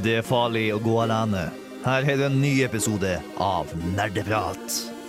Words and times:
Det 0.00 0.14
er 0.22 0.24
farlig 0.24 0.70
å 0.72 0.78
gå 0.80 0.94
alene. 1.02 1.50
Her 1.84 2.06
er 2.08 2.16
det 2.16 2.30
en 2.30 2.40
ny 2.40 2.54
episode 2.64 3.18
av 3.36 3.68
Nerdeprat. 3.92 5.01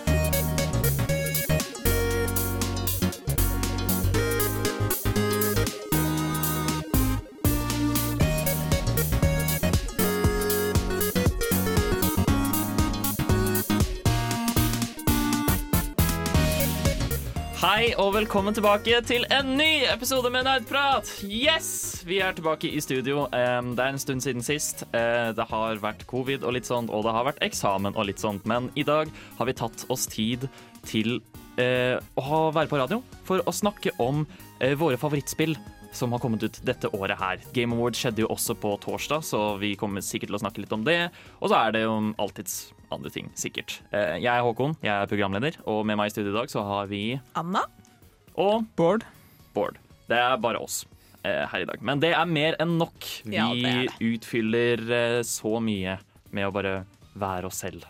Velkommen 18.24 18.54
tilbake 18.56 19.02
til 19.04 19.26
en 19.34 19.50
ny 19.58 19.82
episode 19.92 20.30
med 20.32 20.46
Nerdprat! 20.46 21.10
Yes! 21.28 21.66
Vi 22.08 22.22
er 22.24 22.32
tilbake 22.32 22.70
i 22.72 22.80
studio. 22.80 23.26
Det 23.28 23.82
er 23.84 23.90
en 23.90 24.00
stund 24.00 24.24
siden 24.24 24.40
sist. 24.40 24.86
Uh, 24.94 25.28
det 25.36 25.44
har 25.50 25.82
vært 25.82 26.06
covid 26.08 26.46
og 26.46 26.54
litt 26.56 26.64
sånt, 26.64 26.88
og 26.88 27.04
det 27.04 27.12
har 27.12 27.26
vært 27.28 27.42
eksamen 27.44 27.92
og 27.92 28.08
litt 28.08 28.22
sånt, 28.22 28.46
men 28.48 28.70
i 28.80 28.86
dag 28.88 29.12
har 29.36 29.50
vi 29.50 29.56
tatt 29.58 29.84
oss 29.92 30.06
tid 30.08 30.46
til 30.88 31.18
uh, 31.60 32.00
å 32.16 32.48
være 32.56 32.70
på 32.72 32.80
radio 32.80 33.02
for 33.28 33.44
å 33.44 33.52
snakke 33.52 33.92
om 34.00 34.24
uh, 34.24 34.72
våre 34.80 34.96
favorittspill 34.96 35.52
som 35.92 36.16
har 36.16 36.24
kommet 36.24 36.48
ut 36.48 36.62
dette 36.64 36.88
året 36.96 37.20
her. 37.20 37.44
Game 37.52 37.76
Awards 37.76 38.00
skjedde 38.00 38.24
jo 38.24 38.32
også 38.32 38.56
på 38.56 38.72
torsdag, 38.88 39.20
så 39.20 39.44
vi 39.60 39.74
kommer 39.76 40.00
sikkert 40.00 40.32
til 40.32 40.40
å 40.40 40.44
snakke 40.46 40.64
litt 40.64 40.72
om 40.72 40.88
det. 40.88 41.10
Og 41.42 41.52
så 41.52 41.60
er 41.60 41.76
det 41.76 41.84
jo 41.84 42.00
alltids 42.16 42.72
andre 42.88 43.12
ting, 43.12 43.28
sikkert. 43.38 43.82
Eh, 43.92 44.16
Jeg 44.24 44.32
er 44.32 44.42
Håkon, 44.42 44.78
jeg 44.82 44.94
er 44.94 45.10
programleder, 45.10 45.60
og 45.70 45.84
med 45.86 46.00
meg 46.00 46.10
i 46.10 46.16
studio 46.16 46.32
i 46.32 46.38
dag 46.40 46.50
så 46.50 46.64
har 46.66 46.90
vi 46.90 47.04
Anna? 47.38 47.62
Og 48.34 48.66
Bård? 48.76 49.04
Bård. 49.54 49.78
Det 50.08 50.18
er 50.18 50.36
bare 50.42 50.60
oss 50.60 50.82
eh, 51.22 51.44
her 51.50 51.64
i 51.64 51.68
dag. 51.68 51.80
Men 51.80 52.00
det 52.02 52.12
er 52.16 52.26
mer 52.28 52.56
enn 52.62 52.76
nok. 52.80 53.08
Vi 53.24 53.36
Ja, 53.36 53.48
det 53.54 53.74
det. 53.88 53.98
utfyller 54.14 54.84
eh, 54.98 55.22
så 55.22 55.56
mye 55.62 55.98
med 56.34 56.48
å 56.48 56.52
bare 56.54 56.74
være 57.14 57.46
oss 57.48 57.62
selv. 57.64 57.86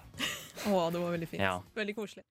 Å, 0.65 0.91
det 0.93 1.01
var 1.01 1.11
veldig 1.13 1.29
fint. 1.29 1.43
Ja. 1.43 1.59
Veldig 1.77 1.95
koselig. 1.97 2.25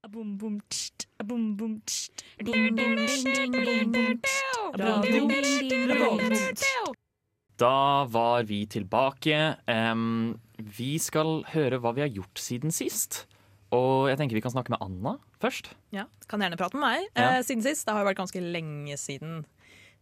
Da 7.59 8.05
var 8.09 8.43
vi 8.49 8.63
tilbake. 8.65 9.55
Um, 9.67 10.39
vi 10.57 10.95
skal 10.99 11.43
høre 11.53 11.77
hva 11.83 11.93
vi 11.93 12.01
har 12.05 12.09
gjort 12.09 12.41
siden 12.41 12.73
sist. 12.73 13.25
Og 13.73 14.07
jeg 14.11 14.19
tenker 14.19 14.37
vi 14.37 14.43
kan 14.45 14.53
snakke 14.53 14.73
med 14.73 14.81
Anna 14.85 15.15
først. 15.41 15.71
Ja, 15.95 16.05
Kan 16.29 16.43
gjerne 16.45 16.59
prate 16.59 16.77
med 16.77 16.85
meg 16.85 17.07
Ja. 17.17 17.37
eh, 17.39 17.43
siden 17.45 17.63
sist. 17.65 17.85
Det 17.87 17.93
har 17.95 18.03
jo 18.03 18.09
vært 18.11 18.21
ganske 18.21 18.41
lenge 18.43 18.97
siden 19.01 19.45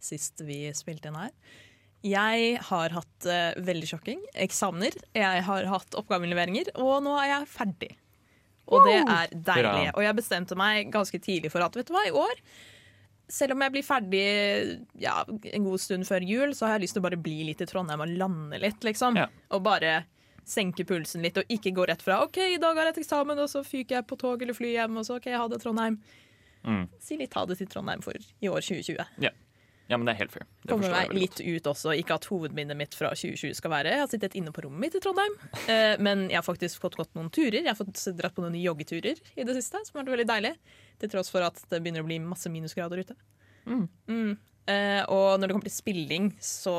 sist 0.02 0.42
vi 0.44 0.66
spilte 0.76 1.08
inn 1.08 1.16
her. 1.16 1.30
Jeg 2.02 2.58
har 2.66 2.90
hatt 2.90 3.26
eh, 3.30 3.54
veldig 3.62 3.88
sjokking. 3.92 4.20
Eksamener. 4.34 4.96
Jeg 5.14 5.42
har 5.46 5.68
hatt 5.70 5.94
oppgaveleveringer, 5.94 6.72
og 6.82 7.02
nå 7.06 7.14
er 7.22 7.28
jeg 7.38 7.48
ferdig. 7.52 7.92
Og 8.72 8.84
det 8.86 8.98
er 9.02 9.32
deilig. 9.34 9.88
Og 9.94 10.02
jeg 10.04 10.16
bestemte 10.18 10.56
meg 10.58 10.90
ganske 10.94 11.18
tidlig 11.22 11.50
for 11.52 11.62
at 11.64 11.74
vet 11.78 11.86
du 11.88 11.94
hva, 11.94 12.04
i 12.08 12.14
år 12.14 12.34
selv 13.32 13.54
om 13.54 13.62
jeg 13.64 13.72
blir 13.72 13.84
ferdig 13.86 14.24
ja, 15.00 15.22
en 15.24 15.64
god 15.64 15.80
stund 15.80 16.04
før 16.04 16.24
jul, 16.26 16.50
så 16.56 16.66
har 16.66 16.76
jeg 16.76 16.84
lyst 16.84 16.96
til 16.98 17.00
å 17.00 17.06
bare 17.06 17.20
bli 17.22 17.38
litt 17.48 17.62
i 17.64 17.68
Trondheim 17.70 18.02
og 18.04 18.10
lande 18.20 18.58
litt, 18.60 18.82
liksom. 18.84 19.16
Ja. 19.16 19.28
Og 19.56 19.62
bare 19.64 20.02
senke 20.48 20.84
pulsen 20.88 21.22
litt, 21.24 21.38
og 21.38 21.52
ikke 21.52 21.74
gå 21.76 21.86
rett 21.88 22.02
fra 22.02 22.22
OK, 22.24 22.40
i 22.56 22.60
dag 22.62 22.76
har 22.78 22.90
jeg 22.90 22.96
et 22.96 23.04
eksamen, 23.04 23.38
og 23.38 23.50
så 23.50 23.62
fyker 23.66 24.00
jeg 24.00 24.08
på 24.08 24.18
tog 24.20 24.42
eller 24.42 24.56
fly 24.56 24.74
hjem, 24.74 24.98
og 25.00 25.06
så 25.08 25.20
OK, 25.20 25.30
ha 25.36 25.46
det, 25.50 25.62
Trondheim. 25.62 26.00
Mm. 26.62 26.84
Si 27.02 27.18
litt 27.18 27.34
ha 27.34 27.46
det 27.46 27.58
til 27.58 27.70
Trondheim 27.70 28.02
for 28.04 28.16
i 28.16 28.50
år 28.50 28.62
2020. 28.62 29.32
Ja, 29.90 29.98
men 29.98 30.06
det 30.06 30.14
er 30.14 30.22
helt 30.22 30.32
fair. 30.32 30.44
Det 30.62 30.70
Kommer 30.70 30.92
meg 30.94 31.10
litt 31.12 31.40
ut 31.42 31.66
også. 31.68 31.92
Ikke 31.98 32.16
at 32.16 32.26
hovedminnet 32.30 32.78
mitt 32.78 32.94
fra 32.96 33.10
2020 33.18 33.58
skal 33.58 33.72
være 33.74 33.90
Jeg 33.92 34.00
har 34.00 34.08
sittet 34.08 34.36
inne 34.38 34.52
på 34.54 34.62
rommet 34.64 34.86
mitt 34.86 34.96
i 34.96 35.02
Trondheim, 35.02 35.34
eh, 35.66 35.98
men 36.00 36.28
jeg 36.30 36.38
har 36.38 36.46
faktisk 36.46 36.80
fått 36.84 36.96
gått 37.00 37.12
noen 37.18 37.28
turer. 37.34 37.60
Jeg 37.60 37.68
har 37.68 37.76
fått 37.76 38.00
dratt 38.16 38.36
på 38.36 38.44
noen 38.44 38.56
joggeturer 38.56 39.20
i 39.20 39.44
det 39.48 39.58
siste, 39.58 39.82
som 39.84 39.98
har 39.98 40.06
vært 40.06 40.14
veldig 40.16 40.28
deilig. 40.30 40.54
Til 41.02 41.12
tross 41.12 41.32
for 41.34 41.44
at 41.44 41.60
det 41.68 41.82
begynner 41.82 42.06
å 42.06 42.08
bli 42.08 42.20
masse 42.24 42.52
minusgrader 42.52 43.02
ute. 43.02 43.18
Mm. 43.66 43.84
Mm. 44.08 44.32
Eh, 44.70 45.02
og 45.10 45.40
når 45.40 45.48
det 45.50 45.56
kommer 45.58 45.68
til 45.68 45.76
spilling, 45.76 46.32
så 46.40 46.76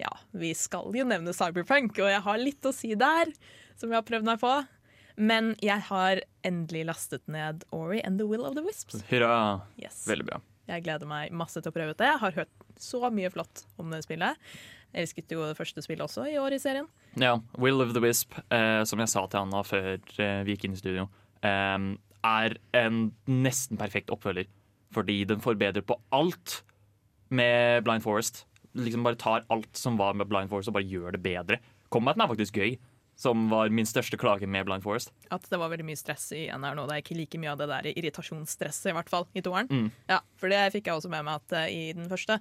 ja, 0.00 0.10
vi 0.32 0.52
skal 0.56 0.90
jo 0.96 1.06
nevne 1.06 1.34
Cyberpunk, 1.36 1.98
og 2.00 2.10
jeg 2.10 2.24
har 2.24 2.40
litt 2.40 2.66
å 2.66 2.72
si 2.74 2.94
der, 2.98 3.32
som 3.78 3.90
jeg 3.90 4.00
har 4.00 4.06
prøvd 4.08 4.28
meg 4.28 4.40
på. 4.42 4.52
Men 5.20 5.52
jeg 5.60 5.84
har 5.90 6.22
endelig 6.46 6.86
lastet 6.88 7.26
ned 7.28 7.66
Ori 7.76 8.00
and 8.06 8.20
the 8.20 8.26
Will 8.28 8.46
of 8.48 8.54
the 8.56 8.64
Wisps. 8.64 9.02
Hurra. 9.10 9.60
Yes. 9.80 10.06
Veldig 10.08 10.28
bra. 10.30 10.40
Jeg 10.70 10.84
gleder 10.86 11.08
meg 11.10 11.34
masse 11.34 11.60
til 11.60 11.72
å 11.72 11.74
prøve 11.74 11.92
ut 11.92 12.00
det. 12.00 12.08
Jeg 12.08 12.22
har 12.22 12.36
hørt 12.38 12.68
så 12.80 13.10
mye 13.12 13.30
flott 13.32 13.64
om 13.80 13.90
det 13.92 14.00
spillet. 14.06 14.38
Jeg 14.90 15.06
elsket 15.06 15.34
jo 15.34 15.44
det 15.44 15.58
første 15.58 15.82
spillet 15.84 16.06
også 16.06 16.24
i 16.30 16.38
år 16.40 16.56
i 16.56 16.60
serien. 16.62 16.88
Ja, 17.20 17.36
Will 17.60 17.82
of 17.82 17.92
the 17.94 18.02
Wisp, 18.02 18.38
eh, 18.54 18.80
som 18.88 19.02
jeg 19.02 19.12
sa 19.12 19.26
til 19.26 19.42
Anna 19.42 19.62
før 19.66 19.98
eh, 19.98 20.40
vi 20.46 20.54
gikk 20.54 20.68
inn 20.68 20.78
i 20.78 20.80
studio, 20.80 21.06
eh, 21.46 21.76
er 22.30 22.56
en 22.80 23.02
nesten 23.28 23.80
perfekt 23.80 24.12
oppfølger. 24.14 24.48
Fordi 24.94 25.20
den 25.28 25.42
forbedrer 25.42 25.84
på 25.86 25.98
alt 26.14 26.62
med 27.30 27.84
Blind 27.86 28.02
Forest. 28.02 28.44
Liksom 28.78 29.02
bare 29.06 29.18
tar 29.18 29.44
alt 29.50 29.76
som 29.76 29.96
var 29.98 30.14
med 30.18 30.28
Blind 30.30 30.50
Forest 30.52 30.70
og 30.70 30.76
bare 30.78 30.86
gjør 30.86 31.16
det 31.16 31.22
bedre. 31.24 31.58
Combaten 31.90 32.22
er 32.22 32.30
faktisk 32.30 32.60
gøy, 32.60 32.76
som 33.20 33.48
var 33.50 33.72
min 33.74 33.88
største 33.88 34.16
klage 34.20 34.46
med 34.48 34.64
Blind 34.68 34.84
Forest. 34.84 35.12
At 35.34 35.44
det 35.50 35.58
var 35.60 35.72
veldig 35.72 35.88
mye 35.90 35.98
stress 35.98 36.30
i 36.36 36.46
NR 36.48 36.76
nå. 36.78 36.86
Det 36.88 36.96
er 36.96 37.02
ikke 37.02 37.18
like 37.18 37.40
mye 37.42 37.52
av 37.52 37.60
det 37.60 37.68
der 37.72 37.90
irritasjonsstresset, 37.92 38.92
i 38.92 38.96
hvert 38.96 39.10
fall, 39.12 39.26
i 39.36 39.42
toeren. 39.44 39.68
Mm. 39.68 39.88
Ja, 40.08 40.20
for 40.40 40.52
det 40.52 40.62
fikk 40.76 40.88
jeg 40.88 41.00
også 41.00 41.10
med 41.12 41.26
meg 41.26 41.42
at 41.42 41.56
uh, 41.58 41.66
i 41.66 41.90
den 41.96 42.08
første 42.10 42.38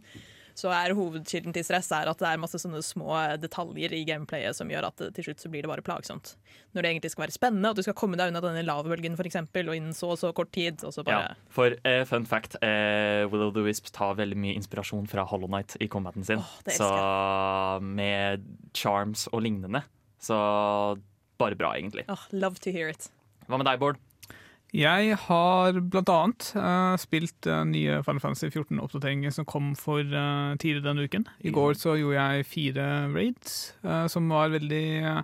så 0.60 0.72
er 0.76 0.96
hovedkilden 0.98 1.56
til 1.56 1.64
stress 1.64 1.88
er 1.96 2.10
at 2.12 2.20
det 2.20 2.28
er 2.28 2.42
masse 2.42 2.60
sånne 2.60 2.82
små 2.84 3.16
detaljer 3.40 3.94
i 3.96 4.02
gameplayet 4.08 4.58
som 4.58 4.72
gjør 4.72 4.90
at 4.90 4.98
det, 5.00 5.10
til 5.16 5.30
slutt 5.30 5.44
så 5.44 5.52
blir 5.52 5.64
det 5.64 5.72
bare 5.72 5.86
plagsomt. 5.86 6.34
Når 6.76 6.84
det 6.84 6.92
egentlig 6.92 7.14
skal 7.14 7.26
være 7.26 7.36
spennende, 7.36 7.72
at 7.72 7.80
du 7.80 7.86
skal 7.86 7.96
komme 7.98 8.20
deg 8.20 8.34
unna 8.34 8.42
denne 8.44 8.66
lavbølgen 8.68 9.16
eksempel, 9.30 9.72
og 9.72 9.78
innen 9.78 9.96
så 9.96 10.12
og 10.14 10.20
så 10.22 10.34
kort 10.36 10.52
tid, 10.56 10.84
og 10.84 10.94
så 10.96 11.06
bare 11.08 11.30
Ja, 11.30 11.38
for 11.54 11.76
uh, 11.86 12.04
fun 12.10 12.26
fact, 12.28 12.58
uh, 12.64 13.30
Will 13.32 13.46
of 13.48 13.54
the 13.56 13.64
Wisp 13.64 13.92
tar 13.96 14.18
veldig 14.20 14.38
mye 14.40 14.58
inspirasjon 14.60 15.08
fra 15.12 15.24
Hollow 15.30 15.50
Knight 15.52 15.78
i 15.80 15.88
combaten 15.88 16.26
sin. 16.28 16.44
Det 16.66 16.76
så 16.80 16.90
med 17.84 18.44
charms 18.74 19.28
og 19.32 19.46
lignende. 19.46 19.84
Så 20.20 20.36
bare 21.40 21.56
bra, 21.56 21.76
egentlig. 21.78 22.04
Åh, 22.12 22.28
Love 22.36 22.60
to 22.60 22.74
hear 22.76 22.92
it. 22.92 23.08
Hva 23.48 23.58
med 23.58 23.70
deg, 23.70 23.80
Bård? 23.82 24.02
Jeg 24.76 25.16
har 25.18 25.78
blant 25.82 26.10
annet 26.14 26.48
eh, 26.54 26.96
spilt 27.02 27.48
uh, 27.50 27.64
nye 27.66 28.04
Final 28.06 28.22
Fantasy 28.22 28.52
14-oppdateringer 28.52 29.34
som 29.34 29.48
kom 29.50 29.72
for 29.78 30.04
uh, 30.06 30.54
tidligere 30.62 30.86
denne 30.86 31.08
uken. 31.10 31.26
I 31.42 31.54
går 31.56 31.74
så 31.80 31.96
gjorde 31.98 32.22
jeg 32.22 32.46
fire 32.46 32.86
raids, 33.16 33.56
eh, 33.82 34.06
som 34.14 34.30
var 34.30 34.52
veldig, 34.54 34.86
eh, 35.10 35.24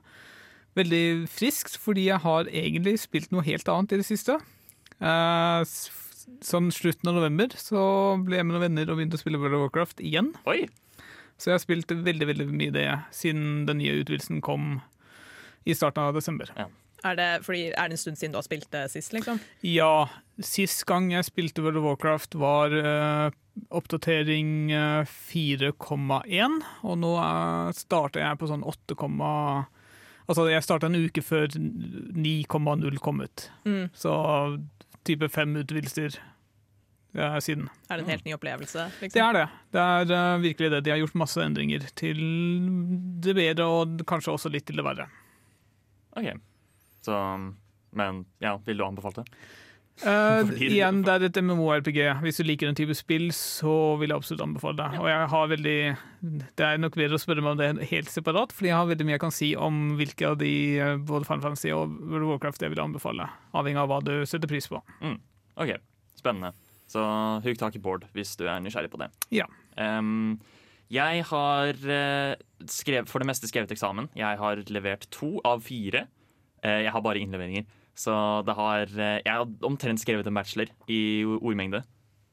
veldig 0.79 1.05
friskt, 1.29 1.77
fordi 1.77 2.07
jeg 2.07 2.23
har 2.23 2.49
egentlig 2.49 2.97
spilt 3.03 3.29
noe 3.35 3.45
helt 3.45 3.69
annet 3.69 3.93
i 3.93 3.99
det 4.01 4.07
siste. 4.07 4.39
Eh, 4.97 5.61
sånn 6.41 6.71
slutten 6.73 7.11
av 7.11 7.19
november 7.19 7.53
så 7.59 7.83
ble 8.25 8.39
jeg 8.39 8.47
med 8.47 8.55
noen 8.55 8.65
venner 8.65 8.89
og 8.89 8.97
begynte 8.97 9.19
å 9.19 9.21
spille 9.21 9.37
World 9.37 9.59
of 9.59 9.67
Warcraft 9.67 10.01
igjen. 10.01 10.33
Oi! 10.49 10.65
Så 11.37 11.51
jeg 11.51 11.59
har 11.59 11.61
spilt 11.61 11.91
veldig 11.91 12.29
veldig 12.31 12.49
mye 12.49 12.73
det 12.73 12.87
siden 13.13 13.67
den 13.67 13.81
nye 13.83 13.99
utvidelsen 13.99 14.41
kom 14.41 14.79
i 15.67 15.75
starten 15.75 16.07
av 16.07 16.17
desember. 16.17 16.49
Er 17.05 17.17
det, 17.19 17.29
fordi, 17.45 17.67
er 17.69 17.89
det 17.89 17.97
en 17.97 18.01
stund 18.01 18.17
siden 18.17 18.33
du 18.33 18.39
har 18.39 18.45
spilt 18.47 18.69
det 18.73 18.87
sist, 18.95 19.13
liksom? 19.13 19.37
Ja, 19.61 20.07
sist 20.41 20.85
gang 20.89 21.11
jeg 21.13 21.27
spilte 21.27 21.61
World 21.61 21.77
of 21.77 21.85
Warcraft 21.85 22.37
var 22.41 22.73
uh, 22.73 23.27
oppdatering 23.69 24.71
eh, 24.73 25.11
4,1, 25.29 26.57
og 26.83 26.97
nå 26.99 27.11
uh, 27.15 27.69
starter 27.77 28.25
jeg 28.25 28.39
på 28.41 28.49
sånn 28.49 28.65
8, 28.65 28.97
Altså 30.25 30.47
jeg 30.49 30.65
starta 30.65 30.89
en 30.89 30.97
uke 30.97 31.21
før 31.21 31.53
9,0 31.53 32.97
kom 33.03 33.21
ut. 33.21 33.43
Mm. 33.69 33.91
Så 33.93 34.13
type 35.05 35.29
fem 35.29 35.53
utvidelser 35.61 36.17
eh, 37.13 37.37
siden. 37.45 37.67
Er 37.89 37.99
det 37.99 38.07
en 38.07 38.09
helt 38.15 38.25
ny 38.25 38.33
opplevelse? 38.33 38.87
Det 38.97 39.05
Liksom? 39.05 39.21
er 39.21 39.37
det. 39.37 39.45
Det 39.75 39.83
er 39.83 40.15
uh, 40.15 40.41
virkelig 40.41 40.71
det. 40.73 40.81
De 40.87 40.95
har 40.95 41.03
gjort 41.03 41.19
masse 41.21 41.45
endringer 41.45 41.85
til 41.93 42.25
det 43.21 43.37
bedre, 43.37 43.69
og 43.69 44.01
kanskje 44.09 44.33
også 44.33 44.49
litt 44.49 44.65
til 44.65 44.81
det 44.81 44.87
verre. 44.87 45.05
OK. 46.17 46.33
Så 47.05 47.19
Men 47.95 48.25
ja, 48.43 48.57
vil 48.65 48.81
du 48.81 48.87
anbefale 48.87 49.23
det? 49.23 49.29
Uh, 50.03 50.49
igjen, 50.59 51.05
det 51.07 51.13
er 51.13 51.23
et 51.29 51.37
MMO-RPG. 51.39 51.99
Hvis 52.25 52.41
du 52.41 52.43
liker 52.43 52.67
den 52.67 52.75
type 52.75 52.91
spill, 52.97 53.29
så 53.35 53.95
vil 54.01 54.11
jeg 54.11 54.19
absolutt 54.19 54.43
anbefale 54.43 54.75
det. 54.81 54.99
Og 54.99 55.07
jeg 55.07 55.29
har 55.31 55.51
veldig 55.53 55.77
Det 56.59 56.65
er 56.67 56.81
nok 56.81 56.97
bedre 56.99 57.15
å 57.15 57.21
spørre 57.21 57.43
meg 57.45 57.55
om 57.55 57.61
det 57.61 57.87
helt 57.93 58.11
separat, 58.11 58.51
fordi 58.51 58.73
jeg 58.73 58.75
har 58.75 58.89
veldig 58.89 59.07
mye 59.07 59.15
jeg 59.15 59.23
kan 59.23 59.35
si 59.35 59.53
om 59.55 59.95
hvilke 59.95 60.27
av 60.27 60.35
de, 60.41 60.51
eh, 60.83 60.97
både 60.99 61.27
Final 61.29 61.45
Fantasy 61.45 61.71
og 61.71 61.95
World 62.01 62.25
of 62.25 62.33
Warcraft, 62.33 62.65
jeg 62.65 62.73
vil 62.73 62.83
anbefale. 62.83 63.29
Avhengig 63.55 63.79
av 63.79 63.93
hva 63.93 64.01
du 64.03 64.13
setter 64.27 64.51
pris 64.51 64.67
på. 64.67 64.81
OK, 65.55 65.71
spennende. 66.19 66.51
Så 66.91 67.05
hugg 67.45 67.61
tak 67.61 67.79
i 67.79 67.83
Bård 67.87 68.03
hvis 68.17 68.35
du 68.35 68.43
er 68.49 68.59
nysgjerrig 68.59 68.91
på 68.91 68.99
det. 68.99 69.07
Ja. 69.31 69.47
Um, 69.79 70.41
jeg 70.91 71.23
har 71.31 71.71
skrevet, 72.67 73.07
for 73.09 73.23
det 73.23 73.31
meste 73.31 73.47
skrevet 73.47 73.71
eksamen. 73.71 74.11
Jeg 74.17 74.43
har 74.43 74.59
levert 74.67 75.07
to 75.15 75.37
av 75.47 75.63
fire. 75.63 76.03
Eh, 76.65 76.81
jeg 76.85 76.93
har 76.93 77.03
bare 77.05 77.21
innleveringer. 77.21 77.67
Så 77.95 78.13
det 78.43 78.55
har 78.57 78.89
eh, 78.91 79.19
Jeg 79.23 79.31
har 79.31 79.45
omtrent 79.63 80.01
skrevet 80.01 80.27
en 80.27 80.35
bachelor 80.35 80.71
i 80.91 81.23
ordmengde. 81.37 81.83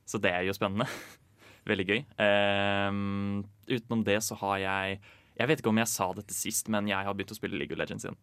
Så 0.08 0.20
det 0.22 0.32
er 0.32 0.46
jo 0.48 0.56
spennende. 0.56 0.88
Veldig 1.70 1.86
gøy. 1.86 2.00
Um, 2.18 3.44
utenom 3.70 4.00
det 4.06 4.18
så 4.26 4.34
har 4.40 4.56
jeg 4.58 4.96
Jeg 5.38 5.48
vet 5.48 5.60
ikke 5.62 5.70
om 5.70 5.78
jeg 5.78 5.90
sa 5.92 6.08
dette 6.16 6.34
sist, 6.34 6.68
men 6.72 6.88
jeg 6.90 7.06
har 7.06 7.14
begynt 7.14 7.34
å 7.34 7.38
spille 7.38 7.60
League 7.60 7.74
of 7.76 7.80
Legends 7.80 8.08
igjen. 8.08 8.18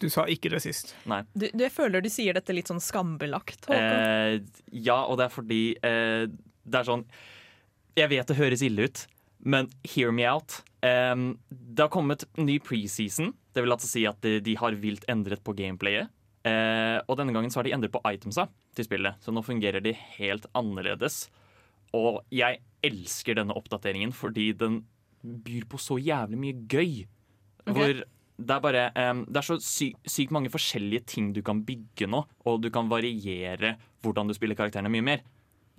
Du 0.00 0.08
sa 0.12 0.26
ikke 0.28 0.50
det 0.52 0.60
sist. 0.64 0.92
Nei. 1.08 1.22
Du, 1.32 1.46
du, 1.48 1.62
jeg 1.64 1.72
føler 1.72 2.04
du 2.04 2.08
sier 2.12 2.36
dette 2.36 2.54
litt 2.56 2.68
sånn 2.68 2.82
skambelagt. 2.82 3.68
Eh, 3.72 4.40
ja, 4.72 4.98
og 5.04 5.20
det 5.20 5.28
er 5.28 5.32
fordi 5.32 5.60
eh, 5.80 6.24
det 6.66 6.80
er 6.80 6.88
sånn 6.88 7.04
Jeg 7.96 8.10
vet 8.12 8.28
det 8.28 8.36
høres 8.36 8.64
ille 8.66 8.88
ut, 8.88 9.04
men 9.46 9.70
hear 9.86 10.10
me 10.12 10.26
out. 10.26 10.60
Um, 10.82 11.38
det 11.48 11.86
har 11.86 11.92
kommet 11.94 12.26
ny 12.38 12.58
preseason. 12.62 13.32
Det 13.54 13.62
vil 13.62 13.74
altså 13.74 13.88
si 13.88 14.04
at 14.08 14.18
de, 14.26 14.40
de 14.44 14.56
har 14.58 14.76
vilt 14.82 15.06
endret 15.10 15.42
på 15.46 15.54
gameplayet. 15.56 16.10
Uh, 16.46 16.98
og 17.06 17.16
denne 17.18 17.34
gangen 17.34 17.50
så 17.50 17.60
har 17.60 17.66
de 17.66 17.74
endret 17.74 17.94
på 17.94 18.02
itemsa 18.06 18.46
til 18.76 18.86
spillet, 18.86 19.18
så 19.22 19.32
nå 19.34 19.42
fungerer 19.42 19.82
de 19.82 19.94
helt 20.18 20.46
annerledes. 20.54 21.24
Og 21.96 22.20
jeg 22.34 22.60
elsker 22.86 23.38
denne 23.38 23.54
oppdateringen 23.56 24.12
fordi 24.14 24.50
den 24.58 24.82
byr 25.22 25.66
på 25.70 25.80
så 25.82 25.96
jævlig 25.98 26.38
mye 26.42 26.58
gøy. 26.70 26.92
Okay. 27.66 27.74
Hvor 27.74 28.04
det 28.36 28.52
er 28.52 28.60
bare 28.60 28.82
um, 29.10 29.22
Det 29.24 29.40
er 29.40 29.46
så 29.46 29.56
sy 29.64 29.88
sykt 30.04 30.34
mange 30.34 30.50
forskjellige 30.52 31.06
ting 31.14 31.30
du 31.34 31.40
kan 31.42 31.62
bygge 31.66 32.06
nå, 32.10 32.20
og 32.44 32.60
du 32.62 32.68
kan 32.74 32.90
variere 32.90 33.76
hvordan 34.04 34.28
du 34.28 34.36
spiller 34.36 34.58
karakterene 34.58 34.92
mye 34.92 35.06
mer. 35.06 35.24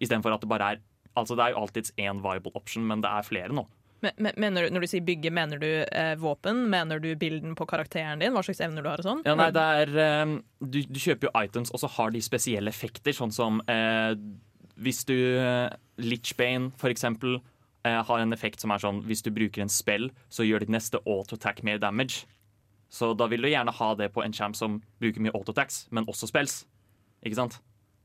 Istedenfor 0.02 0.34
at 0.34 0.44
det 0.44 0.50
bare 0.52 0.72
er 0.74 0.81
Altså 1.18 1.38
Det 1.38 1.46
er 1.46 1.56
jo 1.56 1.64
alltids 1.66 1.94
én 1.98 2.22
viable 2.22 2.54
option, 2.58 2.86
men 2.88 3.02
det 3.02 3.10
er 3.10 3.25
flere 3.25 3.56
nå. 3.56 3.66
Men, 4.06 4.14
men, 4.22 4.36
mener 4.38 4.68
du, 4.68 4.75
når 4.75 4.86
du 4.86 4.90
sier 4.92 5.06
bygge, 5.06 5.31
mener 5.34 5.62
du 5.62 5.68
eh, 5.68 6.14
våpen? 6.22 6.68
Mener 6.69 7.02
du 7.02 7.10
bilden 7.18 7.56
på 7.58 7.66
karakteren 7.69 8.22
din? 8.22 8.36
Hva 8.36 8.44
slags 8.46 8.62
evner 8.62 8.86
du 8.86 8.90
har 8.92 9.02
og 9.02 9.08
sånn? 9.08 9.24
Ja, 9.25 9.34
nei, 9.38 9.50
det 9.56 9.64
er 9.81 9.94
eh, 10.04 10.36
du, 10.62 10.80
du 10.86 11.00
kjøper 11.02 11.30
jo 11.30 11.34
items, 11.42 11.74
og 11.74 11.81
så 11.81 11.90
har 11.96 12.14
de 12.14 12.22
spesielle 12.22 12.69
effekter, 12.69 13.16
sånn 13.18 13.34
som 13.34 13.62
eh, 13.72 14.14
Hvis 14.78 15.02
du 15.10 15.16
eh, 15.18 15.74
Litchbane, 15.98 16.69
for 16.78 16.94
eksempel, 16.94 17.40
eh, 17.88 17.98
har 18.06 18.22
en 18.22 18.38
effekt 18.38 18.62
som 18.62 18.74
er 18.74 18.84
sånn 18.86 19.02
Hvis 19.10 19.25
du 19.25 19.31
bruker 19.34 19.66
en 19.66 19.74
spell, 19.74 20.12
så 20.30 20.46
gjør 20.46 20.66
ditt 20.66 20.75
neste 20.78 21.02
auto-attack 21.02 21.64
mer 21.66 21.81
damage. 21.81 22.28
Så 22.94 23.16
da 23.18 23.25
vil 23.28 23.42
du 23.42 23.50
gjerne 23.50 23.74
ha 23.74 23.94
det 24.00 24.12
på 24.14 24.22
en 24.24 24.36
champ 24.36 24.56
som 24.56 24.78
bruker 25.02 25.25
mye 25.25 25.34
auto-attacks, 25.34 25.88
men 25.90 26.06
også 26.08 26.30
spells. 26.30 26.62
Ikke 27.25 27.42
sant? 27.42 27.58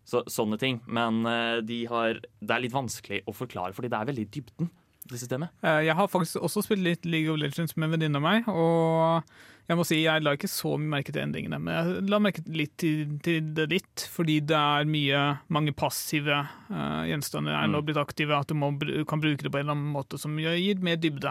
Så, 0.05 0.25
sånne 0.27 0.59
ting. 0.59 0.81
Men 0.91 1.23
eh, 1.31 1.61
de 1.63 1.85
har, 1.87 2.19
det 2.43 2.51
er 2.57 2.65
litt 2.65 2.75
vanskelig 2.75 3.23
å 3.31 3.35
forklare, 3.37 3.73
fordi 3.77 3.89
det 3.93 3.99
er 4.01 4.09
veldig 4.11 4.25
dybden, 4.35 4.71
det 5.11 5.19
systemet. 5.21 5.51
Eh, 5.63 5.85
Jeg 5.87 5.95
har 5.99 6.09
faktisk 6.11 6.43
også 6.43 6.63
spilt 6.67 6.83
litt 6.83 7.07
League 7.07 7.31
of 7.31 7.39
Legends 7.39 7.77
med 7.77 7.87
en 7.89 7.95
venninne 7.97 8.19
av 8.19 8.25
meg, 8.27 8.49
og 8.51 9.23
jeg 9.71 9.79
må 9.79 9.85
si 9.87 10.01
jeg 10.03 10.23
la 10.27 10.33
ikke 10.35 10.51
så 10.51 10.73
mye 10.75 10.91
merke 10.97 11.15
til 11.15 11.23
endringene, 11.23 11.59
men 11.63 11.73
jeg 11.79 12.09
la 12.11 12.19
merke 12.19 12.43
litt 12.51 12.75
til, 12.83 13.15
til 13.23 13.53
det 13.55 13.69
litt, 13.71 14.05
fordi 14.11 14.41
det 14.51 14.59
er 14.59 14.89
mye, 14.91 15.21
mange 15.55 15.73
passive 15.79 16.35
uh, 16.71 17.05
gjenstander 17.07 17.55
er 17.55 17.71
nå 17.71 17.79
Mm. 17.81 17.87
blitt 17.87 18.01
aktive, 18.03 18.35
at 18.43 18.51
du 18.51 18.55
må, 18.59 18.73
kan 19.07 19.23
bruke 19.23 19.39
det 19.47 19.53
på 19.55 19.61
en 19.63 19.69
eller 19.69 19.77
annen 19.79 19.95
måte 19.95 20.19
som 20.19 20.35
gir 20.43 20.83
mer 20.83 20.99
dybde 20.99 21.31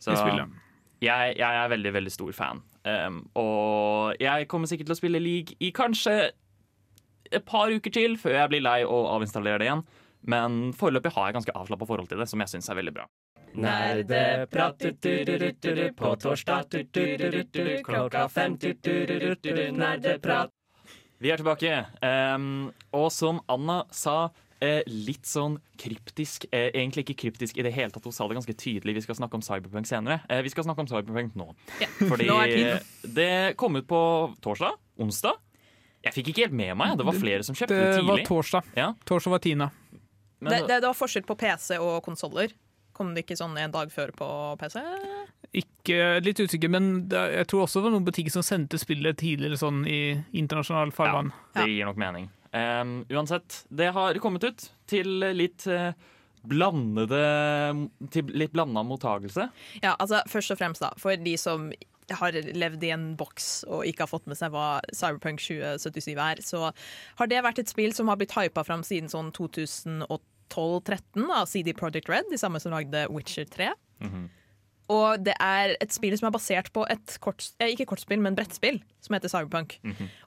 Så 0.00 0.12
i 0.12 0.16
spillet. 0.16 0.56
jeg, 1.04 1.36
jeg 1.36 1.60
er 1.60 1.68
veldig, 1.72 1.92
veldig 2.00 2.12
stor 2.16 2.32
fan. 2.32 2.64
Um, 2.86 3.20
og 3.36 4.16
jeg 4.22 4.48
kommer 4.48 4.66
sikkert 4.70 4.88
til 4.88 4.96
å 4.96 5.00
spille 5.00 5.20
League 5.20 5.56
i 5.60 5.70
kanskje 5.76 6.30
et 7.30 7.44
par 7.46 7.70
uker 7.72 7.92
til 7.92 8.18
før 8.20 8.40
jeg 8.40 8.52
blir 8.52 8.64
lei 8.64 8.80
og 8.84 9.10
avinstallerer 9.16 9.62
det 9.62 9.70
igjen. 9.70 9.86
Men 10.26 10.72
foreløpig 10.74 11.12
har 11.14 11.28
jeg 11.28 11.38
ganske 11.38 11.54
avslappa 11.54 11.86
forhold 11.86 12.10
til 12.10 12.18
det, 12.18 12.28
som 12.30 12.42
jeg 12.42 12.54
syns 12.54 12.70
er 12.70 12.78
veldig 12.80 12.94
bra. 12.96 13.06
Nerdeprat 13.56 14.82
på 15.96 16.10
torsdag 16.20 16.74
klokka 17.86 18.26
fem 18.28 18.56
nerdeprat. 19.76 20.52
Vi 21.18 21.30
er 21.32 21.40
tilbake. 21.40 21.78
Um, 22.04 22.66
og 22.92 23.08
som 23.14 23.38
Anna 23.48 23.84
sa, 23.94 24.28
eh, 24.60 24.82
litt 24.86 25.24
sånn 25.28 25.56
kryptisk. 25.80 26.46
Eh, 26.50 26.68
egentlig 26.74 27.06
ikke 27.06 27.18
kryptisk 27.24 27.56
i 27.56 27.64
det 27.64 27.72
hele 27.76 27.92
tatt, 27.94 28.04
hun 28.04 28.14
sa 28.14 28.26
det 28.28 28.36
ganske 28.38 28.56
tydelig. 28.56 28.98
Vi 28.98 29.04
skal 29.06 29.18
snakke 29.20 29.38
om 29.38 29.44
Cyberpunk 29.44 29.88
senere. 29.88 30.20
Eh, 30.28 30.42
vi 30.44 30.52
skal 30.52 30.66
snakke 30.66 30.84
om 30.84 30.90
Cyberpunk 30.90 31.36
nå. 31.38 31.48
Ja, 31.80 31.88
Fordi 32.02 32.28
nå 32.28 32.38
det 33.16 33.56
kom 33.56 33.76
ut 33.76 33.88
på 33.88 34.02
torsdag? 34.44 34.76
Onsdag? 35.00 35.40
Jeg 36.04 36.14
fikk 36.14 36.30
ikke 36.32 36.46
helt 36.46 36.56
med 36.58 36.76
meg. 36.78 36.94
Det 36.98 37.06
var 37.08 37.16
flere 37.18 37.46
som 37.46 37.56
kjøpte 37.56 37.74
det 37.80 37.96
Det 37.96 38.04
var 38.06 38.22
torsdag. 38.28 38.70
Ja, 38.78 38.92
Torsdag 39.08 39.34
var 39.34 39.42
tiende. 39.42 39.70
det, 40.40 40.60
det, 40.68 40.80
det 40.80 40.86
var 40.86 40.94
forskjell 40.94 41.26
på 41.26 41.36
PC 41.40 41.80
og 41.82 41.98
konsoller. 42.06 42.52
Kom 42.96 43.12
det 43.12 43.26
ikke 43.26 43.36
sånn 43.36 43.56
en 43.60 43.74
dag 43.74 43.90
før 43.92 44.12
på 44.16 44.28
PC? 44.60 44.80
Ikke 45.56 45.98
litt 46.24 46.40
usikker, 46.40 46.70
men 46.72 47.08
det, 47.10 47.20
jeg 47.34 47.48
tror 47.50 47.66
også 47.66 47.80
det 47.80 47.88
var 47.88 47.94
noen 47.96 48.06
butikker 48.06 48.32
som 48.32 48.44
sendte 48.46 48.80
spillet 48.80 49.18
tidligere 49.20 49.58
sånn 49.60 49.82
i 49.88 50.16
internasjonal 50.36 50.94
farvann. 50.96 51.32
det 51.58 51.66
gir 51.68 51.88
nok 51.88 52.00
mening. 52.00 52.30
Um, 52.56 52.98
uansett, 53.12 53.64
det 53.68 53.90
har 53.92 54.16
kommet 54.22 54.46
ut 54.48 54.68
til 54.88 55.10
litt 55.36 55.66
uh, 55.68 55.90
blandede 56.46 57.20
Til 58.14 58.30
litt 58.32 58.54
blanda 58.54 58.84
mottagelse. 58.86 59.48
Ja, 59.82 59.96
altså 59.98 60.22
Først 60.30 60.54
og 60.54 60.60
fremst, 60.60 60.84
da, 60.84 60.92
for 61.00 61.18
de 61.20 61.34
som 61.40 61.68
har 62.14 62.32
levd 62.32 62.84
i 62.84 62.92
en 62.94 63.16
boks 63.18 63.64
og 63.66 63.86
ikke 63.88 64.04
har 64.04 64.12
fått 64.12 64.26
med 64.30 64.38
seg 64.38 64.52
hva 64.54 64.80
Cyberpunk 64.94 65.40
2077 65.42 66.14
er, 66.14 66.42
så 66.44 66.70
har 67.18 67.26
det 67.30 67.42
vært 67.42 67.58
et 67.58 67.72
spill 67.72 67.92
som 67.96 68.08
har 68.08 68.16
blitt 68.20 68.36
hypa 68.36 68.62
fram 68.64 68.84
siden 68.86 69.10
sånn 69.10 69.32
2012-13 69.34 71.30
av 71.34 71.46
CD 71.50 71.72
Project 71.74 72.08
Red, 72.08 72.30
de 72.30 72.38
samme 72.38 72.60
som 72.62 72.72
lagde 72.76 73.06
Witcher 73.10 73.44
3. 73.50 73.72
Og 74.88 75.18
det 75.26 75.34
er 75.42 75.72
et 75.82 75.90
spill 75.90 76.14
som 76.14 76.28
er 76.28 76.34
basert 76.36 76.68
på 76.72 76.84
et 76.88 77.16
kort, 77.18 77.42
eh, 77.58 77.72
ikke 77.74 77.88
kortspill, 77.90 78.20
men 78.22 78.36
brettspill, 78.38 78.78
som 79.02 79.14
heter 79.16 79.28
Cyberpunk. 79.32 79.80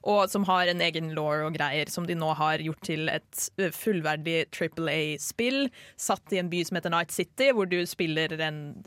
Og 0.04 0.28
som 0.28 0.44
har 0.44 0.68
en 0.68 0.82
egen 0.84 1.14
law 1.16 1.46
og 1.46 1.54
greier, 1.56 1.88
som 1.88 2.04
de 2.06 2.14
nå 2.14 2.34
har 2.36 2.58
gjort 2.58 2.82
til 2.84 3.08
et 3.08 3.48
eh, 3.56 3.70
fullverdig 3.72 4.50
Triple 4.52 4.92
A-spill, 4.92 5.70
satt 5.96 6.32
i 6.32 6.42
en 6.42 6.50
by 6.52 6.60
som 6.68 6.76
heter 6.76 6.92
Night 6.92 7.10
City, 7.10 7.52
hvor 7.56 7.64
du 7.72 7.86
spiller 7.86 8.36
en 8.38 8.84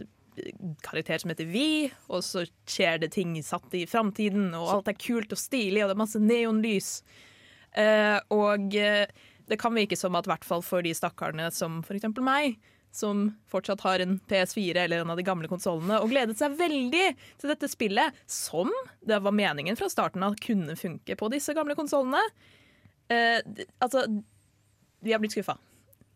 karakter 0.85 1.21
som 1.21 1.31
heter 1.33 1.49
Vi, 1.49 1.91
og 2.09 2.23
så 2.25 2.45
skjer 2.69 3.03
det 3.03 3.13
ting 3.15 3.35
satt 3.45 3.73
i 3.77 3.85
framtiden, 3.89 4.51
og 4.57 4.71
alt 4.77 4.91
er 4.91 4.99
kult 4.99 5.33
og 5.33 5.39
stilig, 5.39 5.83
og 5.83 5.91
det 5.91 5.95
er 5.97 6.03
masse 6.03 6.21
neonlys. 6.21 6.91
Eh, 7.79 8.19
og 8.33 8.75
eh, 8.77 9.07
det 9.49 9.59
kan 9.61 9.75
virke 9.75 9.97
som 9.99 10.15
at 10.15 10.27
i 10.27 10.33
hvert 10.33 10.47
fall 10.47 10.63
for 10.65 10.85
de 10.85 10.93
stakkarene 10.95 11.49
som 11.53 11.81
eksempel 11.89 12.25
meg, 12.25 12.59
som 12.93 13.25
fortsatt 13.49 13.81
har 13.81 14.03
en 14.03 14.19
PS4 14.29 14.83
eller 14.83 15.01
en 15.01 15.09
av 15.09 15.17
de 15.17 15.25
gamle 15.25 15.49
konsollene, 15.49 15.97
og 15.99 16.11
gledet 16.13 16.37
seg 16.37 16.57
veldig 16.59 17.05
til 17.41 17.49
dette 17.49 17.69
spillet, 17.71 18.23
som 18.29 18.69
det 19.01 19.17
var 19.25 19.33
meningen 19.33 19.77
fra 19.79 19.89
starten 19.89 20.25
av 20.25 20.37
kunne 20.41 20.77
funke 20.77 21.17
på 21.17 21.31
disse 21.33 21.55
gamle 21.57 21.77
konsollene. 21.79 22.21
Eh, 23.09 23.41
altså, 23.81 24.05
vi 25.03 25.13
har 25.13 25.23
blitt 25.23 25.35
skuffa. 25.35 25.57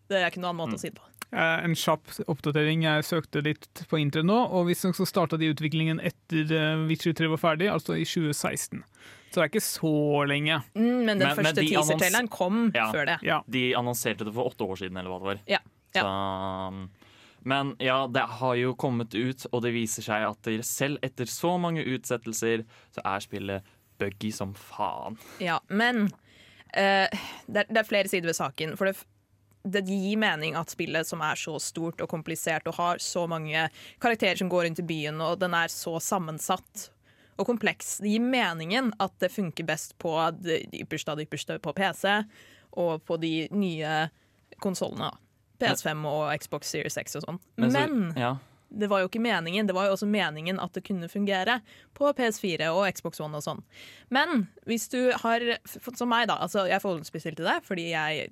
Det 0.07 0.21
er 0.21 0.29
ikke 0.29 0.43
noen 0.43 0.53
annen 0.53 0.63
måte 0.63 0.77
å 0.77 0.81
si 0.81 0.93
det 0.93 1.01
på. 1.01 1.16
Eh, 1.33 1.63
En 1.65 1.75
kjapp 1.75 2.07
oppdatering. 2.31 2.83
Jeg 2.87 3.03
søkte 3.03 3.41
litt 3.43 3.67
på 3.89 3.99
internett 3.99 4.29
nå, 4.29 4.37
og 4.55 4.67
visstnok 4.69 4.95
så 4.95 5.05
starta 5.09 5.37
de 5.37 5.49
utviklingen 5.53 5.99
etter 5.99 6.51
eh, 6.55 6.85
Witcher 6.87 7.13
3 7.17 7.27
var 7.33 7.41
ferdig, 7.41 7.67
altså 7.73 7.97
i 7.99 8.05
2016. 8.07 8.83
Så 9.27 9.35
det 9.35 9.43
er 9.43 9.49
ikke 9.51 9.65
så 9.65 9.91
lenge. 10.29 10.61
Mm, 10.73 10.85
men 11.05 11.17
den 11.19 11.27
Men- 11.27 11.35
men 11.35 11.45
første 11.45 11.61
de 11.61 11.67
teaser-traileren 11.73 12.29
kom 12.31 12.71
Ja. 12.73 12.91
før 12.93 13.05
det. 13.05 13.17
Ja. 13.27 13.41
De 13.49 13.73
annonserte 13.75 14.23
det 14.23 14.33
for 14.33 14.47
åtte 14.49 14.63
år 14.63 14.77
siden, 14.79 14.97
eller 14.97 15.09
hva 15.11 15.19
det 15.19 15.27
var. 15.27 15.39
Ja. 15.47 15.59
Ja. 15.95 16.01
Så, 16.03 16.89
men 17.47 17.75
ja, 17.79 18.07
det 18.07 18.21
har 18.39 18.55
jo 18.55 18.73
kommet 18.75 19.13
ut, 19.15 19.45
og 19.51 19.61
det 19.63 19.73
viser 19.73 20.03
seg 20.03 20.23
at 20.27 20.65
selv 20.65 20.97
etter 21.03 21.25
så 21.25 21.57
mange 21.59 21.83
utsettelser, 21.83 22.63
så 22.95 23.01
er 23.03 23.19
spillet 23.19 23.63
buggy 23.99 24.31
som 24.31 24.53
faen. 24.53 25.17
Ja, 25.39 25.59
men 25.69 26.05
uh, 26.75 27.07
det, 27.47 27.63
er, 27.63 27.65
det 27.69 27.77
er 27.77 27.83
flere 27.87 28.07
sider 28.07 28.27
ved 28.27 28.35
saken. 28.35 28.75
For 28.77 28.85
det, 28.85 28.97
det 29.63 29.83
gir 29.87 30.19
mening 30.21 30.55
at 30.59 30.71
spillet 30.71 31.07
som 31.07 31.23
er 31.25 31.39
så 31.39 31.57
stort 31.59 32.01
og 32.03 32.09
komplisert 32.11 32.67
og 32.69 32.77
har 32.77 33.01
så 33.03 33.25
mange 33.27 33.67
karakterer 34.03 34.39
som 34.39 34.51
går 34.51 34.67
rundt 34.67 34.83
i 34.83 34.87
byen, 34.87 35.21
og 35.21 35.39
den 35.41 35.55
er 35.57 35.71
så 35.73 35.97
sammensatt 36.03 36.89
og 37.37 37.45
kompleks, 37.45 37.97
det 38.01 38.15
gir 38.15 38.23
meningen 38.23 38.91
at 39.03 39.13
det 39.21 39.29
funker 39.29 39.67
best 39.67 39.93
på 40.01 40.13
det 40.41 40.63
ypperste 40.73 41.13
av 41.13 41.19
det 41.19 41.27
ypperste 41.27 41.59
på 41.61 41.73
PC 41.77 42.09
og 42.81 43.03
på 43.05 43.17
de 43.21 43.33
nye 43.53 44.07
konsollene. 44.63 45.11
PS5 45.61 46.03
og 46.09 46.29
Xbox 46.37 46.69
Series 46.73 46.97
X 47.01 47.17
og 47.17 47.25
sånn. 47.25 47.39
Men, 47.57 47.73
Men, 47.73 48.01
ja. 48.17 48.35
det 48.69 48.89
var 48.89 49.01
jo 49.01 49.09
ikke 49.09 49.21
meningen. 49.21 49.69
Det 49.69 49.73
var 49.77 49.87
jo 49.87 49.95
også 49.95 50.09
meningen 50.09 50.59
at 50.61 50.73
det 50.77 50.85
kunne 50.85 51.09
fungere 51.09 51.59
på 51.97 52.09
PS4 52.17 52.69
og 52.73 52.85
Xbox 52.93 53.21
One 53.21 53.39
og 53.39 53.45
sånn. 53.45 53.63
Men 54.13 54.47
hvis 54.69 54.85
du 54.93 55.13
har 55.23 55.45
som 55.97 56.09
meg, 56.09 56.27
da. 56.29 56.37
Altså, 56.45 56.67
jeg 56.69 56.83
forhåndsbestilte 56.83 57.45
det 57.45 57.57
fordi 57.65 57.89
jeg 57.91 58.29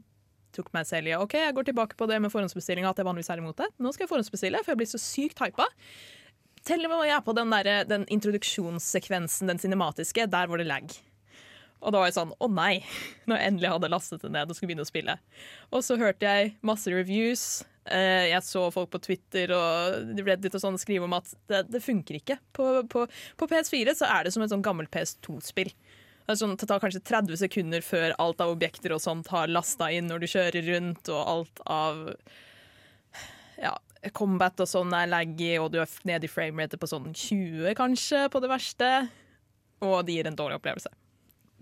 tok 0.55 0.71
meg 0.75 0.87
selv 0.89 1.11
i 1.11 1.15
OK, 1.17 1.37
jeg 1.41 1.55
går 1.57 1.69
tilbake 1.69 1.97
på 1.99 2.07
det 2.09 2.19
med 2.23 2.33
forhåndsbestillinga, 2.33 2.91
at 2.91 3.01
jeg 3.01 3.07
vanligvis 3.07 3.31
er 3.33 3.41
imot 3.41 3.59
det. 3.61 3.71
Nå 3.79 3.91
skal 3.93 4.05
jeg 4.05 4.13
forhåndsbestille, 4.13 4.61
for 4.63 4.73
jeg 4.73 4.81
blir 4.81 4.91
så 4.91 5.01
sykt 5.01 5.43
hypa. 5.43 5.67
Til 6.65 6.87
og 6.87 6.91
med 6.91 7.03
jeg 7.05 7.17
er 7.17 7.25
på 7.25 7.35
den, 7.37 7.51
der, 7.53 7.83
den 7.85 8.07
introduksjonssekvensen, 8.13 9.51
den 9.51 9.61
cinematiske, 9.61 10.25
der 10.31 10.49
var 10.49 10.61
det 10.61 10.69
lag. 10.69 10.95
Og 11.85 11.93
da 11.93 12.01
var 12.01 12.09
jeg 12.09 12.17
sånn 12.17 12.33
å 12.41 12.49
nei, 12.49 12.79
når 13.29 13.39
jeg 13.39 13.51
endelig 13.51 13.71
hadde 13.75 13.93
lastet 13.93 14.25
det 14.25 14.33
ned 14.33 14.49
og 14.49 14.57
skulle 14.57 14.73
begynne 14.73 14.87
å 14.87 14.89
spille. 14.89 15.17
Og 15.71 15.85
så 15.85 15.99
hørte 16.01 16.25
jeg 16.25 16.55
masse 16.65 16.91
reviews. 16.91 17.63
Eh, 17.85 18.31
jeg 18.31 18.41
så 18.41 18.63
folk 18.73 18.89
på 18.95 19.01
Twitter 19.05 19.51
og 19.53 20.17
Reddit 20.25 20.57
og 20.57 20.63
sånn 20.63 20.79
skrive 20.81 21.05
om 21.05 21.13
at 21.17 21.29
det, 21.51 21.67
det 21.69 21.83
funker 21.85 22.17
ikke. 22.17 22.39
På, 22.55 22.79
på, 22.89 23.05
på 23.37 23.49
PS4 23.51 23.93
så 23.99 24.09
er 24.09 24.25
det 24.25 24.33
som 24.33 24.45
et 24.45 24.53
sånn 24.53 24.65
gammelt 24.65 24.89
PS2-spill. 24.93 25.69
Sånn, 26.25 26.55
det 26.57 26.65
tar 26.65 26.81
kanskje 26.81 27.03
30 27.05 27.37
sekunder 27.37 27.83
før 27.85 28.15
alt 28.21 28.39
av 28.41 28.55
objekter 28.55 28.95
og 28.95 29.01
sånt 29.03 29.29
har 29.29 29.51
lasta 29.51 29.91
inn 29.93 30.07
når 30.09 30.23
du 30.23 30.27
kjører 30.31 30.69
rundt, 30.71 31.11
og 31.13 31.21
alt 31.21 31.61
av 31.69 31.99
ja, 33.61 33.75
combat 34.17 34.63
og 34.63 34.69
sånn 34.69 34.93
er 34.97 35.11
laggy, 35.11 35.53
og 35.61 35.69
du 35.73 35.79
er 35.83 35.93
nede 36.09 36.25
i 36.25 36.31
framerate 36.31 36.79
på 36.81 36.89
sånn 36.89 37.11
20 37.13 37.77
kanskje, 37.77 38.25
på 38.33 38.41
det 38.41 38.49
verste. 38.51 38.89
Og 39.85 39.99
det 40.07 40.17
gir 40.17 40.29
en 40.29 40.39
dårlig 40.39 40.57
opplevelse. 40.57 40.91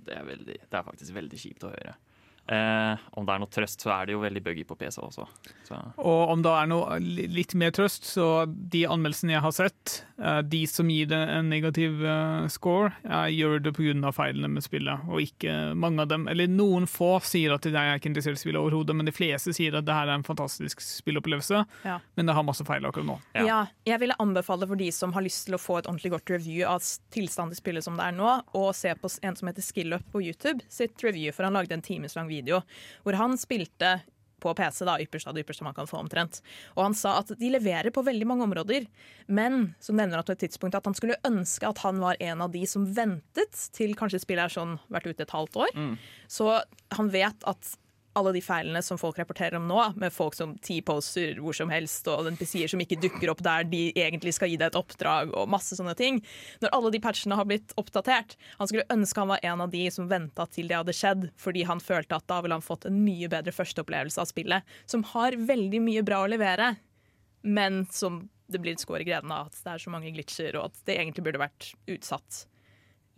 Det 0.03 0.15
er, 0.15 0.25
veldig, 0.27 0.57
det 0.63 0.79
er 0.79 0.87
faktisk 0.87 1.15
veldig 1.15 1.39
kjipt 1.39 1.67
å 1.67 1.71
høre. 1.73 1.95
Eh, 2.51 2.97
om 3.15 3.23
det 3.25 3.31
er 3.35 3.39
noe 3.39 3.47
trøst, 3.53 3.79
så 3.85 3.91
er 3.95 4.05
det 4.09 4.15
jo 4.17 4.19
veldig 4.23 4.41
buggy 4.43 4.63
på 4.67 4.75
PC 4.75 4.99
også. 4.99 5.25
Så. 5.63 5.77
Og 6.03 6.33
om 6.33 6.41
det 6.43 6.51
er 6.51 6.67
noe 6.67 6.97
litt 6.99 7.53
mer 7.55 7.71
trøst, 7.71 8.03
så 8.09 8.43
de 8.49 8.81
anmeldelsene 8.91 9.31
jeg 9.37 9.43
har 9.45 9.53
sett, 9.55 9.93
eh, 10.19 10.41
de 10.41 10.65
som 10.67 10.89
gir 10.91 11.07
det 11.07 11.21
en 11.37 11.47
negativ 11.49 12.03
eh, 12.03 12.47
score, 12.51 12.91
eh, 13.07 13.29
gjør 13.31 13.61
det 13.63 13.73
pga. 13.77 14.11
feilene 14.13 14.49
med 14.51 14.63
spillet, 14.65 15.07
og 15.07 15.21
ikke 15.23 15.73
mange 15.79 16.01
av 16.03 16.09
dem. 16.11 16.27
Eller 16.27 16.47
noen 16.51 16.83
få 16.89 17.13
sier 17.23 17.53
at 17.55 17.63
de 17.63 17.71
er 17.71 17.95
ikke 17.97 18.11
interessert 18.11 18.35
i 18.35 18.43
spillet 18.43 18.59
overhodet, 18.59 18.95
men 18.95 19.05
de 19.07 19.15
fleste 19.15 19.53
sier 19.55 19.77
at 19.79 19.85
det 19.87 19.93
her 19.95 20.09
er 20.11 20.17
en 20.19 20.23
fantastisk 20.27 20.81
spillopplevelse, 20.83 21.63
Ja. 21.85 21.99
men 22.17 22.25
det 22.25 22.35
har 22.35 22.43
masse 22.43 22.65
feil 22.67 22.83
akkurat 22.83 23.05
nå. 23.07 23.19
Ja. 23.35 23.45
Ja. 23.45 23.61
jeg 23.85 23.99
ville 23.99 24.15
anbefale 24.19 24.67
for 24.67 24.75
de 24.75 24.91
som 24.91 25.13
har 25.13 25.21
lyst 25.23 25.45
til 25.45 25.55
å 25.55 25.61
få 25.61 25.77
et 25.79 25.85
ordentlig 25.87 26.11
godt 26.11 26.29
review 26.29 26.67
av 26.67 26.79
tilstanden 27.11 27.53
i 27.53 27.55
spillet 27.55 27.83
som 27.83 27.95
det 27.95 28.03
er 28.03 28.11
nå, 28.11 28.43
å 28.53 28.73
se 28.75 28.93
på 28.95 29.09
en 29.23 29.35
som 29.35 29.47
heter 29.47 29.61
SkillUp 29.63 30.03
på 30.11 30.21
YouTube 30.21 30.61
sitt 30.67 31.01
review, 31.03 31.31
for 31.31 31.43
han 31.47 31.53
lagde 31.53 31.71
en 31.71 31.81
timeslang 31.81 32.27
video 32.27 32.32
hvor 32.41 33.19
han 33.19 33.37
spilte 33.37 34.01
på 34.43 34.51
PC, 34.57 34.83
da, 34.83 34.97
ypperst 34.99 35.29
av 35.29 35.37
det 35.37 35.45
ypperste 35.45 35.63
man 35.63 35.75
kan 35.77 35.87
få 35.87 36.01
omtrent. 36.01 36.41
Og 36.75 36.81
han 36.83 36.95
sa 36.97 37.13
at 37.21 37.31
de 37.39 37.51
leverer 37.53 37.93
på 37.95 38.03
veldig 38.03 38.27
mange 38.27 38.43
områder, 38.43 38.89
men 39.31 39.69
som 39.79 39.95
nevner 39.95 40.19
han 40.19 40.27
på 40.27 40.35
et 40.35 40.41
tidspunkt 40.43 40.75
at 40.75 40.89
han 40.89 40.97
skulle 40.97 41.15
ønske 41.23 41.69
at 41.69 41.79
han 41.85 42.01
var 42.03 42.19
en 42.19 42.43
av 42.43 42.51
de 42.51 42.65
som 42.67 42.83
ventet 42.97 43.55
til 43.77 43.95
kanskje 43.95 44.19
spillet 44.25 44.49
er 44.49 44.55
sånn 44.57 44.75
vært 44.91 45.07
ute 45.07 45.23
et 45.23 45.31
halvt 45.37 45.55
år. 45.63 45.71
Så 46.27 46.49
han 46.97 47.13
vet 47.13 47.47
at 47.47 47.77
alle 48.17 48.33
de 48.35 48.41
feilene 48.45 48.81
som 48.85 48.99
folk 49.01 49.17
rapporterer 49.19 49.57
om 49.57 49.65
nå, 49.69 49.79
med 49.99 50.13
folk 50.13 50.35
som 50.37 50.53
T-poster 50.61 51.39
hvor 51.41 51.55
som 51.57 51.71
helst, 51.73 52.07
og 52.11 52.29
NPC-er 52.33 52.71
som 52.71 52.81
ikke 52.83 52.99
dukker 53.01 53.31
opp 53.33 53.41
der 53.45 53.65
de 53.69 53.87
egentlig 53.91 54.35
skal 54.37 54.51
gi 54.51 54.59
deg 54.59 54.71
et 54.71 54.79
oppdrag, 54.79 55.33
og 55.33 55.49
masse 55.51 55.77
sånne 55.77 55.95
ting. 55.99 56.21
Når 56.61 56.73
alle 56.77 56.93
de 56.93 57.01
patchene 57.03 57.37
har 57.39 57.47
blitt 57.49 57.73
oppdatert 57.79 58.35
Han 58.59 58.69
skulle 58.69 58.85
ønske 58.93 59.19
han 59.23 59.31
var 59.31 59.43
en 59.45 59.63
av 59.65 59.71
de 59.73 59.83
som 59.93 60.09
venta 60.09 60.45
til 60.51 60.69
det 60.69 60.77
hadde 60.77 60.95
skjedd, 60.95 61.27
fordi 61.41 61.65
han 61.69 61.81
følte 61.83 62.17
at 62.17 62.27
da 62.29 62.39
ville 62.43 62.57
han 62.57 62.65
fått 62.65 62.87
en 62.89 63.01
mye 63.05 63.29
bedre 63.31 63.53
førsteopplevelse 63.55 64.21
av 64.21 64.29
spillet, 64.29 64.73
som 64.89 65.05
har 65.13 65.37
veldig 65.39 65.81
mye 65.83 66.05
bra 66.05 66.23
å 66.23 66.31
levere, 66.31 66.73
men 67.43 67.83
som 67.91 68.23
det 68.51 68.61
blir 68.61 68.75
et 68.75 68.83
skår 68.83 69.03
i 69.03 69.07
grenen 69.07 69.31
av 69.33 69.49
at 69.49 69.59
det 69.63 69.73
er 69.73 69.81
så 69.81 69.93
mange 69.93 70.11
glitcher, 70.13 70.57
og 70.59 70.69
at 70.69 70.81
det 70.87 70.97
egentlig 70.99 71.25
burde 71.25 71.41
vært 71.41 71.71
utsatt 71.89 72.43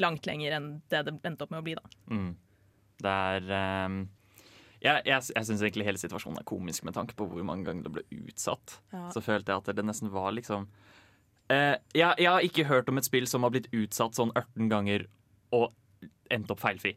langt 0.02 0.28
lenger 0.28 0.58
enn 0.58 0.70
det 0.92 1.06
det 1.08 1.16
endte 1.28 1.46
opp 1.46 1.54
med 1.54 1.62
å 1.62 1.66
bli. 1.66 1.76
da. 1.78 1.96
Mm. 2.12 2.32
Det 3.02 3.12
er 3.12 3.50
ehm, 3.60 4.00
Jeg, 4.86 5.02
jeg, 5.10 5.30
jeg 5.34 5.48
syns 5.48 5.64
egentlig 5.64 5.88
hele 5.88 6.02
situasjonen 6.02 6.42
er 6.42 6.48
komisk 6.48 6.86
med 6.86 6.94
tanke 6.98 7.14
på 7.18 7.26
hvor 7.30 7.46
mange 7.48 7.66
ganger 7.66 7.84
det 7.88 7.94
ble 7.96 8.04
utsatt. 8.30 8.68
Ja. 8.94 9.08
Så 9.14 9.24
følte 9.26 9.54
jeg 9.54 9.64
at 9.64 9.70
det 9.78 9.86
nesten 9.88 10.12
var 10.14 10.30
liksom 10.36 10.68
eh, 11.50 11.76
jeg, 11.96 12.14
jeg 12.22 12.30
har 12.30 12.46
ikke 12.46 12.68
hørt 12.70 12.92
om 12.92 12.98
et 13.02 13.08
spill 13.08 13.28
som 13.30 13.44
har 13.48 13.54
blitt 13.56 13.72
utsatt 13.74 14.18
sånn 14.18 14.34
18 14.36 14.70
ganger 14.72 15.08
og 15.56 15.72
endt 16.34 16.52
opp 16.54 16.62
feilfri. 16.62 16.94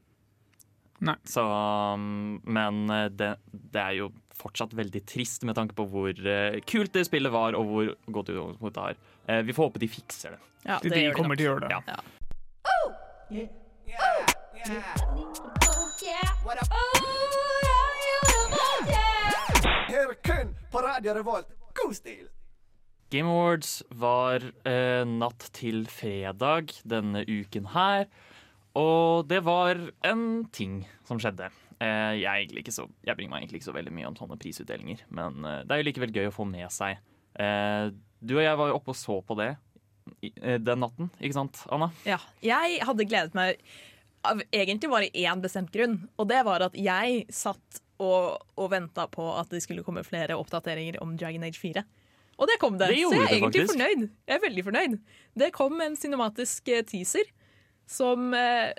Nei. 1.05 1.15
Så, 1.31 1.43
um, 1.45 2.41
men 2.43 2.91
eh, 2.91 3.09
det, 3.15 3.37
det 3.53 3.83
er 3.83 3.93
jo 4.01 4.09
fortsatt 4.39 4.75
veldig 4.79 5.03
trist 5.09 5.45
med 5.47 5.55
tanke 5.59 5.75
på 5.79 5.85
hvor 5.91 6.13
uh, 6.13 6.59
kult 6.69 6.93
det 6.95 7.05
spillet 7.09 7.33
var, 7.35 7.51
og 7.59 7.65
hvor 7.71 7.87
godt 8.19 8.29
utgangspunkt 8.35 8.75
det 8.77 8.83
har. 8.85 8.95
Uh, 9.31 9.41
vi 9.47 9.53
får 9.55 9.63
håpe 9.71 9.83
de 9.83 9.89
fikser 9.91 10.31
det. 10.37 10.43
Ja, 10.67 10.77
De, 10.83 10.89
det 10.91 10.97
de 11.07 11.13
kommer 11.17 11.35
nok. 11.35 11.41
til 11.41 11.47
å 11.47 11.49
gjøre 11.55 11.67
det. 11.67 11.71
Ja. 11.89 11.97
yeah! 13.33 13.49
kun 14.69 14.83
på 20.71 20.83
Radio 20.85 21.15
Revolt. 21.17 21.49
God 21.75 21.95
stil! 21.97 22.27
Game 23.11 23.31
Awards 23.31 23.83
var 23.89 24.43
eh, 24.69 25.05
natt 25.09 25.47
til 25.57 25.87
fredag 25.89 26.75
denne 26.85 27.23
uken 27.25 27.71
her. 27.73 28.05
Og 28.77 29.25
det 29.31 29.41
var 29.47 29.81
en 30.05 30.27
ting 30.53 30.83
som 31.09 31.21
skjedde. 31.23 31.49
Eh, 31.81 32.19
jeg, 32.21 32.51
er 32.51 32.61
ikke 32.61 32.75
så, 32.75 32.85
jeg 33.07 33.17
bryr 33.17 33.31
meg 33.31 33.43
egentlig 33.47 33.63
ikke 33.63 33.71
så 33.71 33.77
veldig 33.79 33.95
mye 33.97 34.11
om 34.11 34.19
sånne 34.19 34.39
prisutdelinger, 34.43 35.07
men 35.15 35.41
eh, 35.47 35.63
det 35.65 35.75
er 35.75 35.81
jo 35.81 35.89
likevel 35.89 36.15
gøy 36.15 36.29
å 36.29 36.37
få 36.37 36.47
med 36.51 36.69
seg. 36.75 37.01
Eh, 37.39 37.89
du 38.21 38.37
og 38.37 38.45
jeg 38.45 38.61
var 38.61 38.73
jo 38.73 38.79
oppe 38.81 38.93
og 38.93 38.99
så 38.99 39.21
på 39.25 39.39
det 39.39 39.53
i, 40.21 40.33
eh, 40.35 40.59
den 40.61 40.83
natten, 40.85 41.13
ikke 41.17 41.39
sant, 41.39 41.65
Anna? 41.73 41.93
Ja, 42.09 42.21
jeg 42.45 42.81
hadde 42.85 43.09
gledet 43.09 43.39
meg 43.39 43.63
av 44.27 44.43
egentlig 44.51 44.91
bare 44.93 45.13
én 45.15 45.41
bestemt 45.41 45.73
grunn, 45.73 46.03
og 46.19 46.29
det 46.29 46.43
var 46.45 46.67
at 46.67 46.77
jeg 46.77 47.25
satt 47.33 47.81
og, 47.99 48.43
og 48.59 48.71
venta 48.73 49.07
på 49.11 49.27
at 49.39 49.51
det 49.53 49.63
skulle 49.65 49.85
komme 49.87 50.05
flere 50.07 50.37
oppdateringer 50.39 51.01
om 51.03 51.17
Dragon 51.19 51.47
Age 51.47 51.59
4. 51.61 51.85
Og 52.39 52.47
det 52.47 52.59
kom 52.63 52.77
det, 52.79 52.93
Det 52.93 53.03
så 53.03 53.15
jeg 53.15 53.23
er 53.23 53.29
det 53.29 53.39
egentlig 53.41 53.69
fornøyd. 53.73 54.03
Jeg 54.29 54.37
er 54.37 54.45
veldig 54.45 54.65
fornøyd. 54.69 54.99
Det 55.43 55.49
kom 55.57 55.81
en 55.83 55.97
cinematisk 55.99 56.69
eh, 56.71 56.85
teaser 56.87 57.33
som 57.89 58.31
eh, 58.37 58.71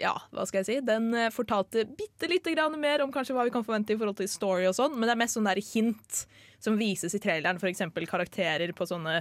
ja, 0.00 0.14
hva 0.34 0.44
skal 0.46 0.60
jeg 0.62 0.66
si? 0.68 0.76
Den 0.86 1.08
eh, 1.16 1.30
fortalte 1.34 1.84
bitte 1.96 2.28
lite 2.30 2.52
grann 2.54 2.74
mer 2.80 3.02
om 3.04 3.12
kanskje 3.14 3.34
hva 3.36 3.44
vi 3.48 3.52
kan 3.54 3.64
forvente 3.66 3.94
i 3.94 3.98
forhold 4.00 4.18
til 4.20 4.28
story 4.28 4.66
og 4.68 4.74
sånn, 4.76 4.94
men 4.98 5.08
det 5.08 5.14
er 5.16 5.20
mest 5.22 5.38
sånn 5.38 5.48
der 5.48 5.60
hint 5.62 6.26
som 6.62 6.78
vises 6.80 7.12
i 7.14 7.20
traileren, 7.20 7.58
f.eks. 7.60 7.82
karakterer 8.08 8.72
på 8.74 8.86
sånne 8.88 9.18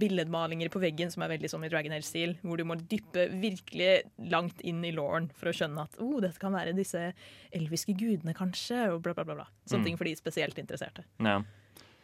billedmalinger 0.00 0.70
på 0.72 0.80
veggen 0.82 1.10
som 1.12 1.22
er 1.24 1.32
veldig 1.34 1.50
sånn 1.52 1.66
i 1.66 1.70
Dragon 1.72 1.92
Age-stil, 1.96 2.36
hvor 2.42 2.56
du 2.60 2.64
må 2.66 2.76
dyppe 2.80 3.26
virkelig 3.42 3.90
langt 4.32 4.62
inn 4.66 4.80
i 4.88 4.92
lauren 4.96 5.28
for 5.36 5.50
å 5.50 5.54
skjønne 5.56 5.84
at 5.84 5.98
oh, 6.02 6.16
dette 6.24 6.40
kan 6.40 6.54
være 6.56 6.72
disse 6.76 7.10
elviske 7.56 7.94
gudene, 8.00 8.34
kanskje, 8.36 8.86
og 8.94 9.02
bla, 9.04 9.14
bla, 9.16 9.26
bla. 9.28 9.42
bla. 9.42 9.48
Sånne 9.68 9.80
Mm. 9.84 9.90
ting 9.90 9.96
for 10.00 10.04
de 10.08 10.16
spesielt 10.18 10.58
interesserte. 10.58 11.04
Ja. 11.20 11.40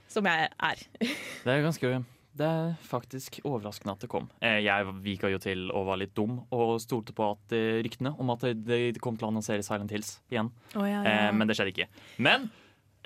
Som 0.09 0.25
jeg 0.29 0.49
er. 0.55 0.85
Det 1.01 1.51
er 1.51 1.65
ganske 1.65 2.05
Det 2.37 2.45
er 2.45 2.75
faktisk 2.85 3.39
overraskende 3.49 3.95
at 3.97 4.03
det 4.05 4.11
kom. 4.13 4.27
Eh, 4.45 4.59
Jeg 4.67 4.91
vika 5.05 5.31
jo 5.33 5.39
til 5.41 5.71
og 5.73 5.87
var 5.89 5.97
litt 6.03 6.13
dum 6.19 6.43
og 6.53 6.75
stolte 6.83 7.15
på 7.17 7.31
at 7.33 7.55
eh, 7.57 7.79
ryktene 7.87 8.13
om 8.21 8.33
at 8.35 8.45
det 8.67 8.99
kom 9.01 9.17
til 9.17 9.25
å 9.29 9.31
annonsere 9.33 9.65
Silent 9.65 9.91
Hills 9.95 10.19
igjen. 10.29 10.51
Eh, 10.77 11.31
men 11.33 11.49
det 11.49 11.57
skjedde 11.57 11.73
ikke. 11.73 11.89
Men 12.21 12.51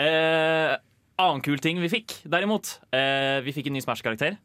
eh, 0.03 0.75
annen 1.21 1.43
kul 1.47 1.61
ting 1.63 1.79
vi 1.83 1.91
fikk, 1.93 2.17
derimot. 2.33 2.79
Eh, 2.91 3.39
vi 3.47 3.55
fikk 3.55 3.71
en 3.71 3.79
ny 3.79 3.85
Smash-karakter. 3.85 4.39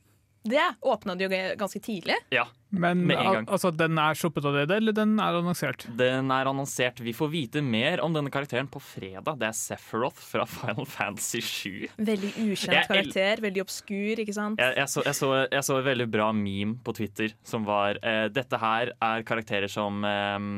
Det 0.45 0.61
åpna 0.85 1.15
de 1.17 1.25
jo 1.25 1.29
ganske 1.57 1.79
tidlig. 1.81 2.19
Ja, 2.29 2.43
Men 2.81 3.03
al 3.15 3.41
altså, 3.43 3.71
den 3.75 3.99
er 4.01 4.17
shoppet 4.17 4.45
allerede, 4.45 4.77
eller 4.79 4.95
den 4.95 5.15
er 5.21 5.37
annonsert? 5.39 5.85
Den 5.99 6.31
er 6.33 6.49
annonsert. 6.49 7.01
Vi 7.03 7.13
får 7.15 7.31
vite 7.33 7.63
mer 7.65 8.01
om 8.03 8.15
denne 8.15 8.31
karakteren 8.33 8.69
på 8.71 8.81
fredag. 8.83 9.39
Det 9.41 9.49
er 9.49 9.57
Sephiroth 9.57 10.21
fra 10.21 10.47
Final 10.49 10.87
Fantasy 10.89 11.41
7. 11.41 11.85
Veldig 11.97 12.31
ukjent 12.45 12.77
Jeg 12.77 12.89
karakter, 12.89 13.43
veldig 13.45 13.63
obskur, 13.65 14.23
ikke 14.23 14.35
sant? 14.35 14.61
Jeg, 14.61 14.77
jeg, 14.81 14.91
så, 14.91 15.05
jeg, 15.05 15.17
så, 15.19 15.31
jeg 15.43 15.67
så 15.67 15.79
et 15.79 15.87
veldig 15.89 16.09
bra 16.11 16.31
meme 16.35 16.79
på 16.85 16.95
Twitter 16.97 17.35
som 17.45 17.65
var 17.67 17.99
eh, 18.05 18.25
Dette 18.33 18.59
her 18.61 18.91
er 18.93 19.25
karakterer 19.27 19.71
som 19.71 20.03
eh, 20.07 20.49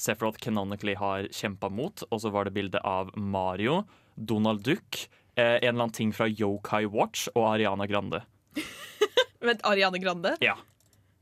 Sephiroth 0.00 0.40
canonically 0.42 0.96
har 0.98 1.28
kjempa 1.32 1.70
mot. 1.72 2.04
Og 2.10 2.22
så 2.22 2.32
var 2.34 2.48
det 2.48 2.56
bilde 2.56 2.82
av 2.86 3.12
Mario, 3.16 3.82
Donald 4.14 4.64
Duck, 4.66 5.06
eh, 5.36 5.58
en 5.60 5.62
eller 5.62 5.86
annen 5.86 5.96
ting 5.96 6.14
fra 6.16 6.28
Yokai 6.28 6.84
Watch 6.90 7.28
og 7.34 7.46
Ariana 7.54 7.88
Grande. 7.90 8.24
Vent, 9.40 9.64
Ariane 9.64 9.98
Grande? 10.02 10.36
Ja. 10.44 10.58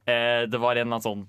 Eh, 0.09 0.47
det 0.49 0.59
var 0.63 0.77
en 0.79 0.87
eller 0.87 0.97
annen 0.97 1.05
sånn 1.05 1.27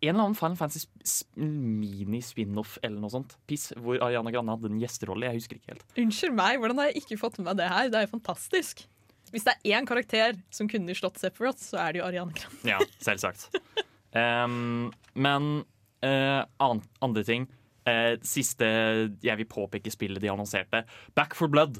En 0.00 0.14
eller 0.14 0.22
annen 0.30 0.36
Final 0.38 0.56
Fantasy 0.56 0.80
sp- 0.86 1.02
sp- 1.04 1.36
mini-spin-off 1.44 2.78
eller 2.82 3.00
noe 3.02 3.12
sånt. 3.12 3.34
Piss, 3.50 3.66
hvor 3.76 3.98
Ariana 4.00 4.30
Grande 4.32 4.54
hadde 4.54 4.70
en 4.70 4.78
gjesterolle. 4.80 5.26
Jeg 5.28 5.40
husker 5.42 5.58
ikke 5.58 5.74
helt. 5.74 5.84
Unnskyld 6.00 6.32
meg, 6.38 6.56
hvordan 6.62 6.80
har 6.80 6.88
jeg 6.88 7.02
ikke 7.02 7.18
fått 7.20 7.36
med 7.40 7.50
meg 7.50 7.58
det 7.60 7.66
her? 7.68 7.90
Det 7.92 7.98
er 8.00 8.06
jo 8.06 8.12
fantastisk. 8.14 8.86
Hvis 9.34 9.44
det 9.46 9.52
er 9.58 9.76
én 9.76 9.86
karakter 9.86 10.38
som 10.50 10.70
kunne 10.72 10.96
slått 10.96 11.20
Sephiroth, 11.20 11.60
så 11.60 11.82
er 11.84 11.92
det 11.92 12.00
jo 12.00 12.06
Ariana 12.08 12.32
Grande. 12.32 12.62
Ja, 12.72 12.78
selvsagt. 13.04 13.50
Um, 14.16 14.88
men 15.14 15.50
uh, 16.04 16.44
an, 16.60 16.84
andre 17.02 17.24
ting 17.26 17.48
Uh, 17.88 18.18
Siste 18.22 18.66
jeg 19.24 19.38
vil 19.40 19.46
påpeke 19.48 19.88
spillet 19.90 20.20
de 20.20 20.28
annonserte. 20.28 20.82
Back 21.16 21.32
for 21.34 21.48
Blood. 21.48 21.78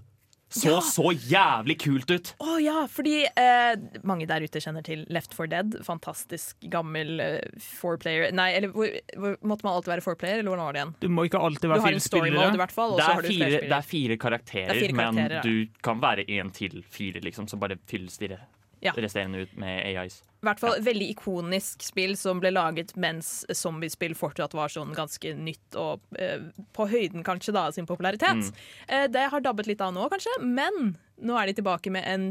Så 0.50 0.68
Ja! 0.68 0.80
så 0.82 1.12
jævlig 1.14 1.76
kult 1.84 2.10
ut! 2.10 2.32
Å 2.42 2.56
ja, 2.58 2.82
fordi 2.90 3.22
eh, 3.28 3.72
mange 4.06 4.26
der 4.26 4.42
ute 4.42 4.62
kjenner 4.62 4.82
til 4.86 5.04
Left 5.12 5.34
4 5.36 5.50
Dead. 5.52 5.76
Fantastisk 5.86 6.58
gammel 6.72 7.22
uh, 7.22 7.60
four-player 7.62 8.34
Nei, 8.34 8.50
eller 8.58 8.74
hvor, 8.74 8.90
hvor, 9.14 9.36
måtte 9.46 9.66
man 9.66 9.78
alltid 9.78 9.94
være 9.94 10.04
four-player, 10.04 10.42
eller 10.42 10.50
hvordan 10.50 10.66
var 10.66 10.76
det 10.76 10.82
igjen? 10.82 10.94
Du 11.04 11.08
må 11.14 11.26
ikke 11.28 11.42
alltid 11.48 11.70
være 11.70 11.84
fire 11.86 11.94
mode, 11.94 12.06
spillere. 12.08 12.70
fall. 12.74 12.96
Det 12.98 13.06
er, 13.06 13.22
fire, 13.22 13.36
flere 13.36 13.60
det 13.70 13.76
er 13.78 13.90
fire 13.90 14.20
karakterer, 14.26 14.72
Det 14.72 14.76
er 14.76 14.86
fire 14.88 14.98
men 14.98 15.20
karakterer, 15.20 15.36
ja. 15.38 15.42
du 15.46 15.84
kan 15.86 16.02
være 16.02 16.26
én 16.26 16.50
til 16.56 16.80
fire, 16.90 17.22
liksom, 17.24 17.46
som 17.50 17.62
bare 17.62 17.78
fylles 17.90 18.18
de 18.18 18.34
Ja. 18.80 18.94
resterende 18.96 19.44
ut 19.44 19.56
med 19.60 19.84
AIs. 19.86 20.22
I 20.40 20.46
hvert 20.48 20.60
fall 20.62 20.78
veldig 20.80 21.10
ikonisk 21.12 21.82
spill 21.84 22.14
som 22.16 22.38
ble 22.40 22.52
laget 22.54 22.94
mens 22.96 23.42
zombiespill 23.52 24.14
fortsatt 24.16 24.54
var 24.56 24.72
sånn 24.72 24.94
ganske 24.96 25.34
nytt 25.36 25.76
og 25.76 26.00
eh, 26.16 26.46
på 26.72 26.86
høyden 26.88 27.26
kanskje 27.26 27.52
da 27.52 27.66
av 27.68 27.76
sin 27.76 27.88
popularitet. 27.88 28.48
Mm. 28.48 28.62
Eh, 28.88 29.04
det 29.12 29.26
har 29.34 29.44
dabbet 29.44 29.68
litt 29.68 29.84
av 29.84 29.92
nå, 29.92 30.08
kanskje, 30.12 30.38
men 30.40 30.94
nå 31.20 31.36
er 31.36 31.50
de 31.50 31.58
tilbake 31.60 31.92
med 31.92 32.08
en, 32.08 32.30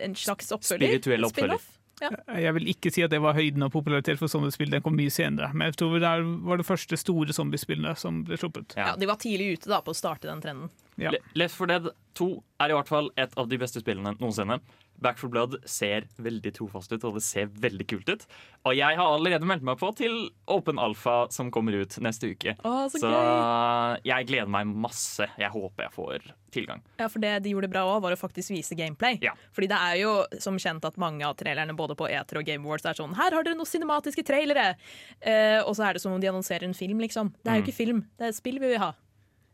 en 0.00 0.16
slags 0.16 0.48
oppfølger. 0.56 0.96
Spirituell 0.96 1.28
oppfølger. 1.28 1.68
Ja. 2.00 2.10
Jeg 2.40 2.54
vil 2.56 2.68
ikke 2.72 2.90
si 2.92 3.02
at 3.04 3.12
det 3.12 3.20
var 3.20 3.36
høyden 3.36 3.64
av 3.64 3.72
popularitet 3.74 4.16
for 4.20 4.32
zombiespill. 4.32 4.70
Den 4.72 4.82
kom 4.84 4.96
mye 4.96 5.12
senere. 5.12 5.50
Men 5.52 5.70
jeg 5.70 5.80
tror 5.82 5.98
det 6.00 6.12
var 6.48 6.60
det 6.60 6.66
første 6.66 6.96
store 6.96 7.34
zombiespillene 7.36 7.92
som 8.00 8.22
ble 8.24 8.38
sluppet. 8.40 8.72
Ja. 8.78 8.92
Ja, 8.92 8.94
de 9.00 9.08
var 9.10 9.20
tidlig 9.20 9.58
ute 9.58 9.72
da 9.72 9.82
på 9.84 9.92
å 9.92 9.98
starte 9.98 10.30
den 10.30 10.40
trenden. 10.44 10.72
Ja. 11.00 11.12
Left 11.38 11.56
4 11.58 11.74
Dead 11.74 11.90
2 12.18 12.30
er 12.64 12.72
i 12.72 12.78
hvert 12.78 12.90
fall 12.90 13.12
et 13.20 13.36
av 13.40 13.48
de 13.50 13.60
beste 13.60 13.84
spillene 13.84 14.14
noensinne. 14.20 14.60
Back 15.00 15.18
for 15.18 15.28
Blood 15.32 15.54
ser 15.64 16.04
veldig 16.20 16.52
trofast 16.58 16.92
ut, 16.92 17.04
og 17.08 17.14
det 17.16 17.22
ser 17.24 17.46
veldig 17.46 17.86
kult 17.88 18.08
ut. 18.12 18.26
Og 18.68 18.74
jeg 18.76 18.96
har 18.98 19.06
allerede 19.14 19.46
meldt 19.48 19.64
meg 19.64 19.78
på 19.80 19.88
til 19.96 20.28
Open 20.52 20.78
Alpha 20.78 21.22
som 21.32 21.48
kommer 21.50 21.72
ut 21.80 21.96
neste 22.04 22.28
uke. 22.34 22.52
Å, 22.60 22.74
så, 22.92 23.00
Så 23.00 23.08
gøy! 23.08 24.00
jeg 24.10 24.26
gleder 24.28 24.50
meg 24.52 24.66
masse. 24.66 25.24
Jeg 25.40 25.50
håper 25.54 25.86
jeg 25.86 25.94
får 25.96 26.28
tilgang. 26.52 26.82
Ja, 27.00 27.06
for 27.08 27.22
det 27.22 27.32
de 27.46 27.54
gjorde 27.54 27.70
bra 27.72 27.86
òg, 27.88 28.02
var 28.04 28.12
å 28.12 28.20
faktisk 28.20 28.52
vise 28.52 28.76
gameplay. 28.76 29.16
Ja. 29.24 29.32
Fordi 29.56 29.68
det 29.72 29.78
er 29.80 29.96
jo 30.02 30.12
som 30.42 30.58
kjent 30.60 30.84
at 30.84 30.98
mange 31.00 31.24
av 31.24 31.36
trailerne 31.40 31.76
både 31.78 31.96
på 31.96 32.08
Eter 32.10 32.40
og 32.42 32.44
Game 32.48 32.66
Awards 32.66 32.84
er 32.90 32.98
sånn 32.98 33.14
Her 33.16 33.32
har 33.38 33.46
dere 33.46 33.56
noen 33.56 33.68
cinematiske 33.70 34.24
trailere! 34.26 34.74
Eh, 35.22 35.60
og 35.64 35.72
så 35.78 35.86
er 35.88 35.96
det 35.96 36.02
som 36.04 36.12
om 36.12 36.20
de 36.20 36.28
annonserer 36.28 36.66
en 36.68 36.74
film, 36.76 37.00
liksom. 37.00 37.32
Det 37.40 37.48
er 37.54 37.60
jo 37.60 37.62
Mm. 37.62 37.68
ikke 37.68 37.76
film, 37.80 38.00
det 38.18 38.24
er 38.26 38.28
et 38.34 38.36
spill 38.42 38.58
vi 38.60 38.68
vil 38.74 38.78
ha. 38.82 38.92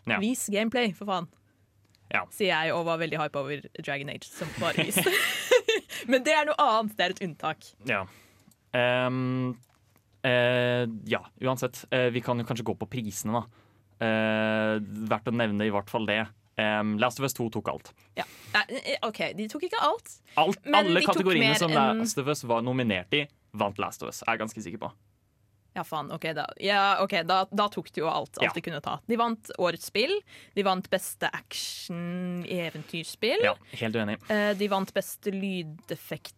Ja. 0.07 0.19
Vis 0.23 0.49
gameplay, 0.51 0.93
for 0.95 1.07
faen. 1.07 1.27
Ja. 2.13 2.23
Sier 2.35 2.53
jeg 2.53 2.75
og 2.75 2.87
var 2.87 3.01
veldig 3.03 3.19
hype 3.21 3.41
over 3.41 3.69
Dragon 3.81 4.11
Age, 4.13 4.29
som 4.31 4.51
bare 4.61 4.87
is. 4.87 4.99
Men 6.11 6.25
det 6.27 6.35
er 6.37 6.49
noe 6.49 6.57
annet. 6.63 6.97
Det 6.97 7.07
er 7.07 7.15
et 7.17 7.23
unntak. 7.27 7.69
Ja. 7.89 8.05
Um, 8.77 9.57
uh, 10.27 10.85
ja, 11.09 11.23
uansett. 11.43 11.85
Uh, 11.91 12.09
vi 12.15 12.23
kan 12.25 12.39
jo 12.39 12.47
kanskje 12.47 12.67
gå 12.67 12.77
på 12.79 12.91
prisene, 12.91 13.41
da. 13.41 13.65
Uh, 13.97 14.77
verdt 15.09 15.31
å 15.31 15.35
nevne 15.35 15.67
i 15.67 15.73
hvert 15.75 15.91
fall 15.91 16.07
det. 16.09 16.23
Um, 16.57 16.95
Last 17.03 17.21
of 17.21 17.27
Us 17.29 17.37
2 17.37 17.51
tok 17.53 17.69
alt. 17.73 17.91
Ja. 18.17 18.25
OK, 19.05 19.21
de 19.37 19.49
tok 19.53 19.67
ikke 19.69 19.81
alt. 19.85 20.15
alt 20.41 20.71
alle 20.73 21.03
kategoriene 21.05 21.59
som 21.61 21.75
Last 21.75 22.23
of 22.23 22.31
Us 22.33 22.47
var 22.49 22.65
nominert 22.65 23.13
i, 23.17 23.27
vant 23.57 23.81
Last 23.83 24.05
of 24.05 24.13
Us. 24.13 24.23
Er 24.25 24.37
jeg 24.37 24.47
ganske 24.47 24.65
sikker 24.65 24.87
på. 24.87 24.93
Ja, 25.77 25.83
faen. 25.85 26.09
OK, 26.15 26.23
da, 26.33 26.47
ja, 26.65 27.03
okay, 27.05 27.21
da, 27.29 27.43
da 27.53 27.67
tok 27.69 27.91
de 27.93 28.01
jo 28.01 28.07
alt, 28.09 28.39
alt 28.41 28.47
Ja. 28.49 28.53
de 28.55 28.63
kunne 28.65 28.81
ta. 28.81 28.95
De 29.07 29.17
vant 29.21 29.51
årets 29.61 29.85
spill. 29.91 30.15
De 30.57 30.63
vant 30.65 30.87
beste 30.91 31.29
action-eventyrspill. 31.37 33.43
Ja, 33.45 33.53
helt 33.77 33.97
uenig. 33.97 34.17
Eh, 34.31 34.55
De 34.57 34.69
vant 34.73 34.93
beste 34.97 35.31
lydeffekter 35.35 36.35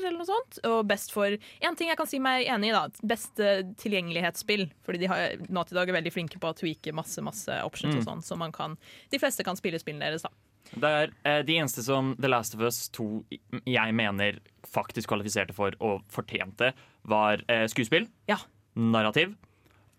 eller 0.00 0.16
noe 0.18 0.26
sånt. 0.26 0.58
Og 0.66 0.86
best 0.90 1.12
for 1.14 1.36
En 1.62 1.76
ting 1.78 1.88
jeg 1.88 1.96
kan 2.00 2.06
si 2.10 2.18
meg 2.18 2.46
enig 2.50 2.72
i, 2.72 2.74
da. 2.74 2.88
Beste 3.06 3.50
tilgjengelighetsspill. 3.78 4.66
Fordi 4.86 4.98
de 5.04 5.08
har 5.10 5.36
nå 5.48 5.62
til 5.68 5.76
dag 5.78 5.88
er 5.92 5.98
veldig 6.00 6.12
flinke 6.14 6.40
på 6.42 6.50
å 6.50 6.56
tweake 6.58 6.92
masse 6.96 7.22
masse 7.22 7.60
options 7.64 7.94
Mm. 7.94 7.98
og 8.00 8.04
sånn, 8.08 8.22
så 8.24 8.36
man 8.38 8.52
kan 8.52 8.76
De 9.10 9.18
fleste 9.18 9.44
kan 9.44 9.56
spille 9.56 9.78
spillene 9.78 10.00
deres, 10.08 10.22
da. 10.22 10.28
Det 10.74 10.84
er 10.84 11.10
eh, 11.24 11.42
De 11.42 11.54
eneste 11.56 11.82
som 11.82 12.14
The 12.18 12.28
Last 12.28 12.54
of 12.54 12.60
Us 12.60 12.88
2 12.90 13.24
jeg 13.66 13.94
mener 13.94 14.38
faktisk 14.66 15.08
kvalifiserte 15.08 15.54
for 15.54 15.72
og 15.80 16.02
fortjente, 16.08 16.72
var 17.04 17.38
eh, 17.48 17.66
skuespill, 17.66 18.08
Ja. 18.28 18.36
Narrativ 18.78 19.34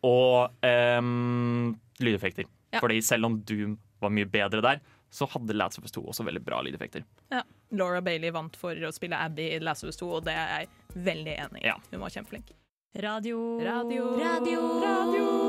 og 0.07 0.53
um, 0.63 1.73
lydeffekter. 1.99 2.47
Ja. 2.71 2.79
Fordi 2.79 3.01
selv 3.03 3.27
om 3.27 3.39
Doom 3.43 3.75
var 3.99 4.13
mye 4.15 4.29
bedre 4.29 4.63
der, 4.63 4.81
så 5.09 5.25
hadde 5.33 5.55
Last 5.57 5.79
of 5.79 5.87
Us 5.87 5.95
2 5.95 6.03
også 6.11 6.23
veldig 6.27 6.41
bra 6.45 6.61
lydeffekter. 6.63 7.03
Ja. 7.33 7.43
Laura 7.75 8.01
Bailey 8.01 8.31
vant 8.33 8.55
for 8.57 8.77
å 8.77 8.93
spille 8.95 9.17
Abby 9.19 9.49
i 9.55 9.59
Last 9.61 9.83
of 9.85 9.91
Us 9.91 9.99
2, 10.01 10.09
og 10.19 10.25
det 10.29 10.37
er 10.37 10.55
jeg 10.55 11.03
veldig 11.09 11.35
enig 11.35 11.63
i. 11.63 11.67
Ja. 11.69 11.77
Hun 11.91 12.05
var 12.05 12.13
kjempeflink. 12.15 12.55
Radio. 12.95 13.37
Radio. 13.65 14.09
Radio. 14.17 14.65
Radio. 14.85 15.48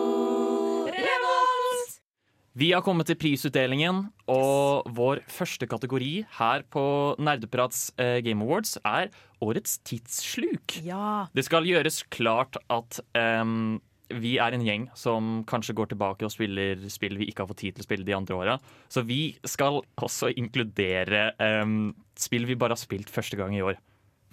Vi 2.58 2.72
har 2.74 2.82
kommet 2.82 3.06
til 3.06 3.14
prisutdelingen, 3.14 4.08
og 4.26 4.88
vår 4.96 5.20
første 5.30 5.68
kategori 5.70 6.24
her 6.40 6.64
på 6.66 6.82
Nerdeprats 7.22 7.92
eh, 7.94 8.18
Game 8.26 8.42
Awards 8.42 8.74
er 8.82 9.12
Årets 9.40 9.76
tidssluk. 9.86 10.80
Ja. 10.82 11.28
Det 11.30 11.44
skal 11.46 11.68
gjøres 11.68 12.02
klart 12.10 12.58
at 12.66 12.98
um, 13.14 13.78
vi 14.10 14.34
er 14.42 14.56
en 14.56 14.64
gjeng 14.66 14.88
som 14.98 15.44
kanskje 15.46 15.76
går 15.78 15.92
tilbake 15.92 16.26
og 16.26 16.34
spiller 16.34 16.82
spill 16.90 17.20
vi 17.20 17.30
ikke 17.30 17.44
har 17.44 17.52
fått 17.52 17.62
tid 17.62 17.76
til 17.76 17.84
å 17.84 17.86
spille 17.86 18.08
de 18.08 18.16
andre 18.18 18.40
åra. 18.40 18.58
Så 18.90 19.06
vi 19.06 19.36
skal 19.46 19.78
også 20.02 20.32
inkludere 20.34 21.30
um, 21.62 21.92
spill 22.18 22.50
vi 22.50 22.58
bare 22.58 22.74
har 22.74 22.82
spilt 22.82 23.14
første 23.14 23.38
gang 23.38 23.54
i 23.54 23.62
år. 23.62 23.78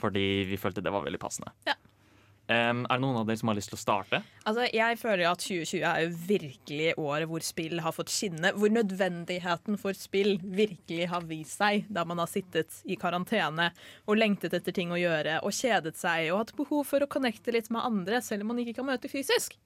Fordi 0.01 0.25
vi 0.49 0.57
følte 0.57 0.81
det 0.81 0.93
var 0.93 1.05
veldig 1.05 1.21
passende. 1.21 1.53
Ja. 1.69 1.77
Ehm, 2.47 2.85
er 2.87 2.95
det 2.95 3.03
noen 3.03 3.17
av 3.19 3.25
dere 3.27 3.39
som 3.41 3.49
har 3.51 3.57
lyst 3.57 3.73
til 3.73 3.75
å 3.75 3.81
starte? 3.81 4.21
Altså, 4.47 4.67
jeg 4.71 4.99
føler 5.01 5.25
jo 5.25 5.31
at 5.33 5.41
2020 5.43 5.81
er 5.89 6.03
jo 6.05 6.11
virkelig 6.29 6.93
året 7.03 7.27
hvor 7.27 7.43
spill 7.43 7.81
har 7.83 7.95
fått 7.95 8.13
skinne. 8.13 8.53
Hvor 8.55 8.71
nødvendigheten 8.71 9.79
for 9.81 9.97
spill 9.97 10.37
virkelig 10.41 11.09
har 11.11 11.27
vist 11.27 11.59
seg 11.59 11.89
da 11.91 12.05
man 12.07 12.21
har 12.23 12.31
sittet 12.31 12.79
i 12.87 12.95
karantene 12.99 13.73
og 14.07 14.19
lengtet 14.19 14.55
etter 14.55 14.75
ting 14.75 14.93
å 14.95 15.01
gjøre 15.01 15.41
og 15.43 15.55
kjedet 15.55 15.97
seg 15.99 16.29
og 16.31 16.45
hatt 16.45 16.55
behov 16.59 16.87
for 16.87 17.03
å 17.03 17.09
connecte 17.11 17.51
litt 17.51 17.67
med 17.73 17.83
andre 17.83 18.21
selv 18.23 18.45
om 18.45 18.53
man 18.53 18.61
ikke 18.63 18.77
kan 18.79 18.87
møte 18.87 19.11
fysisk. 19.11 19.57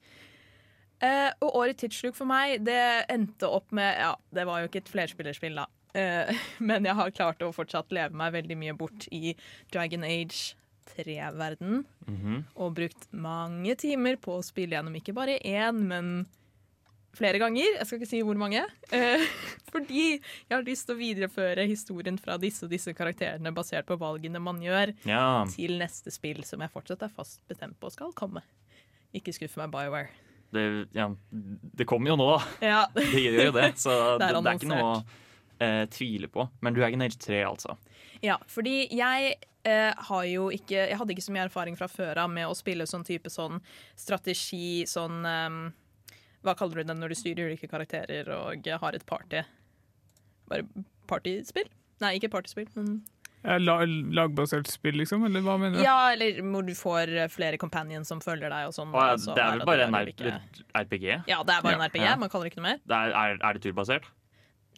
Uh, 1.02 1.30
og 1.42 1.56
året 1.58 1.80
tidssluk 1.82 2.14
for 2.14 2.30
meg, 2.30 2.60
det 2.62 2.78
endte 3.10 3.48
opp 3.50 3.72
med 3.74 3.90
Ja, 3.98 4.12
det 4.30 4.44
var 4.46 4.62
jo 4.62 4.68
ikke 4.68 4.84
et 4.84 4.90
flerspillerspill, 4.90 5.58
da. 5.58 5.66
Uh, 5.94 6.30
men 6.68 6.86
jeg 6.86 6.98
har 6.98 7.14
klart 7.14 7.42
å 7.42 7.50
fortsatt 7.54 7.94
leve 7.94 8.18
meg 8.18 8.34
veldig 8.36 8.58
mye 8.58 8.74
bort 8.78 9.06
i 9.10 9.34
Dragon 9.74 10.06
Age 10.06 10.54
3-verden 10.92 11.84
-hmm. 12.06 12.44
og 12.54 12.74
brukt 12.74 13.08
mange 13.12 13.74
timer 13.74 14.16
på 14.16 14.38
å 14.38 14.44
spille 14.44 14.76
gjennom 14.76 14.94
ikke 14.96 15.14
bare 15.14 15.38
én, 15.38 15.72
men 15.88 16.26
flere 17.16 17.38
ganger. 17.38 17.76
Jeg 17.78 17.86
skal 17.86 18.00
ikke 18.00 18.10
si 18.10 18.22
hvor 18.24 18.38
mange. 18.40 18.62
Eh, 18.92 19.20
fordi 19.72 20.18
jeg 20.18 20.54
har 20.54 20.64
lyst 20.66 20.86
til 20.88 20.96
å 20.96 21.00
videreføre 21.00 21.66
historien 21.68 22.18
fra 22.18 22.38
disse 22.40 22.64
og 22.64 22.72
disse 22.72 22.94
karakterene 22.96 23.52
basert 23.54 23.86
på 23.86 23.98
valgene 24.00 24.40
man 24.40 24.60
gjør, 24.62 24.94
Ja. 25.08 25.44
til 25.52 25.78
neste 25.78 26.10
spill 26.10 26.44
som 26.44 26.60
jeg 26.60 26.72
fortsatt 26.72 27.02
er 27.02 27.12
fast 27.12 27.40
bestemt 27.48 27.78
på 27.80 27.90
skal 27.92 28.12
komme. 28.12 28.42
Ikke 29.14 29.32
skuff 29.32 29.56
meg, 29.60 29.70
BioWare. 29.70 30.08
Det, 30.52 30.88
ja, 30.92 31.08
det 31.32 31.86
kommer 31.88 32.12
jo 32.12 32.16
nå, 32.16 32.28
da. 32.36 32.40
Ja. 32.60 32.80
Det 32.94 33.20
gjør 33.24 33.44
jo 33.46 33.52
det. 33.56 33.68
Så 33.80 33.92
det, 33.92 34.18
Det 34.20 34.28
er 34.28 34.40
det 34.40 34.50
er 34.50 34.58
ikke 34.60 34.72
noe 34.72 34.88
å 34.88 35.04
eh, 35.64 35.84
tvile 35.92 36.28
på. 36.32 36.48
Men 36.60 36.76
Dragon 36.76 37.04
Age 37.04 37.16
3, 37.20 37.42
altså. 37.48 37.76
Ja, 38.22 38.36
fordi 38.50 38.86
jeg 38.94 39.34
eh, 39.66 39.92
har 40.08 40.24
jo 40.30 40.48
ikke 40.54 40.76
Jeg 40.88 40.98
hadde 40.98 41.14
ikke 41.14 41.24
så 41.26 41.34
mye 41.34 41.46
erfaring 41.48 41.78
fra 41.78 41.88
før 41.90 42.20
av 42.24 42.30
med 42.30 42.46
å 42.46 42.54
spille 42.56 42.86
sånn 42.88 43.06
type 43.06 43.30
sånn 43.32 43.58
strategi, 43.98 44.84
sånn 44.90 45.24
um, 45.26 45.62
Hva 46.46 46.54
kaller 46.58 46.82
du 46.82 46.92
det 46.92 46.98
når 46.98 47.14
du 47.14 47.18
styrer 47.18 47.50
ulike 47.50 47.70
karakterer 47.70 48.30
og 48.36 48.70
har 48.84 48.98
et 48.98 49.06
party? 49.08 49.42
Bare 50.50 50.66
partyspill? 51.10 51.68
Nei, 52.02 52.16
ikke 52.18 52.30
partyspill, 52.32 52.70
men 52.78 53.02
Ja, 53.42 53.56
la, 53.58 53.80
lagbasert 54.14 54.70
spill, 54.70 55.00
liksom? 55.00 55.24
Eller 55.26 55.42
hva 55.42 55.56
mener 55.58 55.80
du? 55.80 55.82
Ja, 55.82 56.12
eller 56.14 56.38
hvor 56.46 56.66
du 56.66 56.74
får 56.78 57.10
eh, 57.24 57.30
flere 57.30 57.58
companions 57.58 58.10
som 58.10 58.22
følger 58.22 58.52
deg 58.54 58.68
og 58.70 58.74
sånn. 58.76 58.92
Og, 58.94 59.02
ja, 59.02 59.16
så 59.18 59.34
det 59.34 59.42
er 59.42 59.56
vel 59.56 59.66
bare 59.66 59.88
en 59.88 59.96
ulike- 59.98 60.34
RPG? 60.78 61.06
Ja, 61.26 61.40
det 61.42 61.56
er 61.56 61.64
bare 61.66 61.74
en 61.78 61.82
RPG. 61.88 62.04
Ja. 62.06 62.14
Man 62.22 62.30
kaller 62.30 62.46
det 62.46 62.54
ikke 62.54 62.62
noe 62.62 62.68
mer. 62.70 62.82
Det 62.86 62.98
er, 62.98 63.14
er, 63.18 63.40
er 63.42 63.58
det 63.58 63.64
turbasert? 63.66 64.06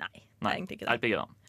Nei, 0.00 0.12
det 0.16 0.48
er 0.48 0.54
egentlig 0.56 0.78
ikke 0.80 0.88
det. 0.88 0.96
RPG, 0.96 1.12
da. 1.20 1.43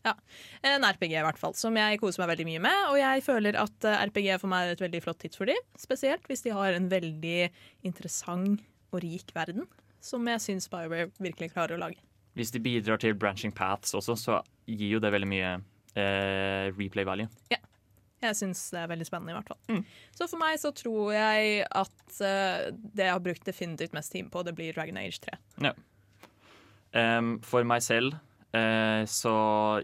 En 0.65 0.86
RPG 0.86 1.15
i 1.15 1.26
hvert 1.26 1.39
fall, 1.39 1.56
som 1.58 1.76
jeg 1.80 2.00
koser 2.02 2.24
meg 2.24 2.34
veldig 2.34 2.48
mye 2.50 2.63
med. 2.68 2.80
Og 2.91 3.00
jeg 3.00 3.24
føler 3.26 3.58
at 3.62 3.88
eh, 3.88 4.06
RPG 4.10 4.30
for 4.41 4.52
meg 4.52 4.70
er 4.70 4.78
et 4.78 4.86
veldig 4.86 5.02
flott 5.06 5.22
tidsfordriv. 5.24 5.62
Spesielt 5.82 6.28
hvis 6.30 6.46
de 6.46 6.56
har 6.56 6.78
en 6.78 6.89
veldig 6.91 7.50
interessant 7.88 8.63
og 8.91 9.02
rik 9.04 9.34
verden. 9.36 9.70
Som 10.06 10.28
jeg 10.30 10.44
syns 10.44 10.70
BioWare 10.72 11.10
virkelig 11.18 11.54
klarer 11.56 11.78
å 11.78 11.82
lage. 11.88 12.02
Hvis 12.36 12.52
de 12.54 12.62
bidrar 12.62 13.00
til 13.02 13.15
branching 13.18 13.54
paths 13.56 13.96
også, 13.98 14.18
så 14.20 14.41
gir 14.68 14.98
jo 14.98 15.00
det 15.02 15.13
veldig 15.15 15.30
mye 15.32 15.56
eh, 15.96 16.68
replay 16.76 17.08
value. 17.08 17.30
Ja. 17.54 17.62
Jeg 18.26 18.38
syns 18.39 18.62
det 18.74 18.80
er 18.82 18.89
veldig 18.89 19.06
spennende, 19.06 19.34
i 19.34 19.38
hvert 19.38 19.50
fall. 19.52 19.60
Mm. 19.70 19.82
Så 20.18 20.28
for 20.32 20.41
meg 20.41 20.58
så 20.62 20.72
tror 20.74 21.12
jeg 21.13 21.65
at 21.68 22.06
uh, 22.24 22.72
det 22.74 23.06
jeg 23.06 23.13
har 23.13 23.22
brukt 23.22 23.46
definitivt 23.46 23.94
mest 23.94 24.13
tid 24.15 24.32
på, 24.34 24.41
det 24.48 24.56
blir 24.58 24.74
Dragon 24.74 24.98
Age 24.98 25.20
3. 25.28 25.38
Em, 26.96 27.36
for 27.46 27.68
meg 27.68 27.84
selv 27.86 28.15
så 29.10 29.32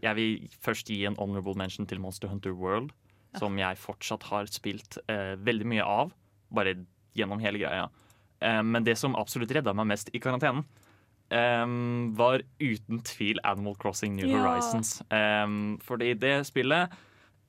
jeg 0.04 0.16
vil 0.16 0.50
først 0.64 0.88
gi 0.92 1.02
en 1.10 1.16
honorable 1.20 1.56
mention 1.60 1.88
til 1.90 2.00
Monster 2.00 2.30
Hunter 2.32 2.54
World, 2.56 2.92
som 3.40 3.58
jeg 3.60 3.80
fortsatt 3.80 4.24
har 4.30 4.48
spilt 4.52 4.98
eh, 5.08 5.36
veldig 5.40 5.68
mye 5.72 5.84
av, 5.88 6.12
bare 6.54 6.76
gjennom 7.18 7.40
hele 7.44 7.62
greia. 7.64 7.90
Eh, 8.44 8.62
men 8.64 8.84
det 8.88 8.98
som 9.00 9.16
absolutt 9.20 9.52
redda 9.56 9.74
meg 9.78 9.88
mest 9.94 10.12
i 10.16 10.20
karantenen, 10.24 10.66
var 11.32 12.42
uten 12.60 13.00
tvil 13.08 13.38
Animal 13.48 13.78
Crossing 13.80 14.18
New 14.18 14.28
Ja. 14.28 14.42
Horizons. 14.42 14.98
Fordi 15.80 16.10
det 16.20 16.34
spillet, 16.50 16.92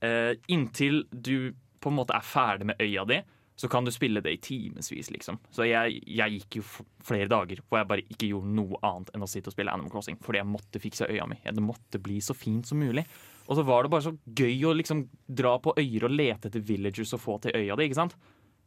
eh, 0.07 0.37
inntil 0.47 1.03
du 1.11 1.51
på 1.83 1.91
en 1.91 1.97
måte 1.97 2.15
er 2.15 2.23
ferdig 2.23 2.69
med 2.71 2.79
øya 2.79 3.03
di, 3.11 3.19
så 3.57 3.69
kan 3.69 3.85
du 3.85 3.93
spille 3.93 4.23
det 4.25 4.33
i 4.33 4.41
timevis, 4.43 5.11
liksom. 5.13 5.39
Så 5.53 5.67
jeg, 5.69 6.01
jeg 6.09 6.39
gikk 6.39 6.61
jo 6.61 6.65
flere 7.05 7.29
dager 7.31 7.61
hvor 7.67 7.83
jeg 7.83 7.91
bare 7.91 8.07
ikke 8.09 8.31
gjorde 8.31 8.55
noe 8.57 8.81
annet 8.87 9.13
enn 9.15 9.27
å 9.27 9.29
sitte 9.31 9.53
og 9.53 9.57
spille 9.57 9.75
Animal 9.75 9.93
Crossing. 9.93 10.19
Fordi 10.25 10.41
jeg 10.41 10.49
måtte 10.49 10.83
fikse 10.83 11.09
øya 11.11 11.27
mi. 11.29 11.39
Det 11.45 11.65
måtte 11.65 12.01
bli 12.03 12.19
så 12.25 12.35
fint 12.35 12.67
som 12.67 12.81
mulig. 12.81 13.05
Og 13.47 13.59
så 13.59 13.65
var 13.67 13.85
det 13.85 13.93
bare 13.93 14.07
så 14.07 14.15
gøy 14.25 14.65
å 14.69 14.77
liksom 14.79 15.05
dra 15.27 15.57
på 15.63 15.75
øyer 15.79 16.07
og 16.09 16.15
lete 16.15 16.49
etter 16.49 16.65
villagers 16.65 17.13
og 17.17 17.21
få 17.23 17.39
til 17.45 17.57
øya 17.59 17.77
di, 17.77 17.89
ikke 17.91 18.01
sant? 18.01 18.17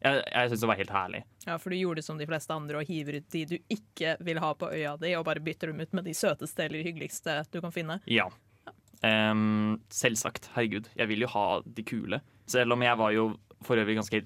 Jeg, 0.04 0.20
jeg 0.28 0.50
syns 0.50 0.62
det 0.62 0.68
var 0.68 0.78
helt 0.78 0.92
herlig. 0.92 1.22
Ja, 1.46 1.56
For 1.58 1.72
du 1.72 1.78
gjorde 1.78 2.04
som 2.04 2.18
de 2.20 2.28
fleste 2.28 2.54
andre 2.54 2.82
og 2.82 2.90
hiver 2.90 3.18
ut 3.18 3.28
de 3.32 3.44
du 3.48 3.56
ikke 3.72 4.16
vil 4.24 4.40
ha 4.44 4.52
på 4.58 4.68
øya 4.70 4.94
di, 5.00 5.14
og 5.18 5.24
bare 5.26 5.42
bytter 5.42 5.72
dem 5.72 5.80
ut 5.80 5.96
med 5.96 6.06
de 6.06 6.14
søteste 6.14 6.66
eller 6.66 6.84
hyggeligste 6.86 7.40
du 7.50 7.62
kan 7.64 7.74
finne. 7.74 7.98
Ja. 8.10 8.28
Um, 9.02 9.80
selvsagt. 9.92 10.50
Herregud. 10.54 10.90
Jeg 10.96 11.10
vil 11.10 11.24
jo 11.24 11.32
ha 11.32 11.46
de 11.64 11.84
kule. 11.86 12.20
Selv 12.48 12.76
om 12.76 12.84
jeg 12.84 13.00
var 13.00 13.16
jo 13.16 13.30
for 13.64 13.80
øvrig 13.80 13.96
ganske 13.98 14.22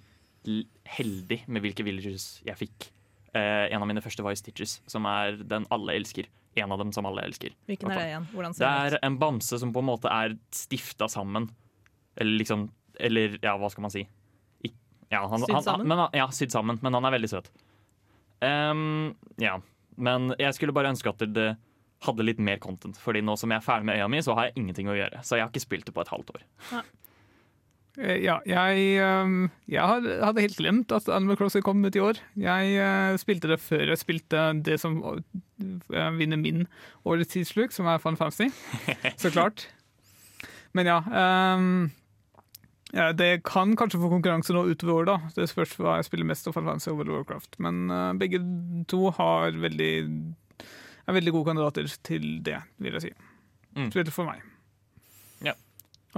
heldig 0.97 1.43
med 1.49 1.63
hvilke 1.63 1.85
villagers 1.87 2.41
jeg 2.47 2.57
fikk. 2.57 2.91
Uh, 3.35 3.69
en 3.71 3.83
av 3.83 3.87
mine 3.87 4.03
første 4.03 4.25
var 4.27 4.33
i 4.35 4.39
Stitches, 4.41 4.81
som 4.91 5.05
er 5.07 5.37
den 5.47 5.67
alle 5.71 5.95
elsker. 6.01 6.27
en 6.57 6.73
av 6.73 6.79
dem 6.79 6.91
som 6.93 7.07
alle 7.07 7.23
elsker. 7.23 7.53
Hvilken 7.69 7.91
er 7.93 7.99
det 8.01 8.07
igjen? 8.09 8.25
Hvordan 8.35 8.55
ser 8.55 8.65
Det 8.65 8.71
den 8.71 8.87
er 8.87 8.95
ut? 8.97 9.05
en 9.07 9.19
bamse 9.19 9.59
som 9.61 9.73
på 9.73 9.79
en 9.79 9.87
måte 9.87 10.11
er 10.11 10.35
stifta 10.51 11.07
sammen. 11.09 11.51
Eller 12.17 12.39
liksom 12.41 12.71
Eller 12.99 13.39
ja, 13.43 13.57
hva 13.57 13.71
skal 13.71 13.83
man 13.83 13.91
si? 13.95 14.03
Ik 14.65 14.75
ja, 15.13 15.23
han, 15.29 15.41
Sydd 15.41 15.55
han, 15.55 15.63
sammen? 15.63 15.87
men, 15.89 15.99
han- 15.99 16.11
ja, 16.13 16.27
sydd 16.29 16.51
sammen. 16.51 16.79
Men 16.83 16.93
han 16.95 17.05
er 17.05 17.11
veldig 17.13 17.31
søt. 17.31 17.49
Um, 18.43 19.15
ja. 19.39 19.61
Men 19.97 20.35
jeg 20.39 20.55
skulle 20.57 20.73
bare 20.75 20.91
ønske 20.91 21.09
at 21.13 21.23
det 21.33 21.57
hadde 22.03 22.25
litt 22.27 22.39
mer 22.41 22.59
content. 22.59 22.97
Fordi 22.99 23.21
nå 23.23 23.37
som 23.39 23.51
jeg 23.53 23.61
er 23.61 23.65
ferdig 23.65 23.85
med 23.87 23.97
øya 24.01 24.09
mi, 24.11 24.19
så 24.25 24.35
har 24.35 24.49
jeg 24.51 24.57
ingenting 24.57 24.89
å 24.89 24.97
gjøre. 24.97 25.23
Så 25.23 25.37
jeg 25.39 25.45
har 25.47 25.51
ikke 25.53 25.61
spilt 25.65 25.87
det 25.87 25.95
på 25.95 26.01
et 26.03 26.09
halvt 26.13 26.31
år. 26.35 26.43
Eh, 26.73 26.83
Ja, 28.01 28.39
jeg, 28.49 28.85
ehm, 29.03 29.51
jeg 29.69 30.05
hadde 30.25 30.41
helt 30.41 30.57
glemt 30.57 30.93
at 30.95 31.09
Animal 31.13 31.37
Crossing 31.37 31.65
kom 31.65 31.85
ut 31.85 31.97
i 31.97 32.01
år. 32.01 32.21
Jeg 32.41 32.73
eh, 32.81 33.17
spilte 33.21 33.51
det 33.51 33.61
før 33.61 33.93
jeg 33.93 34.01
spilte 34.01 34.45
det 34.65 34.79
som 34.81 34.97
eh, 35.05 36.11
vinner 36.17 36.41
min 36.41 36.65
årets 37.05 37.35
tidssluk, 37.35 37.75
som 37.77 37.91
er 37.91 38.01
Fun 38.01 38.17
Fancy. 38.17 38.49
Så 39.21 39.33
klart. 39.37 39.67
Men 40.73 40.89
ja, 40.89 41.01
um, 41.57 41.91
ja. 42.95 43.11
Det 43.13 43.43
kan 43.45 43.77
kanskje 43.77 44.01
få 44.01 44.09
konkurranse 44.13 44.55
nå 44.57 44.65
utover 44.71 45.03
året, 45.03 45.11
da. 45.11 45.43
Det 45.43 45.51
spørs 45.51 45.77
hva 45.77 45.99
jeg 45.99 46.09
spiller 46.09 46.31
mest 46.31 46.49
av 46.49 46.57
Fun 46.57 46.71
Fancy 46.71 46.89
og 46.93 47.03
World 47.03 47.13
of 47.13 47.21
Warcraft. 47.21 47.59
Men 47.61 47.83
uh, 47.93 48.13
begge 48.17 48.41
to 48.89 49.11
har 49.19 49.61
veldig, 49.61 49.93
er 51.05 51.19
veldig 51.21 51.37
gode 51.37 51.53
kandidater 51.53 51.93
til 52.07 52.33
det, 52.47 52.63
vil 52.81 52.97
jeg 52.97 53.11
si. 53.11 53.13
Mm. 53.77 53.93
Spilte 53.93 54.15
for 54.15 54.31
meg. 54.31 54.41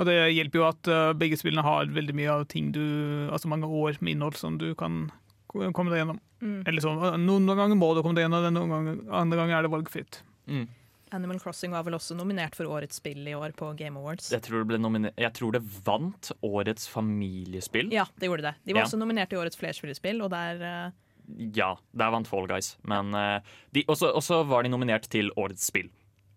Og 0.00 0.09
det 0.09 0.16
hjelper 0.33 0.61
jo 0.62 0.68
at 0.68 0.88
uh, 0.88 1.12
begge 1.18 1.37
spillene 1.40 1.64
har 1.66 1.90
veldig 1.92 2.14
mye 2.16 2.37
av 2.38 2.46
ting 2.48 2.70
du 2.72 2.83
Altså 3.28 3.50
mange 3.52 3.68
år 3.68 3.98
med 4.00 4.14
innhold 4.16 4.38
som 4.40 4.57
du 4.61 4.70
kan 4.78 5.11
komme 5.52 5.92
deg 5.92 6.00
gjennom. 6.00 6.20
Mm. 6.40 6.61
Eller 6.66 6.85
sånn, 6.85 7.00
uh, 7.02 7.18
Noen 7.20 7.50
ganger 7.52 7.76
må 7.76 7.90
du 7.92 8.00
komme 8.05 8.16
deg 8.16 8.24
gjennom 8.24 8.46
noen 8.57 8.72
ganger, 8.72 9.02
andre 9.12 9.40
ganger 9.42 9.59
er 9.59 9.66
det 9.66 9.72
valgfritt. 9.74 10.22
Mm. 10.48 10.64
Animal 11.12 11.40
Crossing 11.42 11.74
var 11.76 11.85
vel 11.85 11.96
også 11.98 12.16
nominert 12.16 12.57
for 12.57 12.68
årets 12.72 12.96
spill 12.96 13.26
i 13.28 13.35
år 13.37 13.52
på 13.57 13.68
Game 13.76 14.00
Awards. 14.00 14.31
Jeg, 14.33 14.40
tror 14.46 14.62
det 14.62 14.70
ble 14.70 15.11
jeg 15.20 15.33
tror 15.37 15.52
det 15.52 15.61
vant 15.85 16.33
årets 16.40 16.88
familiespill. 16.88 17.92
Ja, 17.92 18.07
det 18.16 18.31
gjorde 18.31 18.48
det. 18.48 18.55
De 18.64 18.72
var 18.72 18.87
Ja. 18.87 18.87
også 18.88 19.00
nominert 19.00 19.33
i 19.33 19.37
årets 19.37 19.61
flerspillerspill, 19.61 20.22
og 20.24 20.33
der 20.33 20.62
uh... 20.64 20.92
Ja, 21.55 21.76
der 21.92 22.11
vant 22.11 22.28
Fall 22.28 22.48
Guys. 22.48 22.76
Men 22.88 23.12
uh, 23.14 23.44
de, 23.76 23.85
også, 23.87 24.09
også 24.16 24.42
var 24.48 24.64
de 24.64 24.72
nominert 24.72 25.09
til 25.12 25.31
årets 25.37 25.68
spill. 25.68 25.92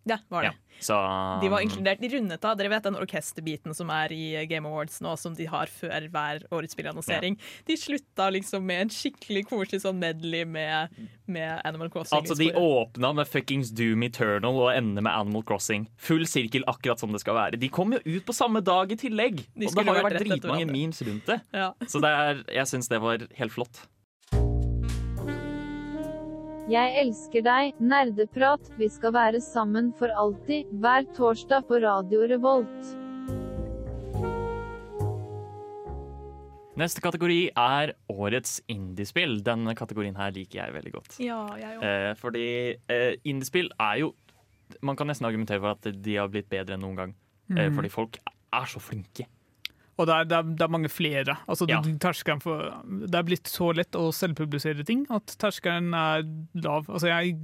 Ja, 0.05 0.19
var 0.29 0.45
det. 0.45 0.51
Ja, 0.53 0.65
så 0.85 0.95
De 1.41 1.49
var 1.49 1.63
inkludert 1.63 2.01
i 2.03 2.09
rundet 2.11 2.43
av 2.45 2.57
Dere 2.59 2.69
vet 2.69 2.83
den 2.85 2.97
orkesterbiten 2.99 3.73
som 3.73 3.89
er 3.93 4.11
i 4.13 4.45
Game 4.49 4.67
Awards 4.69 4.99
nå, 5.01 5.15
som 5.17 5.33
de 5.37 5.47
har 5.49 5.71
før 5.71 6.07
hver 6.11 6.43
årets 6.53 6.75
spillannonsering. 6.75 7.37
De 7.65 7.77
slutta 7.79 8.27
liksom 8.35 8.65
med 8.67 8.85
en 8.85 8.91
skikkelig 8.93 9.45
koselig 9.49 9.81
sånn 9.85 9.97
medley 10.01 10.45
med, 10.45 10.93
med 11.31 11.63
Animal 11.65 11.89
Crossing. 11.93 12.19
Altså, 12.19 12.37
De 12.37 12.51
åpna 12.59 13.13
med 13.17 13.31
fuckings 13.31 13.71
Doom 13.75 14.05
Eternal 14.05 14.61
og 14.67 14.71
ender 14.75 15.07
med 15.07 15.13
Animal 15.13 15.47
Crossing. 15.47 15.87
Full 15.97 16.27
sirkel, 16.29 16.67
akkurat 16.69 17.01
som 17.01 17.15
det 17.15 17.23
skal 17.23 17.39
være. 17.39 17.61
De 17.61 17.71
kom 17.71 17.95
jo 17.95 18.03
ut 18.05 18.27
på 18.27 18.35
samme 18.35 18.61
dag 18.65 18.91
i 18.91 18.99
tillegg! 18.99 19.45
De 19.55 19.71
og 19.71 19.79
det 19.79 19.87
har 19.89 20.01
jo 20.03 20.07
vært 20.09 20.21
dritmange 20.21 20.69
memes 20.69 21.01
rundt 21.07 21.31
det. 21.31 21.41
Ja. 21.55 21.71
Så 21.87 22.03
det 22.03 22.11
er, 22.11 22.45
jeg 22.61 22.73
syns 22.75 22.91
det 22.91 23.01
var 23.01 23.25
helt 23.39 23.55
flott. 23.55 23.85
Jeg 26.65 26.95
elsker 26.97 27.43
deg, 27.45 27.75
nerdeprat, 27.77 28.71
vi 28.79 28.87
skal 28.89 29.13
være 29.13 29.41
sammen 29.43 29.91
for 29.99 30.09
alltid, 30.17 30.71
hver 30.81 31.05
torsdag 31.13 31.67
på 31.69 31.77
Radio 31.83 32.23
Revolt. 32.31 32.93
Neste 36.75 36.99
kategori 37.05 37.37
er 37.55 37.93
årets 38.11 38.57
indiespill. 38.67 39.37
Denne 39.45 39.75
kategorien 39.79 40.17
her 40.19 40.33
liker 40.35 40.63
jeg 40.65 40.73
veldig 40.75 40.91
godt. 40.97 41.19
ja, 41.23 41.37
jeg 41.61 41.77
også. 41.77 41.91
Eh, 41.91 42.15
fordi 42.19 42.47
eh, 42.91 43.13
indiespill 43.23 43.69
er 43.79 44.01
jo 44.03 44.13
Man 44.81 44.95
kan 44.97 45.05
nesten 45.07 45.27
argumentere 45.27 45.61
for 45.61 45.75
at 45.77 46.01
de 46.03 46.15
har 46.17 46.27
blitt 46.27 46.49
bedre 46.49 46.73
enn 46.73 46.81
noen 46.81 46.95
gang. 46.97 47.11
Eh, 47.53 47.67
Mm. 47.69 47.75
fordi 47.77 47.89
folk 47.93 48.17
er 48.51 48.65
så 48.65 48.79
flinke. 48.81 49.27
Og 49.95 50.07
det 50.09 50.15
er, 50.15 50.27
det 50.27 50.37
er, 50.37 50.47
det 50.59 50.65
er 50.65 50.71
mange 50.75 50.91
flere. 50.91 51.37
Altså, 51.47 51.67
Ja. 51.69 51.79
det, 51.81 52.41
for, 52.43 52.71
det 53.07 53.15
er 53.15 53.27
blitt 53.27 53.47
så 53.47 53.71
lett 53.75 53.95
å 53.95 54.09
selvpublisere 54.11 54.83
ting 54.87 55.05
at 55.13 55.37
terskelen 55.39 55.93
er 55.95 56.25
lav. 56.53 56.89
Altså, 56.89 57.07
jeg 57.07 57.37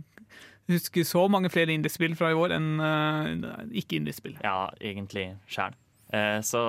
husker 0.72 1.08
så 1.08 1.26
mange 1.32 1.50
flere 1.52 1.72
indiespill 1.74 2.16
fra 2.20 2.32
i 2.32 2.38
år 2.38 2.56
enn 2.58 2.70
uh, 2.80 3.64
ikke-indiespill. 3.72 4.38
Ja, 4.44 4.70
egentlig 4.84 5.30
sjæl. 5.52 5.76
Eh, 6.12 6.40
så 6.44 6.62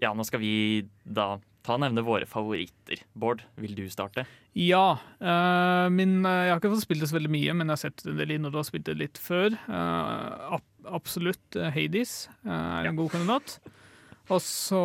ja, 0.00 0.12
nå 0.14 0.24
skal 0.26 0.40
vi 0.42 0.54
da 1.04 1.34
ta 1.66 1.74
og 1.76 1.82
nevne 1.82 2.04
våre 2.06 2.26
favoritter. 2.28 3.02
Bård, 3.18 3.42
vil 3.60 3.74
du 3.76 3.84
starte? 3.92 4.24
Ja. 4.56 4.98
eh, 5.20 5.86
min, 5.92 6.24
eh, 6.24 6.46
jeg 6.46 6.54
har 6.54 6.62
ikke 6.62 6.72
fått 6.72 6.86
spilt 6.86 7.04
det 7.04 7.10
så 7.10 7.18
veldig 7.18 7.32
mye, 7.34 7.54
men 7.58 7.68
jeg 7.68 7.76
har 7.76 7.82
sett 7.84 8.06
en 8.06 8.16
del 8.18 8.32
innhold 8.36 8.56
og 8.62 8.66
spilt 8.70 8.88
det 8.88 8.96
litt 8.98 9.20
før. 9.20 9.54
Uh, 9.68 10.56
ab 10.56 10.66
absolutt 10.90 11.56
eh, 11.60 11.68
Hades 11.74 12.14
eh, 12.46 12.50
er 12.50 12.88
en 12.88 12.96
god 12.98 13.12
kandidat. 13.12 13.58
Og 14.30 14.38
så 14.44 14.80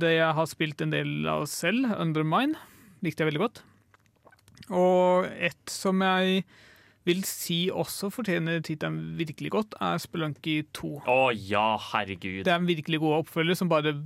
det 0.00 0.16
jeg 0.18 0.36
har 0.36 0.48
spilt 0.48 0.82
en 0.84 0.92
del 0.92 1.28
av 1.30 1.46
selv, 1.48 1.88
Undermine, 1.96 2.58
likte 3.04 3.24
jeg 3.24 3.30
veldig 3.30 3.44
godt. 3.46 3.62
Og 4.70 5.30
et 5.40 5.72
som 5.72 6.02
jeg 6.04 6.44
vil 7.08 7.22
si 7.24 7.60
også 7.72 8.10
fortjener 8.12 8.60
tittelen 8.64 9.16
virkelig 9.18 9.54
godt, 9.54 9.76
er 9.80 10.00
Spelunky 10.02 10.60
2. 10.76 10.92
Å 11.08 11.20
ja, 11.32 11.72
herregud. 11.90 12.44
Det 12.44 12.52
er 12.52 12.60
en 12.60 12.68
virkelig 12.68 13.00
god 13.02 13.22
oppfølger 13.22 13.56
som 13.58 13.70
bare 13.72 13.96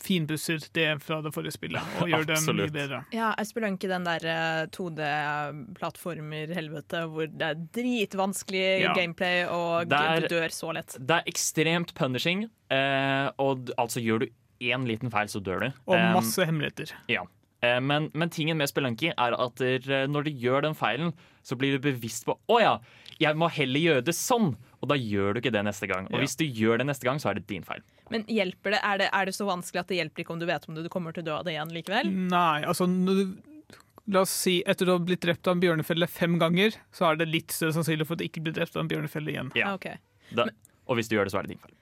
finpusser 0.00 0.58
det 0.72 0.86
fra 1.04 1.20
det 1.22 1.32
forrige 1.34 1.52
spillet 1.52 1.82
og 2.00 2.08
gjør 2.08 2.24
det 2.26 2.38
mye 2.56 2.70
bedre. 2.72 3.00
Ja, 3.12 3.34
jeg 3.38 3.46
spiller 3.50 3.68
ikke 3.76 3.88
den 3.92 4.04
der 4.08 4.24
eh, 4.24 4.66
2D-plattformer-helvete 5.80 7.02
hvor 7.12 7.26
det 7.30 7.42
er 7.50 7.54
dritvanskelig 7.76 8.80
Ja. 8.82 8.94
gameplay 8.96 9.44
og 9.46 9.92
er- 9.92 10.20
du 10.20 10.28
dør 10.34 10.48
så 10.50 10.72
lett. 10.74 10.96
Det 10.98 11.10
er 11.10 11.22
ekstremt 11.26 11.94
punishing, 11.94 12.48
eh, 12.70 13.30
og 13.38 13.70
altså 13.78 14.00
gjør 14.02 14.18
du 14.20 14.26
én 14.60 14.86
liten 14.86 15.10
feil, 15.10 15.26
så 15.28 15.40
dør 15.42 15.60
du. 15.60 15.72
Og 15.88 15.96
Eh, 15.96 16.12
masse 16.14 16.36
hemmeligheter. 16.44 16.92
Ja. 17.08 17.22
Eh, 17.62 17.80
Men, 17.80 18.10
men 18.14 18.28
tingen 18.30 18.56
med 18.56 18.68
Spelunky 18.68 19.12
er 19.16 19.32
at 19.38 19.54
der, 19.56 19.80
eh, 19.90 20.06
når 20.06 20.24
du 20.24 20.30
gjør 20.30 20.62
den 20.62 20.74
feilen, 20.74 21.12
så 21.44 21.56
blir 21.56 21.78
du 21.78 21.92
bevisst 21.92 22.24
på 22.26 22.38
å 22.48 22.60
ja, 22.60 22.78
jeg 23.18 23.34
må 23.36 23.50
heller 23.50 23.80
gjøre 23.80 24.04
det 24.04 24.14
sånn. 24.14 24.56
Og 24.82 24.88
da 24.88 24.94
gjør 24.96 25.34
du 25.34 25.40
ikke 25.40 25.52
det 25.52 25.64
neste 25.64 25.86
gang. 25.86 26.06
Og 26.06 26.12
Ja. 26.12 26.18
hvis 26.20 26.36
du 26.36 26.44
gjør 26.46 26.78
det 26.78 26.86
neste 26.86 27.04
gang, 27.04 27.18
så 27.18 27.30
er 27.30 27.34
det 27.34 27.46
din 27.46 27.62
feil. 27.62 27.80
Men 28.10 28.26
hjelper 28.30 28.74
det? 28.74 28.80
Er, 28.82 28.98
det? 29.02 29.08
er 29.14 29.28
det 29.28 29.36
så 29.36 29.46
vanskelig 29.48 29.84
at 29.84 29.92
det 29.92 30.00
hjelper 30.00 30.24
ikke 30.24 30.34
om 30.34 30.40
du 30.42 30.48
vet 30.48 30.66
om 30.68 30.76
du 30.76 30.88
kommer 30.92 31.14
til 31.14 31.24
å 31.24 31.28
dø 31.28 31.36
av 31.38 31.46
det 31.46 31.54
igjen 31.54 31.74
likevel? 31.74 32.10
Nei, 32.30 32.62
altså 32.66 32.88
La 34.10 34.24
oss 34.24 34.32
si 34.34 34.56
etter 34.66 34.88
du 34.88 34.94
har 34.96 35.02
blitt 35.06 35.22
drept 35.22 35.46
av 35.46 35.54
en 35.54 35.60
bjørnefelle 35.62 36.08
fem 36.10 36.34
ganger, 36.40 36.74
så 36.90 37.12
er 37.12 37.20
det 37.20 37.28
litt 37.30 37.54
større 37.54 37.76
sannsynlig 37.76 38.08
for 38.08 38.16
at 38.16 38.24
du 38.24 38.26
ikke 38.26 38.42
blir 38.42 38.56
drept 38.56 38.74
av 38.74 38.82
en 38.82 38.90
bjørnefelle 38.90 39.30
igjen. 39.30 39.52
Ja. 39.54 39.70
Ah, 39.70 39.76
ok. 39.78 39.86
Da, 40.34 40.48
og 40.90 40.98
hvis 40.98 41.06
du 41.06 41.14
gjør 41.14 41.28
det, 41.28 41.32
så 41.34 41.38
er 41.38 41.46
det 41.46 41.54
din 41.54 41.62
feil. 41.62 41.76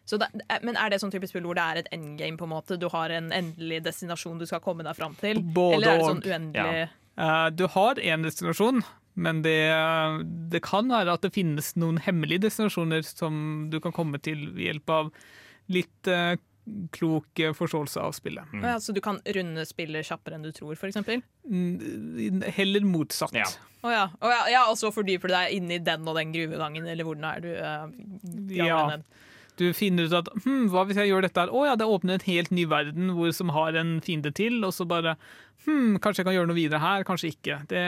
Er- 0.53 0.65
men 0.67 0.77
er 0.77 0.93
det 0.93 1.01
sånn 1.01 1.13
type 1.13 1.29
spill 1.31 1.47
hvor 1.49 1.57
det 1.57 1.65
er 1.65 1.81
et 1.81 1.91
endgame? 1.97 2.37
på 2.37 2.45
en 2.45 2.53
måte? 2.53 2.77
Du 2.77 2.89
har 2.93 3.11
en 3.11 3.33
endelig 3.33 3.81
destinasjon 3.87 4.39
du 4.39 4.45
skal 4.47 4.61
komme 4.61 4.85
deg 4.85 4.97
fram 4.97 5.17
til? 5.17 5.41
Både 5.41 5.79
Eller 5.79 5.89
er 5.89 5.99
det 5.99 6.09
sånn 6.11 6.23
uendelig 6.27 6.65
uendelig 6.65 6.89
uh, 7.17 7.49
du 7.51 7.67
har 7.73 7.95
én 7.97 8.23
destinasjon, 8.23 8.85
men 9.19 9.43
det, 9.43 9.59
det 10.53 10.61
kan 10.63 10.93
være 10.93 11.17
at 11.17 11.25
det 11.25 11.33
finnes 11.35 11.73
noen 11.81 11.99
hemmelige 12.05 12.45
destinasjoner 12.47 13.03
som 13.03 13.71
du 13.73 13.81
kan 13.81 13.97
komme 13.97 14.21
til 14.23 14.51
ved 14.53 14.69
hjelp 14.69 14.91
av 14.95 15.13
litt 15.73 16.11
eh, 16.11 16.35
klok 16.93 17.41
eh, 17.41 17.55
forståelse 17.57 18.01
av 18.03 18.13
spillet. 18.17 18.51
Mm. 18.53 18.65
Ja, 18.67 18.75
Så 18.81 18.93
du 18.93 19.01
kan 19.05 19.21
runde 19.25 19.65
spillet 19.69 20.07
kjappere 20.09 20.37
enn 20.39 20.45
du 20.45 20.51
tror, 20.53 20.75
f.eks.? 20.77 20.99
Mm, 21.49 22.43
Heller 22.57 22.85
motsatt. 22.85 23.33
Ja. 23.37 23.47
ja. 23.85 24.05
Oh, 24.21 24.29
ja, 24.33 24.43
ja, 24.53 24.65
og 24.71 24.77
så 24.81 24.91
fordyper 24.95 25.31
du 25.33 25.37
deg 25.37 25.57
inn 25.57 25.73
i 25.73 25.81
den 25.81 26.05
og 26.09 26.19
den 26.19 26.35
gruvegangen, 26.35 26.89
eller 26.89 27.09
hvor 27.09 27.19
nå 27.19 27.31
er 27.37 27.45
du 27.45 27.51
uh, 27.57 27.89
Ja. 28.55 28.85
ned. 28.95 29.07
Du 29.59 29.65
finner 29.75 30.07
ut 30.07 30.13
at 30.15 30.29
hm, 30.45 30.69
hva 30.71 30.85
hvis 30.87 31.01
jeg 31.01 31.11
gjør 31.11 31.25
dette 31.27 31.43
her? 31.43 31.51
Å 31.51 31.65
ja, 31.67 31.75
det 31.75 31.89
åpner 31.91 32.15
en 32.21 32.27
helt 32.29 32.53
ny 32.55 32.63
verden 32.71 33.09
hvor 33.17 33.33
som 33.35 33.51
har 33.57 33.75
en 33.81 33.97
fiende 34.05 34.31
til, 34.31 34.61
og 34.63 34.71
så 34.77 34.87
bare 34.87 35.17
hm, 35.65 35.97
kanskje 35.99 36.23
jeg 36.23 36.29
kan 36.29 36.37
gjøre 36.37 36.51
noe 36.53 36.59
videre 36.61 36.79
her, 36.85 37.03
kanskje 37.09 37.33
ikke. 37.33 37.57
Det, 37.73 37.83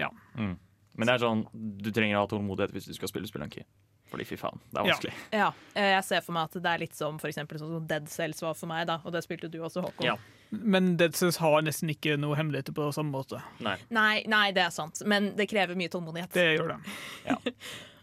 ja. 0.00 0.08
Mm. 0.38 0.54
Men 0.96 1.08
det 1.08 1.14
er 1.18 1.22
sånn, 1.24 1.42
du 1.52 1.90
trenger 1.92 2.16
å 2.16 2.24
ha 2.24 2.30
tålmodighet 2.32 2.72
hvis 2.72 2.88
du 2.88 2.96
skal 2.96 3.12
spille 3.12 3.28
Spelunky. 3.28 3.66
Fordi 4.12 4.26
fy 4.28 4.36
faen, 4.36 4.60
det 4.68 4.76
er 4.76 4.86
vanskelig. 4.90 5.12
Ja, 5.32 5.46
ja. 5.72 5.86
jeg 5.94 6.04
ser 6.04 6.24
for 6.26 6.36
meg 6.36 6.50
at 6.50 6.58
det 6.60 6.72
er 6.74 6.82
litt 6.82 6.96
som 6.98 7.16
for 7.22 7.30
eksempel, 7.30 7.56
sånn 7.62 7.72
som 7.78 7.86
Dead 7.88 8.10
Cells 8.12 8.42
var 8.44 8.56
for 8.58 8.68
meg, 8.68 8.84
da, 8.90 8.98
og 9.00 9.14
det 9.14 9.24
spilte 9.24 9.48
du 9.48 9.56
også, 9.64 9.84
Håkon. 9.86 10.04
Ja. 10.04 10.18
Men 10.52 10.92
Dead 11.00 11.16
Cells 11.16 11.40
har 11.40 11.64
nesten 11.64 11.88
ikke 11.94 12.18
noe 12.20 12.36
hemmeligheter 12.36 12.76
på 12.76 12.90
samme 12.92 13.14
måte. 13.14 13.40
Nei. 13.64 13.78
Nei, 13.88 14.20
nei, 14.28 14.44
det 14.52 14.66
er 14.66 14.74
sant, 14.74 15.00
men 15.08 15.32
det 15.38 15.48
krever 15.48 15.78
mye 15.80 15.92
tålmodighet. 15.92 16.36
Det 16.36 16.46
gjør 16.58 16.74
det. 16.74 16.78
Ja. 17.30 17.40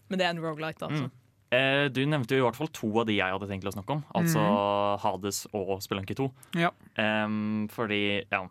Men 0.10 0.18
det 0.18 0.26
er 0.26 0.32
en 0.34 0.40
rogelight, 0.42 0.80
altså. 0.82 1.04
Mm. 1.06 1.18
Eh, 1.54 1.84
du 1.94 2.00
nevnte 2.10 2.34
jo 2.34 2.42
i 2.42 2.46
hvert 2.48 2.58
fall 2.58 2.72
to 2.74 2.88
av 2.98 3.04
de 3.06 3.14
jeg 3.14 3.30
hadde 3.30 3.46
tenkt 3.46 3.68
å 3.70 3.74
snakke 3.76 3.94
om. 3.94 4.00
Altså 4.18 4.42
Hades 5.04 5.44
og 5.54 5.76
Spelunky 5.86 6.18
2. 6.18 6.26
Ja. 6.58 6.72
Um, 6.98 7.68
fordi, 7.70 8.00
ja 8.26 8.48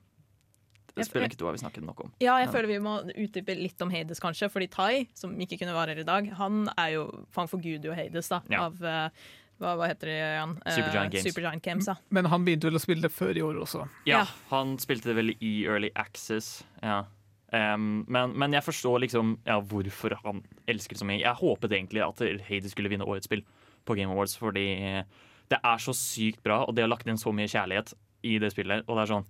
Ja, 0.99 1.05
for- 1.07 1.11
Spelunky 1.15 1.37
2 1.41 1.47
har 1.49 1.57
vi 1.57 1.63
snakket 1.65 1.85
nok 1.87 2.01
om. 2.05 2.13
Ja, 2.21 2.37
jeg 2.43 2.49
føler 2.53 2.69
vi 2.75 2.79
må 2.85 2.95
utdype 3.15 3.55
litt 3.59 3.83
om 3.83 3.91
Hades, 3.95 4.21
kanskje. 4.21 4.51
Fordi 4.53 4.69
Tai, 4.71 5.07
som 5.15 5.35
ikke 5.39 5.59
kunne 5.63 5.75
være 5.77 5.95
her 5.95 6.01
i 6.05 6.09
dag, 6.09 6.31
han 6.39 6.69
er 6.77 6.95
jo 6.97 7.05
fan 7.35 7.49
forguder 7.51 7.91
jo 7.93 7.95
Hades, 7.99 8.29
da. 8.29 8.41
Ja. 8.51 8.67
Av 8.69 8.83
eh, 8.83 9.11
hva, 9.59 9.73
hva 9.79 9.89
heter 9.91 10.07
det 10.13 10.17
igjen? 10.23 10.57
Eh, 10.67 10.75
Supergiant 10.77 11.13
Games. 11.13 11.25
Supergiant 11.33 11.63
Games, 11.65 11.87
ja. 11.91 11.95
Men 12.15 12.29
han 12.31 12.45
begynte 12.47 12.69
vel 12.71 12.79
å 12.79 12.83
spille 12.83 13.03
det 13.09 13.11
før 13.15 13.37
i 13.37 13.43
år 13.43 13.63
også. 13.65 13.89
Ja, 14.07 14.19
Ja. 14.21 14.27
Han 14.51 14.77
spilte 14.79 15.11
det 15.11 15.17
vel 15.19 15.33
i 15.41 15.65
Early 15.67 15.91
Access. 15.97 16.65
Ja. 16.83 17.05
Um, 17.51 18.05
men, 18.13 18.35
men 18.37 18.53
jeg 18.53 18.61
forstår 18.63 19.01
liksom 19.07 19.39
ja, 19.47 19.59
hvorfor 19.65 20.13
han 20.23 20.43
elsker 20.69 20.95
det 20.95 21.01
så 21.01 21.07
mye. 21.09 21.23
Jeg 21.23 21.35
håpet 21.41 21.73
egentlig 21.73 22.03
at 22.05 22.21
Hades 22.45 22.75
skulle 22.75 22.91
vinne 22.93 23.07
årets 23.09 23.25
spill 23.25 23.41
på 23.89 23.97
Game 23.97 24.13
Awards, 24.13 24.37
fordi 24.37 24.67
det 25.49 25.59
er 25.65 25.79
så 25.81 25.95
sykt 25.97 26.43
bra, 26.45 26.59
og 26.69 26.75
de 26.77 26.83
har 26.85 26.91
lagt 26.93 27.07
inn 27.09 27.17
så 27.17 27.33
mye 27.33 27.49
kjærlighet 27.49 27.95
i 28.29 28.35
det 28.43 28.51
spillet. 28.53 28.85
Og 28.87 28.99
det 28.99 29.07
er 29.07 29.13
sånn 29.15 29.25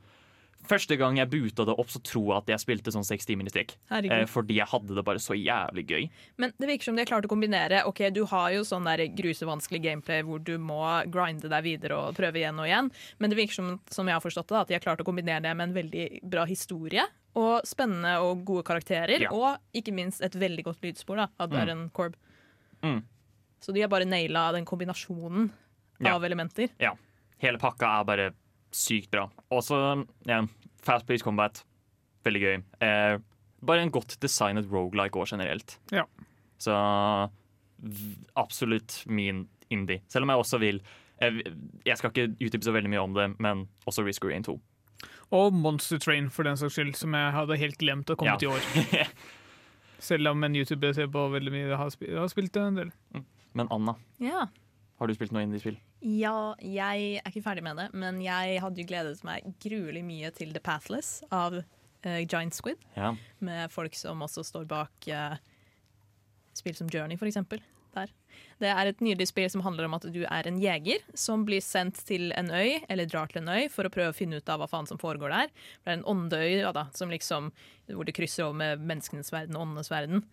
Første 0.69 0.99
gang 1.01 1.17
jeg 1.17 1.31
boota 1.33 1.65
det 1.65 1.75
opp, 1.81 1.89
så 1.89 2.01
tror 2.05 2.27
jeg 2.29 2.37
at 2.43 2.51
jeg 2.53 2.61
spilte 2.61 2.93
sånn 2.93 3.07
seks 3.07 3.25
timer 3.29 3.49
i 3.49 3.53
strekk. 3.53 3.71
Eh, 3.91 4.27
fordi 4.29 4.59
jeg 4.59 4.69
hadde 4.69 4.95
det 4.99 5.05
bare 5.07 5.19
så 5.23 5.33
jævlig 5.33 5.85
gøy. 5.89 6.09
Men 6.37 6.53
det 6.61 6.69
virker 6.69 6.85
som 6.91 6.95
de 6.99 7.01
har 7.03 7.09
klart 7.09 7.25
å 7.25 7.33
kombinere. 7.33 7.83
Ok, 7.89 8.03
Du 8.13 8.25
har 8.27 8.51
jo 8.53 8.61
sånn 8.69 8.85
der 8.85 9.07
grusevanskelig 9.09 9.81
gameplay 9.83 10.23
hvor 10.23 10.43
du 10.45 10.59
må 10.59 10.83
grinde 11.11 11.49
deg 11.49 11.65
videre 11.65 11.97
og 11.97 12.15
prøve 12.19 12.37
igjen 12.43 12.59
og 12.61 12.67
igjen, 12.69 12.91
men 13.19 13.31
det 13.31 13.39
virker 13.39 13.55
som, 13.55 13.81
som 13.89 14.07
jeg 14.07 14.15
har 14.19 14.21
forstått 14.25 14.49
det, 14.53 14.57
at 14.61 14.69
de 14.69 14.75
har 14.75 14.81
klart 14.85 15.01
å 15.01 15.05
kombinere 15.09 15.41
det 15.43 15.55
med 15.57 15.69
en 15.71 15.75
veldig 15.75 16.07
bra 16.29 16.45
historie. 16.45 17.07
Og 17.39 17.63
spennende 17.69 18.17
og 18.25 18.45
gode 18.45 18.65
karakterer, 18.65 19.21
Ja. 19.21 19.31
og 19.33 19.59
ikke 19.73 19.93
minst 19.95 20.21
et 20.23 20.35
veldig 20.35 20.65
godt 20.65 20.81
lydspor 20.83 21.17
da, 21.17 21.29
av 21.39 21.51
Darren 21.51 21.89
Korb. 21.95 22.17
Mm. 22.83 23.03
Så 23.61 23.73
de 23.73 23.81
har 23.81 23.89
bare 23.89 24.05
naila 24.09 24.53
den 24.53 24.65
kombinasjonen 24.67 25.51
Ja. 26.01 26.15
av 26.15 26.23
elementer. 26.25 26.69
Ja. 26.79 26.93
Hele 27.39 27.59
pakka 27.59 28.01
er 28.01 28.05
bare 28.05 28.31
sykt 28.75 29.11
bra. 29.11 29.29
Også 29.55 29.79
ja, 30.29 30.43
fast 30.85 31.07
Pace 31.09 31.25
combat. 31.25 31.63
Veldig 32.25 32.43
gøy. 32.43 32.57
Eh, 32.85 33.19
bare 33.65 33.83
en 33.83 33.91
godt 33.95 34.17
designet 34.23 34.69
rogelike 34.71 35.17
òg, 35.19 35.27
generelt. 35.31 35.79
Ja. 35.95 36.05
Så 36.59 36.75
absolutt 38.37 39.05
min 39.07 39.47
indie. 39.71 40.01
Selv 40.09 40.27
om 40.27 40.33
jeg 40.33 40.39
også 40.45 40.59
vil 40.63 40.81
Jeg, 41.21 41.43
jeg 41.87 41.99
skal 41.99 42.13
ikke 42.13 42.29
utdype 42.47 42.63
så 42.63 42.71
veldig 42.77 42.91
mye 42.93 43.01
om 43.03 43.15
det, 43.17 43.25
men 43.43 43.65
også 43.91 44.05
Risk 44.07 44.23
Green 44.23 44.45
2. 44.47 44.53
Og 45.35 45.53
Monster 45.53 45.99
Train, 45.99 46.29
for 46.31 46.47
den 46.47 46.57
saks 46.57 46.77
skyld, 46.79 46.93
som 46.95 47.13
jeg 47.19 47.33
hadde 47.35 47.57
helt 47.59 47.77
glemt 47.81 48.07
å 48.11 48.15
komme 48.17 48.37
Ja. 48.37 48.39
til 48.39 48.49
i 48.49 48.53
år. 48.55 49.09
Selv 49.99 50.31
om 50.31 50.45
en 50.47 50.55
YouTuber 50.55 50.95
ser 50.95 51.09
på 51.11 51.25
veldig 51.33 51.51
mye, 51.51 51.75
har, 51.77 51.91
sp 51.91 52.07
har 52.15 52.31
spilt 52.31 52.55
en 52.63 52.79
del. 52.79 52.93
Men 53.59 53.67
Anna, 53.75 53.97
Ja. 54.23 54.47
Har 54.99 55.07
du 55.07 55.15
spilt 55.15 55.35
noe 55.35 55.45
indie-spill? 55.47 55.79
Ja, 56.03 56.55
jeg 56.59 57.19
er 57.21 57.31
ikke 57.31 57.45
ferdig 57.45 57.63
med 57.67 57.79
det, 57.79 57.89
men 57.95 58.19
jeg 58.25 58.59
hadde 58.65 58.83
jo 58.83 58.89
gledet 58.89 59.23
meg 59.27 59.47
gruelig 59.63 60.03
mye 60.07 60.33
til 60.35 60.51
The 60.55 60.63
Pathless 60.65 61.21
av 61.31 61.61
uh, 61.61 62.21
Giant 62.25 62.57
Squid. 62.57 62.83
Ja. 62.99 63.13
Med 63.39 63.71
folk 63.71 63.95
som 63.99 64.25
også 64.27 64.43
står 64.47 64.67
bak 64.71 65.11
uh, 65.15 65.39
spill 66.59 66.75
som 66.79 66.91
Journey, 66.91 67.19
for 67.21 67.31
eksempel. 67.31 67.63
Der. 67.95 68.11
Det 68.61 68.69
er 68.69 68.91
et 68.91 69.01
nydelig 69.03 69.31
spill 69.31 69.49
som 69.51 69.63
handler 69.65 69.87
om 69.89 69.95
at 69.97 70.05
du 70.13 70.21
er 70.29 70.47
en 70.47 70.59
jeger 70.61 71.03
som 71.19 71.47
blir 71.49 71.63
sendt 71.65 72.03
til 72.07 72.29
en 72.37 72.51
øy, 72.53 72.83
eller 72.87 73.09
drar 73.09 73.31
til 73.31 73.41
en 73.41 73.51
øy, 73.55 73.69
for 73.73 73.89
å 73.89 73.93
prøve 73.95 74.13
å 74.13 74.17
finne 74.17 74.39
ut 74.39 74.53
av 74.53 74.61
hva 74.61 74.69
faen 74.71 74.87
som 74.87 75.01
foregår 75.01 75.33
der. 75.33 75.53
Det 75.83 75.93
er 75.93 75.99
en 75.99 76.07
åndeøy 76.13 76.61
ja, 76.61 76.73
da, 76.77 76.89
som 76.95 77.11
liksom, 77.11 77.49
hvor 77.95 78.07
det 78.07 78.15
krysser 78.19 78.47
over 78.47 78.61
med 78.61 78.85
menneskenes 78.85 79.33
verden 79.35 79.57
og 79.57 79.65
åndenes 79.67 79.91
verden. 79.91 80.27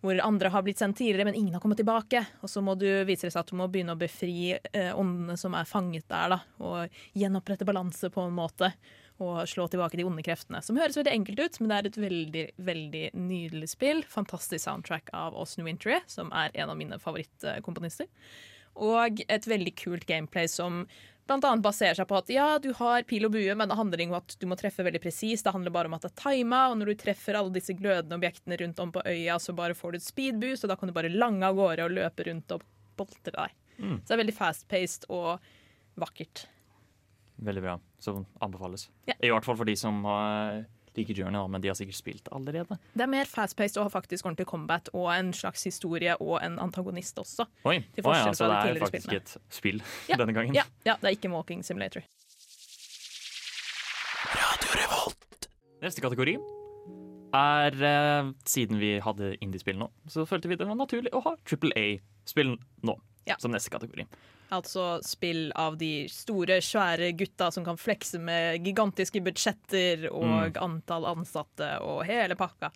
Hvor 0.00 0.16
andre 0.24 0.48
har 0.48 0.64
blitt 0.64 0.80
sendt 0.80 0.96
tidligere, 0.96 1.26
men 1.28 1.36
ingen 1.36 1.54
har 1.54 1.60
kommet 1.60 1.76
tilbake. 1.80 2.22
Og 2.40 2.48
så 2.48 2.62
må 2.64 2.72
du 2.80 2.86
vise 3.08 3.26
det 3.26 3.34
seg 3.34 3.42
at 3.42 3.50
du 3.52 3.58
må 3.60 3.66
begynne 3.68 3.92
å 3.92 4.00
befri 4.00 4.54
eh, 4.56 4.94
åndene 4.96 5.36
som 5.40 5.52
er 5.58 5.68
fanget 5.68 6.06
der, 6.08 6.32
da, 6.32 6.38
og 6.64 7.02
gjenopprette 7.20 7.68
balanse 7.68 8.08
på 8.12 8.24
en 8.24 8.36
måte. 8.38 8.72
Og 9.20 9.42
slå 9.44 9.66
tilbake 9.68 10.00
de 10.00 10.06
onde 10.08 10.24
kreftene. 10.24 10.62
Som 10.64 10.80
høres 10.80 10.96
veldig 10.96 11.12
enkelt 11.12 11.42
ut, 11.44 11.58
men 11.60 11.68
det 11.68 11.76
er 11.76 11.88
et 11.90 12.00
veldig 12.00 12.44
veldig 12.70 13.04
nydelig 13.20 13.68
spill. 13.74 14.00
Fantastisk 14.08 14.64
soundtrack 14.64 15.12
av 15.12 15.36
Austin 15.36 15.68
Wintry, 15.68 16.00
som 16.08 16.32
er 16.32 16.56
en 16.56 16.72
av 16.72 16.80
mine 16.80 16.96
favorittkomponister. 17.02 18.08
Og 18.80 19.20
et 19.28 19.48
veldig 19.50 19.74
kult 19.76 20.08
gameplay 20.08 20.48
som 20.48 20.86
blant 21.30 21.46
annet 21.46 21.64
baserer 21.64 21.94
seg 21.96 22.08
på 22.10 22.18
at 22.18 22.30
ja, 22.34 22.48
du 22.62 22.72
har 22.76 23.06
pil 23.08 23.28
og 23.28 23.34
bue, 23.36 23.54
men 23.54 23.70
det 23.70 23.78
handler 23.78 24.02
ikke 24.02 24.14
om 24.14 24.18
at 24.18 24.36
du 24.40 24.46
må 24.50 24.58
treffe 24.58 24.84
veldig 24.86 25.02
presist. 25.02 25.46
Det 25.46 25.54
handler 25.54 25.74
bare 25.74 25.90
om 25.90 25.96
at 25.96 26.04
det 26.06 26.10
er 26.10 26.18
tima, 26.18 26.66
og 26.72 26.80
når 26.80 26.92
du 26.92 27.02
treffer 27.04 27.38
alle 27.38 27.54
disse 27.54 27.76
glødende 27.78 28.18
objektene 28.18 28.58
rundt 28.60 28.82
om 28.82 28.94
på 28.94 29.04
øya, 29.06 29.38
så 29.42 29.54
bare 29.56 29.78
får 29.78 29.94
du 29.94 30.00
et 30.00 30.08
speedboost, 30.08 30.66
og 30.66 30.72
da 30.72 30.78
kan 30.80 30.90
du 30.90 30.96
bare 30.96 31.12
lange 31.12 31.46
av 31.46 31.58
gårde 31.58 31.86
og 31.86 31.94
løpe 31.96 32.26
rundt 32.26 32.56
og 32.56 32.66
boltre 32.98 33.34
deg. 33.36 33.54
Så 33.80 34.10
det 34.10 34.16
er 34.16 34.22
veldig 34.24 34.36
fast-paced 34.36 35.06
og 35.08 35.52
vakkert. 36.00 36.44
Veldig 37.40 37.62
bra. 37.64 37.78
Så 38.02 38.18
anbefales. 38.44 38.90
Ja. 39.08 39.16
I 39.24 39.30
hvert 39.32 39.46
fall 39.46 39.56
for 39.56 39.68
de 39.68 39.76
som 39.78 40.02
uh, 40.04 40.60
liker 40.98 41.14
Journey, 41.14 41.38
da, 41.38 41.46
men 41.50 41.62
de 41.62 41.70
har 41.70 41.76
sikkert 41.78 41.98
spilt 41.98 42.28
allerede. 42.34 42.78
Det 42.94 43.04
er 43.04 43.10
mer 43.10 43.28
fast-paced 43.30 43.78
og 43.78 43.86
har 43.88 43.94
faktisk 43.94 44.26
ordentlig 44.26 44.46
combat 44.50 44.88
og 44.92 45.10
en 45.14 45.32
slags 45.36 45.64
historie 45.68 46.16
og 46.20 46.38
en 46.44 46.58
antagonist 46.62 47.18
også. 47.22 47.46
Oi, 47.64 47.78
Til 47.94 48.06
oh, 48.06 48.16
ja, 48.16 48.32
så 48.34 48.48
det 48.50 48.56
er 48.74 48.80
faktisk 48.82 49.06
spillene. 49.06 49.20
et 49.22 49.36
spill 49.60 49.82
Ja, 50.10 50.18
denne 50.22 50.34
gangen. 50.36 50.54
Ja, 50.58 50.64
ja, 50.86 50.96
det 51.00 51.12
er 51.12 51.16
ikke 51.18 51.30
walking 51.34 51.62
simulator. 51.66 52.02
Radio 54.30 55.12
Neste 55.80 56.02
kategori 56.04 56.34
er 57.34 57.76
eh, 57.86 58.32
Siden 58.44 58.80
vi 58.82 58.96
hadde 59.00 59.32
indiespill 59.40 59.78
nå, 59.78 59.86
så 60.10 60.26
følte 60.28 60.50
vi 60.50 60.58
det 60.58 60.66
var 60.68 60.76
naturlig 60.78 61.12
å 61.14 61.22
ha 61.24 61.36
Triple 61.46 61.72
A-spill 61.78 62.56
nå. 62.82 62.96
Ja. 63.28 63.36
Som 63.38 63.54
neste 63.54 63.70
kategori. 63.70 64.06
Altså 64.50 64.98
spill 65.06 65.52
av 65.58 65.76
de 65.78 66.08
store, 66.10 66.58
svære 66.64 67.12
gutta 67.18 67.50
som 67.54 67.64
kan 67.66 67.78
flekse 67.78 68.18
med 68.18 68.64
gigantiske 68.66 69.22
budsjetter 69.22 70.08
og 70.10 70.58
antall 70.58 71.06
ansatte 71.12 71.76
og 71.86 72.02
hele 72.08 72.34
pakka. 72.38 72.72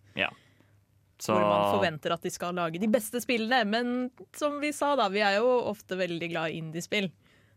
Så 1.19 1.33
Hvor 1.35 1.47
man 1.47 1.77
forventer 1.77 2.15
at 2.15 2.25
de 2.27 2.31
skal 2.31 2.57
lage 2.59 2.81
de 2.83 2.89
beste 2.91 3.21
spillene. 3.23 3.63
Men 3.65 4.11
som 4.37 4.59
vi 4.63 4.73
sa, 4.75 4.95
da, 4.99 5.09
vi 5.13 5.23
er 5.23 5.39
jo 5.39 5.51
ofte 5.71 5.99
veldig 5.99 6.31
glad 6.31 6.51
i 6.55 6.63
indiespill. 6.63 7.11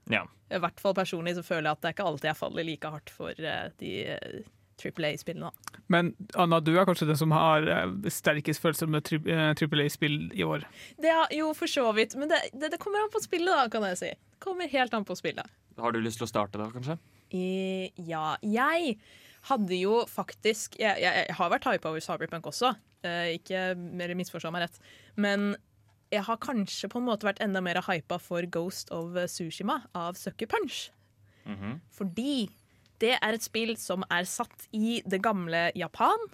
ja. 0.10 0.25
I 0.47 0.62
hvert 0.63 0.80
fall 0.80 0.93
personlig 0.95 1.34
så 1.36 1.41
føler 1.43 1.67
jeg 1.67 1.75
at 1.75 1.82
det 1.82 1.88
er 1.89 1.95
ikke 1.97 2.03
alltid 2.08 2.30
jeg 2.30 2.39
faller 2.39 2.63
like 2.63 2.91
hardt 2.93 3.10
for 3.12 3.47
eh, 3.49 3.65
de 3.82 3.89
uh, 4.15 4.45
Triple 4.78 5.10
A-spillene. 5.13 5.52
Men 5.92 6.12
Anna, 6.38 6.60
du 6.62 6.74
er 6.76 6.86
kanskje 6.88 7.08
den 7.10 7.20
som 7.20 7.34
har 7.36 7.66
eh, 7.72 8.10
sterkest 8.13 8.62
følelser 8.63 8.90
med 8.92 9.10
eh, 9.18 9.52
Triple 9.58 9.86
A-spill 9.88 10.18
i 10.38 10.46
år. 10.46 10.66
Det 11.02 11.12
er 11.13 11.34
jo 11.40 11.52
for 11.58 11.72
så 11.72 11.86
vidt, 11.98 12.16
men 12.20 12.30
det, 12.32 12.42
det, 12.54 12.72
det 12.76 12.82
kommer 12.82 13.04
an 13.04 13.13
på 13.13 13.22
spillet, 13.24 13.50
da, 13.50 13.68
kan 13.74 13.86
jeg 13.90 14.02
si. 14.02 14.12
Det 14.38 14.42
kommer 14.44 14.70
helt 14.72 14.94
an 14.94 15.08
på 15.08 15.18
spillet. 15.18 15.56
Har 15.78 15.94
du 15.94 16.02
lyst 16.02 16.22
til 16.22 16.28
å 16.28 16.32
starte 16.32 16.62
da, 16.62 16.70
kanskje? 16.74 16.98
I, 17.36 17.90
ja, 18.08 18.36
jeg 18.46 18.98
hadde 19.50 19.76
jo 19.76 19.98
faktisk 20.08 20.78
Jeg, 20.80 20.96
jeg, 21.04 21.26
jeg 21.28 21.36
har 21.36 21.50
vært 21.52 21.66
hypa 21.68 21.90
over 21.92 22.04
Cyberpunk 22.04 22.48
også, 22.50 22.72
eh, 23.08 23.34
ikke 23.38 23.72
mer 23.78 24.13
misforstå 24.20 24.52
meg 24.54 24.68
rett. 24.68 24.78
Men 25.20 25.56
jeg 26.13 26.24
har 26.24 26.40
kanskje 26.40 26.88
på 26.92 27.02
en 27.02 27.08
måte 27.10 27.28
vært 27.28 27.42
enda 27.44 27.60
mer 27.63 27.82
hypa 27.90 28.20
for 28.22 28.46
Ghost 28.52 28.94
of 28.96 29.18
Sushima 29.32 29.82
av 29.98 30.16
Sucker 30.20 30.48
Punch. 30.54 30.88
Mhm. 31.48 31.80
Fordi 31.92 32.48
det 33.03 33.13
er 33.17 33.36
et 33.36 33.45
spill 33.45 33.75
som 33.79 34.05
er 34.13 34.27
satt 34.29 34.67
i 34.75 35.01
det 35.05 35.19
gamle 35.25 35.67
Japan. 35.77 36.27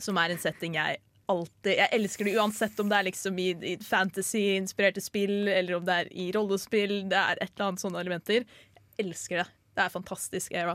Som 0.00 0.18
er 0.20 0.32
en 0.32 0.40
setting 0.40 0.76
jeg 0.78 1.00
alltid 1.30 1.76
Jeg 1.78 1.94
elsker 1.94 2.26
det 2.26 2.32
uansett 2.40 2.80
om 2.82 2.88
det 2.90 2.96
er 2.96 3.06
liksom 3.06 3.36
i, 3.38 3.50
i 3.54 3.76
fantasy-inspirerte 3.86 5.02
spill, 5.04 5.46
eller 5.46 5.76
om 5.76 5.84
det 5.86 5.98
er 6.02 6.10
i 6.10 6.30
rollespill. 6.34 6.96
Det 7.10 7.20
er 7.20 7.38
et 7.38 7.52
eller 7.52 7.68
annet 7.68 7.84
sånne 7.84 8.02
elementer. 8.02 8.48
Jeg 8.48 9.04
elsker 9.04 9.42
det. 9.42 9.46
Det 9.76 9.84
er 9.84 9.94
fantastisk 9.94 10.56
era. 10.58 10.74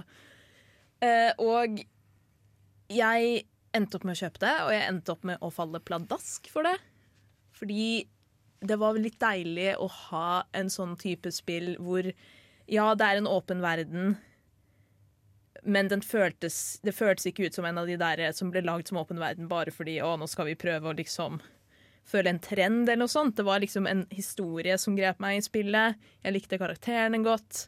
Eh, 1.03 1.31
og 1.43 1.81
jeg 2.88 3.45
endte 3.75 3.99
opp 3.99 4.05
med 4.08 4.15
å 4.15 4.21
kjøpe 4.21 4.43
det, 4.45 4.53
og 4.63 4.71
jeg 4.71 4.88
endte 4.88 5.15
opp 5.15 5.25
med 5.27 5.43
å 5.43 5.51
falle 5.51 5.84
pladask 5.84 6.47
for 6.53 6.67
det. 6.67 6.77
Fordi 7.55 8.05
det 8.65 8.77
var 8.79 8.97
litt 8.99 9.19
deilig 9.21 9.73
å 9.81 9.89
ha 10.10 10.29
en 10.55 10.71
sånn 10.71 10.95
type 10.99 11.31
spill 11.36 11.75
hvor 11.84 12.08
ja, 12.71 12.88
det 12.97 13.05
er 13.05 13.19
en 13.19 13.29
åpen 13.29 13.62
verden, 13.62 14.15
men 15.63 15.88
den 15.88 16.02
føltes, 16.04 16.80
det 16.84 16.96
føltes 16.96 17.30
ikke 17.30 17.48
ut 17.48 17.58
som 17.58 17.65
en 17.65 17.78
av 17.82 17.88
de 17.88 17.98
der 18.00 18.24
som 18.36 18.52
ble 18.54 18.63
lagd 18.65 18.89
som 18.89 19.00
åpen 19.02 19.22
verden 19.22 19.48
bare 19.52 19.74
fordi 19.74 20.00
å, 20.04 20.15
nå 20.20 20.28
skal 20.30 20.50
vi 20.50 20.58
prøve 20.60 20.91
å 20.91 20.98
liksom 20.98 21.39
føle 22.06 22.32
en 22.32 22.41
trend 22.41 22.86
eller 22.86 23.04
noe 23.04 23.12
sånt. 23.12 23.38
Det 23.38 23.46
var 23.48 23.62
liksom 23.63 23.88
en 23.89 24.06
historie 24.13 24.78
som 24.82 24.98
grep 24.98 25.22
meg 25.24 25.39
i 25.39 25.46
spillet. 25.46 26.02
Jeg 26.24 26.36
likte 26.36 26.60
karakterene 26.62 27.22
godt. 27.26 27.68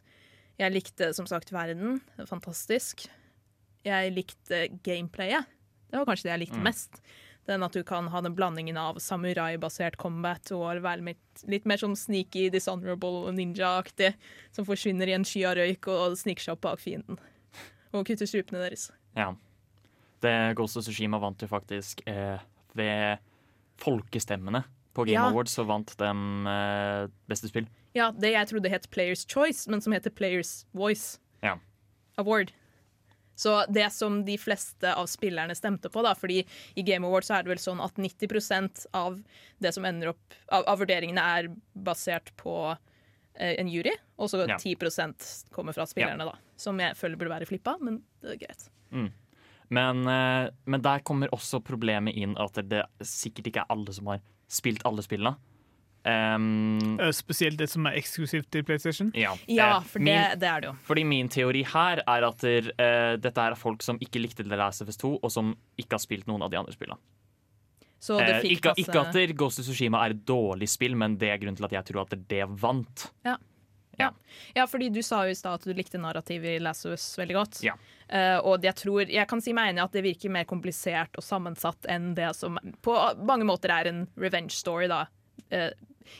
Jeg 0.58 0.74
likte 0.74 1.12
som 1.14 1.26
sagt 1.30 1.52
verden. 1.54 2.00
Fantastisk. 2.28 3.06
Jeg 3.86 4.12
likte 4.14 4.66
gameplayet. 4.86 5.48
Det 5.88 5.98
var 5.98 6.06
kanskje 6.08 6.28
det 6.28 6.34
jeg 6.34 6.44
likte 6.44 6.62
mest. 6.62 7.00
Den 7.48 7.64
at 7.64 7.72
du 7.72 7.80
kan 7.86 8.10
ha 8.12 8.20
den 8.20 8.34
blandingen 8.36 8.76
av 8.76 8.98
samurai-basert 9.00 9.96
combat 9.98 10.50
og 10.52 10.82
være 10.84 11.06
litt, 11.06 11.44
litt 11.48 11.64
mer 11.64 11.80
sånn 11.80 11.96
sneaky, 11.96 12.50
dishonorable 12.52 13.24
og 13.24 13.34
ninja-aktig. 13.38 14.12
Som 14.52 14.68
forsvinner 14.68 15.08
i 15.08 15.16
en 15.16 15.26
sky 15.26 15.46
av 15.48 15.56
røyk 15.58 15.88
og 15.94 16.18
sniker 16.20 16.44
seg 16.44 16.58
opp 16.58 16.66
bak 16.66 16.82
fienden. 16.82 17.18
Og 17.92 18.04
kutter 18.06 18.28
strupene 18.28 18.60
deres. 18.66 18.90
Ja. 19.16 19.30
Det 20.22 20.34
Ghost 20.58 20.76
of 20.76 20.84
Tsushima 20.84 21.18
vant 21.22 21.40
jo 21.42 21.48
faktisk 21.48 22.02
eh, 22.10 22.38
ved 22.76 23.18
folkestemmene. 23.78 24.64
På 24.94 25.04
Game 25.06 25.14
Ja. 25.14 25.28
Awards 25.30 25.52
så 25.54 25.64
vant 25.66 25.92
de 26.00 26.08
eh, 26.50 27.08
beste 27.30 27.48
spill. 27.48 27.68
Ja, 27.94 28.10
det 28.12 28.32
jeg 28.34 28.48
trodde 28.50 28.70
het 28.72 28.88
Players 28.90 29.24
Choice, 29.30 29.68
men 29.70 29.80
som 29.80 29.92
heter 29.94 30.10
Players 30.10 30.66
Voice 30.74 31.18
Ja. 31.42 31.56
Award. 32.18 32.50
Så 33.38 33.52
det 33.70 33.92
som 33.94 34.24
de 34.26 34.34
fleste 34.36 34.90
av 34.98 35.06
spillerne 35.06 35.54
stemte 35.54 35.86
på, 35.88 36.02
da, 36.02 36.14
fordi 36.18 36.40
i 36.74 36.82
Game 36.82 37.06
Awards 37.06 37.28
så 37.30 37.36
er 37.38 37.44
det 37.46 37.52
vel 37.52 37.60
sånn 37.62 37.78
at 37.80 37.94
90% 37.94 38.86
av 38.98 39.20
det 39.62 39.70
som 39.76 39.84
ender 39.86 40.08
opp 40.10 40.34
av, 40.50 40.64
av 40.66 40.80
vurderingene 40.82 41.22
er 41.38 41.46
basert 41.78 42.32
på 42.36 42.56
eh, 43.38 43.54
en 43.60 43.68
jury, 43.70 43.94
og 44.18 44.32
så 44.32 44.42
Ja. 44.48 44.56
10% 44.58 45.46
kommer 45.54 45.72
fra 45.72 45.86
spillerne, 45.86 46.26
da. 46.26 46.34
Som 46.58 46.80
jeg 46.82 46.96
føler 46.98 47.20
burde 47.20 47.36
være 47.36 47.48
flippa, 47.48 47.76
men 47.80 48.00
det 48.22 48.34
er 48.34 48.40
greit. 48.42 48.68
Men, 49.68 50.06
eh, 50.08 50.48
men 50.64 50.82
der 50.82 51.04
kommer 51.06 51.30
også 51.34 51.60
problemet 51.64 52.16
inn 52.16 52.34
at 52.40 52.58
det 52.70 52.86
sikkert 53.04 53.50
ikke 53.50 53.62
er 53.62 53.74
alle 53.74 53.94
som 53.94 54.10
har 54.10 54.24
spilt 54.48 54.84
alle 54.88 55.04
spillene. 55.04 55.36
Um, 56.08 56.96
Spesielt 57.12 57.58
det 57.60 57.66
som 57.68 57.84
er 57.90 57.98
eksklusivt 57.98 58.46
til 58.54 58.62
PlayStation. 58.64 59.10
ja. 59.18 59.34
Ja, 59.50 59.80
for 59.84 59.98
det, 59.98 60.06
min, 60.06 60.38
det 60.40 60.48
er 60.48 60.62
det 60.62 60.70
jo. 60.70 60.74
fordi 60.86 61.04
min 61.04 61.28
teori 61.28 61.64
her 61.68 62.00
er 62.06 62.26
at 62.30 62.40
der, 62.40 62.70
uh, 62.78 63.18
dette 63.20 63.44
er 63.44 63.58
folk 63.58 63.84
som 63.84 63.98
ikke 64.00 64.22
likte 64.22 64.46
The 64.46 64.56
Last 64.56 64.82
of 64.82 64.88
Us 64.88 64.96
2, 64.96 65.18
og 65.18 65.32
som 65.34 65.52
ikke 65.76 65.98
har 65.98 66.02
spilt 66.02 66.30
noen 66.30 66.46
av 66.46 66.54
de 66.54 66.60
andre 66.60 66.72
spillene. 66.72 67.00
Så 67.98 68.14
det 68.22 68.38
fikk 68.44 68.60
ikke, 68.60 68.72
masse 68.72 68.84
ikke 68.86 69.04
at 69.26 69.36
Ghost 69.36 69.60
of 69.60 69.66
Tsushima 69.66 70.00
er 70.06 70.14
et 70.14 70.20
dårlig 70.22 70.68
spill, 70.70 70.94
men 70.96 71.16
det 71.18 71.32
er 71.32 71.40
grunnen 71.42 71.58
til 71.58 71.66
at 71.66 71.74
jeg 71.80 71.88
tror 71.90 72.04
at 72.06 72.14
det 72.30 72.44
vant. 72.62 73.08
Ja, 73.26 73.34
fordi 74.70 74.90
du 74.94 75.00
sa 75.04 75.24
jo 75.26 75.34
i 75.34 75.38
stad 75.38 75.60
at 75.60 75.66
du 75.66 75.74
likte 75.76 76.00
narrativet 76.00 76.56
i 76.56 76.62
Last 76.62 76.86
of 76.86 76.94
Us 76.96 77.06
veldig 77.18 77.36
godt. 77.36 77.60
Ja. 77.66 77.74
Uh, 78.08 78.38
og 78.52 78.64
jeg 78.64 78.76
tror, 78.78 79.02
jeg 79.10 79.28
kan 79.28 79.42
si 79.44 79.52
meg 79.56 79.72
enig 79.72 79.82
i 79.82 79.86
at 79.86 79.96
det 79.96 80.04
virker 80.06 80.32
mer 80.32 80.46
komplisert 80.48 81.18
og 81.18 81.26
sammensatt 81.26 81.88
enn 81.90 82.14
det 82.16 82.30
som 82.38 82.56
på 82.84 82.94
mange 83.28 83.48
måter 83.48 83.74
er 83.74 83.90
en 83.90 84.06
revenge 84.20 84.56
story, 84.56 84.88
da. 84.90 85.04
Uh, 85.52 85.72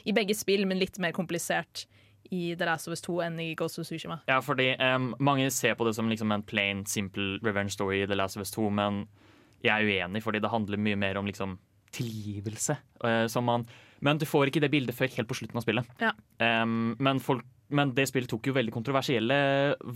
I 0.04 0.16
begge 0.16 0.36
spill, 0.36 0.66
men 0.68 0.80
litt 0.82 1.00
mer 1.00 1.14
komplisert 1.16 1.86
i 2.30 2.54
The 2.58 2.66
Last 2.68 2.88
of 2.88 2.92
Us 2.92 3.04
2 3.06 3.20
enn 3.24 3.38
i 3.40 3.54
Ghost 3.56 3.78
of 3.80 3.86
Tsushima. 3.88 4.20
Ja, 4.28 4.40
fordi 4.44 4.74
um, 4.76 5.14
Mange 5.18 5.48
ser 5.54 5.78
på 5.78 5.86
det 5.88 5.94
som 5.96 6.10
liksom 6.10 6.32
en 6.32 6.44
plain, 6.44 6.84
simple 6.86 7.38
revenge 7.44 7.72
story 7.72 8.02
i 8.02 8.06
The 8.06 8.18
Last 8.18 8.36
of 8.36 8.44
Us 8.44 8.52
2, 8.52 8.68
men 8.70 9.06
jeg 9.64 9.72
er 9.72 9.88
uenig, 9.88 10.22
fordi 10.22 10.42
det 10.44 10.52
handler 10.52 10.78
mye 10.78 10.98
mer 10.98 11.18
om 11.18 11.26
liksom 11.26 11.56
tilgivelse. 11.98 12.78
eh, 13.04 13.26
som 13.30 13.46
man, 13.48 13.66
men 14.04 14.18
du 14.18 14.26
får 14.28 14.50
ikke 14.50 14.62
det 14.62 14.70
bildet 14.72 14.96
før 14.96 15.10
helt 15.16 15.28
på 15.30 15.36
slutten 15.40 15.58
av 15.58 15.64
spillet. 15.66 15.88
Ja. 16.02 16.12
Um, 16.38 16.94
men, 17.02 17.20
folk, 17.22 17.44
men 17.74 17.92
det 17.96 18.08
spillet 18.10 18.30
tok 18.30 18.46
jo 18.46 18.54
veldig 18.56 18.74
kontroversielle 18.74 19.38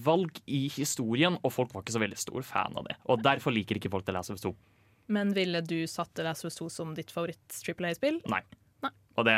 valg 0.05 0.43
i 0.51 0.65
historien, 0.75 1.38
og 1.43 1.55
folk 1.55 1.75
var 1.75 1.85
ikke 1.85 1.97
så 1.97 2.03
veldig 2.03 2.19
stor 2.19 2.47
fan 2.47 2.79
av 2.79 2.88
det. 2.91 2.99
Og 3.11 3.23
derfor 3.25 3.55
liker 3.55 3.79
ikke 3.79 3.93
folk 3.93 4.07
The 4.09 4.17
Last 4.17 4.35
of 4.35 4.41
Us 4.41 4.47
2. 4.49 4.55
Men 5.12 5.33
ville 5.37 5.61
du 5.67 5.81
satt 5.91 6.12
The 6.17 6.27
Last 6.27 6.45
of 6.45 6.51
Us 6.53 6.59
2 6.61 6.69
som 6.73 6.93
ditt 6.97 7.12
favoritt-Triple 7.15 7.91
A-spill? 7.93 8.21
Nei. 8.33 8.43
Nei. 8.83 8.91
Og 9.19 9.27
det, 9.29 9.35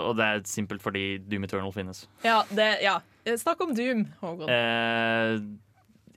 og 0.00 0.16
det 0.18 0.26
er 0.26 0.44
simpelt 0.48 0.82
fordi 0.82 1.18
Doom 1.28 1.44
Eternal 1.46 1.72
finnes. 1.74 2.06
Ja, 2.24 2.40
det, 2.50 2.68
ja. 2.82 2.98
Snakk 3.38 3.60
om 3.60 3.74
Doom, 3.76 4.06
Håkon. 4.22 4.48
Eh, 4.50 5.34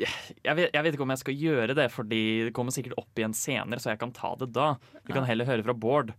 jeg, 0.01 0.55
vet, 0.57 0.67
jeg 0.73 0.83
vet 0.83 0.97
ikke 0.97 1.05
om 1.05 1.13
jeg 1.13 1.21
skal 1.21 1.45
gjøre 1.45 1.77
det, 1.77 1.87
fordi 1.93 2.23
det 2.47 2.55
kommer 2.57 2.75
sikkert 2.75 2.97
opp 3.01 3.21
igjen 3.21 3.35
senere, 3.37 3.81
så 3.81 3.93
jeg 3.93 4.01
kan 4.01 4.13
ta 4.15 4.33
det 4.39 4.51
da. 4.55 4.73
Vi 5.05 5.15
kan 5.15 5.27
heller 5.27 5.49
høre 5.49 5.65
fra 5.67 5.77
Bård. 5.77 6.13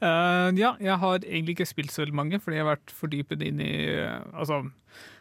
Uh, 0.00 0.48
ja, 0.56 0.72
jeg 0.80 0.96
har 0.96 1.18
egentlig 1.18 1.58
ikke 1.58 1.68
spilt 1.68 1.92
så 1.92 2.00
veldig 2.00 2.16
mange, 2.16 2.38
fordi 2.40 2.56
jeg 2.56 2.64
har 2.64 2.70
vært 2.70 2.92
fordypet 2.96 3.42
inn 3.44 3.58
i 3.60 3.72
uh, 4.00 4.22
Altså, 4.32 4.62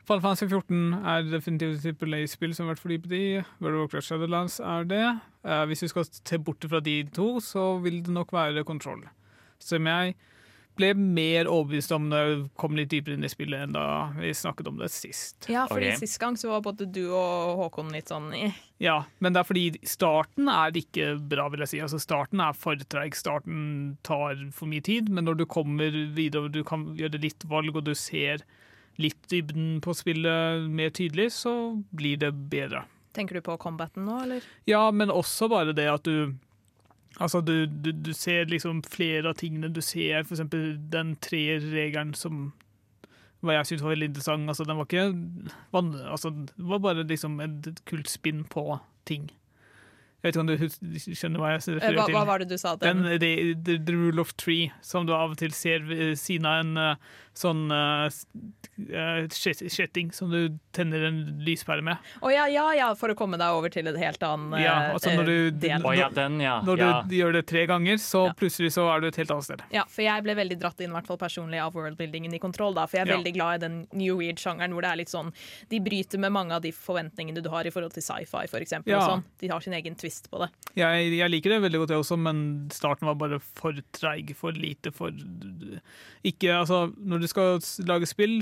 Fall 0.08 0.22
Fantasy 0.24 0.48
14 0.48 0.94
er 1.04 1.26
definitivt 1.28 1.76
et 1.76 1.84
Triple 1.84 2.22
A-spill 2.24 2.54
som 2.56 2.64
jeg 2.64 2.70
har 2.70 2.78
vært 2.78 2.84
fordypet 2.86 3.16
i. 3.18 3.26
World 3.60 3.76
of 3.76 3.84
Warcraft 3.84 4.08
Shadowlands 4.08 4.56
er 4.64 4.88
det. 4.88 5.04
Uh, 5.44 5.66
hvis 5.68 5.84
vi 5.84 5.92
skal 5.92 6.08
se 6.08 6.40
bort 6.40 6.64
fra 6.72 6.80
de 6.86 6.96
to, 7.16 7.28
så 7.44 7.74
vil 7.84 8.00
det 8.06 8.16
nok 8.16 8.32
være 8.34 8.64
kontroll. 8.68 9.04
Som 9.60 9.92
jeg 9.92 10.16
ble 10.80 10.94
mer 10.98 11.50
overbevist 11.52 11.92
om 11.96 12.08
når 12.12 12.26
jeg 12.26 12.40
kom 12.60 12.78
litt 12.78 12.92
dypere 12.94 13.18
inn 13.18 13.28
i 13.28 13.32
spillet 13.32 13.66
enn 13.66 13.76
da 13.76 13.86
vi 14.18 14.32
snakket 14.36 14.72
om 14.72 14.80
det 14.80 14.90
sist. 14.94 15.50
Ja, 15.52 15.66
fordi 15.70 15.92
okay. 15.92 16.02
Sist 16.02 16.20
gang 16.22 16.38
så 16.40 16.54
var 16.54 16.64
både 16.66 16.88
du 16.90 17.04
og 17.08 17.60
Håkon 17.64 17.92
litt 17.96 18.12
sånn 18.12 18.32
i 18.36 18.50
Ja, 18.82 19.02
men 19.20 19.36
det 19.36 19.44
er 19.44 19.50
fordi 19.50 19.66
starten 19.88 20.50
er 20.52 20.76
ikke 20.80 21.12
bra, 21.20 21.50
vil 21.52 21.66
jeg 21.66 21.74
si. 21.74 21.82
Altså 21.84 22.00
Starten 22.02 22.44
er 22.44 22.56
for 22.58 22.80
treig, 22.90 23.18
starten 23.20 23.98
tar 24.08 24.40
for 24.56 24.72
mye 24.72 24.84
tid, 24.86 25.12
men 25.12 25.28
når 25.28 25.42
du 25.42 25.46
kommer 25.50 25.94
videre 26.16 26.48
og 26.48 26.56
du 26.56 26.64
kan 26.68 26.90
gjøre 27.00 27.22
litt 27.22 27.46
valg, 27.52 27.76
og 27.76 27.86
du 27.88 27.94
ser 27.98 28.46
litt 29.00 29.20
dybden 29.32 29.80
på 29.84 29.96
spillet 29.96 30.68
mer 30.72 30.92
tydelig, 30.96 31.30
så 31.38 31.54
blir 31.96 32.20
det 32.20 32.34
bedre. 32.52 32.84
Tenker 33.16 33.40
du 33.40 33.46
på 33.46 33.56
combaten 33.62 34.06
nå, 34.06 34.20
eller? 34.26 34.46
Ja, 34.70 34.84
men 34.92 35.12
også 35.12 35.50
bare 35.52 35.74
det 35.76 35.88
at 35.92 36.06
du 36.08 36.36
Altså, 37.18 37.42
du, 37.42 37.66
du, 37.66 37.92
du 37.92 38.14
ser 38.14 38.46
liksom 38.46 38.84
flere 38.86 39.30
av 39.32 39.40
tingene. 39.40 39.72
Du 39.74 39.82
ser 39.82 40.22
eksempel 40.22 40.78
den 40.94 41.16
tre-regelen 41.26 42.14
som 42.16 42.52
hva 43.42 43.56
jeg 43.56 43.70
syntes 43.70 43.84
var 43.86 43.94
veldig 43.96 44.10
interessant. 44.12 44.50
Altså, 44.52 44.66
den 44.68 44.78
var 44.78 44.88
ikke 44.88 45.04
van, 45.72 45.94
altså, 46.12 46.30
Det 46.30 46.66
var 46.70 46.82
bare 46.84 47.04
liksom 47.08 47.40
et 47.44 47.70
kult 47.88 48.10
spinn 48.12 48.44
på 48.52 48.80
ting. 49.08 49.30
Jeg 50.20 50.28
vet 50.28 50.36
ikke 50.36 50.42
om 50.44 50.50
du 50.52 51.00
skjønner 51.16 51.40
hva 51.40 51.50
jeg 51.54 51.62
Eh, 51.64 51.76
refererer 51.78 52.06
til? 52.10 52.16
hva 52.18 52.26
var 52.28 52.42
det 52.44 52.50
du 52.50 52.58
sa? 52.60 52.74
Den, 52.76 53.04
Den, 53.06 53.20
the, 53.24 53.54
the, 53.56 53.78
the 53.88 53.94
rule 53.96 54.20
of 54.20 54.34
tree, 54.36 54.68
som 54.84 55.08
du 55.08 55.14
av 55.16 55.32
og 55.32 55.38
til 55.40 55.54
ser 55.56 55.80
ved 55.88 56.18
siden 56.20 56.46
av 56.46 56.60
en 56.66 56.78
eh, 56.78 56.96
sånn 57.40 57.72
uh, 57.72 58.10
kjetting 59.30 60.12
som 60.16 60.32
du 60.32 60.58
tenner 60.76 61.04
en 61.10 61.20
lyspære 61.46 61.84
med. 61.84 61.98
Å 62.24 62.32
ja, 62.32 62.46
ja, 62.52 62.66
ja, 62.78 62.90
for 63.00 63.12
å 63.12 63.16
komme 63.18 63.40
deg 63.40 63.56
over 63.56 63.72
til 63.74 63.88
et 63.92 63.98
helt 64.00 64.24
annet 64.24 64.62
Ja, 64.64 64.76
altså 64.94 65.14
når 65.16 65.26
du- 65.26 65.52
del. 65.60 65.86
Oh, 65.86 65.92
ja, 65.96 66.10
den, 66.10 66.40
ja. 66.40 66.62
Når 66.62 66.78
ja. 66.80 67.02
du 67.08 67.16
gjør 67.16 67.34
det 67.34 67.46
tre 67.48 67.66
ganger, 67.68 67.96
så 67.98 68.28
Ja. 68.28 68.34
plutselig 68.34 68.72
så 68.76 68.88
er 68.96 69.02
du 69.02 69.08
et 69.08 69.16
helt 69.16 69.32
annet 69.32 69.44
sted. 69.44 69.62
Ja, 69.72 69.84
for 69.88 70.02
jeg 70.02 70.24
ble 70.24 70.36
veldig 70.36 70.60
dratt 70.60 70.80
inn, 70.82 70.92
i 70.92 70.94
hvert 70.94 71.08
fall 71.08 71.18
personlig, 71.18 71.60
av 71.62 71.74
worldbuildingen 71.74 72.34
i 72.34 72.40
Kontroll. 72.40 72.74
da, 72.74 72.86
For 72.86 72.98
jeg 72.98 73.08
er 73.08 73.12
Ja. 73.12 73.18
veldig 73.18 73.34
glad 73.34 73.54
i 73.56 73.68
den 73.68 73.88
new 73.94 74.18
weird-sjangeren 74.18 74.72
hvor 74.72 74.82
det 74.82 74.92
er 74.92 74.96
litt 74.98 75.10
sånn 75.10 75.34
De 75.70 75.80
bryter 75.80 76.18
med 76.20 76.32
mange 76.32 76.52
av 76.52 76.62
de 76.62 76.72
forventningene 76.72 77.42
du 77.44 77.50
har 77.50 77.66
i 77.66 77.70
forhold 77.70 77.94
til 77.94 78.04
sci-fi, 78.04 78.48
for 78.48 78.60
eksempel. 78.60 78.88
Ja. 78.92 79.08
Sånn. 79.08 79.24
De 79.40 79.48
har 79.48 79.60
sin 79.62 79.74
egen 79.74 79.96
twist 79.96 80.30
på 80.30 80.40
det. 80.40 80.50
Jeg, 80.76 81.18
jeg 81.18 81.30
liker 81.32 81.50
det 81.50 81.62
veldig 81.62 81.80
godt, 81.86 81.90
jeg 81.90 82.00
også, 82.00 82.18
men 82.20 82.70
starten 82.70 83.06
var 83.06 83.16
bare 83.16 83.40
for 83.40 83.74
treig, 83.94 84.36
for 84.36 84.52
lite, 84.52 84.92
for 84.94 85.12
Ikke 86.24 86.50
Altså, 86.60 86.94
når 87.00 87.22
du 87.22 87.28
skal 87.32 87.60
lage 87.88 88.08
spill, 88.10 88.40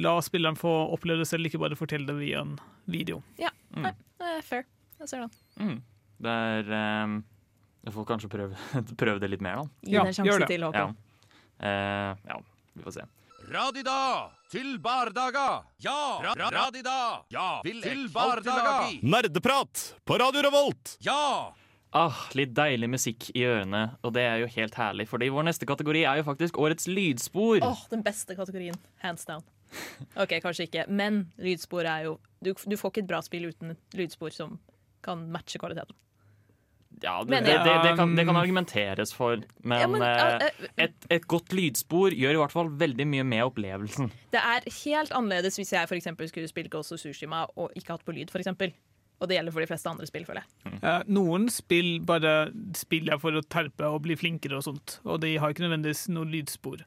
la 0.00 0.14
spilleren 0.24 0.58
få 0.58 0.70
oppleve 0.94 1.22
det 1.24 1.28
selv, 1.30 1.48
ikke 1.48 1.60
bare 1.62 1.78
fortelle 1.78 2.08
det 2.08 2.16
via 2.18 2.42
en 2.44 2.56
video. 2.90 3.20
Nei, 3.40 3.92
det 4.20 4.32
er 4.38 4.42
fair. 4.46 4.66
Jeg 5.00 5.08
ser 5.12 5.24
den. 5.24 5.32
Mm. 5.60 5.78
Det 6.20 6.32
er 6.56 6.74
um, 7.04 7.14
Jeg 7.86 7.94
får 7.94 8.08
kanskje 8.10 8.28
prøve, 8.32 8.58
prøve 9.02 9.22
det 9.22 9.30
litt 9.32 9.44
mer, 9.44 9.62
da. 9.62 9.70
Gi 9.86 9.96
Ja, 9.96 10.04
det 10.04 10.12
en 10.12 10.18
sjanse 10.20 10.50
til, 10.50 10.68
Ja. 10.76 10.90
Eh, 11.60 12.20
ja, 12.28 12.36
vi 12.76 12.84
får 12.84 12.94
se. 13.00 13.06
Radida 13.50 13.96
til 14.52 14.78
bardaga. 14.78 15.62
Ja! 15.82 16.20
Ra 16.24 16.34
ra 16.38 16.50
radida. 16.54 16.98
Ja! 17.32 17.48
Vil 17.64 17.80
til 17.82 18.06
bardaga. 18.12 18.90
Nerdeprat 19.02 19.82
på 20.04 20.18
Radio 20.20 20.44
Revolt! 20.46 20.96
Ja! 21.04 21.52
Ah, 21.90 22.26
litt 22.38 22.52
deilig 22.54 22.86
musikk 22.92 23.30
i 23.34 23.42
ørene, 23.50 23.96
og 24.06 24.12
det 24.14 24.22
er 24.22 24.42
jo 24.44 24.50
helt 24.52 24.76
herlig. 24.78 25.08
Fordi 25.10 25.30
vår 25.34 25.48
neste 25.48 25.66
kategori 25.66 26.04
er 26.06 26.20
jo 26.20 26.26
faktisk 26.28 26.60
årets 26.62 26.86
lydspor. 26.86 27.64
Åh, 27.66 27.86
Den 27.90 28.04
beste 28.06 28.36
kategorien. 28.38 28.78
Hands 29.02 29.24
down. 29.26 29.42
OK, 30.18 30.36
kanskje 30.42 30.66
ikke, 30.66 30.84
men 30.90 31.24
lydspor 31.38 31.86
er 31.86 32.08
jo 32.08 32.16
Du, 32.42 32.54
du 32.66 32.74
får 32.76 32.90
ikke 32.90 33.02
et 33.04 33.10
bra 33.10 33.20
spill 33.22 33.44
uten 33.50 33.74
et 33.74 33.98
lydspor 33.98 34.32
som 34.34 34.56
kan 35.04 35.20
matche 35.30 35.60
kvaliteten. 35.60 35.94
Ja, 37.02 37.20
det, 37.24 37.38
det, 37.46 37.52
det, 37.84 37.92
kan, 37.96 38.16
det 38.16 38.24
kan 38.28 38.36
argumenteres 38.36 39.12
for, 39.14 39.40
men, 39.62 39.78
Ja, 39.80 39.86
men, 39.88 40.02
uh, 40.02 40.72
et, 40.76 41.06
et 41.08 41.26
godt 41.30 41.54
lydspor 41.56 42.12
gjør 42.12 42.36
i 42.36 42.40
hvert 42.42 42.52
fall 42.52 42.68
veldig 42.80 43.06
mye 43.08 43.24
med 43.24 43.44
opplevelsen. 43.46 44.10
Det 44.34 44.40
er 44.40 44.66
helt 44.82 45.14
annerledes 45.16 45.56
hvis 45.56 45.72
jeg 45.72 45.88
for 45.88 46.26
skulle 46.28 46.50
spilt 46.50 46.72
Ghost 46.72 46.92
of 46.92 47.00
Tsushima 47.00 47.46
og 47.56 47.70
ikke 47.78 47.94
hatt 47.94 48.04
på 48.04 48.16
lyd, 48.16 48.34
eksempel. 48.34 48.74
Og 49.20 49.28
det 49.28 49.36
gjelder 49.36 49.52
for 49.52 49.64
de 49.64 49.68
fleste 49.68 49.90
andre 49.90 50.08
spill, 50.08 50.24
føler 50.24 50.44
jeg. 50.44 50.76
Eh, 50.80 51.02
noen 51.12 51.48
spill 51.52 51.90
bare 52.08 52.34
spiller 52.78 53.20
for 53.20 53.36
å 53.36 53.42
terpe 53.44 53.88
og 53.88 54.02
bli 54.06 54.16
flinkere 54.16 54.56
og 54.56 54.64
sånt, 54.64 54.98
og 55.04 55.20
de 55.24 55.34
har 55.40 55.52
ikke 55.52 55.66
nødvendigvis 55.66 56.06
noe 56.14 56.28
lydspor. 56.28 56.86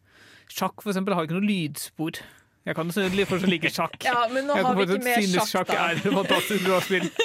Sjakk 0.49 0.81
for 0.81 0.93
eksempel 0.93 1.15
har 1.15 1.27
ikke 1.27 1.37
noe 1.37 1.45
lydspor. 1.45 2.23
Jeg 2.63 2.77
kan 2.77 2.91
fortsatt 2.95 3.49
like 3.51 3.69
sjakk. 3.75 3.97
Ja, 4.07 4.23
men 4.31 4.47
nå 4.47 4.55
jeg 4.55 4.65
har 4.65 4.77
vi 4.77 4.85
ikke 4.87 5.03
mer 5.03 5.25
sjakk, 5.27 5.49
sjakk 5.51 5.69
da. 5.69 5.79
er 5.83 5.99
et 5.99 6.15
fantastisk 6.15 6.65
bra 6.69 6.79
spill. 6.85 7.09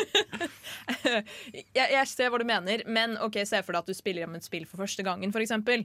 Jeg, 0.89 1.85
jeg 1.93 2.09
ser 2.09 2.31
hva 2.33 2.39
du 2.41 2.47
mener, 2.49 2.81
men 2.89 3.17
ok, 3.21 3.37
se 3.47 3.59
for 3.65 3.77
deg 3.77 3.85
at 3.85 3.91
du 3.91 3.97
spiller 3.97 4.25
om 4.25 4.37
et 4.39 4.45
spill 4.45 4.65
for 4.69 4.81
første 4.81 5.05
gangen, 5.05 5.33
eksempel. 5.37 5.85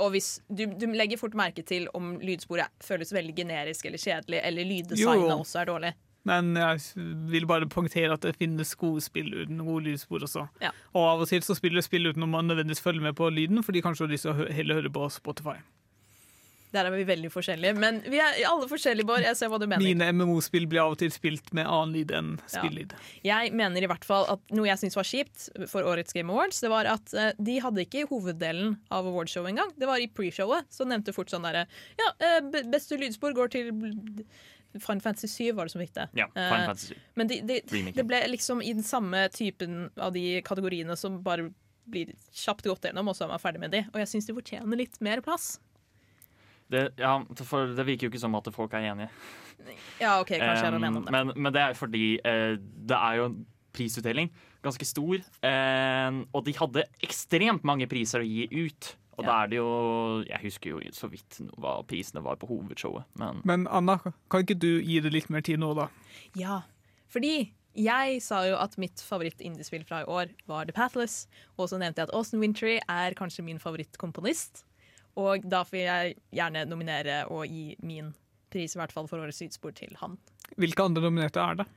Og 0.00 0.12
hvis 0.14 0.28
du, 0.48 0.64
du 0.78 0.86
legger 0.96 1.20
fort 1.20 1.36
merke 1.36 1.64
til 1.66 1.88
om 1.96 2.14
lydsporet 2.22 2.72
føles 2.84 3.12
veldig 3.12 3.34
generisk 3.36 3.88
eller 3.88 4.00
kjedelig, 4.00 4.40
eller 4.48 4.68
lyddesignet 4.68 5.34
også 5.34 5.60
er 5.60 5.70
dårlig. 5.70 5.92
Men 6.28 6.52
jeg 6.58 7.06
vil 7.32 7.48
bare 7.48 7.68
poengtere 7.70 8.14
at 8.14 8.26
det 8.26 8.36
finnes 8.38 8.74
gode 8.78 9.02
spill 9.04 9.32
uten 9.32 9.64
gode 9.64 9.88
lydspor 9.88 10.28
også. 10.28 10.46
Ja. 10.64 10.74
Og 10.94 11.08
av 11.14 11.24
og 11.24 11.32
til 11.32 11.44
så 11.46 11.56
spiller 11.58 11.80
jeg 11.82 11.88
spill 11.88 12.10
uten 12.10 12.26
om 12.26 12.36
man 12.36 12.50
nødvendigvis 12.50 12.84
følger 12.84 13.08
med 13.08 13.18
på 13.18 13.30
lyden, 13.32 13.64
fordi 13.64 13.84
kanskje 13.84 14.06
har 14.06 14.14
lyst 14.14 14.28
til 14.28 14.34
å 14.34 14.48
heller 14.60 14.82
høre 14.82 14.92
på 14.92 15.08
Spotify. 15.12 15.58
Der 16.72 16.84
er 16.84 16.92
vi 16.92 17.04
veldig 17.08 17.30
forskjellige, 17.32 17.76
men 17.80 18.00
vi 18.12 18.18
er 18.20 18.42
alle 18.48 18.68
forskjellige, 18.68 19.06
Bård. 19.08 19.24
Jeg 19.24 19.36
ser 19.38 19.48
hva 19.48 19.60
du 19.60 19.64
mener. 19.64 19.80
Mine 19.80 20.10
MMO-spill 20.12 20.66
blir 20.68 20.82
av 20.82 20.96
og 20.96 20.98
til 21.00 21.12
spilt 21.14 21.52
med 21.56 21.64
annen 21.64 21.94
lyd 21.96 22.12
enn 22.12 22.34
spillyd. 22.44 22.92
Jeg 23.24 23.54
mener 23.56 23.84
i 23.84 23.88
hvert 23.88 24.04
fall 24.04 24.28
at 24.34 24.42
noe 24.52 24.68
jeg 24.68 24.82
syns 24.82 24.98
var 24.98 25.08
kjipt 25.08 25.48
for 25.70 25.88
årets 25.88 26.16
Game 26.16 26.32
Awards, 26.34 26.60
det 26.64 26.72
var 26.72 26.90
at 26.92 27.14
eh, 27.16 27.32
de 27.40 27.56
hadde 27.64 27.86
ikke 27.86 28.04
hoveddelen 28.10 28.76
av 28.92 29.08
awardshowet 29.08 29.54
engang. 29.54 29.72
Det 29.80 29.88
var 29.88 30.02
i 30.02 30.10
pre-showet. 30.12 30.68
Så 30.74 30.84
nevnte 30.88 31.16
fort 31.16 31.32
sånn 31.32 31.46
derre 31.46 31.64
Ja, 32.00 32.12
eh, 32.20 32.62
beste 32.68 33.00
lydspor 33.00 33.32
går 33.36 33.54
til 33.56 33.72
Final 34.74 35.00
Fantasy 35.00 35.28
7 35.48 35.52
var 35.56 35.68
det 35.68 35.72
som 35.72 35.80
fikk 35.82 35.94
det. 35.96 36.08
Ja, 36.18 36.26
Eh, 36.34 36.50
Final 36.50 36.66
Fantasy. 36.72 36.98
Men 37.16 37.30
de, 37.30 37.40
de, 37.48 37.60
det 37.96 38.04
ble 38.06 38.20
liksom 38.28 38.60
i 38.62 38.72
den 38.76 38.84
samme 38.86 39.24
typen 39.34 39.88
av 39.96 40.12
de 40.12 40.42
kategoriene 40.46 40.96
som 40.96 41.22
bare 41.24 41.48
blir 41.88 42.12
kjapt 42.36 42.66
gått 42.68 42.84
gjennom, 42.84 43.08
og 43.08 43.16
så 43.16 43.24
er 43.24 43.32
man 43.32 43.40
ferdig 43.40 43.62
med 43.62 43.72
de. 43.72 43.80
Og 43.94 43.96
jeg 44.02 44.10
syns 44.12 44.28
de 44.28 44.36
fortjener 44.36 44.76
litt 44.76 44.98
mer 45.00 45.22
plass. 45.24 45.54
Det, 46.68 46.90
ja, 47.00 47.14
for 47.48 47.70
det 47.72 47.86
virker 47.88 48.06
jo 48.06 48.12
ikke 48.12 48.20
som 48.20 48.36
at 48.36 48.50
folk 48.52 48.74
er 48.76 48.90
enige. 48.90 49.08
Ja, 50.00 50.18
OK, 50.20 50.34
kanskje 50.36 50.66
jeg 50.66 50.74
Um, 50.74 50.76
alene 50.82 51.00
om 51.00 51.06
det. 51.06 51.12
men, 51.16 51.32
men 51.34 51.54
det 51.56 51.62
er 51.64 51.78
fordi 51.78 52.04
eh, 52.20 52.58
det 52.60 52.98
er 52.98 53.22
jo 53.22 53.30
prisutdeling. 53.72 54.28
Ganske 54.64 54.84
stor. 54.84 55.22
Eh, 55.48 56.18
og 56.34 56.44
de 56.44 56.54
hadde 56.58 56.84
ekstremt 57.04 57.64
mange 57.68 57.88
priser 57.90 58.20
å 58.20 58.26
gi 58.28 58.44
ut. 58.52 58.92
Og 59.18 59.26
da 59.26 59.34
er 59.42 59.50
det 59.50 59.58
jo 59.58 59.68
Jeg 60.28 60.38
husker 60.44 60.70
jo 60.76 60.92
så 60.94 61.08
vidt 61.10 61.40
hva 61.58 61.78
prisene 61.88 62.22
var 62.22 62.38
på 62.38 62.46
hovedshowet, 62.50 63.04
men 63.18 63.42
Men 63.48 63.66
Anna, 63.66 63.98
kan 64.30 64.44
ikke 64.44 64.58
du 64.58 64.80
gi 64.80 65.00
det 65.02 65.12
litt 65.14 65.30
mer 65.30 65.42
tid 65.42 65.58
nå, 65.62 65.72
da? 65.74 65.88
Ja, 66.38 66.62
fordi 67.10 67.50
jeg 67.78 68.22
sa 68.24 68.40
jo 68.48 68.56
at 68.58 68.74
mitt 68.80 69.02
favoritt-indiespill 69.04 69.84
fra 69.86 70.00
i 70.02 70.08
år 70.10 70.32
var 70.50 70.66
The 70.66 70.74
Pathless. 70.74 71.26
Og 71.58 71.68
så 71.70 71.78
nevnte 71.78 72.02
jeg 72.02 72.08
at 72.08 72.14
Austin 72.16 72.40
Wintry 72.42 72.78
er 72.80 73.14
kanskje 73.18 73.44
min 73.46 73.60
favorittkomponist. 73.62 74.64
Og 75.18 75.46
da 75.46 75.62
får 75.66 75.78
jeg 75.78 76.16
gjerne 76.34 76.64
nominere 76.66 77.20
og 77.30 77.46
gi 77.46 77.76
min 77.86 78.10
pris, 78.50 78.74
i 78.74 78.80
hvert 78.80 78.94
fall 78.94 79.06
for 79.10 79.22
årets 79.22 79.42
lydspor, 79.44 79.74
til 79.76 79.94
han. 80.00 80.16
Hvilke 80.58 80.82
andre 80.82 81.04
nominerte 81.04 81.42
er 81.42 81.60
det? 81.60 81.68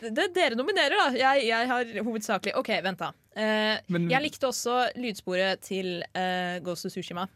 Det 0.00 0.26
dere 0.34 0.56
nominerer, 0.58 0.94
da. 0.98 1.06
Jeg, 1.16 1.46
jeg 1.46 1.68
har 1.70 1.90
hovedsakelig 2.04 2.54
OK, 2.58 2.70
vent, 2.82 2.98
da. 2.98 3.12
Eh, 3.36 3.78
Men- 3.88 4.10
jeg 4.10 4.22
likte 4.24 4.48
også 4.48 4.78
lydsporet 4.98 5.60
til 5.62 6.02
eh, 6.14 6.58
Ghost 6.64 6.86
of 6.88 6.92
Tsushima. 6.94 7.28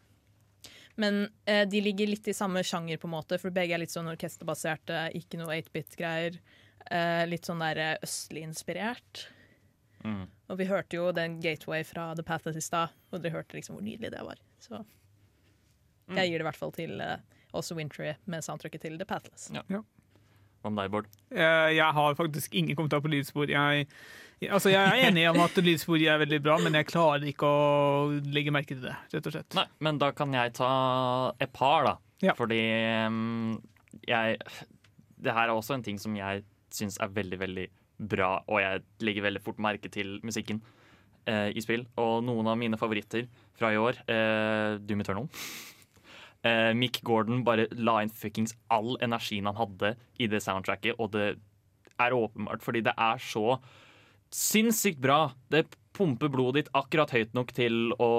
Men 0.99 1.29
eh, 1.45 1.63
de 1.69 1.79
ligger 1.81 2.07
litt 2.11 2.27
i 2.27 2.33
samme 2.35 2.59
sjanger, 2.67 2.97
på 2.99 3.07
en 3.07 3.13
måte, 3.15 3.37
for 3.39 3.53
begge 3.55 3.73
er 3.77 3.79
litt 3.79 3.93
sånn 3.93 4.09
orkesterbaserte, 4.11 5.05
ikke 5.15 5.39
noe 5.39 5.55
8-bit-greier. 5.61 6.39
Eh, 6.91 7.23
litt 7.29 7.47
sånn 7.47 7.61
der 7.63 7.79
eh, 7.79 7.97
østlig 8.03 8.43
inspirert. 8.43 9.27
mm. 10.03 10.25
Og 10.49 10.57
vi 10.57 10.65
hørte 10.65 10.97
jo 10.97 11.11
den 11.13 11.39
Gateway 11.39 11.83
fra 11.85 12.09
The 12.17 12.23
Pathless 12.25 12.57
i 12.57 12.61
stad, 12.65 12.89
og 13.13 13.21
dere 13.21 13.37
hørte 13.37 13.55
liksom 13.55 13.75
hvor 13.77 13.83
nydelig 13.85 14.09
det 14.11 14.23
var. 14.25 14.39
Så 14.59 14.79
jeg 16.17 16.31
gir 16.31 16.39
det 16.39 16.41
i 16.41 16.47
hvert 16.47 16.57
fall 16.57 16.71
til 16.73 16.95
uh, 17.05 17.19
også 17.53 17.75
Wintry 17.77 18.15
med 18.25 18.41
soundtracket 18.41 18.81
til 18.81 18.95
The 18.97 19.05
Pathless. 19.05 19.51
Hva 20.59 20.71
med 20.71 20.81
deg, 20.83 20.91
Bård? 20.93 21.05
Eh, 21.31 21.69
Jeg 21.77 21.93
har 21.95 22.17
faktisk 22.19 22.55
ingen 22.59 22.75
kommentar 22.75 23.01
på 23.03 23.11
lydspor. 23.11 23.51
Jeg, 23.51 23.87
altså 24.49 24.71
jeg 24.73 24.81
er 24.83 25.07
enig 25.09 25.25
om 25.31 25.39
at 25.43 25.55
lydspor 25.63 26.01
er 26.03 26.19
veldig 26.23 26.39
bra, 26.43 26.57
men 26.63 26.75
jeg 26.79 26.89
klarer 26.91 27.25
ikke 27.31 27.47
å 27.47 28.19
legge 28.33 28.51
merke 28.55 28.75
til 28.75 28.83
det, 28.89 28.95
rett 29.13 29.29
og 29.29 29.35
slett. 29.35 29.55
Nei, 29.59 29.65
men 29.87 29.99
da 30.01 30.11
kan 30.15 30.33
jeg 30.35 30.55
ta 30.59 30.71
et 31.39 31.53
par, 31.55 31.87
da. 31.87 31.95
Ja. 32.25 32.35
Fordi 32.35 32.59
mm, 33.07 33.53
jeg 34.09 34.39
Det 35.19 35.31
her 35.35 35.47
er 35.47 35.55
også 35.55 35.77
en 35.77 35.83
ting 35.83 35.97
som 35.99 36.15
jeg 36.15 36.43
syns 36.75 36.99
er 37.01 37.11
veldig, 37.15 37.39
veldig 37.39 37.67
bra, 38.11 38.43
og 38.47 38.59
jeg 38.63 38.83
legger 39.03 39.25
veldig 39.25 39.41
fort 39.43 39.57
merke 39.59 39.89
til 39.91 40.19
musikken 40.23 40.61
eh, 41.27 41.49
i 41.55 41.63
spill. 41.63 41.83
Og 41.99 42.21
noen 42.23 42.47
av 42.47 42.59
mine 42.59 42.77
favoritter 42.79 43.25
fra 43.59 43.71
i 43.75 43.79
år, 43.79 43.99
eh, 44.07 44.77
Doom 44.83 45.03
Eternal 45.03 45.27
eh, 46.47 46.71
Mick 46.77 47.01
Gordon 47.07 47.43
bare 47.47 47.67
la 47.75 47.99
inn 48.03 48.13
fuckings 48.13 48.55
all 48.73 48.97
energien 49.03 49.49
han 49.49 49.59
hadde 49.59 49.95
i 50.19 50.29
det 50.31 50.41
soundtracket, 50.45 50.97
og 50.99 51.13
det 51.15 51.35
er 51.99 52.15
åpenbart 52.15 52.63
fordi 52.63 52.83
det 52.85 52.95
er 52.95 53.21
så 53.21 53.59
sinnssykt 54.31 55.01
bra. 55.01 55.31
Det 55.49 55.65
pumper 55.97 56.29
blodet 56.31 56.63
ditt 56.63 56.75
akkurat 56.77 57.11
høyt 57.11 57.33
nok 57.35 57.51
til 57.57 57.91
å 57.99 58.11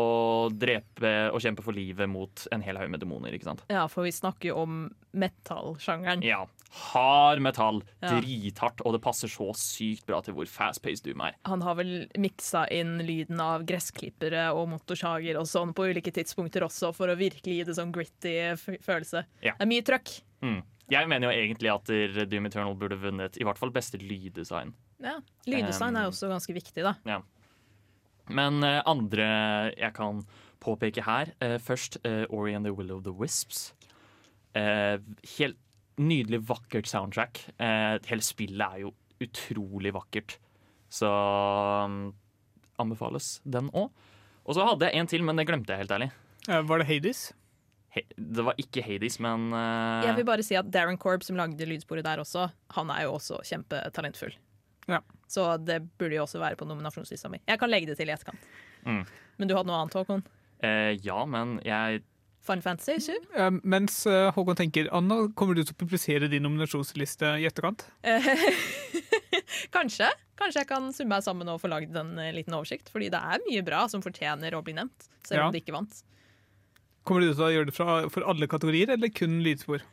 drepe 0.52 1.12
og 1.30 1.40
kjempe 1.40 1.64
for 1.64 1.76
livet 1.76 2.10
mot 2.10 2.42
en 2.52 2.64
hel 2.66 2.80
haug 2.80 2.90
med 2.92 3.00
demoner. 3.00 3.32
ikke 3.32 3.46
sant? 3.46 3.62
Ja, 3.70 3.86
for 3.88 4.04
vi 4.04 4.12
snakker 4.12 4.50
jo 4.50 4.58
om 4.64 4.80
metal-sjangeren. 5.16 6.24
Ja. 6.26 6.42
Hard 6.70 7.42
metall. 7.42 7.82
Ja. 8.00 8.16
Drithardt. 8.20 8.82
Og 8.86 8.94
det 8.94 9.02
passer 9.04 9.30
så 9.32 9.50
sykt 9.58 10.06
bra 10.08 10.20
til 10.24 10.36
hvor 10.36 10.48
fast-paced 10.50 11.04
Doom 11.06 11.24
er. 11.26 11.38
Han 11.48 11.64
har 11.66 11.78
vel 11.80 11.94
miksa 12.20 12.66
inn 12.74 12.98
lyden 13.06 13.40
av 13.42 13.64
gressklippere 13.68 14.48
og 14.54 14.68
motorsager 14.74 15.38
og 15.40 15.48
sånn 15.50 15.74
på 15.76 15.88
ulike 15.90 16.12
tidspunkter 16.14 16.66
også, 16.66 16.92
for 16.96 17.10
å 17.10 17.18
virkelig 17.18 17.56
gi 17.58 17.66
det 17.66 17.78
sånn 17.78 17.94
gritty 17.94 18.36
følelse. 18.86 19.24
Ja. 19.42 19.56
Det 19.56 19.66
er 19.66 19.72
mye 19.72 19.86
trøkk. 19.86 20.14
Mm. 20.46 20.60
Jeg 20.90 21.06
mener 21.10 21.30
jo 21.30 21.42
egentlig 21.42 21.70
at 21.70 21.90
Doom 22.30 22.48
Eternal 22.48 22.78
burde 22.78 22.98
vunnet 22.98 23.36
i 23.38 23.44
hvert 23.46 23.58
fall 23.60 23.70
beste 23.74 24.00
lyddesign. 24.02 24.72
Ja. 25.00 25.20
Lyddesign 25.46 25.94
Um, 25.94 26.00
er 26.00 26.08
også 26.10 26.30
ganske 26.30 26.54
viktig, 26.54 26.82
da. 26.84 26.94
Ja. 27.06 27.20
Men 28.30 28.62
uh, 28.62 28.82
andre 28.86 29.26
jeg 29.74 29.94
kan 29.96 30.24
påpeke 30.62 31.02
her 31.06 31.32
uh, 31.42 31.56
Først 31.58 31.98
uh, 32.04 32.26
Ori 32.30 32.54
and 32.54 32.66
the 32.66 32.72
Will 32.74 32.92
of 32.94 33.04
the 33.04 33.14
Wisps. 33.14 33.72
Helt 34.54 35.58
nydelig, 36.00 36.40
vakkert 36.48 36.88
soundtrack. 36.90 37.42
Eh, 37.60 37.96
hele 38.10 38.24
spillet 38.24 38.64
er 38.66 38.84
jo 38.86 38.94
utrolig 39.20 39.92
vakkert. 39.94 40.38
Så 40.90 41.06
um, 41.86 41.98
anbefales 42.80 43.36
den 43.44 43.68
òg. 43.76 43.90
Og 44.48 44.56
så 44.56 44.64
hadde 44.66 44.88
jeg 44.88 44.98
en 44.98 45.10
til, 45.10 45.22
men 45.26 45.38
det 45.38 45.46
glemte 45.46 45.74
jeg 45.74 45.84
helt 45.84 45.92
ærlig. 45.94 46.10
Eh, 46.48 46.62
Var 46.66 46.82
det 46.82 46.88
Hades? 46.88 47.20
He 47.94 48.04
det 48.16 48.44
var 48.46 48.54
ikke 48.62 48.82
Hades, 48.86 49.18
men 49.22 49.48
uh... 49.52 50.00
Jeg 50.06 50.14
vil 50.20 50.26
bare 50.28 50.44
si 50.46 50.54
at 50.58 50.68
Darren 50.72 50.98
Korb, 50.98 51.24
som 51.26 51.36
lagde 51.38 51.66
lydsporet 51.66 52.06
der 52.06 52.22
også, 52.22 52.48
han 52.76 52.90
er 52.94 53.04
jo 53.08 53.16
også 53.18 53.40
kjempetalentfull. 53.46 54.34
Ja. 54.90 55.00
Så 55.30 55.44
det 55.62 55.80
burde 55.98 56.16
jo 56.16 56.22
også 56.24 56.40
være 56.42 56.58
på 56.58 56.66
nominasjonslista 56.70 57.28
mi. 57.30 57.40
Jeg 57.46 57.58
kan 57.60 57.70
legge 57.70 57.90
det 57.90 57.98
til 58.00 58.10
i 58.10 58.14
etterkant. 58.14 58.46
Mm. 58.86 59.02
Men 59.38 59.50
du 59.50 59.54
hadde 59.58 59.70
noe 59.70 59.80
annet, 59.82 59.98
Håkon? 60.00 60.22
eh, 60.66 60.92
Ja, 61.04 61.20
men 61.26 61.58
jeg 61.66 62.02
Fun 62.40 62.62
Fantasy 62.64 62.96
7? 63.04 63.16
Uh, 63.36 63.50
Mens 63.68 63.98
uh, 64.08 64.30
Håkon 64.32 64.56
tenker, 64.56 64.88
Anna, 64.96 65.26
kommer 65.36 65.54
du 65.58 65.62
til 65.64 65.74
å 65.76 65.80
publisere 65.82 66.28
din 66.32 66.42
nominasjonsliste 66.46 67.34
i 67.42 67.46
etterkant? 67.48 67.84
Eh, 68.02 68.30
Kanskje. 69.76 70.08
Kanskje 70.40 70.62
jeg 70.62 70.68
kan 70.70 70.88
summe 70.96 71.18
meg 71.18 71.26
sammen 71.26 71.50
og 71.52 71.60
få 71.60 71.68
lagd 71.68 71.96
en 72.00 72.14
eh, 72.18 72.30
liten 72.32 72.56
oversikt. 72.56 72.88
Fordi 72.92 73.10
det 73.12 73.20
er 73.20 73.44
mye 73.44 73.64
bra 73.66 73.82
som 73.92 74.02
fortjener 74.04 74.56
å 74.56 74.62
bli 74.64 74.76
nevnt, 74.78 75.10
selv 75.26 75.42
Ja. 75.42 75.46
om 75.48 75.54
det 75.54 75.60
ikke 75.64 75.76
vant. 75.76 76.00
Kommer 77.04 77.24
du 77.24 77.32
til 77.34 77.44
å 77.44 77.52
gjøre 77.52 77.68
det 77.70 77.76
fra, 77.76 77.96
for 78.12 78.24
alle 78.28 78.48
kategorier, 78.48 78.92
eller 78.96 79.12
kun 79.12 79.40
lydspor? 79.44 79.84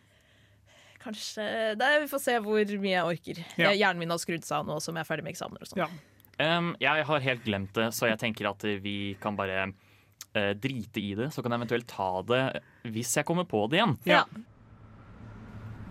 Kanskje 1.03 1.43
det, 1.79 1.89
Vi 2.03 2.07
får 2.11 2.21
se 2.23 2.37
hvor 2.43 2.71
mye 2.83 2.95
jeg 2.95 3.09
orker. 3.11 3.43
Ja. 3.59 3.71
Hjernen 3.75 4.01
min 4.03 4.11
har 4.11 4.19
skrudd 4.23 4.43
seg 4.47 4.61
av 4.61 4.67
nå 4.71 4.79
som 4.83 4.95
jeg 4.95 5.05
er 5.05 5.09
ferdig 5.09 5.27
med 5.27 5.35
eksamener 5.35 5.67
og. 5.67 5.79
Ja. 5.79 5.89
Um, 6.37 6.73
jeg 6.79 7.05
har 7.09 7.23
helt 7.23 7.45
glemt 7.47 7.71
det, 7.73 7.87
så 7.97 8.09
jeg 8.11 8.19
tenker 8.21 8.49
at 8.51 8.61
vi 8.83 9.15
kan 9.23 9.35
bare 9.39 9.71
eh, 10.33 10.53
drite 10.57 11.01
i 11.01 11.15
det. 11.17 11.31
Så 11.33 11.43
kan 11.43 11.53
jeg 11.53 11.61
eventuelt 11.63 11.89
ta 11.89 12.11
det 12.27 12.43
hvis 12.87 13.15
jeg 13.17 13.27
kommer 13.27 13.47
på 13.49 13.65
det 13.71 13.81
igjen. 13.81 13.97
Ja. 14.07 14.23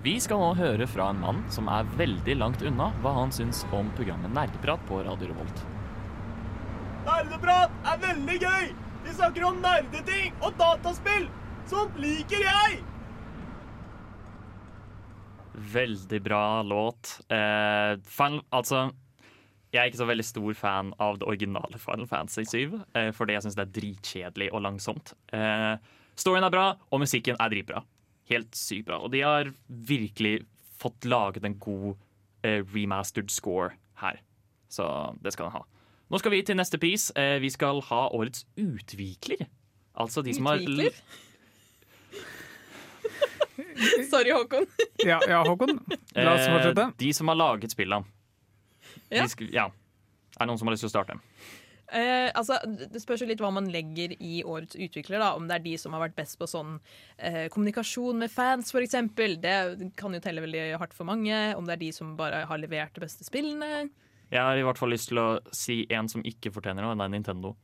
Vi 0.06 0.18
skal 0.22 0.38
nå 0.38 0.52
høre 0.54 0.86
fra 0.86 1.08
en 1.10 1.22
mann 1.22 1.38
som 1.50 1.70
er 1.72 1.88
veldig 1.98 2.36
langt 2.38 2.62
unna 2.62 2.92
hva 3.02 3.14
han 3.16 3.32
syns 3.34 3.64
om 3.74 3.88
programmet 3.98 4.30
Nerdeprat 4.36 4.82
på 4.86 5.00
Radio 5.06 5.32
Revolt. 5.32 5.64
Nerdeprat 7.06 7.72
er 7.92 8.02
veldig 8.04 8.36
gøy! 8.42 8.68
Vi 9.06 9.14
snakker 9.14 9.46
om 9.48 9.58
nerdeting 9.62 10.34
og 10.42 10.54
dataspill! 10.58 11.26
Sånt 11.70 11.98
liker 11.98 12.42
jeg! 12.42 12.78
Veldig 15.56 16.20
bra 16.22 16.62
låt. 16.62 17.16
Eh, 17.32 17.96
fan, 18.06 18.40
altså 18.54 18.90
Jeg 19.76 19.82
er 19.82 19.90
ikke 19.90 20.00
så 20.00 20.08
veldig 20.08 20.24
stor 20.24 20.54
fan 20.56 20.90
av 21.04 21.18
det 21.20 21.26
originale 21.28 21.78
Final 21.82 22.08
Fantasy 22.08 22.46
7, 22.48 22.78
eh, 22.96 23.10
fordi 23.12 23.34
jeg 23.36 23.44
syns 23.44 23.58
det 23.58 23.64
er 23.66 23.74
dritkjedelig 23.76 24.48
og 24.56 24.62
langsomt. 24.64 25.12
Eh, 25.36 25.74
storyen 26.16 26.46
er 26.46 26.54
bra, 26.54 26.70
og 26.88 27.02
musikken 27.02 27.36
er 27.36 27.52
dritbra. 27.52 27.82
Helt 28.30 28.56
sykt 28.56 28.88
bra. 28.88 29.02
Og 29.04 29.12
de 29.12 29.20
har 29.20 29.52
virkelig 29.68 30.46
fått 30.80 31.04
laget 31.04 31.44
en 31.44 31.58
god 31.60 31.92
eh, 32.40 32.64
remastered 32.72 33.28
score 33.30 33.74
her. 34.00 34.22
Så 34.72 34.88
det 35.20 35.36
skal 35.36 35.50
den 35.50 35.58
ha. 35.58 35.62
Nå 36.08 36.22
skal 36.22 36.32
vi 36.32 36.40
til 36.46 36.56
neste 36.56 36.80
pris. 36.80 37.10
Eh, 37.18 37.36
vi 37.44 37.52
skal 37.52 37.84
ha 37.90 38.06
årets 38.16 38.46
utvikler. 38.56 39.44
Altså 39.92 40.24
de 40.24 40.32
som 40.36 40.48
har 40.48 40.64
Utvikler? 40.64 40.96
Sorry, 44.10 44.32
Håkon. 44.32 44.66
Ja, 45.04 45.20
ja 45.28 45.44
Håkon, 45.44 45.80
la 46.16 46.32
oss 46.32 46.48
fortsette. 46.48 46.90
De 46.96 47.12
som 47.16 47.28
har 47.28 47.36
laget 47.36 47.72
spillene. 47.76 48.15
Ja. 49.10 49.22
De 49.22 49.28
sk- 49.32 49.52
ja. 49.52 49.66
Er 50.36 50.44
det 50.44 50.48
noen 50.50 50.58
som 50.58 50.68
har 50.68 50.74
lyst 50.76 50.84
til 50.84 50.90
å 50.90 50.96
starte? 50.96 51.18
Eh, 51.86 52.32
altså, 52.34 52.56
det 52.66 52.98
spørs 52.98 53.22
jo 53.22 53.28
litt 53.30 53.38
hva 53.38 53.52
man 53.54 53.68
legger 53.70 54.16
i 54.18 54.40
årets 54.42 54.74
utvikler. 54.74 55.20
da 55.22 55.34
Om 55.38 55.46
det 55.46 55.54
er 55.60 55.64
de 55.68 55.76
som 55.78 55.92
har 55.94 56.02
vært 56.08 56.16
best 56.16 56.38
på 56.40 56.48
sånn 56.50 56.80
eh, 57.18 57.46
kommunikasjon 57.48 58.18
med 58.18 58.30
fans, 58.32 58.72
f.eks. 58.74 58.96
Det 59.14 59.92
kan 59.96 60.12
jo 60.16 60.20
telle 60.20 60.42
veldig 60.42 60.64
hardt 60.80 60.92
for 60.96 61.06
mange. 61.06 61.54
Om 61.56 61.64
det 61.68 61.76
er 61.76 61.84
de 61.84 61.92
som 61.92 62.16
bare 62.18 62.44
har 62.50 62.58
levert 62.58 62.92
de 62.94 63.04
beste 63.06 63.24
spillene. 63.24 63.88
Jeg 64.32 64.42
har 64.42 64.58
i 64.58 64.64
hvert 64.66 64.78
fall 64.78 64.90
lyst 64.90 65.12
til 65.12 65.20
å 65.22 65.28
si 65.54 65.84
en 65.94 66.08
som 66.10 66.24
ikke 66.26 66.50
fortjener 66.50 66.82
noe, 66.82 66.96
det 66.98 67.06
er 67.06 67.14
Nintendo. 67.14 67.54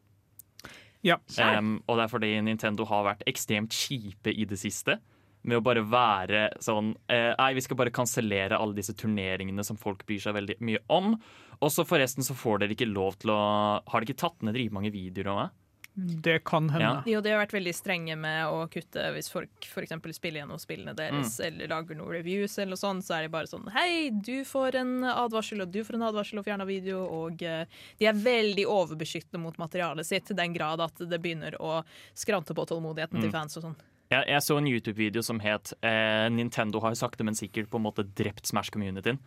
Ja. 1.02 1.16
Um, 1.58 1.80
og 1.90 1.98
det 1.98 2.04
er 2.04 2.12
fordi 2.12 2.28
Nintendo 2.46 2.84
har 2.86 3.02
vært 3.08 3.24
ekstremt 3.26 3.74
kjipe 3.74 4.30
i 4.30 4.44
det 4.46 4.60
siste. 4.60 5.00
Med 5.44 5.58
å 5.58 5.62
bare 5.64 5.82
være 5.82 6.42
sånn 6.62 6.92
eh, 7.10 7.32
Nei, 7.38 7.52
vi 7.54 7.60
skal 7.64 7.76
bare 7.80 7.90
kansellere 7.90 8.58
alle 8.62 8.76
disse 8.78 8.94
turneringene 8.94 9.64
som 9.66 9.76
folk 9.80 10.04
bryr 10.06 10.20
seg 10.22 10.34
veldig 10.36 10.60
mye 10.62 10.78
om. 10.88 11.16
Og 11.62 11.70
så 11.74 11.82
forresten 11.86 12.22
så 12.26 12.34
får 12.38 12.60
dere 12.62 12.76
ikke 12.76 12.86
lov 12.92 13.16
til 13.22 13.30
å 13.34 13.40
Har 13.86 14.00
dere 14.00 14.12
ikke 14.12 14.22
tatt 14.22 14.42
ned 14.46 14.54
dritmange 14.54 14.92
videoer 14.94 15.32
av 15.34 15.40
meg? 15.40 15.58
Det 15.94 16.38
kan 16.48 16.70
hende. 16.72 17.02
Jo, 17.04 17.18
de 17.20 17.28
har 17.34 17.42
vært 17.42 17.52
veldig 17.52 17.72
strenge 17.76 18.14
med 18.16 18.46
å 18.48 18.62
kutte 18.72 19.10
hvis 19.12 19.26
folk 19.28 19.66
for 19.68 19.84
eksempel 19.84 20.14
spiller 20.16 20.40
gjennom 20.40 20.56
spillene 20.62 20.94
deres 20.96 21.34
Mm. 21.36 21.44
eller 21.50 21.68
lager 21.68 21.98
noen 21.98 22.14
reviews, 22.14 22.54
eller 22.56 22.70
noe 22.72 22.80
sånt, 22.80 23.04
så 23.04 23.18
er 23.18 23.26
de 23.26 23.28
bare 23.34 23.44
sånn 23.50 23.68
Hei, 23.74 24.08
du 24.08 24.40
får 24.48 24.78
en 24.80 24.94
advarsel, 25.04 25.60
og 25.60 25.70
du 25.70 25.82
får 25.84 25.98
en 25.98 26.06
advarsel 26.08 26.38
og 26.40 26.46
fjerna 26.48 26.64
video. 26.64 27.02
Og 27.04 27.42
uh, 27.44 27.66
de 28.00 28.06
er 28.08 28.14
veldig 28.24 28.64
overbeskyttende 28.72 29.42
mot 29.44 29.58
materialet 29.60 30.06
sitt, 30.08 30.24
til 30.30 30.36
den 30.40 30.54
grad 30.56 30.80
at 30.80 30.96
det 30.96 31.20
begynner 31.20 31.60
å 31.60 31.82
skrante 32.16 32.56
på 32.56 32.64
tålmodigheten 32.72 33.18
Mm. 33.20 33.26
til 33.28 33.30
fans 33.36 33.56
og 33.60 33.62
sånn. 33.68 33.76
Jeg, 34.12 34.28
jeg 34.28 34.44
så 34.44 34.58
en 34.60 34.68
YouTube-video 34.68 35.22
som 35.24 35.40
het 35.40 35.72
eh, 35.80 36.28
'Nintendo 36.28 36.82
har 36.84 36.94
sakte, 36.98 37.24
men 37.24 37.36
sikkert 37.38 37.70
på 37.72 37.80
en 37.80 37.86
måte 37.86 38.04
drept 38.04 38.48
Smash-communityen'. 38.48 39.20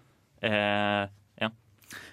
Eh, 0.46 1.06
ja. 1.42 1.50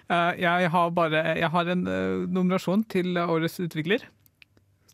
Eh, 0.09 0.33
jeg 0.41 0.71
har 0.71 0.91
bare 0.91 1.37
Jeg 1.39 1.51
har 1.51 1.69
en 1.69 1.87
eh, 1.87 2.29
nominasjon 2.29 2.85
til 2.85 3.19
årets 3.19 3.61
utvikler, 3.61 4.07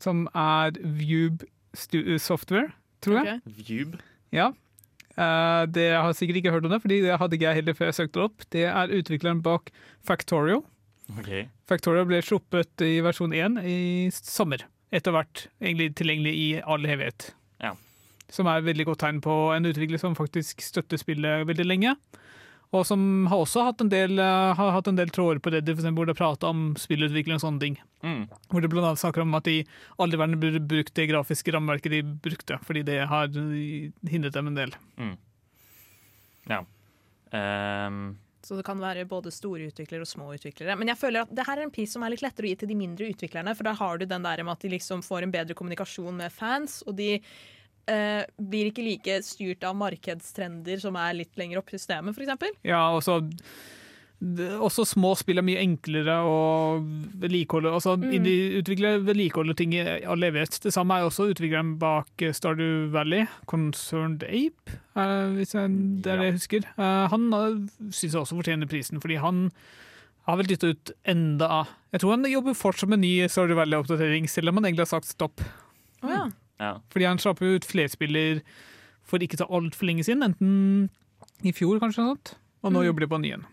som 0.00 0.26
er 0.34 0.74
Vube 0.82 1.46
Stu 1.74 2.18
Software, 2.18 2.72
tror 3.00 3.22
jeg. 3.22 3.40
Okay. 3.46 3.68
Vube. 3.68 3.98
Ja. 4.32 4.50
Uh, 5.18 5.66
det 5.66 5.88
jeg 5.88 5.98
har 5.98 6.12
sikkert 6.14 6.36
ikke 6.38 6.50
hørt 6.54 6.64
om 6.64 6.70
det, 6.70 6.78
Fordi 6.80 7.00
det 7.02 7.18
hadde 7.18 7.34
ikke 7.34 7.48
jeg 7.48 7.58
heller 7.58 7.74
før 7.74 7.88
jeg 7.90 7.94
søkte 7.94 8.20
det 8.20 8.24
opp. 8.24 8.44
Det 8.54 8.64
er 8.70 8.92
utvikleren 8.94 9.42
bak 9.42 9.70
Factorio. 10.06 10.62
Okay. 11.18 11.48
Factorio 11.66 12.04
ble 12.06 12.20
sluppet 12.22 12.84
i 12.86 13.00
versjon 13.02 13.34
1 13.34 13.58
i 13.66 13.78
sommer. 14.14 14.62
Etter 14.94 15.12
hvert 15.12 15.48
egentlig 15.60 15.90
tilgjengelig 15.98 16.34
i 16.38 16.48
all 16.62 16.86
evighet. 16.86 17.32
Som 18.32 18.48
er 18.48 18.60
et 18.60 18.68
veldig 18.68 18.88
godt 18.90 19.02
tegn 19.04 19.20
på 19.24 19.36
en 19.54 19.68
utvikler 19.70 20.00
som 20.00 20.16
faktisk 20.18 20.60
støtter 20.64 21.00
spillet 21.00 21.46
veldig 21.48 21.66
lenge. 21.66 21.94
Og 22.76 22.84
som 22.84 23.00
har 23.30 23.40
også 23.40 23.62
hatt 23.64 23.80
en 23.80 23.88
del, 23.88 24.18
eh, 24.20 24.54
har 24.54 24.74
hatt 24.74 24.88
en 24.90 24.98
del 24.98 25.08
tråder 25.08 25.40
på 25.40 25.50
Reddit 25.54 25.80
hvor 25.80 26.06
det 26.06 26.18
prater 26.18 26.50
om 26.50 26.74
spillutvikling 26.76 27.38
og 27.38 27.40
sånne 27.40 27.62
ting. 27.62 27.78
Mm. 28.04 28.28
Hvor 28.52 28.60
det 28.60 28.68
annet 28.72 29.00
snakker 29.00 29.24
om 29.24 29.34
at 29.38 29.48
de 29.48 29.62
aldri 29.98 30.18
i 30.18 30.20
verden 30.20 30.40
burde 30.40 30.60
brukt 30.60 30.94
det 30.94 31.08
grafiske 31.08 31.54
rammeverket 31.54 31.96
de 31.96 32.02
brukte, 32.02 32.60
fordi 32.68 32.84
det 32.84 33.00
har 33.08 33.32
hindret 33.32 34.36
dem 34.36 34.52
en 34.52 34.60
del. 34.60 34.76
Ja. 36.48 36.64
Um. 37.32 38.18
Så 38.44 38.56
det 38.56 38.64
kan 38.64 38.80
være 38.80 39.04
både 39.08 39.32
store 39.34 39.66
utviklere 39.68 40.04
og 40.04 40.08
små 40.08 40.30
utviklere. 40.32 40.76
Men 40.78 40.88
jeg 40.92 41.00
føler 41.00 41.24
at 41.24 41.32
det 41.34 41.44
her 41.44 41.58
er 41.58 41.66
en 41.66 41.72
pris 41.74 41.90
som 41.92 42.04
er 42.04 42.14
litt 42.14 42.22
lettere 42.24 42.46
å 42.46 42.52
gi 42.52 42.58
til 42.60 42.70
de 42.70 42.76
mindre 42.78 43.08
utviklerne, 43.10 43.52
for 43.56 43.66
da 43.66 43.74
har 43.76 43.98
du 43.98 44.06
den 44.08 44.24
der 44.24 44.44
med 44.44 44.54
at 44.54 44.64
de 44.64 44.70
liksom 44.76 45.02
får 45.04 45.26
en 45.26 45.34
bedre 45.34 45.56
kommunikasjon 45.58 46.20
med 46.20 46.32
fans, 46.32 46.78
og 46.86 46.96
de 47.00 47.16
eh, 47.88 48.22
blir 48.38 48.70
ikke 48.70 48.84
like 48.86 49.18
styrt 49.26 49.64
av 49.66 49.76
markedstrender 49.80 50.80
som 50.82 50.96
er 51.00 51.16
litt 51.22 51.34
lenger 51.40 51.60
opp 51.62 51.72
i 51.72 51.78
systemet, 51.78 52.14
f.eks. 52.18 52.54
Ja, 52.68 52.82
også, 52.94 53.18
også 54.58 54.84
små 54.88 55.12
spill 55.18 55.38
er 55.38 55.46
mye 55.46 55.60
enklere 55.62 56.16
å 56.26 56.38
vedlikeholde. 57.22 57.72
Altså, 57.78 57.96
Mm. 57.98 58.12
Indie-utviklere 58.18 59.02
vedlikeholder 59.06 59.54
ting 59.58 59.74
og 59.78 60.06
all. 60.14 60.26
Det 60.48 60.72
samme 60.74 60.98
er 60.98 61.06
også 61.08 61.28
utvikleren 61.32 61.76
bak 61.78 62.10
eh, 62.22 62.32
Stardew 62.34 62.88
Valley, 62.94 63.26
Concerned 63.46 64.24
Ape, 64.26 64.78
eh, 64.98 65.28
hvis 65.38 65.54
jeg, 65.54 65.76
det 66.02 66.12
er 66.12 66.22
det 66.22 66.30
jeg 66.32 66.38
husker. 66.40 66.70
Eh, 66.78 67.04
han 67.14 67.28
syns 67.90 68.12
jeg 68.12 68.20
også 68.22 68.38
fortjener 68.40 68.70
prisen, 68.70 69.00
fordi 69.00 69.20
han 69.22 69.48
har 70.28 70.36
vel 70.36 70.50
dytta 70.50 70.74
ut 70.74 70.90
enda 71.08 71.62
Jeg 71.92 72.02
tror 72.02 72.10
han 72.18 72.26
jobber 72.28 72.52
fortsatt 72.52 72.90
med 72.92 73.00
ny 73.00 73.14
Stardew 73.32 73.56
Valley-oppdatering, 73.56 74.26
selv 74.28 74.50
om 74.50 74.58
han 74.60 74.66
egentlig 74.68 74.84
har 74.84 74.92
sagt 74.98 75.08
stopp. 75.08 75.40
Å 76.04 76.10
ja. 76.12 76.26
Ja. 76.60 76.78
Fordi 76.90 77.06
han 77.08 77.18
slapp 77.22 77.42
ut 77.42 77.64
flerspiller 77.64 78.42
for 79.08 79.18
ikke 79.24 79.38
så 79.40 79.46
altfor 79.48 79.86
lenge 79.88 80.04
siden, 80.04 80.22
enten 80.26 80.90
i 81.46 81.52
fjor 81.54 81.78
kanskje, 81.80 82.04
sånt. 82.04 82.34
og 82.62 82.72
nå 82.72 82.80
Mm. 82.82 82.86
jobber 82.88 83.00
de 83.00 83.06
på 83.08 83.14
en 83.14 83.22
ny 83.22 83.32
en. 83.32 83.46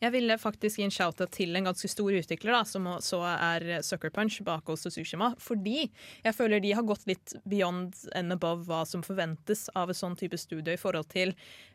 Jeg 0.00 0.12
ville 0.12 0.32
faktisk 0.38 0.78
gi 0.78 0.84
en 0.84 0.90
shout-out 0.90 1.30
til 1.30 1.54
en 1.56 1.64
ganske 1.64 1.88
stor 1.88 2.08
utvikler, 2.10 2.52
da, 2.52 2.62
som 2.64 2.84
så 3.04 3.18
er 3.20 3.82
Sucker 3.82 4.08
Punch 4.10 4.42
bak 4.42 4.64
hos 4.66 4.86
Sushima. 4.88 5.34
Fordi 5.38 5.90
jeg 6.24 6.34
føler 6.34 6.60
de 6.62 6.72
har 6.72 6.82
gått 6.88 7.06
litt 7.06 7.34
beyond 7.46 7.92
and 8.14 8.32
above 8.32 8.64
hva 8.64 8.86
som 8.86 9.02
forventes 9.02 9.68
av 9.76 9.90
et 9.90 9.96
sånn 9.96 10.16
type 10.16 10.38
studio 10.38 10.72
i 10.72 10.78
forhold 10.80 11.08
til 11.12 11.34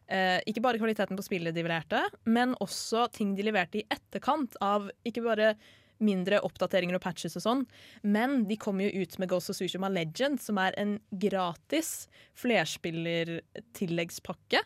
eh, 0.09 0.39
ikke 0.47 0.61
bare 0.61 0.79
kvaliteten 0.81 1.15
på 1.15 1.23
spillet 1.23 1.53
de 1.53 1.61
leverte, 1.61 2.01
men 2.25 2.55
også 2.61 3.11
ting 3.11 3.35
de 3.35 3.43
leverte 3.43 3.77
i 3.83 3.85
etterkant 3.91 4.55
av 4.59 4.89
ikke 5.05 5.21
bare 5.23 5.55
mindre 6.03 6.41
oppdateringer 6.43 6.95
og 6.97 7.03
patches 7.05 7.37
og 7.39 7.43
sånn, 7.45 7.61
men 8.03 8.29
de 8.49 8.55
kommer 8.59 8.83
jo 8.87 8.95
ut 9.03 9.13
med 9.21 9.29
Ghost 9.31 9.49
of 9.53 9.57
Tsushima 9.57 9.89
Legend, 9.91 10.37
som 10.43 10.55
er 10.61 10.71
en 10.81 10.91
gratis 11.23 11.89
flerspillertilleggspakke 12.41 14.59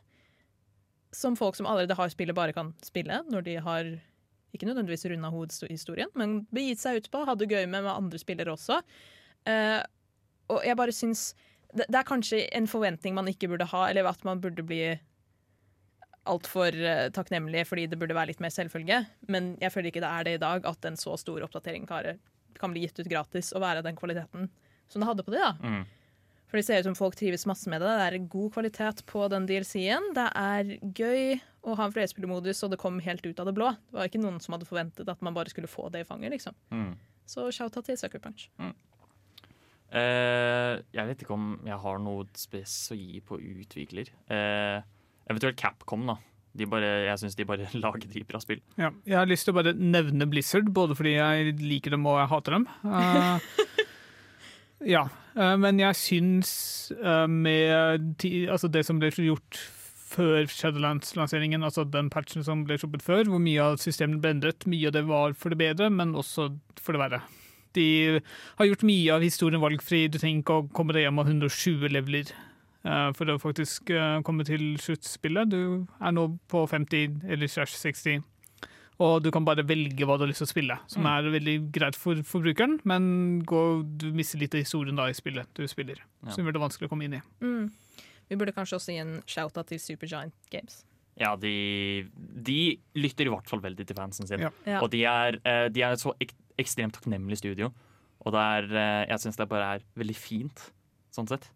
som 1.12 1.38
folk 1.38 1.58
som 1.58 1.66
allerede 1.66 1.98
har 1.98 2.10
spillet, 2.10 2.38
bare 2.38 2.54
kan 2.54 2.74
spille 2.86 3.24
når 3.30 3.46
de 3.46 3.56
har 3.66 3.84
ikke 4.54 4.66
nødvendigvis 4.66 5.06
runda 5.10 5.30
hovedhistorien, 5.34 6.10
men 6.18 6.42
begitt 6.54 6.82
seg 6.82 6.98
ut 6.98 7.10
på, 7.14 7.22
hadde 7.28 7.50
gøy 7.50 7.68
med, 7.68 7.86
med 7.86 7.94
andre 7.94 8.22
spillere 8.22 8.54
også. 8.56 8.80
Uh, 9.46 9.82
og 10.50 10.66
jeg 10.66 10.78
bare 10.80 10.96
syns 10.96 11.32
det, 11.70 11.86
det 11.86 12.00
er 12.00 12.08
kanskje 12.08 12.42
en 12.58 12.70
forventning 12.70 13.14
man 13.18 13.30
ikke 13.30 13.52
burde 13.52 13.70
ha, 13.70 13.84
eller 13.90 14.10
at 14.10 14.26
man 14.26 14.42
burde 14.42 14.66
bli 14.66 14.82
altfor 16.30 16.76
uh, 16.76 17.08
takknemlig 17.16 17.66
fordi 17.70 17.88
det 17.92 18.00
burde 18.00 18.18
være 18.18 18.32
litt 18.34 18.44
mer 18.44 18.54
selvfølge. 18.54 19.04
Men 19.32 19.54
jeg 19.62 19.74
føler 19.74 19.92
ikke 19.92 20.04
det 20.04 20.12
er 20.12 20.28
det 20.28 20.36
i 20.38 20.42
dag, 20.46 20.68
at 20.70 20.90
en 20.90 21.00
så 21.00 21.16
stor 21.20 21.46
oppdatering 21.46 21.88
kan, 21.90 22.20
kan 22.60 22.74
bli 22.74 22.86
gitt 22.86 23.02
ut 23.02 23.12
gratis 23.12 23.54
og 23.54 23.64
være 23.66 23.84
av 23.84 23.90
den 23.90 24.00
kvaliteten 24.00 24.50
som 24.90 25.02
det 25.02 25.10
hadde 25.10 25.26
på 25.26 25.34
det. 25.36 25.46
da. 25.46 25.56
Mm. 25.62 25.88
For 26.50 26.58
det 26.58 26.66
ser 26.66 26.82
ut 26.82 26.88
som 26.88 26.98
folk 26.98 27.14
trives 27.18 27.46
masse 27.46 27.70
med 27.70 27.84
det. 27.84 27.92
Det 27.94 28.06
er 28.08 28.30
god 28.34 28.54
kvalitet 28.56 29.04
på 29.10 29.28
den 29.30 29.46
DLC-en. 29.50 30.08
Det 30.18 30.26
er 30.34 30.72
gøy 30.98 31.36
å 31.70 31.76
ha 31.78 31.86
en 31.86 31.94
flerspillermodus, 31.94 32.64
og 32.66 32.74
det 32.74 32.80
kom 32.82 32.98
helt 33.06 33.26
ut 33.28 33.42
av 33.42 33.46
det 33.46 33.54
blå. 33.58 33.70
Det 33.92 34.00
var 34.00 34.10
ikke 34.10 34.22
noen 34.24 34.40
som 34.42 34.56
hadde 34.56 34.70
forventet 34.70 35.12
at 35.14 35.22
man 35.26 35.36
bare 35.38 35.54
skulle 35.54 35.70
få 35.70 35.92
det 35.94 36.02
i 36.02 36.08
fanget, 36.10 36.34
liksom. 36.34 36.58
Mm. 36.74 36.96
Så 37.30 37.46
shout-out 37.54 37.86
til 37.86 38.00
Sucker 38.02 38.24
Punch. 38.24 38.48
Eh, 39.94 40.74
jeg 40.94 41.10
vet 41.12 41.22
ikke 41.22 41.38
om 41.38 41.52
jeg 41.66 41.78
har 41.86 42.02
noe 42.02 42.26
spes 42.38 42.74
å 42.94 42.98
gi 42.98 43.22
på 43.26 43.38
utvikler. 43.38 44.10
Eh, 44.34 44.82
eventuelt 45.30 45.60
Capcom, 45.60 46.08
da. 46.10 46.18
De 46.58 46.66
bare, 46.68 46.88
jeg 47.06 47.22
syns 47.22 47.38
de 47.38 47.48
bare 47.48 47.70
lager 47.84 48.10
dritbra 48.10 48.42
spill. 48.44 48.62
Ja, 48.80 48.92
jeg 49.08 49.20
har 49.20 49.30
lyst 49.30 49.48
til 49.48 49.54
å 49.54 49.60
bare 49.60 49.76
nevne 49.78 50.28
Blizzard, 50.30 50.72
både 50.76 50.98
fordi 50.98 51.16
jeg 51.18 51.58
liker 51.62 51.96
dem 51.96 52.08
og 52.10 52.20
jeg 52.22 52.32
hater 52.34 52.58
dem. 52.58 52.70
Uh, 52.84 53.66
ja, 54.96 55.06
uh, 55.38 55.56
men 55.62 55.82
jeg 55.82 56.00
syns 56.00 56.54
uh, 57.00 57.28
med 57.30 58.16
ti, 58.22 58.48
altså 58.50 58.72
det 58.72 58.86
som 58.88 59.02
ble 59.02 59.12
gjort 59.14 59.62
før 60.10 60.48
Shadowlands-lanseringen, 60.50 61.62
altså 61.64 61.86
den 61.86 62.10
patchen 62.10 62.42
som 62.46 62.64
ble 62.66 62.80
sluppet 62.82 63.06
før, 63.06 63.28
hvor 63.30 63.42
mye 63.44 63.62
av 63.62 63.78
systemet 63.82 64.24
ble 64.24 64.34
endret, 64.34 64.66
mye 64.66 64.90
av 64.90 64.96
det 64.96 65.06
var 65.06 65.36
for 65.38 65.54
det 65.54 65.62
bedre, 65.62 65.92
men 65.94 66.16
også 66.18 66.50
for 66.82 66.98
det 66.98 67.04
verre. 67.04 67.22
De 67.78 67.86
har 68.58 68.66
gjort 68.66 68.86
mye 68.90 69.14
av 69.14 69.22
historien 69.22 69.62
valgfri. 69.62 70.08
Du 70.10 70.18
trenger 70.18 70.42
ikke 70.42 70.56
å 70.58 70.70
komme 70.74 70.96
deg 70.96 71.06
hjem 71.06 71.22
av 71.22 71.30
120 71.30 71.92
leveler 71.94 72.32
for 73.14 73.26
å 73.26 73.38
faktisk 73.42 73.90
eh, 73.92 74.22
komme 74.24 74.46
til 74.48 74.78
sluttspillet. 74.80 75.50
Du 75.52 75.86
er 76.00 76.12
nå 76.16 76.40
på 76.48 76.66
50 76.70 77.22
eller 77.30 77.48
60. 77.48 78.24
Og 79.00 79.22
du 79.24 79.30
kan 79.32 79.46
bare 79.48 79.64
velge 79.64 80.04
hva 80.04 80.18
du 80.20 80.26
har 80.26 80.28
lyst 80.32 80.42
til 80.44 80.48
å 80.50 80.52
spille, 80.52 80.76
som 80.92 81.04
Mm. 81.04 81.08
er 81.08 81.30
veldig 81.40 81.72
greit 81.72 81.96
for 81.96 82.16
forbrukeren, 82.16 82.80
men 82.84 83.42
går, 83.48 83.84
du 83.98 84.12
mister 84.12 84.38
litt 84.40 84.54
av 84.56 84.60
historien 84.60 84.96
da 84.96 85.06
i 85.08 85.14
spillet 85.16 85.48
du 85.56 85.64
spiller, 85.68 85.96
Ja. 86.26 86.32
som 86.32 86.44
gjør 86.44 86.52
det 86.54 86.62
vanskelig 86.62 86.88
å 86.88 86.90
komme 86.90 87.06
inn 87.06 87.14
i. 87.14 87.22
Mm. 87.40 87.72
Vi 88.30 88.36
burde 88.36 88.52
kanskje 88.54 88.76
også 88.76 88.92
gi 88.92 88.98
en 89.00 89.22
shout-out 89.26 89.68
til 89.68 89.80
Supergiant 89.80 90.34
Games. 90.52 90.84
Ja, 91.18 91.36
de, 91.38 92.08
de 92.44 92.78
lytter 92.96 93.26
i 93.28 93.30
hvert 93.30 93.48
fall 93.48 93.62
veldig 93.62 93.88
til 93.88 93.96
fansen 93.96 94.28
sin. 94.28 94.40
Ja. 94.42 94.50
Ja. 94.66 94.82
Og 94.84 94.92
de 94.92 95.04
er, 95.06 95.40
eh, 95.46 95.70
de 95.70 95.82
er 95.82 95.94
et 95.94 96.00
så 96.00 96.14
ek 96.20 96.34
ekstremt 96.60 96.92
takknemlig 96.94 97.38
studio. 97.38 97.72
Og 98.26 98.34
det 98.34 98.40
er, 98.40 98.64
eh, 98.76 99.06
jeg 99.08 99.20
syns 99.20 99.38
det 99.38 99.48
bare 99.48 99.76
er 99.78 99.80
veldig 99.98 100.16
fint, 100.16 100.72
sånn 101.16 101.28
sett. 101.28 101.50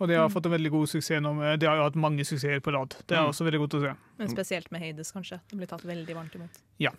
Og 0.00 0.08
de 0.08 0.14
har 0.18 0.28
fått 0.28 0.46
en 0.46 0.52
veldig 0.56 0.70
god 0.70 0.88
suksess 0.88 1.20
nå. 1.22 1.34
Med, 1.36 1.60
de 1.60 1.66
har 1.66 1.76
jo 1.76 1.82
hatt 1.84 1.94
mange 2.00 2.24
suksesser 2.24 2.60
på 2.60 2.72
rad. 2.72 2.96
Det 3.06 3.16
er 3.16 3.22
Mm. 3.22 3.28
også 3.30 3.44
veldig 3.44 3.60
godt 3.68 3.74
å 3.78 3.80
se. 3.82 3.94
Men 4.18 4.28
spesielt 4.28 4.70
med 4.72 4.80
Hades, 4.82 5.12
kanskje. 5.12 5.40
Det 5.48 5.56
blir 5.58 5.66
tatt 5.68 5.82
veldig 5.84 6.14
varmt 6.14 6.34
imot. 6.34 6.58
Ja 6.78 6.90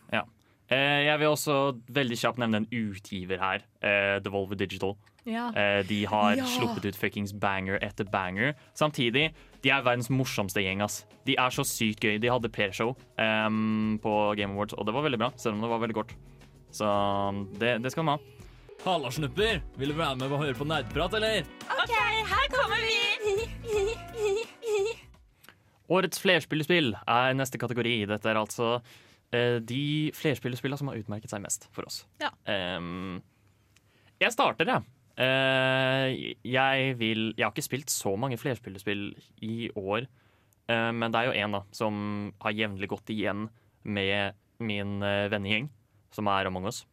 jeg 0.74 1.20
vil 1.20 1.28
også 1.28 1.78
veldig 1.92 2.18
kjapt 2.18 2.38
nevne 2.40 2.56
en 2.56 2.66
utgiver 2.72 3.38
her, 3.38 3.62
eh, 3.84 4.20
Devolver 4.20 4.56
Digital. 4.56 4.96
Ja. 5.26 5.50
Eh, 5.50 5.84
de 5.84 6.06
har 6.06 6.36
Ja. 6.36 6.44
sluppet 6.46 6.86
ut 6.86 6.96
fuckings 6.96 7.32
banger 7.38 7.78
etter 7.82 8.06
banger. 8.10 8.56
Samtidig, 8.74 9.34
de 9.62 9.70
er 9.70 9.82
verdens 9.84 10.10
morsomste 10.10 10.64
gjeng. 10.64 10.82
ass. 10.82 11.06
De 11.26 11.36
er 11.38 11.50
så 11.50 11.64
sykt 11.64 12.00
gøy. 12.02 12.20
De 12.20 12.28
hadde 12.28 12.50
pre-show 12.52 12.96
um, 13.20 14.00
på 14.02 14.36
Game 14.36 14.54
Awards, 14.54 14.74
og 14.74 14.86
det 14.86 14.94
var 14.94 15.04
veldig 15.04 15.20
bra, 15.20 15.30
selv 15.38 15.54
om 15.56 15.62
det 15.62 15.70
var 15.70 15.80
veldig 15.80 15.94
kort. 15.96 16.14
Så 16.72 16.86
um, 17.30 17.46
det, 17.60 17.82
det 17.84 17.92
skal 17.92 18.04
man 18.06 18.18
ha. 18.18 18.26
Halla, 18.84 19.10
snupper! 19.12 19.62
Vil 19.78 19.90
du 19.90 19.94
være 19.94 20.18
med 20.18 20.32
og 20.32 20.40
høre 20.42 20.56
på 20.56 20.66
nerdprat, 20.66 21.14
eller? 21.14 21.44
Årets 25.94 26.22
flerspillerspill 26.24 26.94
er 26.96 27.36
neste 27.38 27.60
kategori. 27.62 27.96
Dette 28.10 28.32
er 28.32 28.40
altså 28.40 28.78
eh, 29.36 29.60
de 29.62 30.12
flerspillerspillene 30.16 30.80
som 30.80 30.90
har 30.90 31.00
utmerket 31.02 31.34
seg 31.34 31.44
mest 31.44 31.68
for 31.76 31.88
oss. 31.90 32.04
Ja. 32.24 32.32
Um, 32.48 33.22
jeg 34.24 34.34
starter, 34.34 34.70
jeg. 34.70 34.88
Uh, 35.14 36.10
jeg 36.42 36.96
vil 36.98 37.36
Jeg 37.38 37.46
har 37.46 37.52
ikke 37.52 37.62
spilt 37.62 37.92
så 37.94 38.16
mange 38.18 38.40
flerspillerspill 38.42 39.12
i 39.46 39.68
år, 39.78 40.08
uh, 40.72 40.90
men 40.90 41.14
det 41.14 41.20
er 41.20 41.28
jo 41.28 41.36
én 41.44 41.60
som 41.76 42.00
har 42.42 42.56
jevnlig 42.58 42.90
gått 42.90 43.14
igjen 43.14 43.46
med 43.84 44.40
min 44.64 45.04
uh, 45.04 45.30
vennegjeng, 45.30 45.70
som 46.16 46.32
er 46.34 46.50
Among 46.50 46.66
us. 46.72 46.86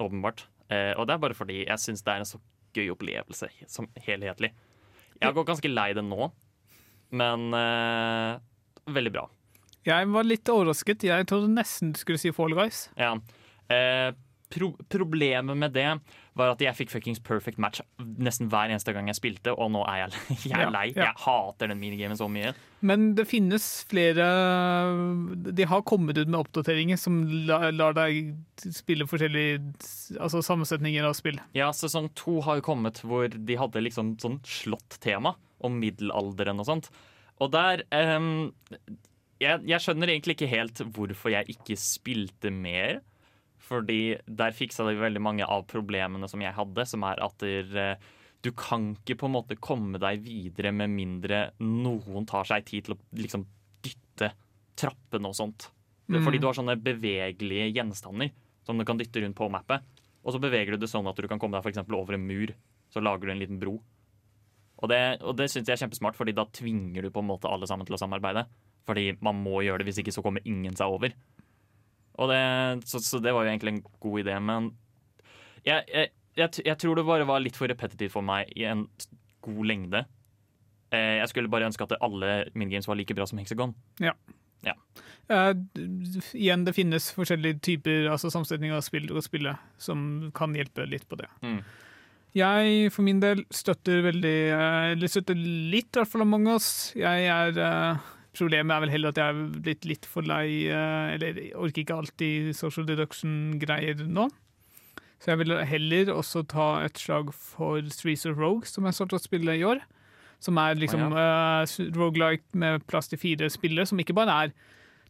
Åpenbart. 0.00 0.48
Og 0.66 1.06
det 1.06 1.14
er 1.14 1.20
bare 1.22 1.34
fordi 1.38 1.60
jeg 1.62 1.78
syns 1.78 2.02
det 2.02 2.10
er 2.10 2.20
en 2.20 2.26
så 2.26 2.40
gøy 2.76 2.92
opplevelse 2.94 3.48
som 3.70 3.88
helhetlig. 4.06 4.52
Jeg 5.22 5.32
går 5.36 5.48
ganske 5.48 5.70
lei 5.70 5.90
det 5.96 6.04
nå, 6.04 6.28
men 7.16 7.48
uh, 7.56 8.36
veldig 8.92 9.12
bra. 9.14 9.24
Jeg 9.86 10.08
var 10.10 10.26
litt 10.26 10.50
overrasket. 10.50 11.06
Jeg 11.06 11.28
trodde 11.30 11.52
nesten 11.54 11.92
du 11.94 12.00
skulle 12.00 12.20
si 12.20 12.32
Fall 12.34 12.56
Guys. 12.58 12.88
Ja. 12.98 13.12
Eh, 13.70 14.10
pro 14.52 14.72
problemet 14.92 15.58
med 15.58 15.72
det 15.74 15.88
var 16.36 16.52
at 16.52 16.60
jeg 16.60 16.76
fikk 16.76 16.92
fuckings 16.92 17.20
perfect 17.24 17.58
match 17.62 17.80
nesten 17.98 18.50
hver 18.52 18.70
eneste 18.70 18.92
gang 18.92 19.08
jeg 19.08 19.18
spilte, 19.18 19.54
og 19.56 19.70
nå 19.74 19.82
er 19.88 20.04
jeg, 20.04 20.22
jeg 20.52 20.66
er 20.66 20.72
lei. 20.74 20.86
Jeg 20.94 21.14
hater 21.24 21.72
den 21.72 21.80
minigamen 21.80 22.18
så 22.18 22.28
mye. 22.30 22.52
Men 22.86 23.08
det 23.16 23.24
finnes 23.26 23.64
flere 23.88 24.26
De 25.56 25.64
har 25.66 25.84
kommet 25.88 26.18
ut 26.20 26.28
med 26.28 26.38
oppdateringer 26.42 27.00
som 27.00 27.22
lar 27.48 27.96
deg 27.96 28.34
spille 28.60 29.08
forskjellige 29.08 29.62
altså 30.20 30.44
sammensetninger 30.44 31.08
av 31.08 31.16
spill. 31.18 31.40
Ja, 31.56 31.72
sesong 31.74 32.12
to 32.18 32.38
har 32.46 32.60
jo 32.60 32.68
kommet 32.68 33.02
hvor 33.06 33.28
de 33.32 33.58
hadde 33.58 33.84
liksom 33.84 34.16
sånn 34.22 34.40
slått-tema 34.46 35.34
om 35.64 35.80
middelalderen 35.80 36.60
og 36.60 36.68
sånt. 36.68 36.90
Og 37.40 37.52
der 37.52 37.82
um, 37.92 38.50
jeg, 39.42 39.60
jeg 39.68 39.82
skjønner 39.84 40.12
egentlig 40.12 40.36
ikke 40.36 40.50
helt 40.50 40.80
hvorfor 40.96 41.32
jeg 41.34 41.56
ikke 41.56 41.76
spilte 41.80 42.52
mer. 42.52 43.02
Fordi 43.66 44.16
der 44.26 44.54
fiksa 44.54 44.86
de 44.86 44.94
veldig 44.98 45.22
mange 45.22 45.46
av 45.46 45.64
problemene 45.70 46.28
som 46.30 46.42
jeg 46.42 46.54
hadde, 46.54 46.86
som 46.86 47.04
er 47.08 47.22
at 47.24 47.42
der, 47.42 47.72
eh, 47.82 48.12
du 48.44 48.52
kan 48.54 48.92
ikke 48.94 49.18
på 49.18 49.26
en 49.26 49.34
måte 49.34 49.58
komme 49.58 49.98
deg 49.98 50.22
videre 50.22 50.70
med 50.72 50.92
mindre 50.92 51.40
noen 51.58 52.28
tar 52.28 52.46
seg 52.46 52.66
tid 52.68 52.86
til 52.86 52.94
å 52.94 53.00
liksom 53.18 53.46
dytte 53.82 54.30
trappene 54.78 55.32
og 55.32 55.34
sånt. 55.34 55.70
Mm. 56.06 56.20
Fordi 56.22 56.38
du 56.38 56.46
har 56.46 56.54
sånne 56.54 56.76
bevegelige 56.78 57.72
gjenstander 57.74 58.30
som 58.66 58.78
du 58.78 58.84
kan 58.86 58.98
dytte 59.00 59.22
rundt 59.22 59.38
på 59.38 59.50
mappet. 59.50 59.82
Og 60.26 60.34
så 60.34 60.42
beveger 60.42 60.74
du 60.74 60.82
det 60.82 60.90
sånn 60.90 61.06
at 61.06 61.18
du 61.18 61.26
kan 61.30 61.40
komme 61.42 61.58
deg 61.58 61.66
for 61.66 61.98
over 61.98 62.14
en 62.14 62.26
mur. 62.26 62.52
Så 62.90 63.02
lager 63.02 63.26
du 63.26 63.34
en 63.34 63.42
liten 63.42 63.58
bro. 63.62 63.78
Og 64.76 64.90
det, 64.92 65.00
og 65.24 65.36
det 65.38 65.48
syns 65.50 65.68
jeg 65.70 65.74
er 65.76 65.82
kjempesmart, 65.86 66.16
fordi 66.18 66.34
da 66.36 66.44
tvinger 66.52 67.06
du 67.06 67.10
på 67.10 67.22
en 67.22 67.30
måte 67.30 67.48
alle 67.48 67.66
sammen 67.68 67.88
til 67.88 67.96
å 67.96 68.00
samarbeide. 68.00 68.44
Fordi 68.86 69.16
man 69.24 69.38
må 69.42 69.62
gjøre 69.64 69.82
det, 69.82 69.88
hvis 69.88 70.02
ikke 70.02 70.14
så 70.14 70.22
kommer 70.22 70.44
ingen 70.46 70.76
seg 70.78 70.92
over. 70.92 71.14
Det, 72.16 72.42
så, 72.88 73.00
så 73.04 73.20
det 73.20 73.34
var 73.36 73.44
jo 73.44 73.52
egentlig 73.52 73.74
en 73.74 73.82
god 74.00 74.20
idé, 74.22 74.36
men 74.40 74.70
jeg, 75.66 75.84
jeg, 75.90 76.12
jeg, 76.38 76.62
jeg 76.64 76.78
tror 76.80 76.96
det 76.96 77.04
bare 77.08 77.26
var 77.28 77.42
litt 77.44 77.58
for 77.58 77.68
repetitivt 77.68 78.14
for 78.14 78.24
meg 78.24 78.52
i 78.56 78.64
en 78.70 78.86
god 79.44 79.62
lengde. 79.68 80.04
Eh, 80.94 81.18
jeg 81.20 81.28
skulle 81.32 81.52
bare 81.52 81.68
ønske 81.68 81.84
at 81.84 81.96
alle 82.00 82.46
minigames 82.54 82.88
var 82.88 82.98
like 82.98 83.14
bra 83.16 83.26
som 83.28 83.42
Hexagon. 83.42 83.74
Eh, 85.28 85.52
igjen, 86.38 86.64
det 86.66 86.74
finnes 86.76 87.10
forskjellige 87.16 87.58
typer 87.66 88.06
altså 88.12 88.30
sammensetninger 88.30 88.78
av 88.78 88.84
spill 88.86 89.10
og 89.10 89.24
spille 89.26 89.56
som 89.82 90.30
kan 90.36 90.54
hjelpe 90.54 90.86
litt 90.86 91.06
på 91.10 91.18
det. 91.18 91.28
Mm. 91.42 91.60
Jeg 92.36 92.92
for 92.92 93.06
min 93.06 93.22
del 93.22 93.42
støtter 93.54 94.02
veldig 94.04 94.36
eh, 94.52 94.90
Eller 94.92 95.08
støtter 95.08 95.38
litt, 95.38 95.88
i 95.88 95.98
hvert 95.98 96.10
fall 96.12 96.26
Among 96.26 96.50
us. 96.52 96.68
Jeg 96.98 97.26
er 97.32 97.58
eh, 97.58 98.10
Problemet 98.36 98.74
er 98.74 98.82
vel 98.84 98.92
heller 98.92 99.14
at 99.14 99.20
jeg 99.20 99.32
er 99.32 99.54
blitt 99.64 99.86
litt 99.88 100.06
for 100.08 100.26
lei 100.26 100.66
eh, 100.68 101.14
Eller 101.14 101.38
orker 101.56 101.82
ikke 101.82 101.96
alltid 101.96 102.50
social 102.56 102.86
deduction-greier 102.88 104.04
nå. 104.06 104.28
Så 105.22 105.32
jeg 105.32 105.40
vil 105.40 105.56
heller 105.64 106.12
også 106.12 106.44
ta 106.44 106.68
et 106.84 106.98
slag 107.00 107.32
for 107.32 107.80
Streets 107.92 108.26
of 108.28 108.36
Rogue, 108.36 108.68
som 108.68 108.84
jeg 108.84 108.98
startet 108.98 109.16
å 109.16 109.24
spille 109.24 109.56
i 109.56 109.64
år. 109.64 109.80
Som 110.44 110.60
er 110.60 110.76
liksom 110.76 111.14
uh, 111.16 111.64
rogelike 111.96 112.44
med 112.52 112.84
plass 112.84 113.08
til 113.08 113.18
fire 113.18 113.48
spillere, 113.48 113.88
som 113.88 113.98
ikke 114.02 114.14
bare 114.16 114.34
er 114.44 114.52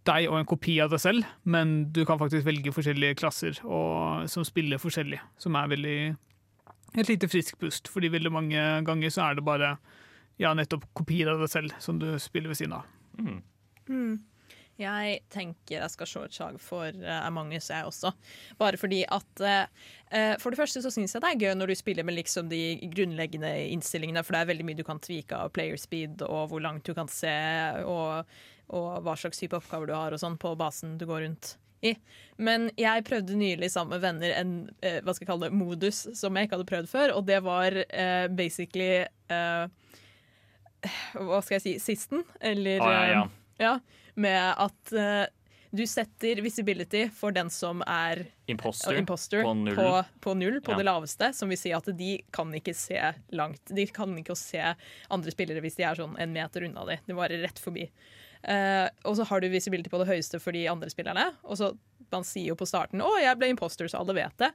deg 0.06 0.28
og 0.30 0.38
en 0.38 0.46
kopi 0.46 0.76
av 0.82 0.92
deg 0.92 1.02
selv, 1.02 1.26
men 1.42 1.88
du 1.90 2.04
kan 2.06 2.20
faktisk 2.20 2.46
velge 2.46 2.70
forskjellige 2.70 3.18
klasser 3.18 3.58
og, 3.64 4.28
som 4.30 4.46
spiller 4.46 4.78
forskjellig, 4.78 5.18
som 5.42 5.58
er 5.58 5.72
veldig 5.72 5.98
et 6.96 7.10
lite 7.10 7.28
frisk 7.28 7.58
pust, 7.60 7.90
fordi 7.92 8.12
veldig 8.14 8.32
mange 8.32 8.66
ganger 8.86 9.12
så 9.12 9.26
er 9.26 9.38
det 9.38 9.44
bare 9.44 9.74
ja, 10.40 10.52
nettopp 10.54 10.86
kopier 10.96 11.32
av 11.32 11.42
deg 11.42 11.50
selv 11.50 11.74
som 11.82 11.98
du 12.00 12.12
spiller 12.22 12.52
ved 12.52 12.60
siden 12.60 12.76
av. 12.78 12.86
Mm. 13.18 13.42
Mm. 13.88 14.16
Jeg 14.76 15.20
tenker 15.32 15.78
jeg 15.78 15.92
skal 15.92 16.08
se 16.08 16.22
et 16.26 16.36
slag 16.36 16.56
for 16.60 16.96
uh, 17.00 17.20
Among 17.24 17.54
us, 17.56 17.70
jeg 17.72 17.88
også. 17.88 18.12
Bare 18.60 18.76
fordi 18.76 19.02
at 19.08 19.42
eh, 19.44 20.34
For 20.40 20.52
det 20.52 20.60
første 20.60 20.82
så 20.84 20.92
syns 20.92 21.16
jeg 21.16 21.24
det 21.24 21.30
er 21.30 21.40
gøy 21.40 21.54
når 21.56 21.72
du 21.72 21.78
spiller 21.80 22.04
med 22.04 22.18
liksom 22.18 22.50
de 22.52 22.76
grunnleggende 22.92 23.52
innstillingene, 23.72 24.22
for 24.24 24.36
det 24.36 24.42
er 24.42 24.50
veldig 24.52 24.66
mye 24.68 24.78
du 24.78 24.84
kan 24.86 25.00
tvike 25.00 25.38
av 25.46 25.54
player 25.56 25.80
speed 25.80 26.24
og 26.28 26.50
hvor 26.52 26.62
langt 26.62 26.84
du 26.86 26.92
kan 26.96 27.08
se, 27.08 27.32
og, 27.88 28.28
og 28.68 28.90
hva 29.06 29.16
slags 29.16 29.40
type 29.40 29.56
oppgaver 29.56 29.88
du 29.88 29.96
har 29.96 30.12
og 30.12 30.20
sånn 30.20 30.36
på 30.40 30.52
basen 30.60 30.98
du 31.00 31.06
går 31.08 31.24
rundt 31.24 31.56
i. 31.86 31.94
Men 32.36 32.68
jeg 32.76 33.04
prøvde 33.08 33.38
nylig 33.38 33.72
sammen 33.72 33.96
med 33.96 34.04
venner 34.04 34.36
en 34.36 34.54
eh, 34.84 35.00
hva 35.00 35.16
skal 35.16 35.24
jeg 35.24 35.32
kalle 35.32 35.48
det, 35.48 35.56
modus 35.56 36.04
som 36.20 36.36
jeg 36.36 36.46
ikke 36.46 36.60
hadde 36.60 36.70
prøvd 36.74 36.92
før, 36.92 37.16
og 37.16 37.26
det 37.32 37.40
var 37.48 37.80
basically 38.36 39.06
Hva 41.14 41.40
skal 41.44 41.58
jeg 41.58 41.64
si 41.64 41.74
Sisten? 41.82 42.24
Eller 42.40 42.82
ah, 42.84 42.92
ja, 42.92 43.08
ja. 43.10 43.24
eh, 43.24 43.64
ja, 43.64 43.74
med 44.14 44.42
at 44.66 44.92
uh, 44.96 45.24
du 45.76 45.82
setter 45.88 46.40
visibility 46.44 47.06
for 47.12 47.34
den 47.36 47.50
som 47.52 47.82
er 47.86 48.24
Imposter, 48.50 48.94
uh, 48.94 49.00
imposter 49.00 49.42
på 49.44 49.54
null. 49.58 49.76
på, 49.76 49.88
på 50.24 50.36
null, 50.38 50.60
på 50.64 50.76
det 50.78 50.86
laveste, 50.86 51.32
som 51.36 51.52
vil 51.52 51.60
si 51.60 51.72
at 51.76 51.88
de 51.98 52.12
kan 52.34 52.52
ikke 52.56 52.74
se 52.76 53.00
langt. 53.36 53.74
De 53.74 53.88
kan 53.90 54.14
ikke 54.20 54.36
se 54.38 54.62
andre 54.62 55.34
spillere 55.34 55.64
hvis 55.64 55.80
de 55.80 55.88
er 55.88 55.98
sånn 55.98 56.16
en 56.20 56.32
meter 56.32 56.68
unna 56.68 56.86
de. 56.88 57.00
De 57.08 57.18
bare 57.18 57.42
rett 57.42 57.60
forbi. 57.62 57.88
Uh, 58.46 58.86
og 59.08 59.16
så 59.18 59.26
har 59.26 59.42
du 59.42 59.50
visibility 59.50 59.90
på 59.90 59.98
det 60.00 60.10
høyeste 60.10 60.38
for 60.42 60.54
de 60.54 60.66
andre 60.70 60.92
spillerne. 60.92 61.30
Og 61.44 61.58
så 61.60 61.74
Man 62.14 62.22
sier 62.22 62.52
jo 62.52 62.54
på 62.54 62.68
starten 62.70 63.00
'Å, 63.02 63.08
jeg 63.18 63.34
ble 63.34 63.48
imposter', 63.50 63.88
så 63.90 63.98
alle 63.98 64.14
vet 64.14 64.36
det. 64.38 64.52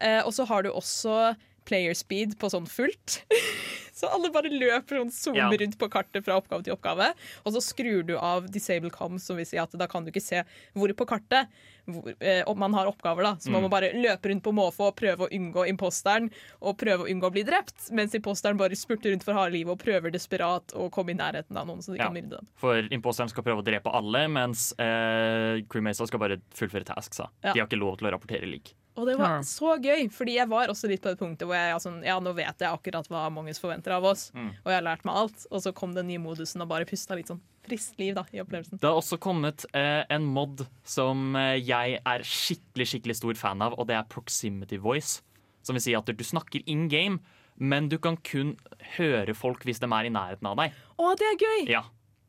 Eh, 0.00 0.22
og 0.24 0.32
så 0.32 0.46
har 0.48 0.62
du 0.64 0.70
også 0.70 1.36
player 1.66 1.94
speed 1.98 2.38
på 2.40 2.50
sånn 2.52 2.66
fullt. 2.70 3.20
så 3.96 4.10
alle 4.12 4.30
bare 4.34 4.50
løper 4.52 5.00
sånn 5.02 5.12
zoomer 5.14 5.54
Ja. 5.56 5.60
rundt 5.62 5.78
på 5.80 5.88
kartet 5.92 6.24
fra 6.26 6.36
oppgave 6.40 6.66
til 6.66 6.74
oppgave. 6.76 7.12
Og 7.44 7.54
så 7.56 7.62
skrur 7.64 8.04
du 8.06 8.14
av 8.18 8.48
disable 8.52 8.90
com, 8.94 9.18
som 9.22 9.38
vil 9.40 9.48
si 9.48 9.58
at 9.60 9.72
da 9.76 9.88
kan 9.90 10.04
du 10.04 10.12
ikke 10.12 10.24
se 10.24 10.42
hvor 10.76 10.92
på 10.96 11.06
kartet 11.08 11.48
hvor, 11.86 12.14
eh, 12.20 12.42
om 12.46 12.58
man 12.58 12.72
har 12.74 12.86
oppgaver. 12.86 13.22
da 13.22 13.34
Så 13.36 13.50
man 13.50 13.62
Mm. 13.62 13.66
må 13.68 13.70
bare 13.70 13.92
løpe 13.94 14.28
rundt 14.30 14.42
på 14.42 14.52
måfå 14.52 14.88
og 14.88 14.96
prøve 14.96 15.28
å 15.28 15.30
unngå 15.30 15.66
imposteren 15.68 16.30
og 16.60 16.76
prøve 16.78 17.06
å 17.06 17.10
unngå 17.10 17.22
å 17.28 17.32
bli 17.32 17.42
drept, 17.44 17.90
mens 17.92 18.14
imposteren 18.14 18.56
bare 18.58 18.70
spurter 18.76 19.10
rundt 19.12 19.22
for 19.24 19.32
harde 19.34 19.52
livet 19.52 19.70
og 19.72 19.78
prøver 19.78 20.10
desperat 20.12 20.66
å 20.74 20.90
komme 20.90 21.10
i 21.10 21.14
nærheten 21.14 21.56
av 21.56 21.66
noen 21.66 21.78
så 21.82 21.92
de 21.92 21.98
Ja. 21.98 22.04
kan 22.06 22.14
myrde 22.14 22.30
dem. 22.30 22.46
For 22.56 22.74
imposteren 22.90 23.28
skal 23.30 23.42
prøve 23.44 23.62
å 23.62 23.64
drepe 23.64 23.92
alle, 23.94 24.26
mens 24.28 24.72
eh, 24.78 25.62
crewmasa 25.68 26.06
skal 26.06 26.18
bare 26.20 26.40
fullføre 26.54 26.84
tasks. 26.84 27.18
Ja. 27.42 27.52
De 27.52 27.60
har 27.60 27.66
ikke 27.68 27.78
lov 27.78 27.98
til 27.98 28.08
å 28.08 28.12
rapportere 28.12 28.46
lik. 28.50 28.74
Og 28.96 29.04
det 29.06 29.18
var 29.18 29.40
så 29.44 29.76
gøy, 29.78 30.08
fordi 30.10 30.36
jeg 30.36 30.48
var 30.48 30.68
også 30.68 30.88
litt 30.88 31.02
på 31.02 31.10
det 31.12 31.18
punktet 31.18 31.44
hvor 31.46 31.52
jeg 31.54 31.76
sånn, 31.82 32.02
ja, 32.02 32.18
nå 32.18 32.34
vet 32.34 32.56
jeg 32.58 32.70
akkurat 32.72 33.06
hva 33.08 33.30
Mongus 33.30 33.60
forventer 33.60 33.92
av 33.92 34.04
oss, 34.04 34.30
Mm. 34.34 34.48
og 34.64 34.72
jeg 34.72 34.82
har 34.82 34.96
lært 34.96 35.04
meg 35.04 35.14
alt. 35.14 35.46
Og 35.50 35.60
så 35.60 35.74
kom 35.74 35.92
den 35.92 36.06
nye 36.08 36.18
modusen 36.18 36.62
og 36.62 36.68
bare 36.68 36.86
pusta 36.86 37.14
litt 37.14 37.26
sånn 37.28 37.40
friskt 37.68 37.98
liv 38.00 38.14
da, 38.16 38.24
i 38.34 38.40
opplevelsen. 38.42 38.80
Det 38.82 38.88
har 38.88 38.98
også 38.98 39.18
kommet 39.22 39.64
eh, 39.76 40.02
en 40.12 40.26
mod 40.32 40.64
som 40.86 41.36
eh, 41.38 41.56
jeg 41.60 41.98
er 42.00 42.24
skikkelig 42.26 42.86
skikkelig 42.92 43.16
stor 43.18 43.40
fan 43.40 43.64
av, 43.66 43.76
og 43.78 43.88
det 43.90 43.96
er 43.98 44.06
proximity 44.12 44.78
voice. 44.82 45.20
Som 45.66 45.76
vil 45.78 45.82
si 45.84 45.94
at 45.98 46.06
du 46.06 46.24
snakker 46.24 46.62
in 46.70 46.86
game, 46.92 47.18
men 47.56 47.88
du 47.90 47.96
kan 48.02 48.18
kun 48.26 48.54
høre 48.96 49.34
folk 49.34 49.64
hvis 49.66 49.80
de 49.82 49.88
er 49.90 50.08
i 50.08 50.12
nærheten 50.12 50.46
av 50.50 50.58
deg. 50.60 50.74
Å, 51.00 51.12
det 51.18 51.30
er 51.32 51.38
gøy! 51.42 51.62
Ja, 51.72 51.84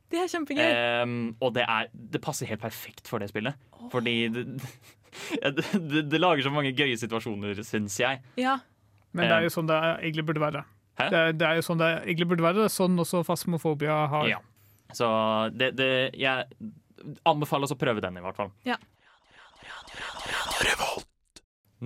Det 0.09 0.21
er 0.23 0.29
kjempegøy. 0.31 0.63
Eh, 0.63 1.11
og 1.43 1.53
det, 1.57 1.65
er, 1.67 1.89
det 1.93 2.21
passer 2.23 2.47
helt 2.49 2.63
perfekt 2.63 3.09
for 3.11 3.19
det 3.19 3.27
spillet. 3.33 3.59
Fordi 3.91 4.15
det, 4.33 4.41
det, 5.73 6.05
det 6.11 6.19
lager 6.21 6.47
så 6.47 6.53
mange 6.53 6.71
gøye 6.77 6.97
situasjoner, 6.99 7.61
syns 7.67 7.99
jeg. 8.01 8.23
ja. 8.39 8.57
Men 9.15 9.31
det 9.31 9.37
er 9.37 9.45
jo 9.47 9.51
sånn 9.53 9.69
det 9.69 9.75
egentlig 10.03 10.23
burde 10.27 10.41
være. 10.43 10.59
Det 10.97 11.15
er, 11.17 11.31
det 11.33 11.45
er 11.47 11.55
jo 11.57 11.63
sånn 11.65 11.79
det 11.79 11.87
egentlig 12.03 12.27
burde 12.29 12.43
være. 12.43 12.57
Det 12.59 12.65
er 12.67 12.73
sånn 12.75 12.99
også 13.01 13.21
Fasmofobia 13.25 13.95
har. 14.11 14.27
Ja. 14.29 14.39
Så 14.95 15.07
det, 15.51 15.73
det 15.75 15.89
Jeg 16.15 16.47
anbefales 17.27 17.73
å 17.73 17.77
prøve 17.79 18.01
den, 18.03 18.19
i 18.19 18.23
hvert 18.23 18.37
fall. 18.37 18.51
Ja. 18.67 18.77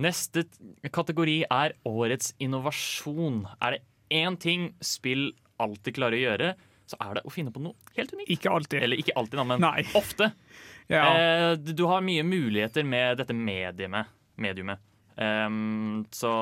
Neste 0.02 0.46
kategori 0.94 1.42
er 1.52 1.74
årets 1.88 2.32
innovasjon. 2.40 3.42
Er 3.60 3.76
det 3.76 3.82
én 4.22 4.38
ting 4.40 4.70
spill 4.84 5.30
alltid 5.62 5.96
klarer 5.98 6.16
å 6.16 6.22
gjøre, 6.22 6.52
så 6.88 6.98
er 7.00 7.18
det 7.18 7.24
å 7.28 7.32
finne 7.32 7.52
på 7.54 7.62
noe 7.62 7.96
helt 7.96 8.14
unikt. 8.14 8.30
Ikke 8.32 8.52
alltid. 8.52 8.78
Eller 8.84 9.00
ikke 9.00 9.14
alltid, 9.16 9.38
da, 9.40 9.44
men 9.48 9.62
Nei. 9.62 9.84
ofte. 10.00 10.32
Ja. 10.90 11.04
Eh, 11.12 11.50
du 11.60 11.72
du 11.76 11.84
har 11.90 12.04
mye 12.04 12.24
muligheter 12.26 12.86
med 12.88 13.20
dette 13.20 13.36
mediumet. 13.36 14.10
mediumet. 14.40 14.80
Um, 15.12 16.06
så 16.10 16.32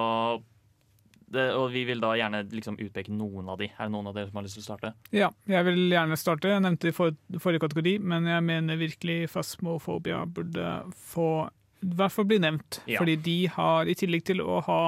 det, 1.31 1.47
Og 1.55 1.69
vi 1.71 1.85
vil 1.87 2.03
da 2.03 2.13
gjerne 2.19 2.43
liksom 2.51 2.79
utpeke 2.83 3.15
noen 3.15 3.49
av 3.53 3.61
de. 3.61 3.71
Er 3.71 3.87
det 3.87 3.95
noen 3.95 4.11
av 4.11 4.17
dere 4.17 4.31
som 4.31 4.41
har 4.41 4.47
lyst 4.47 4.59
til 4.59 4.65
å 4.65 4.69
starte? 4.69 4.93
Ja, 5.15 5.31
jeg 5.51 5.67
vil 5.69 5.81
gjerne 5.93 6.19
starte. 6.19 6.51
Jeg 6.51 6.65
nevnte 6.65 6.89
det 6.89 6.95
i 6.95 6.97
for, 6.97 7.17
forrige 7.39 7.63
kategori, 7.67 7.97
men 8.03 8.27
jeg 8.31 8.47
mener 8.47 8.81
virkelig 8.81 9.19
Fasmofobia 9.31 10.25
burde 10.27 10.75
få 11.13 11.31
i 11.81 11.95
hvert 11.97 12.13
fall 12.13 12.29
bli 12.29 12.41
nevnt. 12.43 12.83
Ja. 12.91 13.01
Fordi 13.01 13.17
de 13.25 13.39
har, 13.55 13.89
i 13.89 13.97
tillegg 13.97 14.27
til 14.29 14.43
å 14.45 14.61
ha 14.67 14.81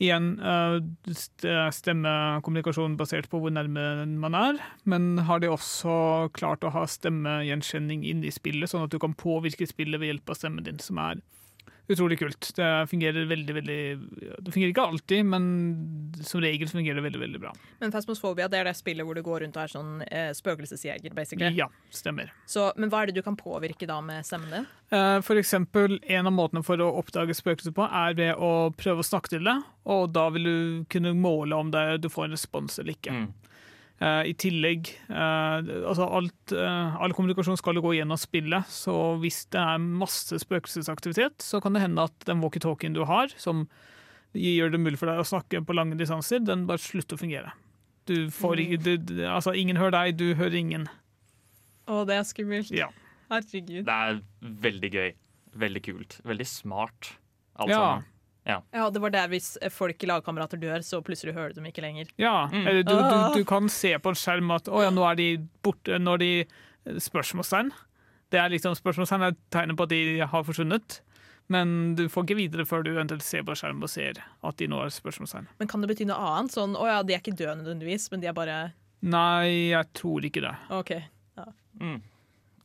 igjen 0.00 0.30
eh, 0.40 0.78
stemmekommunikasjon 1.76 2.96
basert 2.96 3.28
på 3.28 3.42
hvor 3.42 3.52
nærme 3.52 4.06
man 4.22 4.36
er, 4.38 4.62
men 4.88 5.26
har 5.28 5.42
de 5.42 5.50
også 5.52 6.30
klart 6.36 6.64
å 6.64 6.72
ha 6.72 6.86
stemmegjenkjenning 6.88 8.06
inn 8.08 8.24
i 8.24 8.32
spillet, 8.32 8.70
sånn 8.72 8.86
at 8.86 8.94
du 8.94 9.00
kan 9.02 9.16
påvirke 9.18 9.68
spillet 9.68 10.00
ved 10.00 10.14
hjelp 10.14 10.32
av 10.32 10.40
stemmen 10.40 10.64
din, 10.64 10.80
som 10.80 11.02
er 11.04 11.20
utrolig 11.90 12.18
kult. 12.20 12.50
Det 12.56 12.68
fungerer 12.90 13.26
veldig, 13.30 13.54
veldig 13.56 13.78
Det 14.44 14.52
fungerer 14.54 14.72
ikke 14.72 14.86
alltid, 14.92 15.26
men 15.26 15.46
som 16.26 16.42
regel 16.42 16.68
fungerer 16.70 17.00
det 17.00 17.04
veldig, 17.06 17.20
veldig 17.24 17.40
bra. 17.42 17.52
Men 17.82 17.92
Phasmophobia 17.94 18.48
det 18.50 18.60
er 18.60 18.70
det 18.70 18.76
spillet 18.78 19.06
hvor 19.06 19.18
du 19.18 19.22
går 19.26 19.44
rundt 19.44 19.58
og 19.58 19.62
er 19.64 19.72
sånn 19.72 19.92
eh, 20.06 20.30
spøkelsesjeger, 20.36 21.14
basically. 21.16 21.52
Ja, 21.58 21.68
stemmer. 21.94 22.32
Så, 22.46 22.70
men 22.76 22.92
hva 22.92 23.02
er 23.02 23.10
det 23.10 23.18
du 23.20 23.24
kan 23.26 23.38
påvirke 23.38 23.88
da 23.90 24.00
med 24.04 24.26
stemmen 24.26 24.54
din? 24.54 24.68
Eh, 24.94 25.18
For 25.26 25.40
eksempel, 25.40 25.98
en 26.02 26.30
av 26.30 26.36
måtene 26.36 26.64
for 26.66 26.80
å 26.82 26.90
oppdage 27.02 27.36
spøkelser 27.38 27.74
på, 27.76 27.86
er 27.86 28.16
ved 28.18 28.34
å 28.38 28.70
prøve 28.76 29.04
å 29.04 29.10
snakke 29.10 29.34
til 29.34 29.46
det, 29.46 29.58
og 29.90 30.10
da 30.14 30.28
vil 30.34 30.46
du 30.48 30.58
kunne 30.92 31.14
måle 31.18 31.56
om 31.58 31.70
det, 31.74 31.86
du 32.04 32.10
får 32.12 32.28
en 32.28 32.36
respons 32.38 32.78
eller 32.78 32.96
ikke. 32.96 33.14
Mm. 33.24 33.49
Eh, 34.00 34.30
I 34.30 34.34
tillegg 34.40 34.88
eh, 35.12 35.70
altså 35.84 36.06
alt, 36.08 36.54
eh, 36.56 36.94
All 37.04 37.12
kommunikasjon 37.12 37.58
skal 37.60 37.76
jo 37.76 37.82
gå 37.84 37.90
gjennom 37.98 38.16
spillet, 38.20 38.64
så 38.72 38.94
hvis 39.20 39.42
det 39.52 39.60
er 39.60 39.82
masse 39.82 40.38
spøkelsesaktivitet, 40.40 41.44
så 41.44 41.60
kan 41.60 41.76
det 41.76 41.82
hende 41.84 42.06
at 42.08 42.16
den 42.28 42.40
walkietalkien 42.40 42.96
du 42.96 43.02
har, 43.04 43.28
som 43.36 43.66
gjør 44.32 44.72
det 44.72 44.80
mulig 44.80 44.96
for 45.00 45.10
deg 45.10 45.20
å 45.20 45.26
snakke 45.28 45.60
på 45.66 45.76
lange 45.76 45.98
distanser, 46.00 46.40
den 46.46 46.64
bare 46.70 46.80
slutter 46.80 47.18
å 47.18 47.20
fungere. 47.20 47.52
Du 48.08 48.30
får 48.32 48.62
du, 48.80 48.96
du, 48.96 49.14
altså, 49.28 49.52
ingen 49.52 49.76
hører 49.76 49.92
deg, 49.98 50.16
du 50.16 50.32
hører 50.38 50.56
ingen. 50.56 50.88
Å, 51.90 52.00
det 52.08 52.16
er 52.16 52.24
skummelt. 52.24 52.70
Ja. 52.72 52.88
Herregud. 53.30 53.84
Det 53.86 53.94
er 53.94 54.22
veldig 54.64 54.90
gøy. 54.94 55.10
Veldig 55.60 55.82
kult. 55.84 56.16
Veldig 56.26 56.46
smart, 56.46 57.12
alt 57.60 57.70
Ja. 57.70 57.76
sammen. 57.82 58.08
Ja, 58.46 58.90
det 58.90 59.00
var 59.02 59.10
der 59.10 59.28
hvis 59.28 59.56
folk 59.70 59.98
lagkamerater 60.02 60.58
dør, 60.58 60.80
så 60.82 61.02
plutselig 61.04 61.34
hører 61.36 61.52
du 61.54 61.60
dem 61.60 61.66
ikke 61.70 61.82
lenger. 61.84 62.08
Ja, 62.18 62.46
Mm. 62.48 62.66
eller 62.66 62.82
du, 62.82 62.94
Ah. 62.96 63.32
du, 63.32 63.38
du 63.40 63.44
kan 63.44 63.68
se 63.68 63.92
på 63.98 64.08
en 64.08 64.14
skjerm 64.18 64.50
at 64.54 64.64
å 64.68 64.82
ja, 64.82 64.90
nå 64.90 65.04
er 65.10 65.14
de 65.16 65.28
borte, 65.62 65.98
når 66.00 66.18
de 66.18 66.44
spørsmålstegn. 66.98 67.70
Det 68.30 68.38
er 68.40 68.48
liksom 68.50 68.74
Spørsmålstegn 68.78 69.22
er 69.26 69.36
tegnet 69.50 69.76
på 69.76 69.82
at 69.84 69.88
de 69.92 70.18
har 70.20 70.42
forsvunnet, 70.46 71.00
men 71.50 71.94
du 71.96 72.04
får 72.08 72.24
ikke 72.26 72.36
videre 72.38 72.64
før 72.66 72.84
du 72.84 72.92
eventuelt 72.92 73.22
ser 73.26 73.42
på 73.42 73.54
skjerm 73.58 73.82
og 73.82 73.90
ser 73.90 74.14
at 74.42 74.56
de 74.56 74.66
nå 74.70 74.80
er 74.84 74.88
spørsmålstegn. 74.94 75.48
Men 75.58 75.68
kan 75.68 75.80
det 75.82 75.88
bety 75.90 76.06
noe 76.06 76.16
annet? 76.16 76.52
Sånn, 76.54 76.76
å 76.78 76.86
ja, 76.86 77.02
de 77.02 77.14
er 77.14 77.18
ikke 77.20 77.34
døde 77.36 77.56
nødvendigvis, 77.62 78.10
men 78.10 78.20
de 78.20 78.26
er 78.28 78.32
bare 78.32 78.72
Nei, 79.02 79.70
jeg 79.72 79.86
tror 79.94 80.20
ikke 80.28 80.42
det. 80.44 80.56
OK. 80.70 80.90
Mm. 81.80 82.02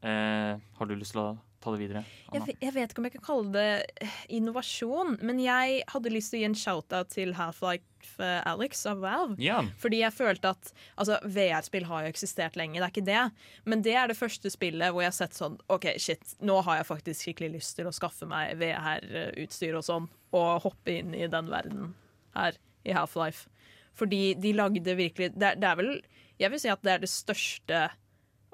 Eh, 0.04 0.58
har 0.78 0.86
du 0.90 0.96
lyst 0.96 1.14
til 1.16 1.22
å 1.22 1.38
ta 1.66 1.74
det 1.74 1.82
videre? 1.82 2.04
Jeg, 2.34 2.56
jeg 2.62 2.74
vet 2.76 2.92
ikke 2.92 3.02
om 3.02 3.08
jeg 3.08 3.16
kan 3.16 3.26
kalle 3.26 3.52
det 3.56 3.70
eh, 4.06 4.18
innovasjon, 4.38 5.18
men 5.26 5.42
jeg 5.42 5.82
hadde 5.92 6.14
lyst 6.14 6.32
til 6.32 6.40
å 6.40 6.42
gi 6.44 6.48
en 6.50 6.58
shout-out 6.60 7.12
til 7.14 7.34
Half-Life 7.38 8.22
eh, 8.22 8.42
Alex 8.52 8.86
av 8.92 9.02
Valve. 9.04 9.38
Ja. 9.42 9.64
Fordi 9.82 10.04
jeg 10.04 10.16
følte 10.16 10.54
at 10.54 10.72
altså, 10.94 11.18
VR-spill 11.26 11.88
har 11.90 12.06
jo 12.06 12.14
eksistert 12.14 12.60
lenge, 12.60 12.78
det 12.78 12.88
er 12.88 12.94
ikke 12.94 13.08
det. 13.10 13.24
Men 13.66 13.84
det 13.86 13.98
er 13.98 14.12
det 14.12 14.20
første 14.20 14.52
spillet 14.54 14.94
hvor 14.94 15.06
jeg 15.06 15.12
har 15.12 15.18
sett 15.18 15.38
sånn 15.38 15.58
OK, 15.74 15.90
shit, 16.02 16.38
nå 16.46 16.60
har 16.68 16.82
jeg 16.82 16.90
faktisk 16.92 17.28
skikkelig 17.28 17.52
lyst 17.58 17.80
til 17.80 17.90
å 17.90 17.96
skaffe 17.96 18.30
meg 18.30 18.56
VR-utstyr 18.62 19.80
og 19.80 19.88
sånn, 19.88 20.08
og 20.36 20.70
hoppe 20.70 21.00
inn 21.00 21.18
i 21.18 21.26
den 21.32 21.52
verden 21.52 21.94
her 22.38 22.62
i 22.86 22.96
Half-Life. 22.96 23.50
Fordi 23.96 24.36
de 24.40 24.56
lagde 24.56 24.98
virkelig 24.98 25.34
det 25.40 25.54
er, 25.54 25.60
det 25.60 25.68
er 25.70 25.78
vel 25.80 25.92
Jeg 26.36 26.52
vil 26.52 26.60
si 26.60 26.68
at 26.68 26.82
det 26.84 26.92
er 26.92 27.04
det 27.06 27.08
største 27.08 27.86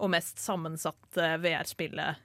og 0.01 0.12
mest 0.14 0.38
sammensatte 0.41 1.36
VR-spillet 1.41 2.22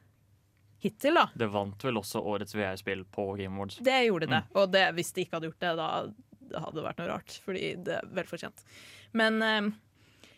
hittil, 0.86 1.18
da. 1.18 1.26
Det 1.34 1.50
vant 1.52 1.88
vel 1.88 2.00
også 2.00 2.22
årets 2.22 2.56
VR-spill 2.56 3.04
på 3.12 3.32
Game 3.38 3.58
Awards. 3.58 3.80
Det 3.84 3.98
gjorde 4.06 4.30
det. 4.30 4.42
Og 4.56 4.70
det, 4.72 4.86
hvis 4.96 5.12
de 5.12 5.26
ikke 5.26 5.38
hadde 5.38 5.50
gjort 5.50 5.66
det, 5.66 5.74
da 5.82 5.90
det 6.46 6.62
hadde 6.62 6.78
det 6.78 6.86
vært 6.86 7.02
noe 7.02 7.10
rart. 7.10 7.40
Fordi 7.44 7.72
det 7.86 7.98
er 7.98 8.14
velfortjent. 8.16 8.62
Men 9.18 9.42
eh, 9.42 9.68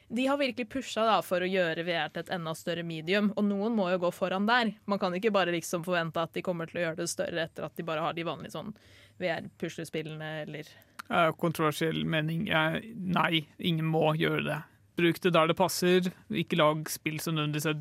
de 0.08 0.26
har 0.26 0.40
virkelig 0.40 0.68
pusha 0.72 1.04
da, 1.04 1.18
for 1.24 1.44
å 1.44 1.48
gjøre 1.48 1.84
VR 1.86 2.12
til 2.12 2.24
et 2.24 2.32
enda 2.38 2.54
større 2.56 2.84
medium, 2.86 3.32
og 3.36 3.44
noen 3.44 3.76
må 3.76 3.90
jo 3.92 4.00
gå 4.06 4.12
foran 4.16 4.48
der. 4.48 4.72
Man 4.88 5.00
kan 5.02 5.14
ikke 5.16 5.34
bare 5.34 5.54
liksom 5.54 5.84
forvente 5.86 6.22
at 6.22 6.32
de 6.36 6.44
kommer 6.46 6.70
til 6.70 6.80
å 6.80 6.86
gjøre 6.86 7.02
det 7.02 7.10
større 7.12 7.44
etter 7.44 7.68
at 7.68 7.76
de 7.76 7.86
bare 7.86 8.04
har 8.06 8.16
de 8.16 8.26
vanlige 8.28 8.56
sånn 8.56 8.72
VR-puslespillene 9.20 10.34
eller 10.46 10.70
Kontroversiell 11.40 12.02
mening. 12.04 12.50
Nei, 13.16 13.46
ingen 13.64 13.86
må 13.88 14.10
gjøre 14.20 14.42
det. 14.44 14.58
Bruk 14.98 15.20
det 15.24 15.32
der 15.32 15.48
det 15.48 15.56
passer. 15.56 16.10
Ikke 16.28 16.58
lag 16.58 16.82
spill 16.92 17.16
som 17.22 17.38
nødvendigvis 17.38 17.70
er 17.70 17.78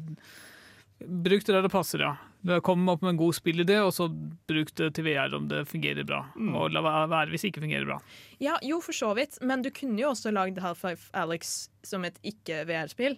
Bruk 0.97 1.43
det 1.45 1.53
der 1.53 1.65
det 1.65 1.69
passer, 1.69 2.01
ja. 2.01 2.13
Det 2.45 2.61
Kom 2.63 2.87
opp 2.89 3.01
med 3.01 3.09
en 3.15 3.17
god 3.17 3.33
spillidé, 3.35 3.79
og 3.83 3.91
så 3.93 4.07
bruk 4.47 4.69
det 4.75 4.93
til 4.95 5.03
VR 5.03 5.33
om 5.35 5.47
det 5.49 5.65
fungerer 5.67 6.05
bra. 6.05 6.21
Og 6.37 6.71
la 6.71 6.81
være- 6.81 7.29
hvis 7.29 7.41
det 7.41 7.51
ikke 7.53 7.61
fungerer 7.65 7.85
bra. 7.85 7.99
Ja, 8.39 8.57
jo, 8.61 8.79
for 8.81 8.93
så 8.93 9.13
vidt, 9.15 9.39
men 9.41 9.61
du 9.61 9.69
kunne 9.71 9.97
jo 9.99 10.09
også 10.11 10.31
lagd 10.31 10.57
Half-Life 10.57 11.09
Alex 11.13 11.69
som 11.83 12.05
et 12.05 12.19
ikke-VR-spill. 12.23 13.17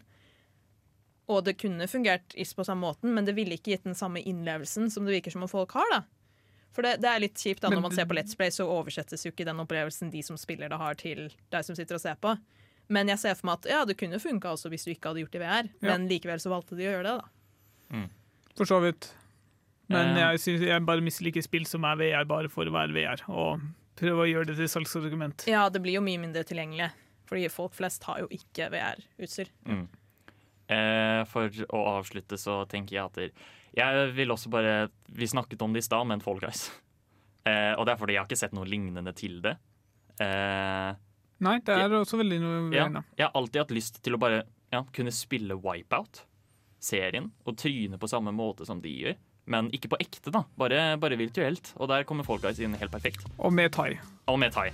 Og 1.30 1.44
det 1.46 1.58
kunne 1.62 1.86
fungert 1.88 2.34
på 2.34 2.66
samme 2.66 2.82
måten, 2.82 3.14
men 3.14 3.26
det 3.26 3.36
ville 3.36 3.54
ikke 3.54 3.76
gitt 3.76 3.84
den 3.84 3.94
samme 3.96 4.24
innlevelsen 4.24 4.90
som 4.90 5.06
det 5.06 5.14
virker 5.22 5.32
som 5.32 5.44
om 5.44 5.48
folk 5.52 5.72
har. 5.74 5.86
da. 5.92 6.02
For 6.72 6.82
det, 6.82 7.02
det 7.02 7.10
er 7.10 7.20
litt 7.20 7.36
kjipt 7.36 7.62
da, 7.62 7.70
Men 7.70 7.78
når 7.80 7.82
man 7.90 7.92
ser 7.98 8.06
på 8.06 8.16
Let's 8.16 8.36
Play, 8.38 8.50
så 8.50 8.66
oversettes 8.66 9.26
jo 9.26 9.32
ikke 9.32 9.46
den 9.46 9.60
opplevelsen 9.60 10.12
de 10.12 10.22
som 10.24 10.38
spiller 10.38 10.70
det, 10.70 10.78
har 10.78 10.96
til 10.96 11.30
deg 11.52 11.66
som 11.66 11.76
sitter 11.76 11.96
og 11.96 12.02
ser 12.02 12.16
på. 12.16 12.38
Men 12.90 13.08
jeg 13.08 13.20
ser 13.20 13.36
for 13.36 13.46
meg 13.46 13.60
at 13.60 13.70
ja, 13.70 13.86
det 13.86 13.98
kunne 13.98 14.18
funka 14.22 14.50
også 14.56 14.70
hvis 14.70 14.86
du 14.86 14.92
ikke 14.96 15.10
hadde 15.12 15.22
gjort 15.26 15.32
det 15.32 15.42
i 15.42 15.46
VR, 15.46 15.70
Ja. 15.82 15.98
men 15.98 16.08
likevel 16.10 16.40
så 16.42 16.50
valgte 16.50 16.78
de 16.78 16.86
å 16.88 16.94
gjøre 16.94 17.04
det. 17.04 17.22
da. 17.22 18.08
For 18.60 18.68
så 18.70 18.80
vidt. 18.84 19.10
Men 19.89 20.12
jeg, 20.20 20.39
synes 20.43 20.62
jeg 20.68 20.84
bare 20.86 21.01
misliker 21.01 21.41
spill 21.41 21.64
som 21.66 21.86
er 21.89 21.95
VR 21.97 22.28
bare 22.30 22.49
for 22.53 22.68
å 22.70 22.74
være 22.76 22.93
VR, 22.93 23.24
og 23.32 23.64
prøve 23.97 24.26
å 24.26 24.28
gjøre 24.30 24.51
det 24.51 24.57
til 24.60 24.70
salgsargument. 24.70 25.47
Ja, 25.49 25.64
det 25.74 25.82
blir 25.82 25.95
jo 25.97 26.03
mye 26.05 26.20
mindre 26.22 26.43
tilgjengelig, 26.45 26.91
fordi 27.30 27.47
folk 27.49 27.74
flest 27.74 28.05
har 28.05 28.20
jo 28.22 28.28
ikke 28.36 28.68
VR-utstyr. 28.76 29.49
Eh, 30.70 31.24
for 31.32 31.49
å 31.74 31.80
avslutte 31.95 32.38
så 32.38 32.60
tenker 32.70 32.99
jeg 32.99 33.05
at 33.07 33.14
der- 33.18 33.32
Jeg 33.76 34.14
vil 34.16 34.30
også 34.30 34.49
bare 34.49 34.89
Vi 35.12 35.26
snakket 35.26 35.62
om 35.62 35.74
det 35.74 35.80
i 35.84 35.88
stad, 35.88 36.05
men 36.07 36.20
Fall 36.20 36.39
Guys. 36.39 36.70
Eh, 37.45 37.74
og 37.78 37.86
det 37.86 37.93
er 37.93 37.97
fordi 37.97 38.14
jeg 38.14 38.20
har 38.22 38.28
ikke 38.28 38.38
sett 38.38 38.53
noe 38.53 38.66
lignende 38.66 39.14
til 39.16 39.41
det. 39.41 39.57
Eh, 40.20 40.93
Nei, 41.39 41.60
det 41.60 41.70
er 41.70 41.89
også 41.89 42.18
veldig 42.20 42.39
noe 42.41 42.74
ja, 42.76 42.88
jeg 43.18 43.26
har 43.26 43.32
alltid 43.34 43.62
hatt 43.62 43.72
lyst 43.72 44.01
til 44.03 44.14
å 44.14 44.20
bare 44.20 44.43
ja, 44.74 44.84
kunne 44.93 45.10
spille 45.12 45.55
Wipeout-serien 46.80 47.32
og 47.46 47.58
tryner 47.58 47.98
på 48.00 48.08
samme 48.08 48.32
måte 48.32 48.66
som 48.66 48.82
de 48.82 48.90
gjør. 48.90 49.16
Men 49.50 49.70
ikke 49.74 49.90
på 49.90 49.98
ekte, 50.00 50.30
da. 50.32 50.44
Bare, 50.58 50.98
bare 50.98 51.18
virtuelt. 51.18 51.74
Og 51.78 51.90
der 51.90 52.04
kommer 52.06 52.24
Fall 52.24 52.40
Guys 52.40 52.60
inn 52.60 52.76
helt 52.78 52.92
perfekt. 52.92 53.26
Og 53.40 53.52
med 53.52 53.72
thai. 53.74 53.98
Og 54.28 54.38
med 54.40 54.54
thai. 54.54 54.70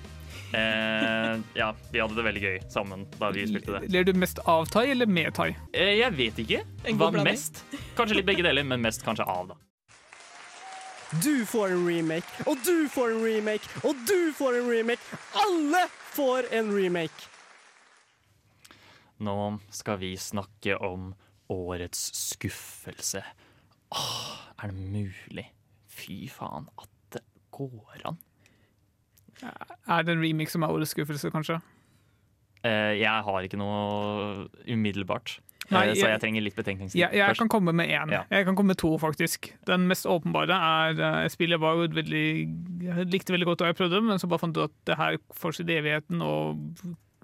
Eh, 0.51 1.39
ja, 1.55 1.69
vi 1.91 2.01
hadde 2.01 2.15
det 2.15 2.25
veldig 2.25 2.41
gøy 2.43 2.57
sammen 2.69 3.05
da 3.17 3.29
vi 3.31 3.45
spilte 3.47 3.79
det. 3.79 3.91
Ler 3.91 4.03
du 4.03 4.13
mest 4.13 4.39
av 4.45 4.67
thai 4.67 4.89
eller 4.91 5.07
med 5.07 5.33
thai? 5.33 5.53
Eh, 5.71 5.95
jeg 6.01 6.11
vet 6.17 6.41
ikke 6.43 6.63
hva 6.99 7.11
mest. 7.23 7.63
Kanskje 7.95 8.19
litt 8.19 8.27
begge 8.27 8.43
deler, 8.43 8.67
men 8.67 8.83
mest 8.83 9.05
kanskje 9.05 9.23
av, 9.23 9.53
da. 9.53 9.61
Du 11.23 11.45
får 11.47 11.71
en 11.71 11.85
remake, 11.87 12.43
og 12.49 12.59
du 12.65 12.89
får 12.91 13.13
en 13.13 13.23
remake, 13.23 13.69
og 13.87 13.95
du 14.09 14.33
får 14.35 14.57
en 14.59 14.67
remake. 14.67 15.19
Alle 15.39 15.85
får 16.17 16.49
en 16.51 16.73
remake. 16.75 17.29
Nå 19.23 19.37
skal 19.71 20.01
vi 20.01 20.17
snakke 20.19 20.75
om 20.83 21.13
årets 21.51 22.07
skuffelse. 22.17 23.21
Åh, 23.91 24.35
er 24.63 24.71
det 24.71 24.75
mulig? 24.75 25.45
Fy 25.95 26.25
faen, 26.31 26.67
at 26.81 26.89
det 27.15 27.21
går 27.55 28.01
an. 28.09 28.17
Er 29.43 30.03
det 30.03 30.15
en 30.15 30.21
remix 30.23 30.55
som 30.55 30.63
er 30.65 30.71
årets 30.73 30.93
skuffelse, 30.95 31.29
kanskje? 31.33 31.59
Eh, 32.65 32.95
jeg 33.01 33.23
har 33.27 33.45
ikke 33.45 33.59
noe 33.61 34.47
umiddelbart, 34.71 35.35
Nei, 35.69 35.83
jeg, 35.89 35.97
så 35.97 36.07
jeg- 36.11 36.21
trenger 36.21 36.41
litt 36.45 36.55
betenkningstid 36.55 36.99
Jeg, 36.99 37.13
jeg 37.17 37.37
kan 37.37 37.49
komme 37.49 37.73
med 37.73 37.89
én. 37.89 38.11
Ja. 38.11 38.23
Jeg 38.29 38.45
kan 38.45 38.55
komme 38.55 38.67
med 38.73 38.77
to, 38.77 38.97
faktisk. 39.01 39.51
Den 39.65 39.87
mest 39.87 40.05
åpenbare 40.05 40.53
er 40.53 40.99
eh, 41.01 41.25
et 41.25 41.31
spill 41.33 41.49
jeg 41.49 41.59
var 41.59 41.75
veldig 41.87 42.83
Jeg 42.85 43.07
likte 43.09 43.33
veldig 43.33 43.45
godt 43.45 43.59
da 43.59 43.65
jeg 43.71 43.75
prøvde, 43.79 44.01
men 44.01 44.17
så 44.21 44.27
bare 44.29 44.39
fant 44.39 44.53
du 44.53 44.61
ut 44.63 44.69
at 44.71 44.85
det 44.85 44.97
her 44.97 45.17
fortsetter 45.33 45.73
i 45.73 45.79
evigheten 45.81 46.21
og 46.21 46.57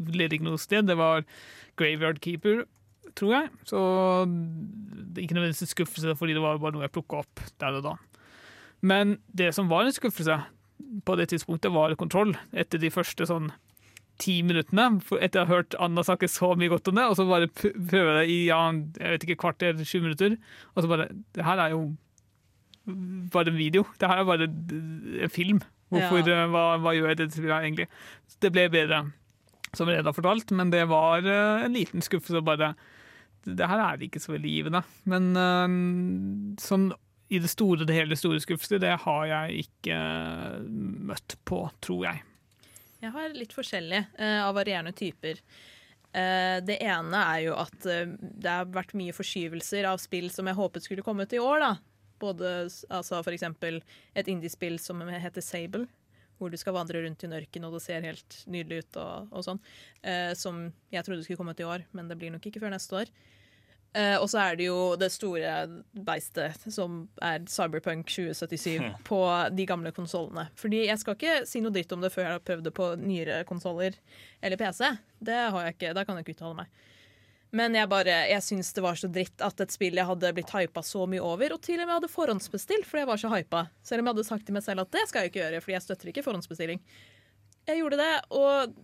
leder 0.01 0.33
ikke 0.37 0.45
noe 0.49 0.57
sted. 0.61 0.85
Det 0.89 0.97
var 0.97 1.23
Graveyard 1.77 2.19
Keeper, 2.21 2.65
tror 3.17 3.33
jeg. 3.35 3.49
Så 3.67 3.79
det 4.27 5.17
er 5.19 5.25
ikke 5.25 5.37
nødvendigvis 5.37 5.65
en 5.67 5.73
skuffelse, 5.73 6.15
fordi 6.19 6.35
det 6.37 6.43
var 6.43 6.61
bare 6.61 6.75
noe 6.75 6.85
jeg 6.85 6.93
plukka 6.95 7.21
opp 7.23 7.43
der 7.61 7.79
og 7.79 7.85
da. 7.89 7.95
Men 8.81 9.17
det 9.37 9.51
som 9.55 9.69
var 9.69 9.85
en 9.85 9.95
skuffelse 9.95 10.39
på 11.05 11.15
det 11.19 11.29
tidspunktet, 11.31 11.71
var 11.73 11.93
kontroll. 11.99 12.33
Etter 12.57 12.81
de 12.81 12.89
første 12.93 13.27
sånn 13.29 13.51
ti 14.21 14.39
minuttene, 14.45 14.99
etter 15.21 15.41
å 15.41 15.45
ha 15.47 15.53
hørt 15.55 15.75
Anna 15.81 16.03
snakke 16.05 16.27
så 16.29 16.51
mye 16.59 16.69
godt 16.69 16.89
om 16.91 16.97
det, 16.99 17.05
og 17.09 17.15
så 17.17 17.25
bare 17.29 17.47
prøver 17.49 17.85
prøve 17.89 18.15
det 18.19 18.25
i 18.29 18.39
ja, 18.49 18.59
jeg 18.99 19.13
vet 19.15 19.25
ikke, 19.25 19.39
kvarter, 19.45 19.79
sju 19.87 20.01
minutter, 20.03 20.35
og 20.75 20.83
så 20.83 20.89
bare 20.91 21.07
Det 21.33 21.45
her 21.47 21.61
er 21.63 21.73
jo 21.75 21.83
bare 23.31 23.51
en 23.53 23.57
video. 23.57 23.85
Det 24.01 24.09
her 24.09 24.21
er 24.21 24.27
bare 24.27 24.47
en 24.49 25.29
film. 25.33 25.61
Hvorfor, 25.91 26.21
Ja. 26.27 26.45
hva, 26.47 26.77
hva 26.81 26.93
gjør 26.95 27.09
jeg 27.11 27.17
dette 27.19 27.35
spillet 27.35 27.65
egentlig? 27.65 27.87
Det 28.41 28.51
ble 28.53 28.69
bedre, 28.71 29.01
som 29.75 29.89
jeg 29.91 30.03
har 30.03 30.13
fortalt, 30.15 30.51
men 30.55 30.71
det 30.71 30.87
var 30.89 31.19
eh, 31.25 31.65
en 31.65 31.73
liten 31.73 32.01
skuffelse. 32.01 32.41
bare 32.43 32.73
Det 33.45 33.67
her 33.67 33.81
er 33.81 34.03
ikke 34.05 34.21
så 34.21 34.35
veldig 34.35 34.51
givende. 34.51 34.83
Men 35.09 35.31
uh, 35.37 36.57
sånn 36.61 36.91
i 37.31 37.39
det 37.39 37.47
store 37.47 37.87
det 37.87 37.95
hele 37.95 38.17
store 38.19 38.41
skuffelser, 38.43 38.81
det 38.83 38.91
har 39.05 39.27
jeg 39.29 39.61
ikke 39.63 39.95
eh, 39.95 40.63
møtt 41.07 41.37
på, 41.47 41.61
tror 41.79 42.01
jeg. 42.09 42.25
Jeg 42.99 43.13
har 43.13 43.31
litt 43.31 43.55
forskjellig 43.55 44.01
uh, 44.17 44.41
av 44.49 44.57
varierende 44.57 44.91
typer. 44.91 45.39
Uh, 46.11 46.59
det 46.67 46.75
ene 46.83 47.21
er 47.21 47.45
jo 47.45 47.53
at 47.55 47.87
det 47.87 48.51
har 48.51 48.67
vært 48.75 48.91
mye 48.99 49.15
forskyvelser 49.15 49.87
av 49.87 50.03
spill 50.03 50.27
som 50.27 50.51
jeg 50.51 50.59
håpet 50.59 50.83
skulle 50.83 51.05
komme 51.07 51.23
ut 51.23 51.37
i 51.37 51.39
år. 51.39 51.63
da. 51.63 51.71
Både 52.19 52.51
altså 52.91 53.23
eksempel 53.31 53.79
et 54.11 54.27
indiespill 54.27 54.75
som 54.83 54.99
heter 55.07 55.45
Sable, 55.45 55.87
hvor 56.41 56.51
du 56.51 56.57
skal 56.59 56.75
vandre 56.75 57.03
rundt 57.05 57.21
i 57.23 57.29
en 57.29 57.37
ørken, 57.37 57.67
og 57.67 57.77
det 57.77 57.83
ser 57.85 58.07
helt 58.07 58.39
nydelig 58.49 58.83
ut 58.85 59.01
og, 59.01 59.29
og 59.31 59.45
sånn. 59.45 59.61
Eh, 60.01 60.31
som 60.37 60.65
jeg 60.93 61.05
trodde 61.05 61.23
skulle 61.25 61.39
komme 61.39 61.53
ut 61.53 61.61
i 61.61 61.69
år, 61.69 61.85
men 61.95 62.09
det 62.09 62.17
blir 62.19 62.33
nok 62.33 62.49
ikke 62.49 62.63
før 62.63 62.73
neste 62.73 63.03
år. 63.03 63.13
Eh, 63.93 64.15
og 64.15 64.29
så 64.31 64.39
er 64.39 64.55
det 64.55 64.69
jo 64.69 64.93
det 64.95 65.09
store 65.11 65.49
beistet 66.07 66.63
som 66.71 67.01
er 67.27 67.43
Cyberpunk 67.51 68.07
2077 68.07 69.03
på 69.07 69.19
de 69.51 69.65
gamle 69.67 69.91
konsollene. 69.95 70.45
Fordi 70.59 70.85
jeg 70.85 71.01
skal 71.01 71.17
ikke 71.17 71.41
si 71.49 71.59
noe 71.63 71.75
dritt 71.75 71.91
om 71.91 72.03
det 72.03 72.13
før 72.13 72.27
jeg 72.27 72.37
har 72.37 72.45
prøvd 72.47 72.69
det 72.69 72.73
på 72.77 72.87
nyere 73.01 73.41
konsoller 73.49 73.97
eller 74.39 74.61
PC. 74.61 74.85
Det 75.19 75.41
har 75.51 75.67
jeg 75.67 75.75
ikke, 75.75 75.93
Da 75.97 76.05
kan 76.07 76.15
jeg 76.15 76.25
ikke 76.27 76.37
uttale 76.39 76.61
meg. 76.63 76.79
Men 77.51 77.75
jeg 77.75 77.89
bare, 77.91 78.13
jeg 78.31 78.43
syns 78.45 78.69
det 78.73 78.83
var 78.85 78.95
så 78.95 79.09
dritt 79.11 79.41
at 79.43 79.59
et 79.59 79.73
spill 79.73 79.97
jeg 79.99 80.07
hadde 80.07 80.29
blitt 80.37 80.53
hypa 80.55 80.83
så 80.87 81.03
mye 81.09 81.19
over, 81.25 81.51
og 81.57 81.61
til 81.65 81.81
og 81.81 81.87
med 81.89 81.97
hadde 81.97 82.11
forhåndsbestilt 82.11 82.85
fordi 82.87 83.01
jeg 83.03 83.09
var 83.09 83.19
så 83.19 83.31
hypa. 83.33 83.63
Selv 83.83 83.99
om 84.03 84.07
jeg 84.07 84.15
hadde 84.15 84.27
sagt 84.29 84.45
til 84.47 84.55
meg 84.55 84.63
selv 84.63 84.85
at 84.85 84.93
det 84.95 85.03
skal 85.09 85.25
jeg 85.25 85.33
ikke 85.33 85.41
gjøre, 85.43 85.59
fordi 85.65 85.75
jeg 85.75 85.85
støtter 85.87 86.11
ikke 86.13 86.23
forhåndsbestilling. 86.23 86.79
Jeg 87.67 87.81
gjorde 87.81 87.99
det, 87.99 88.13
og 88.31 88.77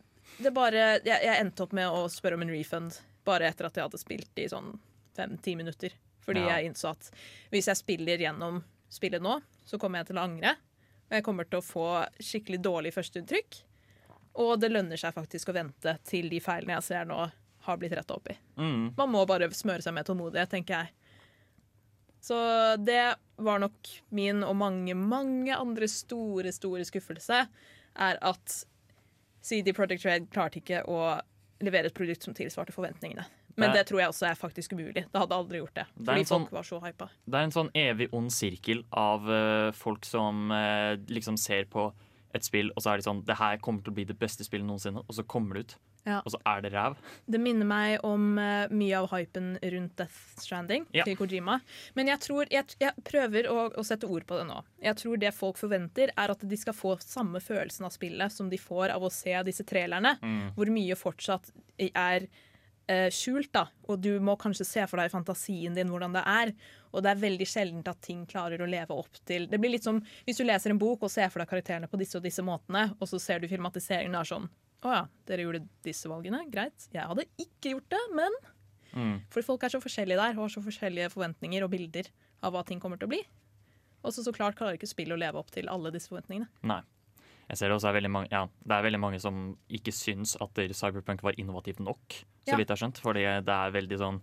det 0.43 0.51
bare 0.53 0.81
Jeg, 0.99 1.21
jeg 1.23 1.39
endte 1.39 1.63
opp 1.63 1.71
med 1.73 1.87
å 1.87 2.03
spørre 2.11 2.35
om 2.37 2.43
en 2.43 2.51
refund 2.51 2.99
bare 3.25 3.47
etter 3.47 3.69
at 3.69 3.79
jeg 3.79 3.87
hadde 3.87 4.01
spilt 4.03 4.43
i 4.43 4.49
sånn 4.51 4.73
fem-ti 5.15 5.55
minutter. 5.55 5.95
Fordi 6.27 6.43
Ja. 6.43 6.57
jeg 6.57 6.67
innså 6.73 6.91
at 6.91 7.09
hvis 7.53 7.67
jeg 7.71 7.79
spiller 7.79 8.19
gjennom 8.19 8.59
spillet 8.91 9.23
nå, 9.23 9.39
så 9.65 9.79
kommer 9.79 9.99
jeg 10.03 10.07
til 10.11 10.19
å 10.19 10.27
angre. 10.27 10.57
Og 11.07 11.15
jeg 11.15 11.23
kommer 11.23 11.47
til 11.47 11.59
å 11.61 11.63
få 11.63 11.87
skikkelig 12.19 12.59
dårlig 12.61 12.91
førsteinntrykk. 12.93 13.61
Og 14.43 14.59
det 14.59 14.69
lønner 14.71 14.99
seg 14.99 15.15
faktisk 15.15 15.49
å 15.49 15.55
vente 15.55 15.97
til 16.03 16.27
de 16.29 16.39
feilene 16.43 16.75
jeg 16.75 16.83
ser 16.83 17.05
nå, 17.07 17.31
har 17.67 17.77
blitt 17.81 17.93
retta 17.97 18.15
opp 18.17 18.29
i. 18.31 18.37
Mm. 18.57 18.93
Man 18.97 19.11
må 19.13 19.25
bare 19.29 19.49
smøre 19.55 19.83
seg 19.85 19.93
med 19.97 20.07
tålmodighet, 20.07 20.49
tenker 20.55 20.81
jeg. 20.81 20.93
Så 22.27 22.35
det 22.83 23.15
var 23.37 23.59
nok 23.61 23.91
min 24.09 24.41
og 24.43 24.55
mange, 24.59 24.95
mange 24.97 25.53
andre 25.55 25.87
store, 25.91 26.51
store 26.55 26.83
skuffelse, 26.87 27.43
er 27.97 28.19
at 28.25 28.57
CD 29.47 29.71
Project 29.77 30.03
Red 30.05 30.29
klarte 30.33 30.59
ikke 30.59 30.81
å 30.89 31.19
levere 31.63 31.89
et 31.89 31.95
produkt 31.97 32.25
som 32.25 32.35
tilsvarte 32.37 32.73
forventningene. 32.75 33.25
Men 33.57 33.71
Det- 33.71 33.77
det 33.79 33.87
tror 33.87 33.99
jeg 34.01 34.09
også 34.09 34.27
er 34.29 34.35
faktisk 34.35 34.73
umulig. 34.73 35.05
Det 35.11 35.15
hadde 35.19 35.33
aldri 35.33 35.57
gjort 35.59 35.73
det. 35.73 35.85
Det 35.97 36.05
Fordi 36.05 36.21
sånn- 36.25 36.27
folk 36.45 36.51
var 36.51 36.63
så 36.63 36.79
hypa. 36.83 37.09
Det 37.25 37.33
er 37.39 37.43
en 37.43 37.51
sånn 37.51 37.71
evig 37.73 38.09
ond 38.13 38.29
sirkel 38.31 38.83
av 38.91 39.21
uh, 39.27 39.71
folk 39.71 40.05
som 40.05 40.51
uh, 40.51 40.95
liksom 41.07 41.37
ser 41.37 41.63
på 41.65 41.91
et 42.35 42.43
spill, 42.43 42.69
og 42.75 42.83
så 42.83 42.91
er 42.93 42.97
de 42.97 43.03
sånn 43.09 43.25
Det 43.25 43.35
her 43.37 43.57
kommer 43.57 43.81
til 43.83 43.91
å 43.91 43.95
bli 43.95 44.03
det 44.03 44.19
beste 44.19 44.43
spillet 44.43 44.65
noensinne, 44.67 44.97
og 44.99 45.09
så 45.15 45.23
kommer 45.25 45.55
det 45.55 45.59
ut, 45.65 45.75
Ja. 46.07 46.21
og 46.23 46.31
så 46.31 46.39
er 46.47 46.61
det 46.63 46.71
ræv. 46.73 46.95
Det 47.27 47.41
minner 47.43 47.67
meg 47.67 48.05
om 48.07 48.37
uh, 48.39 48.65
mye 48.71 48.95
av 49.01 49.09
hypen 49.11 49.49
rundt 49.61 49.97
Death 49.99 50.17
Stranding 50.39 50.85
Ja. 50.95 51.03
til 51.03 51.17
Kojima. 51.19 51.59
Men 51.99 52.07
jeg 52.13 52.23
tror, 52.23 52.47
jeg, 52.53 52.73
jeg 52.79 52.93
prøver 53.03 53.49
å, 53.51 53.67
å 53.75 53.83
sette 53.85 54.07
ord 54.07 54.23
på 54.29 54.39
det 54.39 54.47
nå. 54.47 54.61
Jeg 54.87 54.95
tror 55.03 55.19
det 55.19 55.33
folk 55.35 55.59
forventer, 55.59 56.15
er 56.15 56.31
at 56.33 56.47
de 56.47 56.57
skal 56.63 56.73
få 56.77 56.95
samme 57.03 57.41
følelsen 57.43 57.85
av 57.89 57.91
spillet 57.93 58.31
som 58.31 58.47
de 58.49 58.57
får 58.61 58.95
av 58.95 59.03
å 59.03 59.11
se 59.13 59.35
disse 59.47 59.67
trailerne, 59.67 60.15
Mm. 60.23 60.53
hvor 60.55 60.69
mye 60.71 60.95
fortsatt 60.97 61.51
er 61.77 62.25
eh, 62.87 63.09
skjult, 63.11 63.51
da. 63.51 63.65
Og 63.91 63.99
du 64.01 64.13
må 64.23 64.37
kanskje 64.39 64.65
se 64.65 64.85
for 64.87 64.97
deg 65.01 65.09
i 65.09 65.13
fantasien 65.13 65.75
din 65.75 65.89
hvordan 65.91 66.13
det 66.15 66.23
er. 66.25 66.53
Og 66.95 67.03
det 67.03 67.11
er 67.11 67.19
veldig 67.19 67.47
sjeldent 67.51 67.89
at 67.91 67.99
ting 68.01 68.21
klarer 68.29 68.61
å 68.63 68.69
leve 68.69 68.95
opp 68.95 69.19
til 69.27 69.45
Det 69.51 69.59
blir 69.59 69.73
litt 69.75 69.83
som 69.83 69.99
hvis 70.25 70.39
du 70.39 70.45
leser 70.47 70.71
en 70.71 70.79
bok 70.79 71.03
og 71.03 71.11
ser 71.11 71.27
for 71.33 71.43
deg 71.43 71.49
karakterene 71.51 71.89
på 71.91 71.99
disse 71.99 72.15
og 72.17 72.23
disse 72.23 72.41
måtene, 72.47 72.85
og 72.95 73.09
så 73.11 73.19
ser 73.19 73.43
du 73.43 73.47
filmatiseringen 73.51 74.15
og 74.15 74.23
er 74.23 74.31
sånn 74.31 74.47
Å 74.85 74.93
ja, 74.93 75.07
dere 75.25 75.45
gjorde 75.47 75.63
disse 75.83 76.09
valgene. 76.11 76.43
Greit. 76.51 76.87
Jeg 76.93 77.07
hadde 77.09 77.25
ikke 77.41 77.73
gjort 77.75 77.89
det, 77.89 78.03
men 78.15 78.31
Mm. 78.97 79.19
Fordi 79.29 79.45
folk 79.45 79.63
er 79.63 79.69
så 79.69 79.79
forskjellige 79.83 80.17
der, 80.17 80.35
og 80.37 80.47
har 80.47 80.49
så 80.49 80.61
forskjellige 80.63 81.11
forventninger 81.13 81.61
og 81.61 81.69
bilder 81.69 82.07
av 82.41 82.53
hva 82.55 82.63
ting 82.65 82.79
kommer 82.81 82.97
til 82.97 83.05
å 83.09 83.11
bli. 83.11 83.19
Og 84.01 84.13
så 84.15 84.23
så 84.23 84.31
klart 84.33 84.55
klarer 84.57 84.77
ikke 84.77 84.89
spillet 84.89 85.13
å 85.13 85.19
leve 85.19 85.37
opp 85.37 85.51
til 85.53 85.67
alle 85.69 85.91
disse 85.93 86.09
forventningene. 86.09 86.47
Nei. 86.63 86.81
Jeg 87.49 87.59
ser 87.59 87.69
det 87.69 87.77
også 87.77 87.89
er 87.91 87.97
veldig 87.99 88.11
mange, 88.11 88.27
ja, 88.31 88.45
det 88.65 88.75
er 88.75 88.83
veldig 88.87 88.99
mange 88.99 89.19
som 89.21 89.57
ikke 89.69 89.93
syns 89.95 90.35
at 90.41 90.57
Cyberpunk 90.75 91.21
var 91.21 91.37
innovativt 91.37 91.79
nok, 91.79 92.07
så 92.09 92.55
Ja. 92.55 92.57
vidt 92.57 92.67
jeg 92.67 92.77
har 92.77 92.81
skjønt. 92.87 92.99
Fordi 92.99 93.23
det 93.45 93.53
er 93.53 93.71
veldig 93.71 93.97
sånn 93.99 94.21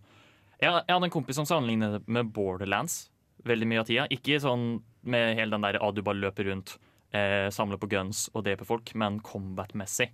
Jeg, 0.60 0.70
jeg 0.70 0.94
hadde 0.94 1.04
en 1.04 1.10
kompis 1.10 1.34
som 1.34 1.44
sammenlignet 1.44 1.92
det 1.92 2.08
med 2.08 2.32
Borderlands 2.32 3.10
veldig 3.44 3.66
mye 3.66 3.80
av 3.80 3.86
tida. 3.86 4.06
Ikke 4.08 4.40
sånn 4.40 4.82
med 5.02 5.36
hele 5.36 5.50
den 5.50 5.60
der 5.60 5.82
at 5.82 5.94
du 5.94 6.00
bare 6.02 6.14
løper 6.14 6.44
rundt, 6.46 6.78
eh, 7.12 7.50
samler 7.50 7.76
på 7.76 7.88
guns 7.88 8.30
og 8.34 8.44
dreper 8.44 8.64
folk, 8.64 8.94
men 8.94 9.20
combat-messig. 9.20 10.10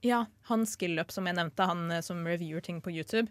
Ja, 0.00 0.24
han 0.48 0.66
Skillup 0.66 1.12
som 1.12 1.28
jeg 1.28 1.36
nevnte, 1.36 1.68
han 1.68 1.90
eh, 1.92 2.04
som 2.04 2.24
reviewer 2.26 2.64
ting 2.64 2.80
på 2.80 2.92
YouTube. 2.94 3.28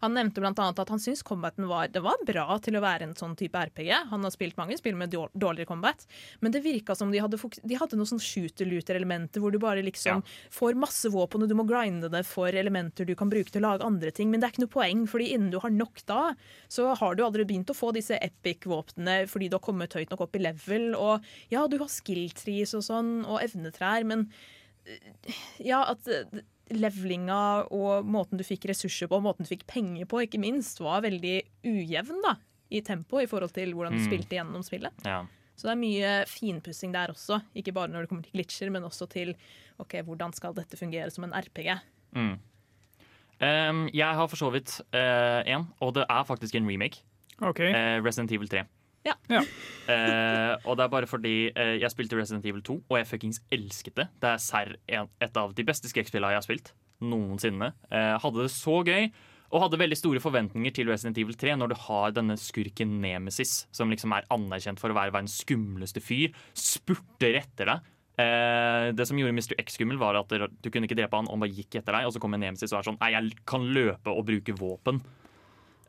Han 0.00 0.14
nevnte 0.14 0.42
annet 0.44 0.78
at 0.78 0.90
han 0.92 1.00
syntes 1.00 1.24
combaten 1.24 1.66
var, 1.70 1.88
det 1.88 2.02
var 2.04 2.20
bra 2.28 2.58
til 2.62 2.76
å 2.76 2.82
være 2.84 3.06
en 3.08 3.14
sånn 3.16 3.36
type 3.38 3.56
RPG. 3.56 3.88
Han 4.10 4.26
har 4.26 4.32
spilt 4.34 4.58
mange 4.58 4.76
spill 4.78 4.96
med 4.98 5.14
dårligere 5.14 5.68
combat, 5.68 6.04
men 6.44 6.52
det 6.52 6.60
virka 6.66 6.94
som 6.94 7.12
de 7.12 7.22
hadde, 7.22 7.40
de 7.40 7.78
hadde 7.80 7.98
noen 7.98 8.10
sånn 8.10 8.22
shooter-looter-elementer 8.22 9.42
hvor 9.42 9.54
du 9.54 9.58
bare 9.62 9.84
liksom 9.86 10.20
får 10.52 10.76
masse 10.78 11.08
våpen, 11.12 11.44
og 11.44 11.48
du 11.48 11.56
må 11.58 11.64
grinde 11.68 12.10
det 12.12 12.26
for 12.28 12.52
elementer 12.52 13.08
du 13.08 13.14
kan 13.18 13.32
bruke 13.32 13.52
til 13.52 13.64
å 13.64 13.70
lage 13.70 13.88
andre 13.88 14.12
ting. 14.14 14.28
Men 14.30 14.42
det 14.42 14.50
er 14.50 14.56
ikke 14.56 14.66
noe 14.66 14.74
poeng, 14.76 15.06
fordi 15.10 15.30
innen 15.32 15.48
du 15.54 15.60
har 15.64 15.72
nok 15.72 16.04
da, 16.08 16.20
så 16.68 16.92
har 17.00 17.16
du 17.16 17.24
aldri 17.24 17.48
begynt 17.48 17.72
å 17.72 17.78
få 17.78 17.94
disse 17.96 18.20
epic-våpnene 18.20 19.22
fordi 19.30 19.48
du 19.48 19.56
har 19.56 19.64
kommet 19.64 19.96
høyt 19.96 20.12
nok 20.12 20.26
opp 20.26 20.36
i 20.36 20.44
level. 20.44 20.92
Og 20.98 21.24
ja, 21.52 21.64
du 21.70 21.80
har 21.80 21.90
skill 21.92 22.28
trees 22.36 22.76
og 22.76 22.84
sånn, 22.84 23.16
og 23.24 23.40
evnetrær, 23.42 24.04
men 24.06 24.28
ja, 25.64 25.82
at 25.92 26.06
levlinga 26.06 26.42
levelinga 26.70 27.40
og 27.70 28.06
måten 28.10 28.38
du 28.40 28.42
fikk 28.42 28.64
ressurser 28.70 29.06
på, 29.06 29.14
og 29.20 29.22
måten 29.22 29.46
du 29.46 29.50
fikk 29.52 29.66
penger 29.70 30.08
på, 30.10 30.24
ikke 30.24 30.40
minst, 30.42 30.80
var 30.82 31.04
veldig 31.04 31.36
ujevn 31.62 32.22
da, 32.24 32.32
i 32.74 32.80
tempo 32.82 33.20
i 33.22 33.28
forhold 33.30 33.52
til 33.54 33.70
hvordan 33.72 33.94
du 33.94 34.00
Mm. 34.02 34.06
spilte 34.08 34.34
gjennom 34.34 34.64
spillet. 34.66 35.04
Ja. 35.06 35.20
Så 35.56 35.68
det 35.68 35.72
er 35.76 35.80
mye 35.80 36.26
finpussing 36.26 36.92
der 36.92 37.08
også, 37.14 37.38
ikke 37.54 37.72
bare 37.72 37.88
når 37.88 38.00
det 38.04 38.08
kommer 38.10 38.24
til 38.26 38.32
glitcher, 38.34 38.70
men 38.70 38.82
også 38.82 39.06
til 39.08 39.34
ok, 39.78 40.02
hvordan 40.02 40.34
skal 40.34 40.52
dette 40.54 40.76
fungere 40.76 41.10
som 41.10 41.24
en 41.24 41.32
RPG. 41.32 41.78
Mm. 42.14 42.34
Um, 43.38 43.88
jeg 43.92 44.14
har 44.16 44.26
for 44.28 44.36
så 44.36 44.50
vidt 44.50 44.80
én, 44.92 45.66
og 45.80 45.94
det 45.94 46.04
er 46.08 46.24
faktisk 46.24 46.54
en 46.56 46.66
remake. 46.68 47.02
Okay. 47.40 47.70
Uh, 47.70 48.02
Resident 48.04 48.32
Evil 48.32 48.48
3. 48.48 48.64
Ja. 49.06 49.18
Ja. 49.32 49.44
Eh, 49.86 50.56
og 50.66 50.74
det 50.74 50.82
er 50.82 50.90
bare 50.90 51.06
fordi 51.06 51.32
eh, 51.54 51.76
jeg 51.78 51.92
spilte 51.92 52.16
Resident 52.18 52.42
Evil 52.50 52.58
2, 52.66 52.74
og 52.90 52.96
jeg 52.98 53.06
fuckings 53.06 53.36
elsket 53.54 53.94
det. 53.94 54.08
Det 54.18 54.32
er 54.32 54.40
serr 54.42 54.72
et 54.90 55.38
av 55.38 55.52
de 55.54 55.62
beste 55.62 55.86
skrekkspillene 55.86 56.32
jeg 56.34 56.40
har 56.40 56.42
spilt 56.42 56.72
noensinne. 57.06 57.68
Eh, 57.94 58.16
hadde 58.18 58.42
det 58.42 58.50
så 58.50 58.80
gøy, 58.82 59.06
og 59.52 59.62
hadde 59.62 59.78
veldig 59.78 59.98
store 60.00 60.22
forventninger 60.24 60.74
til 60.74 60.90
Resident 60.90 61.20
Evil 61.22 61.38
3 61.38 61.54
når 61.60 61.70
du 61.70 61.76
har 61.84 62.16
denne 62.16 62.34
skurken 62.40 62.96
Nemesis, 63.04 63.68
som 63.70 63.92
liksom 63.92 64.16
er 64.16 64.26
anerkjent 64.34 64.82
for 64.82 64.90
å 64.90 64.98
være 64.98 65.14
verdens 65.14 65.38
skumleste 65.44 66.02
fyr, 66.02 66.34
spurter 66.58 67.38
etter 67.44 67.70
deg. 67.70 67.92
Eh, 68.16 68.88
det 68.96 69.06
som 69.06 69.18
gjorde 69.20 69.36
Mr. 69.36 69.54
X 69.60 69.76
skummel, 69.76 70.00
var 70.00 70.18
at 70.18 70.32
du 70.34 70.70
kunne 70.72 70.88
ikke 70.88 70.98
drepe 70.98 71.18
han, 71.20 71.28
han 71.30 71.42
bare 71.42 71.54
gikk 71.54 71.78
etter 71.78 71.94
deg. 71.94 72.08
Og 72.08 72.16
så 72.16 72.22
kommer 72.22 72.42
Nemesis 72.42 72.72
og 72.72 72.80
er 72.80 72.90
sånn 72.90 72.98
Nei, 73.02 73.12
jeg 73.14 73.38
kan 73.48 73.70
løpe 73.76 74.12
og 74.12 74.26
bruke 74.28 74.56
våpen. 74.56 75.02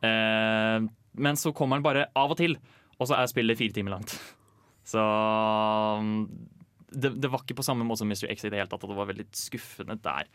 Eh, 0.06 0.88
men 1.18 1.40
så 1.40 1.50
kommer 1.56 1.78
han 1.78 1.86
bare 1.86 2.08
av 2.18 2.34
og 2.34 2.38
til, 2.38 2.58
og 2.98 3.10
så 3.10 3.18
er 3.18 3.30
spillet 3.30 3.58
fire 3.58 3.74
timer 3.76 3.96
langt. 3.96 4.14
Så 4.88 5.02
um, 5.04 6.22
det, 6.88 7.10
det 7.20 7.28
var 7.28 7.42
ikke 7.44 7.58
på 7.58 7.64
samme 7.66 7.84
måte 7.84 8.00
som 8.00 8.08
Mr. 8.08 8.30
X 8.32 8.46
i 8.46 8.50
det 8.52 8.56
hele 8.56 8.70
tatt, 8.70 8.86
og 8.86 8.92
det 8.92 8.96
var 8.96 9.10
veldig 9.10 9.26
skuffende 9.36 9.98
der. 10.00 10.30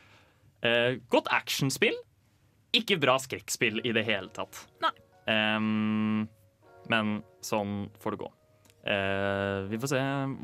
Eh, 0.61 0.99
godt 1.09 1.32
actionspill, 1.34 1.97
ikke 2.78 2.99
bra 3.01 3.18
skrekkspill 3.22 3.82
i 3.82 3.95
det 3.97 4.05
hele 4.05 4.30
tatt. 4.36 4.61
Nei. 4.84 4.93
Um, 5.26 6.24
men 6.91 7.18
sånn 7.41 7.88
får 8.03 8.16
det 8.16 8.22
gå. 8.22 8.30
Uh, 8.84 9.64
vi 9.72 9.80
får 9.80 9.93
se 9.93 9.99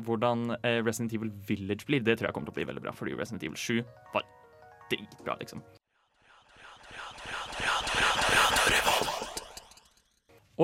hvordan 0.08 0.56
eh, 0.62 0.80
Resident 0.80 1.14
Evil 1.14 1.32
Village 1.48 1.86
blir. 1.86 2.02
Det 2.02 2.18
tror 2.18 2.30
jeg 2.30 2.38
kommer 2.38 2.50
til 2.50 2.56
å 2.56 2.60
bli 2.62 2.70
veldig 2.72 2.86
bra, 2.88 2.96
fordi 2.96 3.18
Resident 3.20 3.46
Evil 3.46 3.60
7 3.60 3.82
var 4.16 4.26
dritbra, 4.90 5.38
liksom. 5.44 5.62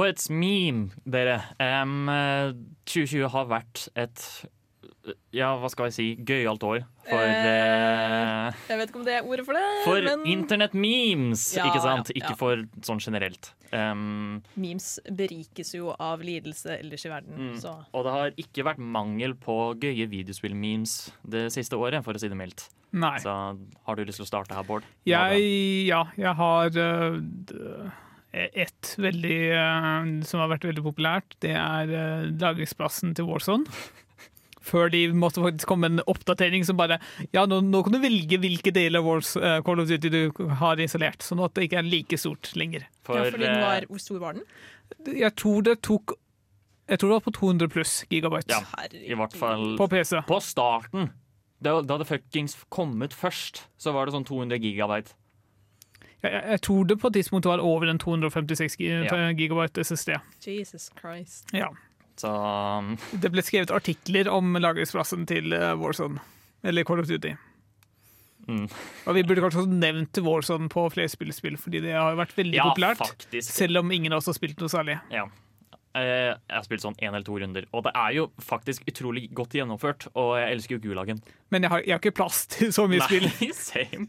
Et 0.03 0.29
meme, 0.29 0.89
dere. 1.07 1.37
Eh, 1.59 2.51
2020 2.85 3.29
har 3.31 3.45
vært 3.47 3.87
et 3.95 4.45
ja, 5.35 5.51
hva 5.59 5.69
skal 5.69 5.89
jeg 5.89 5.95
si 5.95 6.05
gøyalt 6.25 6.63
år 6.65 6.83
for 7.05 7.21
Eh, 7.21 7.45
eh, 7.45 8.55
Jeg 8.71 8.79
vet 8.79 8.89
ikke 8.89 8.97
om 8.97 9.05
det 9.05 9.13
er 9.19 9.27
ordet 9.29 9.45
for 9.45 9.53
det, 9.53 9.65
For 9.85 10.01
men 10.01 10.23
internett-memes, 10.25 11.43
Ja, 11.55 11.67
ikke 11.69 11.81
sant? 11.83 12.09
ja, 12.09 12.15
ja. 12.15 12.23
Ikke 12.23 12.37
for 12.39 12.63
sånn 12.81 12.99
generelt. 13.03 13.51
Um, 13.71 14.41
memes 14.55 14.99
berikes 15.11 15.73
jo 15.75 15.93
av 15.99 16.23
lidelse 16.25 16.79
ellers 16.79 17.05
i 17.05 17.09
verden. 17.11 17.37
Mm. 17.37 17.59
Så 17.61 17.75
og 17.93 18.05
det 18.07 18.11
har 18.15 18.31
ikke 18.41 18.65
vært 18.65 18.79
mangel 18.81 19.35
på 19.35 19.75
gøye 19.77 20.07
videospill-memes 20.09 21.11
det 21.27 21.51
siste 21.53 21.77
året, 21.77 22.03
for 22.03 22.13
å 22.13 22.19
si 22.19 22.27
det 22.31 22.37
mildt. 22.37 22.69
Nei. 22.95 23.17
Så 23.19 23.29
har 23.29 23.95
du 23.95 24.05
lyst 24.05 24.17
til 24.17 24.25
å 24.25 24.31
starte 24.31 24.55
her, 24.55 24.63
Bård? 24.63 24.83
Jeg, 25.05 25.85
ja, 25.85 26.05
jeg 26.17 26.33
har 26.33 26.69
uh, 26.73 27.91
ett 28.35 28.95
veldig 28.99 29.39
eh, 29.55 30.07
som 30.27 30.41
har 30.43 30.51
vært 30.51 30.67
veldig 30.67 30.83
populært. 30.85 31.37
Det 31.43 31.53
er 31.55 31.91
uh, 31.91 32.25
lagringsplassen 32.41 33.15
til 33.17 33.29
Warzone. 33.29 33.69
Før 34.65 34.89
de 34.89 35.03
måtte 35.13 35.43
faktisk 35.43 35.69
komme 35.69 35.85
med 35.85 35.99
en 35.99 36.09
oppdatering 36.09 36.63
som 36.65 36.77
bare 36.79 36.97
Ja, 37.35 37.45
nå, 37.45 37.59
nå 37.61 37.83
kan 37.85 37.93
du 37.93 37.99
velge 38.01 38.39
hvilke 38.41 38.73
deler 38.73 39.03
av 39.03 39.09
Wars, 39.09 39.35
uh, 39.37 39.59
Call 39.65 39.83
of 39.83 39.89
Duty 39.91 40.09
du 40.09 40.47
har 40.61 40.81
installert, 40.81 41.25
sånn 41.25 41.43
at 41.45 41.53
det 41.57 41.67
ikke 41.67 41.81
er 41.83 41.89
like 41.89 42.19
stort 42.19 42.49
lenger. 42.57 42.87
For, 43.05 43.19
ja, 43.19 43.29
fordi 43.29 43.45
den 43.45 43.59
eh, 43.59 43.65
var, 43.65 43.89
Hvor 43.91 44.01
stor 44.01 44.21
var 44.23 44.39
den? 44.39 44.47
Jeg 45.19 45.33
tror 45.37 45.65
det 45.65 45.75
tok 45.85 46.15
Jeg 46.89 47.01
tror 47.01 47.11
det 47.11 47.19
var 47.19 47.27
på 47.27 47.35
200 47.37 47.73
pluss 47.73 47.93
gigabyte 48.09 48.53
Ja, 48.53 48.63
i 48.93 49.17
hvert 49.17 49.37
fall 49.37 49.75
på 49.79 49.89
PC. 49.91 50.17
på 50.27 50.41
starten. 50.43 51.11
Da, 51.63 51.77
da 51.81 51.99
det 52.01 52.09
fuckings 52.09 52.57
kom 52.73 52.97
ut 53.01 53.13
først, 53.15 53.67
så 53.81 53.93
var 53.95 54.05
det 54.05 54.13
sånn 54.17 54.27
200 54.27 54.59
gigabyte. 54.61 55.15
Jeg, 56.25 56.43
jeg, 56.55 56.61
tror 56.65 56.83
det 56.89 56.97
på 57.01 57.07
et 57.11 57.17
tidspunkt 57.19 57.45
var 57.49 57.61
over 57.63 57.89
en 57.91 57.99
256 58.01 58.77
gigabyte 59.37 59.83
SSD. 59.85 60.15
Jesus 60.45 60.89
Christ. 60.99 61.51
Ja. 61.53 61.69
Så 62.17 62.29
um, 62.31 62.93
Det 63.21 63.31
ble 63.33 63.43
skrevet 63.43 63.71
artikler 63.75 64.29
om 64.31 64.55
lagringsplassen 64.55 65.25
til 65.27 65.51
eh, 65.53 65.73
Warzone, 65.75 66.21
eller 66.63 66.85
Call 66.87 67.01
of 67.03 67.09
Duty. 67.11 67.33
mm. 68.47 68.67
Og 69.05 69.15
vi 69.17 69.23
burde 69.27 69.41
kanskje 69.43 69.63
også 69.65 69.79
nevnt 69.81 70.21
Warzone 70.23 70.69
på 70.71 70.85
flere 70.93 71.11
spillespill, 71.11 71.57
fordi 71.59 71.81
det 71.83 71.91
har 71.97 72.15
vært 72.15 72.35
veldig 72.37 72.55
Ja, 72.61 72.69
populært. 72.71 73.01
faktisk. 73.03 73.51
Selv 73.51 73.81
om 73.83 73.91
ingen 73.91 74.13
av 74.15 74.23
oss 74.23 74.31
har 74.31 74.37
spilt 74.37 74.59
noe 74.63 74.71
særlig. 74.71 74.95
Ja. 75.11 75.25
Eh, 75.95 76.31
Jeg 76.35 76.55
har 76.55 76.63
spilt 76.63 76.83
sånn 76.83 76.95
én 76.99 77.11
eller 77.13 77.23
to 77.27 77.35
runder, 77.39 77.67
og 77.75 77.83
det 77.87 77.91
er 77.95 78.15
jo 78.17 78.29
faktisk 78.43 78.87
utrolig 78.87 79.27
godt 79.35 79.53
gjennomført. 79.59 80.07
Og 80.15 80.37
jeg 80.39 80.55
elsker 80.55 80.75
jo 80.77 80.81
Gulagen. 80.87 81.19
Men 81.51 81.63
jeg 81.67 81.71
har, 81.71 81.83
jeg 81.83 81.95
har 81.97 81.99
ikke 82.03 82.15
plass 82.23 82.45
til 82.51 82.71
så 82.75 82.87
mye 82.91 83.03
spill. 83.07 83.27
Nei, 83.27 83.51
same. 83.71 84.07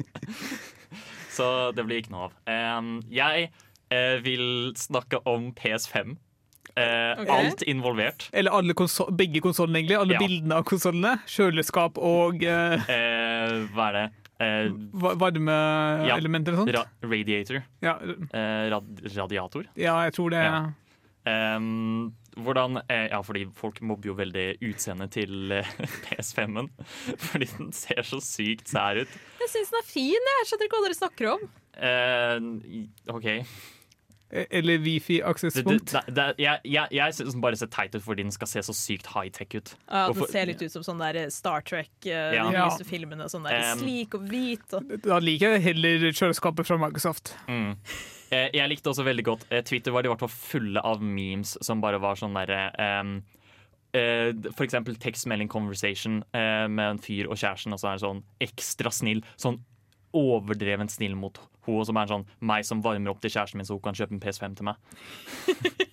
Så 1.37 1.47
det 1.77 1.85
blir 1.89 2.01
ikke 2.03 2.15
noe 2.15 2.29
av. 2.31 2.37
Um, 2.49 2.95
jeg 3.13 3.51
uh, 3.93 4.17
vil 4.25 4.47
snakke 4.81 5.21
om 5.29 5.51
PS5. 5.59 6.17
Uh, 6.77 7.23
okay. 7.23 7.31
Alt 7.33 7.63
involvert. 7.69 8.27
Eller 8.37 8.53
alle 8.57 8.75
konsol 8.77 9.09
begge 9.17 9.41
konsollene, 9.45 9.81
egentlig. 9.81 9.97
Alle 10.01 10.17
Ja. 10.17 10.21
bildene 10.21 10.59
av 10.61 10.65
konsollene. 10.69 11.15
Kjøleskap 11.31 11.97
og 12.01 12.43
uh... 12.45 12.77
Eh, 12.93 13.55
hva 13.77 13.91
er 13.91 13.97
det? 14.01 14.07
Eh, 14.37 14.67
ja. 14.69 15.13
varmeelementer 15.17 16.53
og 16.53 16.59
sånt. 16.67 16.75
ra 16.77 16.83
radiator. 17.09 17.63
Ja, 17.81 17.95
Eh, 18.05 18.67
rad 18.75 18.91
radiator. 19.17 19.65
ja, 19.81 19.95
jeg 20.05 20.13
tror 20.13 20.31
det. 20.35 20.43
Ja. 20.45 20.59
Em, 21.27 22.13
hvordan 22.37 22.81
eh, 22.89 23.07
Ja, 23.13 23.21
fordi 23.25 23.47
folk 23.57 23.81
mobber 23.83 24.11
jo 24.11 24.15
veldig 24.19 24.47
utseendet 24.69 25.13
til 25.17 25.53
eh, 25.53 25.71
PS5-en. 26.07 26.69
Fordi 27.19 27.49
den 27.59 27.73
ser 27.73 28.03
så 28.07 28.21
sykt 28.23 28.69
sær 28.73 29.03
ut. 29.05 29.17
Jeg 29.41 29.53
syns 29.55 29.73
den 29.73 29.81
er 29.81 29.89
fin, 29.89 30.29
jeg. 30.33 30.47
Skjønner 30.51 30.69
ikke 30.69 30.77
hva 30.81 30.85
dere 30.89 31.01
snakker 31.01 31.33
om. 31.37 31.49
Uh, 31.77 33.17
OK. 33.17 33.27
Eller 34.29 34.75
Det, 34.77 34.83
det, 34.83 34.83
Wifi-aksesspunkt. 34.83 35.93
jeg 36.19 36.59
jeg, 36.67 36.89
jeg 36.91 37.15
syns 37.15 37.37
den 37.37 37.43
bare 37.45 37.57
ser 37.61 37.69
teit 37.71 37.95
ut 37.95 38.03
fordi 38.03 38.25
den 38.27 38.33
skal 38.35 38.49
se 38.51 38.63
så 38.67 38.75
sykt 38.75 39.07
high-tech 39.15 39.55
ut. 39.55 39.71
Ja, 39.87 40.09
Den 40.09 40.17
Hvorfor- 40.17 40.33
ser 40.33 40.47
litt 40.51 40.63
ut 40.67 40.73
som 40.75 40.83
sånn 40.83 40.99
der 40.99 41.31
Star 41.31 41.61
Trek, 41.63 41.89
Ja. 42.05 42.31
de 42.33 42.37
Ja. 42.41 42.49
nyeste 42.67 42.85
filmene. 42.89 43.29
Sånn 43.31 43.45
der 43.47 43.73
Um, 43.73 43.79
slik 43.85 44.15
og 44.19 44.27
hvit. 44.29 44.67
Og. 44.75 45.01
Da 45.07 45.21
liker 45.23 45.53
jeg 45.55 45.63
heller 45.63 46.11
kjøleskapet 46.11 46.67
fra 46.67 46.77
Microsoft. 46.77 47.37
Mm. 47.47 47.77
Eh, 48.35 48.49
Jeg 48.57 48.69
likte 48.71 48.91
også 48.91 49.05
veldig 49.07 49.25
godt 49.27 49.45
eh, 49.53 49.63
Twitter 49.67 49.95
var 49.95 50.07
i 50.07 50.11
hvert 50.11 50.23
fall 50.25 50.33
fulle 50.33 50.83
av 50.83 51.03
memes 51.05 51.55
som 51.63 51.83
bare 51.85 52.01
var 52.03 52.19
sånn 52.19 52.35
derre 52.35 52.61
eh, 52.75 53.13
For 54.51 54.65
eksempel 54.67 54.99
tekstmelding 55.01 55.49
conversation 55.49 56.19
med 56.35 56.83
en 56.85 56.99
fyr 57.01 57.31
og 57.31 57.39
kjæresten, 57.41 57.73
og 57.73 57.81
så 57.81 57.89
er 57.89 57.97
det 57.97 58.03
sånn 58.05 58.19
ekstra 58.45 58.91
snill. 58.93 59.23
Sånn 59.41 59.57
overdrevent 60.17 60.93
snill 60.93 61.15
mot 61.17 61.39
henne, 61.39 61.85
som 61.89 61.97
er 61.99 62.11
sånn 62.11 62.27
meg 62.45 62.67
som 62.69 62.83
varmer 62.85 63.15
opp 63.15 63.23
til 63.25 63.33
kjæresten 63.33 63.63
min 63.63 63.67
så 63.69 63.79
hun 63.79 63.85
kan 63.87 63.97
kjøpe 63.97 64.13
en 64.19 64.21
PS5 64.21 64.59
til 64.59 64.69
meg. 64.69 64.77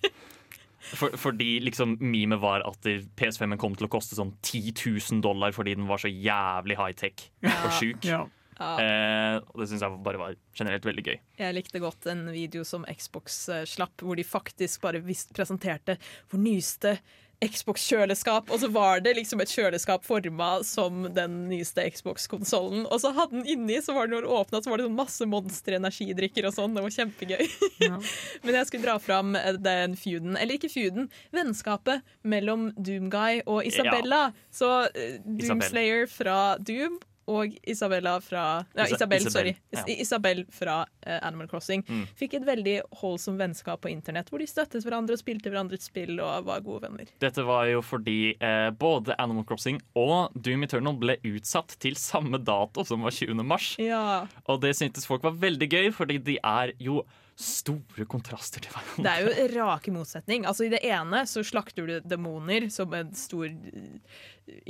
For, 0.94 1.16
fordi 1.16 1.56
liksom 1.64 1.96
memet 2.04 2.38
var 2.42 2.62
at 2.68 2.84
PS5-en 3.18 3.58
kom 3.58 3.74
til 3.74 3.88
å 3.88 3.90
koste 3.90 4.18
sånn 4.18 4.34
10 4.44 4.74
000 4.76 5.22
dollar 5.24 5.54
fordi 5.56 5.72
den 5.78 5.88
var 5.88 6.02
så 6.02 6.10
jævlig 6.12 6.76
high-tech 6.78 7.24
og 7.48 7.70
sjuk. 7.80 8.04
Ja. 8.06 8.20
Ja. 8.58 8.70
Eh, 8.80 9.36
og 9.50 9.60
det 9.62 9.68
syns 9.72 9.82
jeg 9.86 9.98
bare 10.06 10.20
var 10.20 10.36
generelt 10.54 10.86
veldig 10.86 11.04
gøy. 11.08 11.18
Jeg 11.40 11.56
likte 11.58 11.82
godt 11.82 12.06
en 12.12 12.26
video 12.34 12.64
som 12.68 12.86
Xbox 12.90 13.40
eh, 13.50 13.64
slapp, 13.68 14.00
hvor 14.04 14.16
de 14.18 14.24
faktisk 14.24 14.80
bare 14.84 15.02
vis- 15.04 15.28
presenterte 15.34 15.98
hvor 16.30 16.40
nyeste 16.42 16.98
Xbox-kjøleskap, 17.44 18.50
og 18.54 18.60
så 18.62 18.68
var 18.72 19.00
det 19.04 19.14
liksom 19.18 19.40
et 19.42 19.50
kjøleskap 19.52 20.04
forma 20.06 20.62
som 20.64 21.02
den 21.12 21.34
nyeste 21.50 21.82
Xbox-konsollen. 21.92 22.86
Og 22.88 23.00
så 23.02 23.10
hadde 23.16 23.40
den 23.40 23.48
inni, 23.50 23.80
så 23.84 23.92
var 23.96 24.06
det 24.08 24.14
når 24.14 24.24
den 24.26 24.36
åpna, 24.38 24.60
så 24.64 24.70
var 24.72 24.80
det 24.80 24.86
sånn 24.86 24.96
masse 24.98 25.26
Monster 25.28 25.76
energidrikker 25.78 26.48
og 26.48 26.54
sånn. 26.56 26.76
Det 26.76 26.84
var 26.86 26.94
kjempegøy. 26.94 27.42
Ja. 27.84 27.98
Men 28.46 28.58
jeg 28.60 28.70
skulle 28.70 28.86
dra 28.86 28.96
fram 29.02 29.34
eh, 29.36 29.58
den 29.60 29.96
feuden, 30.00 30.38
eller 30.40 30.56
ikke 30.56 30.72
feuden, 30.72 31.10
vennskapet 31.36 32.04
mellom 32.22 32.70
Doomguy 32.78 33.42
og 33.44 33.64
Isabella. 33.68 34.28
Så 34.54 34.70
eh, 34.94 35.18
Doomslayer 35.24 36.08
fra 36.10 36.38
Doom 36.64 37.00
og 37.30 37.54
Isabella 37.66 38.16
fra 38.20 38.64
ja, 38.76 38.84
Isa- 38.84 38.96
Isabel, 38.96 39.18
Isabel, 39.22 39.32
sorry. 39.32 39.54
ja. 39.72 39.84
Isabel 40.04 40.44
fra 40.52 40.76
uh, 41.06 41.18
Animal 41.22 41.48
Crossing 41.48 41.84
Mm. 41.88 42.04
fikk 42.16 42.34
et 42.34 42.44
veldig 42.46 42.74
holdsomt 43.00 43.38
vennskap 43.40 43.80
på 43.84 43.90
internett, 43.92 44.28
hvor 44.30 44.38
de 44.38 44.46
støttet 44.46 44.84
hverandre 44.84 45.14
og 45.16 45.20
spilte 45.20 45.50
hverandres 45.50 45.86
spill 45.88 46.18
og 46.20 46.44
var 46.46 46.60
gode 46.64 46.82
venner. 46.88 47.06
Dette 47.20 47.44
var 47.44 47.66
jo 47.70 47.80
fordi 47.84 48.36
eh, 48.40 48.70
både 48.70 49.14
Animal 49.18 49.44
Crossing 49.48 49.80
og 49.96 50.32
Doom 50.36 50.62
Eternal 50.64 50.96
ble 51.00 51.16
utsatt 51.24 51.76
til 51.80 51.94
samme 52.00 52.38
dato, 52.44 52.84
som 52.84 53.02
var 53.04 53.10
20. 53.14 53.42
mars. 53.44 53.74
Ja, 53.78 54.26
Og 54.48 54.60
det 54.62 54.74
syntes 54.76 55.06
folk 55.06 55.22
var 55.22 55.32
veldig 55.32 55.68
gøy, 55.70 55.90
fordi 55.92 56.18
de 56.18 56.38
er 56.42 56.72
jo 56.78 57.02
store 57.36 58.04
kontraster 58.06 58.62
til 58.62 58.70
hverandre. 58.70 59.02
Det 59.02 59.10
er 59.10 59.50
jo 59.50 59.64
rake 59.66 59.90
motsetning. 59.94 60.44
Altså 60.46 60.66
I 60.68 60.70
det 60.76 60.80
ene 60.86 61.24
så 61.26 61.42
slakter 61.42 61.86
du 61.88 61.96
demoner 62.06 62.68
som 62.70 62.92
en 62.94 63.10
stor 63.18 63.48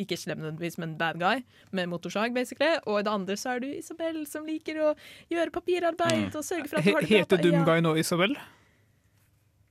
Ikke 0.00 0.16
slem 0.16 0.38
nødvendigvis, 0.40 0.78
men 0.80 0.96
bad 0.96 1.18
guy 1.20 1.42
med 1.76 1.88
motorsag, 1.92 2.32
basically. 2.34 2.78
Og 2.86 3.00
i 3.00 3.04
det 3.04 3.12
andre 3.12 3.36
så 3.36 3.56
er 3.56 3.64
du 3.64 3.68
Isabel, 3.68 4.20
som 4.30 4.46
liker 4.48 4.78
å 4.80 4.92
gjøre 5.32 5.50
papirarbeid 5.54 6.32
og 6.38 6.44
sørge 6.46 6.68
for 6.70 6.78
at 6.80 6.84
du 6.86 6.92
har 6.94 7.04
det 7.04 7.08
bra. 7.10 7.18
heter 7.18 7.42
Dumguy 7.44 7.76
ja. 7.80 7.84
Nå 7.84 7.94
Isabel? 8.00 8.36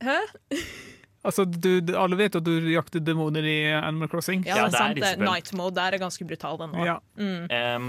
Hæ? 0.04 0.18
Altså, 1.24 1.46
du, 1.48 1.80
alle 1.96 2.18
vet 2.20 2.36
at 2.36 2.44
du 2.44 2.52
jakter 2.74 3.00
demoner 3.00 3.46
i 3.48 3.58
Animal 3.80 4.10
Crossing. 4.12 4.44
Ja, 4.46 4.58
Ja, 4.58 4.66
det 4.68 4.68
er 4.68 4.70
det 4.70 4.76
er 4.76 4.84
sant. 4.84 4.96
det. 5.00 5.08
Isabel. 5.08 5.30
Night 5.32 5.54
mode 5.56 5.76
der 5.80 5.96
er 5.96 6.02
ganske 6.04 6.28
brutal, 6.28 6.58
den 6.60 6.76
òg. 6.76 6.86
Ja. 6.86 6.98
Mm. 7.16 7.46
Em, 7.50 7.88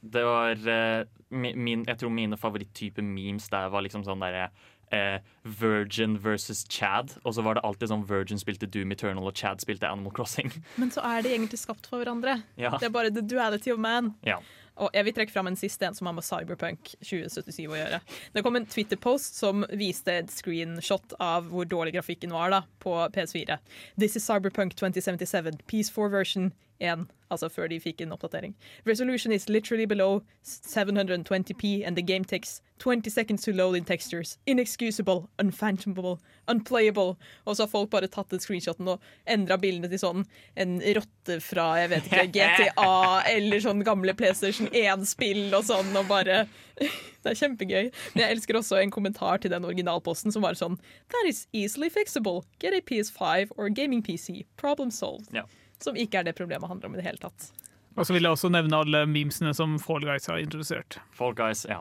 det 0.00 0.24
var 0.24 0.68
eh, 0.68 1.04
min, 1.30 1.84
Jeg 1.86 1.98
tror 1.98 2.12
mine 2.14 2.36
favoritttyper 2.38 3.02
memes 3.02 3.48
der 3.52 3.70
var 3.72 3.82
liksom 3.84 4.04
sånn 4.06 4.22
derre 4.22 4.48
eh, 4.94 5.18
Virgin 5.42 6.18
versus 6.22 6.64
Chad. 6.68 7.16
Og 7.24 7.34
så 7.34 7.42
var 7.42 7.58
det 7.58 7.64
alltid 7.66 7.92
sånn 7.92 8.06
Virgin 8.08 8.40
spilte 8.40 8.68
Doom 8.70 8.94
Eternal, 8.94 9.26
og 9.28 9.36
Chad 9.36 9.62
spilte 9.64 9.90
Animal 9.90 10.14
Crossing. 10.14 10.52
Men 10.80 10.92
så 10.94 11.04
er 11.06 11.24
de 11.26 11.34
egentlig 11.34 11.60
skapt 11.62 11.90
for 11.90 12.02
hverandre. 12.02 12.40
Ja. 12.60 12.76
Det 12.78 12.90
er 12.90 12.94
bare 12.94 13.12
the 13.14 13.24
duality 13.24 13.74
of 13.74 13.82
man. 13.82 14.14
Ja. 14.26 14.38
Og 14.78 14.94
jeg 14.94 15.08
vil 15.08 15.14
trekke 15.16 15.34
fram 15.34 15.48
en 15.50 15.58
siste 15.58 15.88
en 15.88 15.96
som 15.96 16.06
har 16.06 16.14
med 16.14 16.22
Cyberpunk 16.22 16.92
2077 17.02 17.64
å 17.66 17.74
gjøre. 17.74 17.98
Det 18.30 18.44
kom 18.46 18.58
en 18.60 18.68
Twitter-post 18.70 19.40
som 19.40 19.64
viste 19.74 20.14
et 20.20 20.30
screenshot 20.30 21.16
av 21.18 21.48
hvor 21.50 21.66
dårlig 21.66 21.96
grafikken 21.96 22.30
var 22.30 22.54
da, 22.54 22.62
på 22.78 22.94
PS4. 23.16 23.58
This 23.98 24.14
is 24.14 24.26
Cyberpunk 24.28 24.78
2077, 24.78 25.58
PS4 25.66 26.12
version 26.14 26.52
1, 26.80 27.06
altså 27.30 27.48
før 27.48 27.68
de 27.68 27.80
fikk 27.80 28.00
en 28.00 28.12
oppdatering. 28.14 28.54
Resolution 28.86 29.32
is 29.32 29.48
literally 29.48 29.84
below 29.86 30.22
720p, 30.44 31.86
and 31.86 31.96
the 31.96 32.02
game 32.02 32.24
takes 32.24 32.62
20 32.78 33.10
seconds 33.10 33.42
to 33.42 33.52
load 33.52 33.76
in 33.76 33.84
textures. 33.84 34.38
Inexcusable, 34.46 35.28
unfathomable, 35.38 36.18
unplayable. 36.48 37.16
Og 37.44 37.56
så 37.56 37.62
har 37.62 37.72
folk 37.72 37.90
bare 37.90 38.06
tatt 38.06 38.30
den 38.30 38.40
screenshoten 38.40 38.88
og 38.88 39.02
endra 39.26 39.58
bildene 39.58 39.90
til 39.90 40.00
sånn 40.02 40.24
en 40.56 40.78
rotte 40.98 41.40
fra 41.42 41.68
jeg 41.82 41.92
vet 41.94 42.08
ikke, 42.08 42.26
GTA 42.38 43.24
eller 43.34 43.64
sånn 43.64 43.84
gamle 43.86 44.14
PlayStation 44.14 44.70
1-spill 44.70 45.48
og 45.52 45.66
sånn, 45.68 45.94
og 45.98 46.08
bare 46.10 46.46
Det 47.18 47.32
er 47.32 47.38
kjempegøy. 47.40 47.88
Men 48.14 48.22
jeg 48.22 48.36
elsker 48.36 48.56
også 48.60 48.76
en 48.78 48.92
kommentar 48.94 49.40
til 49.42 49.50
den 49.50 49.66
originalposten 49.66 50.30
som 50.32 50.44
var 50.46 50.54
sånn 50.58 50.78
That 51.10 51.26
is 51.26 51.46
easily 51.52 51.90
fixable. 51.90 52.44
Get 52.62 52.76
a 52.76 52.80
PS5 52.80 53.56
or 53.56 53.68
gaming 53.68 54.04
PC. 54.06 54.44
Problem 54.56 54.92
solved. 54.94 55.34
Ja. 55.34 55.42
Som 55.82 55.98
ikke 55.98 56.20
er 56.20 56.28
det 56.28 56.36
problemet 56.38 56.68
handler 56.70 56.90
om 56.90 56.96
i 56.96 57.00
det 57.00 57.06
hele 57.06 57.20
tatt. 57.22 57.50
Og 57.98 58.06
så 58.06 58.14
vil 58.14 58.26
jeg 58.26 58.34
også 58.34 58.50
nevne 58.50 58.78
alle 58.78 59.02
memesene 59.10 59.52
som 59.56 59.74
Fall 59.82 60.04
Guys 60.06 60.28
har 60.30 60.38
introdusert. 60.42 61.00
Fall 61.14 61.34
Guys, 61.38 61.64
ja. 61.68 61.80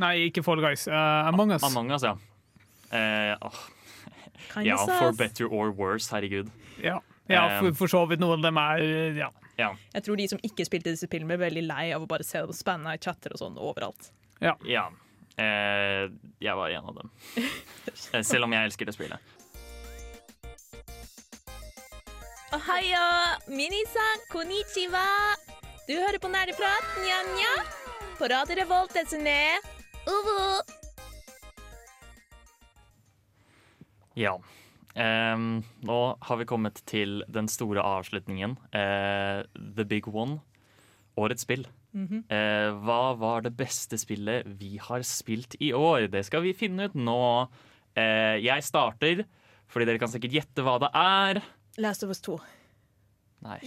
Nei, 0.00 0.14
ikke 0.30 0.44
Fall 0.44 0.62
Guys. 0.64 0.86
Uh, 0.88 1.28
Among 1.28 1.52
Us. 1.52 1.64
Among 1.68 1.92
Us, 1.92 2.04
ja. 2.06 2.16
Uh, 2.92 3.36
oh. 3.48 3.60
Ja, 4.64 4.76
for 4.76 5.12
better 5.16 5.46
or 5.46 5.70
worse, 5.72 6.10
herregud. 6.12 6.50
Ja, 6.82 7.00
ja 7.28 7.44
for, 7.58 7.68
Um, 7.68 7.74
for 7.78 7.92
så 7.92 8.02
vidt 8.08 8.20
noen 8.20 8.40
av 8.40 8.48
dem 8.48 8.58
er 8.60 8.82
ja. 9.20 9.30
Ja. 9.60 9.70
Jeg 9.94 10.04
tror 10.06 10.16
de 10.18 10.26
som 10.32 10.40
ikke 10.42 10.64
spilte 10.66 10.92
disse 10.92 11.06
spillene, 11.06 11.28
ble 11.34 11.44
veldig 11.44 11.62
lei 11.68 11.84
av 11.94 12.04
å 12.04 12.08
bare 12.10 12.24
se 12.26 12.40
dem 12.40 12.56
spanna 12.56 12.96
i 12.96 13.00
chatter 13.00 13.34
og 13.36 13.42
sånn 13.44 13.60
overalt. 13.60 14.10
ja. 14.40 14.88
Eh, 15.40 16.10
jeg 16.44 16.56
var 16.58 16.68
en 16.68 16.88
av 16.90 16.96
dem. 16.98 17.12
Eh, 18.12 18.20
Selv 18.22 18.44
om 18.44 18.52
jeg 18.52 18.68
elsker 18.68 18.86
det 18.86 18.92
spillet. 18.94 19.31
Ohayo, 22.52 23.04
minisan, 23.48 24.24
konnichiwa. 24.28 25.00
Du 25.86 25.94
hører 25.96 26.18
på 26.20 26.28
Nerdeprat, 26.28 26.88
nja-nja. 27.00 27.52
På 28.18 28.28
Radio 28.28 28.58
Revolt, 28.58 28.92
desne. 28.92 29.56
Uvu. 30.04 30.42
Ja. 34.20 34.34
Um, 34.92 35.62
nå 35.80 35.96
har 36.20 36.40
vi 36.42 36.48
kommet 36.50 36.82
til 36.84 37.22
den 37.32 37.48
store 37.48 37.80
avslutningen. 37.88 38.58
Uh, 38.76 39.48
the 39.56 39.88
big 39.88 40.10
one. 40.12 40.42
Årets 41.16 41.48
spill. 41.48 41.64
eh, 42.32 42.68
hva 42.84 43.00
var 43.20 43.42
det 43.44 43.56
beste 43.56 43.96
spillet 44.00 44.44
vi 44.60 44.76
har 44.80 45.02
spilt 45.08 45.56
i 45.60 45.72
år? 45.72 46.10
Det 46.12 46.24
skal 46.28 46.44
vi 46.44 46.52
finne 46.56 46.88
ut 46.88 46.94
nå. 47.00 47.48
Uh, 47.96 48.36
jeg 48.40 48.64
starter 48.64 49.26
Fordi 49.68 49.88
dere 49.88 50.00
kan 50.00 50.08
sikkert 50.12 50.36
gjette 50.36 50.64
hva 50.64 50.78
det 50.80 50.92
er. 50.92 51.42
Last 51.78 52.02
of 52.04 52.10
Us 52.12 52.20
2. 52.20 52.38
Nei. 53.46 53.58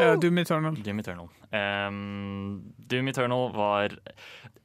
Uh, 0.00 0.14
Doom 0.16 0.38
Eternal. 0.38 0.76
Doom 0.82 1.02
Eternal. 1.02 1.28
Um, 1.52 2.74
Doom 2.88 3.08
Eternal 3.08 3.50
var 3.52 3.98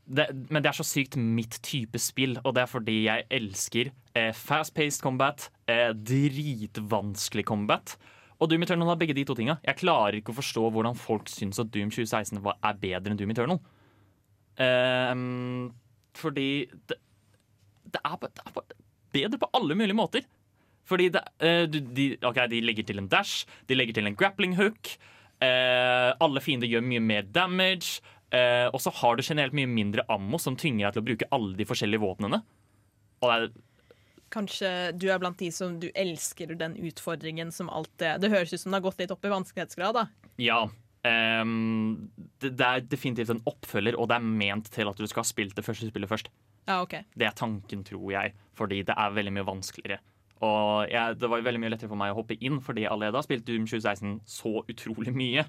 det, 0.08 0.28
Men 0.50 0.64
det 0.64 0.72
er 0.72 0.78
så 0.78 0.86
sykt 0.88 1.18
mitt 1.20 1.60
type 1.66 2.00
spill, 2.00 2.38
og 2.46 2.56
det 2.56 2.64
er 2.64 2.70
fordi 2.72 2.98
jeg 3.10 3.26
elsker 3.30 3.90
eh, 4.16 4.30
fast-paced 4.32 5.04
combat, 5.04 5.50
eh, 5.68 5.92
dritvanskelig 5.92 7.44
combat. 7.46 7.98
Og 8.40 8.50
Doom 8.50 8.64
Eternal 8.64 8.88
har 8.88 9.00
begge 9.02 9.18
de 9.18 9.26
to 9.28 9.36
tinga. 9.36 9.58
Jeg 9.66 9.82
klarer 9.82 10.20
ikke 10.20 10.32
å 10.32 10.38
forstå 10.38 10.64
hvordan 10.72 10.96
folk 10.96 11.28
syns 11.32 11.60
at 11.60 11.74
Doom 11.74 11.92
2016 11.92 12.40
var, 12.46 12.56
er 12.64 12.80
bedre 12.80 13.12
enn 13.12 13.20
Doom 13.20 13.34
Eternal. 13.36 13.60
Um, 14.58 15.74
fordi 16.18 16.70
det, 16.90 16.98
det, 17.92 18.00
er 18.00 18.18
det 18.24 18.46
er 18.48 18.62
bedre 19.18 19.42
på 19.42 19.52
alle 19.60 19.76
mulige 19.76 19.98
måter. 19.98 20.24
Fordi 20.88 21.10
det, 21.12 21.22
eh, 21.44 21.66
du- 21.68 21.82
de, 21.82 22.06
okay, 22.24 22.48
de 22.48 22.62
legger 22.64 22.86
til 22.88 22.98
en 23.02 23.08
dash, 23.12 23.46
de 23.68 23.76
legger 23.76 23.94
til 24.00 24.08
en 24.08 24.16
grappling 24.16 24.56
hook. 24.56 24.98
eh, 25.40 26.14
alle 26.20 26.40
fiender 26.42 26.66
gjør 26.68 26.82
mye 26.88 27.00
mer 27.04 27.22
damage. 27.22 28.00
eh, 28.32 28.66
og 28.74 28.80
så 28.82 28.92
har 28.92 29.16
du 29.16 29.22
generelt 29.24 29.54
mye 29.54 29.68
mindre 29.70 30.04
ammo, 30.10 30.38
som 30.38 30.56
tvinger 30.58 30.88
deg 30.88 30.94
til 30.98 31.02
å 31.04 31.06
bruke 31.06 31.28
alle 31.32 31.56
de 31.56 31.64
forskjellige 31.66 32.02
våpnene. 32.02 32.42
Er 33.24 33.50
Kanskje 34.30 34.92
du 35.00 35.06
er 35.10 35.20
blant 35.20 35.38
de 35.40 35.48
som 35.56 35.78
du 35.80 35.88
elsker 35.96 36.58
den 36.60 36.74
utfordringen 36.76 37.50
som 37.54 37.70
alt 37.70 37.90
det 37.98 38.20
Det 38.20 38.30
høres 38.30 38.52
ut 38.52 38.60
som 38.60 38.72
det 38.74 38.82
har 38.82 38.90
gått 38.92 39.00
litt 39.00 39.12
opp 39.16 39.24
i 39.24 39.30
vanskelighetsgrad, 39.32 39.94
da. 39.94 40.08
Ja. 40.38 40.68
ehm, 41.06 42.10
det, 42.42 42.52
det 42.58 42.66
er 42.68 42.82
definitivt 42.82 43.30
en 43.32 43.42
oppfølger, 43.48 43.96
og 43.98 44.10
det 44.10 44.18
er 44.18 44.26
ment 44.28 44.70
til 44.74 44.90
at 44.90 44.98
du 45.00 45.08
skal 45.08 45.24
ha 45.24 45.28
spilt 45.30 45.56
det 45.56 45.64
første 45.64 45.88
spillet 45.90 46.10
først. 46.12 46.28
Ja, 46.68 46.82
OK. 46.84 46.98
Det 47.16 47.28
er 47.30 47.32
tanken, 47.38 47.86
tror 47.88 48.12
jeg, 48.12 48.34
fordi 48.58 48.82
det 48.84 48.96
er 48.98 49.16
veldig 49.16 49.32
mye 49.38 49.48
vanskeligere. 49.48 50.00
Og 50.46 50.92
jeg, 50.92 51.18
det 51.18 51.30
var 51.32 51.46
veldig 51.46 51.62
mye 51.64 51.72
lettere 51.74 51.92
for 51.92 52.00
meg 52.00 52.14
å 52.14 52.20
hoppe 52.20 52.38
inn, 52.38 52.60
fordi 52.64 52.86
jeg 52.86 52.92
allerede 52.94 53.18
har 53.18 53.26
spilt 53.26 53.48
Doom 53.48 53.66
2016 53.70 54.20
så 54.30 54.54
utrolig 54.62 55.14
mye. 55.16 55.48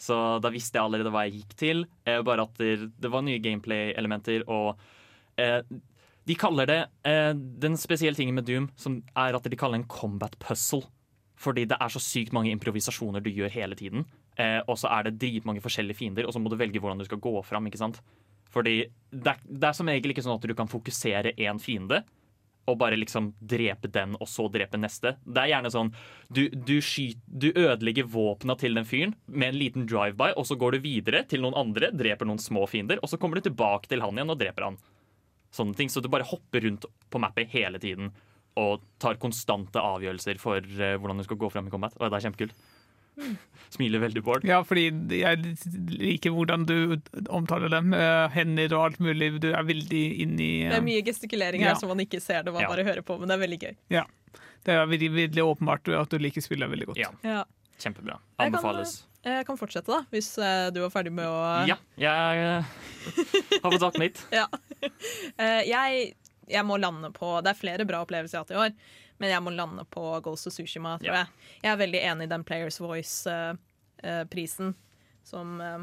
Så 0.00 0.16
da 0.44 0.52
visste 0.52 0.78
jeg 0.78 0.84
allerede 0.84 1.12
hva 1.12 1.24
jeg 1.26 1.40
gikk 1.40 1.56
til. 1.60 1.84
Eh, 2.08 2.22
bare 2.24 2.46
at 2.48 2.56
det, 2.60 2.90
det 3.00 3.12
var 3.12 3.24
nye 3.24 3.42
gameplay-elementer, 3.44 4.44
og 4.52 4.76
eh, 5.40 5.60
de 6.26 6.34
kaller 6.34 6.66
det 6.66 6.80
eh, 7.06 7.32
Den 7.32 7.76
spesielle 7.78 8.18
tingen 8.18 8.34
med 8.34 8.48
Doom 8.48 8.66
som 8.80 8.98
er 9.14 9.36
at 9.36 9.46
de 9.46 9.58
kaller 9.58 9.78
det 9.78 9.84
en 9.84 9.90
combat 9.90 10.36
puzzle. 10.42 10.84
Fordi 11.36 11.66
det 11.68 11.76
er 11.80 11.92
så 11.92 12.00
sykt 12.00 12.32
mange 12.32 12.50
improvisasjoner 12.54 13.20
du 13.20 13.28
gjør 13.28 13.52
hele 13.52 13.76
tiden. 13.76 14.06
Eh, 14.40 14.60
og 14.64 14.78
så 14.80 14.88
er 14.92 15.06
det 15.06 15.18
dritmange 15.20 15.62
forskjellige 15.64 16.00
fiender, 16.00 16.26
og 16.26 16.32
så 16.32 16.40
må 16.40 16.52
du 16.52 16.56
velge 16.56 16.80
hvordan 16.80 17.00
du 17.00 17.04
skal 17.08 17.20
gå 17.20 17.34
fram. 17.44 17.68
ikke 17.68 17.80
sant? 17.80 18.00
Fordi 18.52 18.78
det 19.12 19.32
er, 19.34 19.42
det 19.44 19.68
er 19.68 19.76
som 19.76 19.88
regel 19.90 20.14
ikke 20.14 20.24
sånn 20.24 20.38
at 20.38 20.48
du 20.48 20.54
kan 20.56 20.70
fokusere 20.70 21.34
én 21.36 21.60
fiende 21.60 22.02
og 22.66 22.78
bare 22.80 22.98
liksom 22.98 23.30
drepe 23.38 23.90
den, 23.92 24.16
og 24.18 24.28
så 24.30 24.48
drepe 24.52 24.78
neste. 24.80 25.14
Det 25.22 25.42
er 25.42 25.52
gjerne 25.54 25.72
sånn 25.72 25.92
du, 26.28 26.48
du, 26.50 26.76
skyter, 26.82 27.22
du 27.26 27.48
ødelegger 27.52 28.08
våpna 28.10 28.56
til 28.58 28.76
den 28.78 28.88
fyren 28.88 29.14
med 29.26 29.52
en 29.52 29.60
liten 29.60 29.86
drive-by, 29.88 30.32
og 30.34 30.48
så 30.48 30.58
går 30.58 30.76
du 30.76 30.86
videre 30.88 31.22
til 31.30 31.44
noen 31.44 31.56
andre, 31.58 31.92
dreper 31.94 32.28
noen 32.28 32.42
små 32.42 32.66
fiender, 32.70 33.00
og 33.02 33.12
så 33.12 33.20
kommer 33.22 33.38
du 33.38 33.46
tilbake 33.46 33.90
til 33.90 34.02
han 34.04 34.18
igjen 34.18 34.34
og 34.34 34.40
dreper 34.40 34.68
han. 34.68 34.80
Sånne 35.54 35.78
ting. 35.78 35.92
Så 35.92 36.02
du 36.02 36.10
bare 36.12 36.26
hopper 36.26 36.66
rundt 36.66 36.88
på 37.10 37.22
mappet 37.22 37.52
hele 37.54 37.80
tiden 37.82 38.10
og 38.60 38.82
tar 39.02 39.18
konstante 39.20 39.80
avgjørelser 39.80 40.40
for 40.40 40.64
eh, 40.64 40.96
hvordan 40.96 41.20
du 41.20 41.26
skal 41.26 41.38
gå 41.40 41.50
fram 41.52 41.68
i 41.68 41.72
combat. 41.72 41.94
Og 42.00 42.08
det 42.08 42.18
er 42.18 42.26
kjempekult. 42.26 42.56
Smiler 43.76 43.98
veldig, 44.02 44.22
Bård. 44.24 44.44
Ja, 44.46 44.60
fordi 44.64 44.84
jeg 45.18 45.56
liker 45.98 46.30
hvordan 46.36 46.66
du 46.68 46.76
omtaler 47.34 47.72
dem. 47.72 47.92
eh, 47.96 48.28
hender 48.36 48.72
og 48.76 48.84
alt 48.90 49.00
mulig. 49.02 49.32
Du 49.42 49.48
er 49.52 49.64
veldig 49.66 50.04
inni 50.22 50.50
uh... 50.66 50.70
Det 50.70 50.78
er 50.78 50.86
mye 50.86 51.02
gestikulering 51.06 51.64
her 51.64 51.74
Ja. 51.74 51.80
som 51.80 51.90
man 51.92 51.98
ikke 52.04 52.20
ser 52.22 52.42
det, 52.46 52.52
man 52.54 52.62
Ja. 52.62 52.68
bare 52.70 52.84
hører 52.86 53.02
på, 53.02 53.18
men 53.18 53.28
det 53.28 53.36
er 53.38 53.42
veldig 53.46 53.58
gøy. 53.64 53.74
Ja. 53.90 54.04
Det 54.66 54.74
er 54.74 54.86
veldig, 54.90 55.10
veldig 55.14 55.42
åpenbart 55.46 55.88
at 55.94 56.10
du 56.10 56.18
liker 56.22 56.42
spillet 56.44 56.70
veldig 56.70 56.86
godt. 56.92 56.98
Ja, 57.02 57.10
Ja. 57.26 57.44
kjempebra. 57.78 58.18
Jeg 58.18 58.38
kan, 58.38 58.46
Anbefales. 58.54 58.94
Jeg 59.26 59.46
kan 59.46 59.56
fortsette, 59.58 59.86
da, 59.90 60.04
hvis 60.14 60.30
eh, 60.38 60.70
du 60.70 60.80
var 60.84 60.90
ferdig 60.94 61.12
med 61.12 61.26
å 61.26 61.66
Ja, 61.66 61.76
jeg 61.98 62.44
eh, 62.46 62.64
har 63.62 63.70
fått 63.72 63.80
sagt 63.82 63.98
mitt. 63.98 64.22
Ja. 64.32 64.46
Eh, 64.82 65.62
jeg, 65.66 66.14
jeg 66.46 66.64
må 66.68 66.76
lande 66.78 67.10
på 67.16 67.42
Det 67.42 67.50
er 67.50 67.58
flere 67.58 67.86
bra 67.88 68.04
opplevelser 68.04 68.38
jeg 68.38 68.44
har 68.44 68.46
hatt 68.46 68.54
i 68.54 68.62
år, 68.68 68.76
men 69.18 69.30
jeg 69.32 69.42
må 69.42 69.52
lande 69.54 69.84
på 69.90 70.04
Ghost 70.24 70.46
of 70.50 70.52
Tsushima, 70.56 70.98
tror 71.00 71.12
Ja. 71.12 71.24
jeg. 71.24 71.52
Jeg 71.62 71.72
er 71.72 71.82
veldig 71.84 72.02
enig 72.12 72.24
i 72.28 72.32
den 72.34 72.44
Players 72.44 72.80
Voice-prisen 72.80 74.74
som 75.26 75.60
eh, 75.60 75.78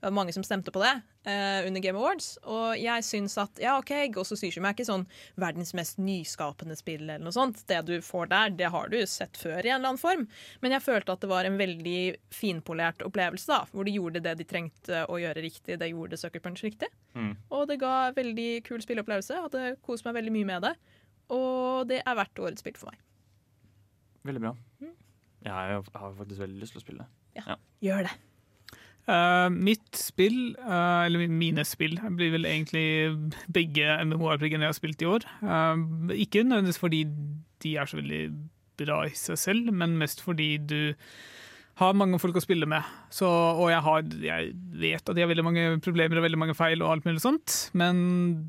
Det 0.00 0.06
var 0.10 0.12
mange 0.12 0.32
som 0.32 0.44
stemte 0.44 0.70
på 0.70 0.78
det 0.82 0.90
uh, 1.26 1.66
under 1.66 1.80
Game 1.80 1.98
Awards. 1.98 2.36
Og 2.44 2.76
jeg 2.78 3.02
syns 3.02 3.32
at 3.40 3.58
ja, 3.58 3.78
OK, 3.80 3.90
Ghost 4.12 4.34
of 4.34 4.38
Tsushima 4.38 4.68
er 4.68 4.74
ikke 4.76 4.84
sånn 4.86 5.06
verdens 5.40 5.72
mest 5.74 5.96
nyskapende 5.98 6.76
spill 6.78 7.00
eller 7.08 7.24
noe 7.24 7.32
sånt. 7.34 7.62
Det 7.66 7.78
du 7.88 7.94
får 8.04 8.28
der, 8.30 8.52
det 8.60 8.68
har 8.70 8.92
du 8.92 8.98
sett 9.08 9.40
før 9.40 9.64
i 9.64 9.70
en 9.72 9.78
eller 9.80 9.94
annen 9.94 9.98
form. 10.02 10.26
Men 10.60 10.76
jeg 10.76 10.84
følte 10.84 11.16
at 11.16 11.24
det 11.24 11.30
var 11.32 11.48
en 11.48 11.56
veldig 11.58 11.96
finpolert 12.30 13.02
opplevelse, 13.08 13.48
da, 13.48 13.62
hvor 13.72 13.88
de 13.88 13.96
gjorde 13.96 14.22
det 14.28 14.36
de 14.42 14.46
trengte 14.52 15.00
å 15.08 15.16
gjøre 15.18 15.42
riktig. 15.48 15.80
Det 15.80 15.88
gjorde 15.90 16.20
Sucker 16.20 16.44
Punch 16.44 16.62
riktig. 16.68 16.92
Mm. 17.16 17.32
Og 17.56 17.64
det 17.72 17.80
ga 17.82 17.96
veldig 18.14 18.50
kul 18.68 18.84
spilleopplevelse. 18.84 19.40
Hadde 19.48 19.64
kost 19.88 20.04
meg 20.06 20.20
veldig 20.20 20.36
mye 20.36 20.50
med 20.52 20.68
det. 20.68 20.74
Og 21.34 21.88
det 21.90 22.02
er 22.02 22.18
verdt 22.18 22.42
årets 22.42 22.62
spill 22.64 22.78
for 22.78 22.92
meg. 22.92 23.02
Veldig 24.26 24.42
bra. 24.42 24.54
Jeg 25.46 25.52
har 25.52 25.84
har 25.94 26.14
faktisk 26.18 26.40
veldig 26.42 26.60
lyst 26.60 26.74
til 26.74 26.82
å 26.82 26.84
spille 26.84 27.04
det. 27.04 27.58
Gjør 27.84 28.08
det. 28.08 28.14
Uh, 29.06 29.46
mitt 29.54 29.94
spill, 29.94 30.56
uh, 30.58 31.04
eller 31.06 31.28
mine 31.30 31.62
spill, 31.64 31.94
blir 32.18 32.32
vel 32.34 32.48
egentlig 32.48 33.14
begge 33.54 34.00
MMO-RPG-ene 34.02 34.66
jeg 34.66 34.72
har 34.72 34.78
spilt 34.78 35.04
i 35.04 35.06
år. 35.06 35.26
Uh, 35.44 36.10
ikke 36.10 36.42
nødvendigvis 36.42 36.82
fordi 36.82 37.04
de 37.62 37.76
er 37.78 37.86
så 37.86 38.00
veldig 38.00 38.24
bra 38.80 39.04
i 39.06 39.14
seg 39.14 39.38
selv, 39.38 39.70
men 39.72 39.94
mest 40.00 40.24
fordi 40.24 40.56
du 40.58 40.80
har 41.76 41.92
mange 41.98 42.18
folk 42.22 42.38
å 42.38 42.42
spille 42.44 42.64
med. 42.70 42.84
Så, 43.12 43.28
og 43.28 43.68
jeg, 43.68 43.82
har, 43.84 44.06
jeg 44.24 44.52
vet 44.80 45.02
at 45.02 45.14
de 45.16 45.22
har 45.24 45.28
veldig 45.28 45.44
mange 45.44 45.64
problemer 45.84 46.16
og 46.20 46.24
veldig 46.24 46.40
mange 46.40 46.56
feil, 46.56 46.80
og 46.82 46.94
alt 46.94 47.04
mulig 47.08 47.20
sånt, 47.24 47.56
men 47.76 47.98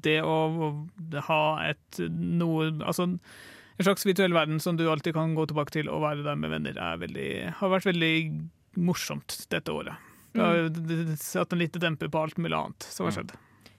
det 0.06 0.22
å, 0.24 0.38
å 0.70 1.24
ha 1.28 1.42
et 1.68 2.00
noe 2.08 2.70
Altså 2.88 3.10
en 3.10 3.18
slags 3.84 4.08
virtuell 4.08 4.34
verden 4.34 4.62
som 4.64 4.78
du 4.80 4.88
alltid 4.90 5.14
kan 5.14 5.36
gå 5.38 5.44
tilbake 5.52 5.76
til 5.76 5.90
og 5.94 6.02
være 6.02 6.24
der 6.26 6.40
med 6.40 6.50
venner, 6.56 6.80
er 6.82 7.02
veldig, 7.04 7.28
har 7.60 7.70
vært 7.76 7.86
veldig 7.92 8.14
morsomt 8.82 9.36
dette 9.52 9.74
året. 9.76 10.00
Det 10.34 10.42
har 10.42 10.70
d- 10.74 11.18
satt 11.22 11.54
en 11.54 11.62
liten 11.62 11.82
demper 11.84 12.10
på 12.14 12.24
alt 12.24 12.40
mulig 12.42 12.58
annet 12.58 12.88
som 12.94 13.06
har 13.10 13.14
skjedd. 13.20 13.36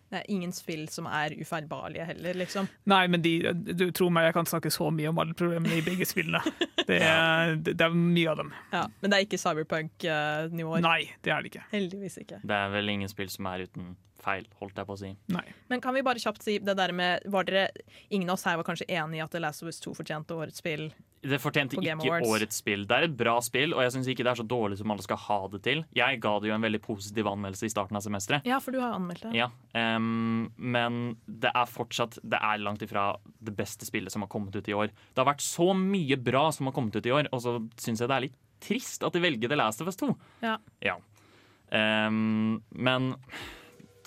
Det 0.09 0.23
er 0.23 0.31
ingen 0.33 0.55
spill 0.57 0.87
som 0.89 1.05
er 1.11 1.35
ufeilbarlige 1.37 2.07
heller, 2.09 2.39
liksom. 2.41 2.69
Nei, 2.89 3.03
men 3.13 3.21
de, 3.25 3.33
du 3.77 3.89
tror 3.93 4.09
meg, 4.15 4.29
jeg 4.31 4.37
kan 4.39 4.49
snakke 4.49 4.71
så 4.73 4.87
mye 4.95 5.11
om 5.11 5.19
alle 5.21 5.35
problemene 5.37 5.81
i 5.81 5.85
begge 5.85 6.07
spillene. 6.09 6.41
Det 6.89 6.99
er, 7.05 7.55
det 7.61 7.77
er 7.85 7.95
mye 7.95 8.29
av 8.33 8.39
dem. 8.41 8.53
Ja, 8.73 8.87
men 9.01 9.13
det 9.13 9.19
er 9.19 9.27
ikke 9.27 9.41
cyberpunk-nivåer. 9.43 10.85
Nei, 10.85 11.01
det 11.25 11.35
er 11.35 11.45
det 11.45 11.53
ikke. 11.53 11.65
Heldigvis 11.75 12.21
ikke. 12.25 12.43
Det 12.49 12.61
er 12.65 12.71
vel 12.73 12.95
ingen 12.95 13.11
spill 13.13 13.29
som 13.33 13.51
er 13.51 13.67
uten 13.69 13.97
feil, 14.23 14.47
holdt 14.61 14.79
jeg 14.79 14.89
på 14.89 14.97
å 14.97 15.01
si. 15.01 15.11
Nei. 15.35 15.45
Men 15.71 15.83
kan 15.85 15.97
vi 15.97 16.05
bare 16.07 16.23
kjapt 16.23 16.45
si 16.45 16.59
det 16.63 16.75
der 16.79 16.95
med 16.97 17.27
Var 17.31 17.47
dere 17.49 17.69
Ingen 18.15 18.31
av 18.31 18.39
oss 18.39 18.47
her 18.49 18.59
var 18.59 18.67
kanskje 18.67 18.89
enig 18.91 19.21
i 19.21 19.25
at 19.25 19.35
The 19.35 19.43
Last 19.43 19.63
of 19.63 19.71
Us 19.71 19.81
2 19.85 19.95
fortjente 20.01 20.37
årets 20.37 20.63
spill? 20.63 20.89
Det 21.19 21.41
fortjente 21.43 21.75
På 21.75 21.83
Game 21.83 21.99
ikke 22.03 22.13
Awards. 22.15 22.31
årets 22.31 22.61
spill. 22.63 22.85
Det 22.87 22.95
er 22.95 23.07
et 23.09 23.15
bra 23.19 23.35
spill, 23.43 23.73
og 23.75 23.83
jeg 23.83 23.95
syns 23.97 24.09
ikke 24.13 24.23
det 24.23 24.31
er 24.31 24.39
så 24.39 24.47
dårlig 24.47 24.79
som 24.79 24.93
alle 24.95 25.03
skal 25.03 25.19
ha 25.25 25.39
det 25.51 25.61
til. 25.67 25.81
Jeg 25.97 26.21
ga 26.23 26.35
det 26.39 26.51
jo 26.51 26.55
en 26.55 26.63
veldig 26.63 26.81
positiv 26.85 27.27
anmeldelse 27.27 27.67
i 27.67 27.73
starten 27.73 27.99
av 27.99 28.05
semesteret. 28.05 28.47
Ja, 28.47 28.61
for 28.63 28.75
du 28.75 28.79
har 28.79 28.95
anmeldt 28.95 29.25
det. 29.27 29.33
Ja, 29.35 29.49
um, 29.75 30.47
men 30.55 31.01
det 31.27 31.51
er 31.51 31.67
fortsatt 31.71 32.21
Det 32.23 32.39
er 32.39 32.63
langt 32.63 32.85
ifra 32.87 33.11
det 33.43 33.55
beste 33.59 33.89
spillet 33.89 34.15
som 34.15 34.23
har 34.23 34.31
kommet 34.31 34.55
ut 34.55 34.71
i 34.71 34.77
år. 34.77 34.93
Det 34.95 35.19
har 35.19 35.27
vært 35.33 35.43
så 35.43 35.73
mye 35.75 36.21
bra 36.23 36.47
som 36.55 36.71
har 36.71 36.78
kommet 36.79 36.97
ut 36.97 37.11
i 37.11 37.15
år, 37.15 37.29
og 37.35 37.43
så 37.45 37.59
syns 37.81 38.01
jeg 38.03 38.11
det 38.11 38.17
er 38.17 38.27
litt 38.29 38.39
trist 38.63 39.05
at 39.07 39.15
de 39.15 39.23
velger 39.23 39.51
The 39.51 39.59
Last 39.59 39.83
of 39.83 39.91
Us 39.91 39.99
2. 40.01 40.11
Ja. 40.43 40.97
Ehm, 41.75 42.59
men 42.75 43.13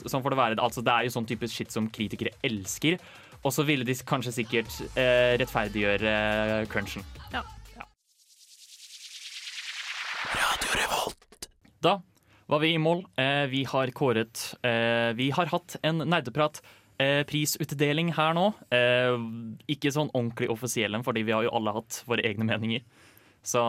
sånn 0.01 0.23
får 0.23 0.33
det 0.33 0.39
være. 0.41 0.59
Altså, 0.63 0.83
det 0.85 0.93
er 0.93 1.07
jo 1.07 1.13
sånn 1.13 1.29
type 1.29 1.49
shit 1.51 1.73
som 1.73 1.89
kritikere 1.93 2.33
elsker. 2.47 2.99
Og 3.41 3.53
så 3.55 3.65
ville 3.65 3.85
de 3.87 3.95
kanskje 4.05 4.35
sikkert 4.41 4.75
eh, 4.99 5.33
rettferdiggjøre 5.41 6.11
eh, 6.11 6.69
crunchen. 6.69 7.05
Ja. 7.33 7.43
Da 11.81 11.95
var 12.51 12.59
vi 12.61 12.73
i 12.75 12.81
mål. 12.81 13.05
Eh, 13.17 13.47
vi 13.49 13.63
har 13.65 13.89
kåret 13.97 14.43
eh, 14.61 15.09
Vi 15.17 15.31
har 15.33 15.49
hatt 15.49 15.77
en 15.81 16.03
nerdeprat. 16.05 16.61
Eh, 17.01 17.23
prisutdeling 17.29 18.11
her 18.13 18.35
nå. 18.37 18.43
Eh, 18.69 19.15
ikke 19.73 19.89
sånn 19.95 20.11
ordentlig 20.13 20.51
offisiell 20.53 20.93
en, 20.97 21.03
fordi 21.07 21.23
vi 21.25 21.33
har 21.33 21.47
jo 21.47 21.53
alle 21.57 21.73
hatt 21.79 22.03
våre 22.09 22.21
egne 22.27 22.45
meninger. 22.51 22.83
Så 23.41 23.61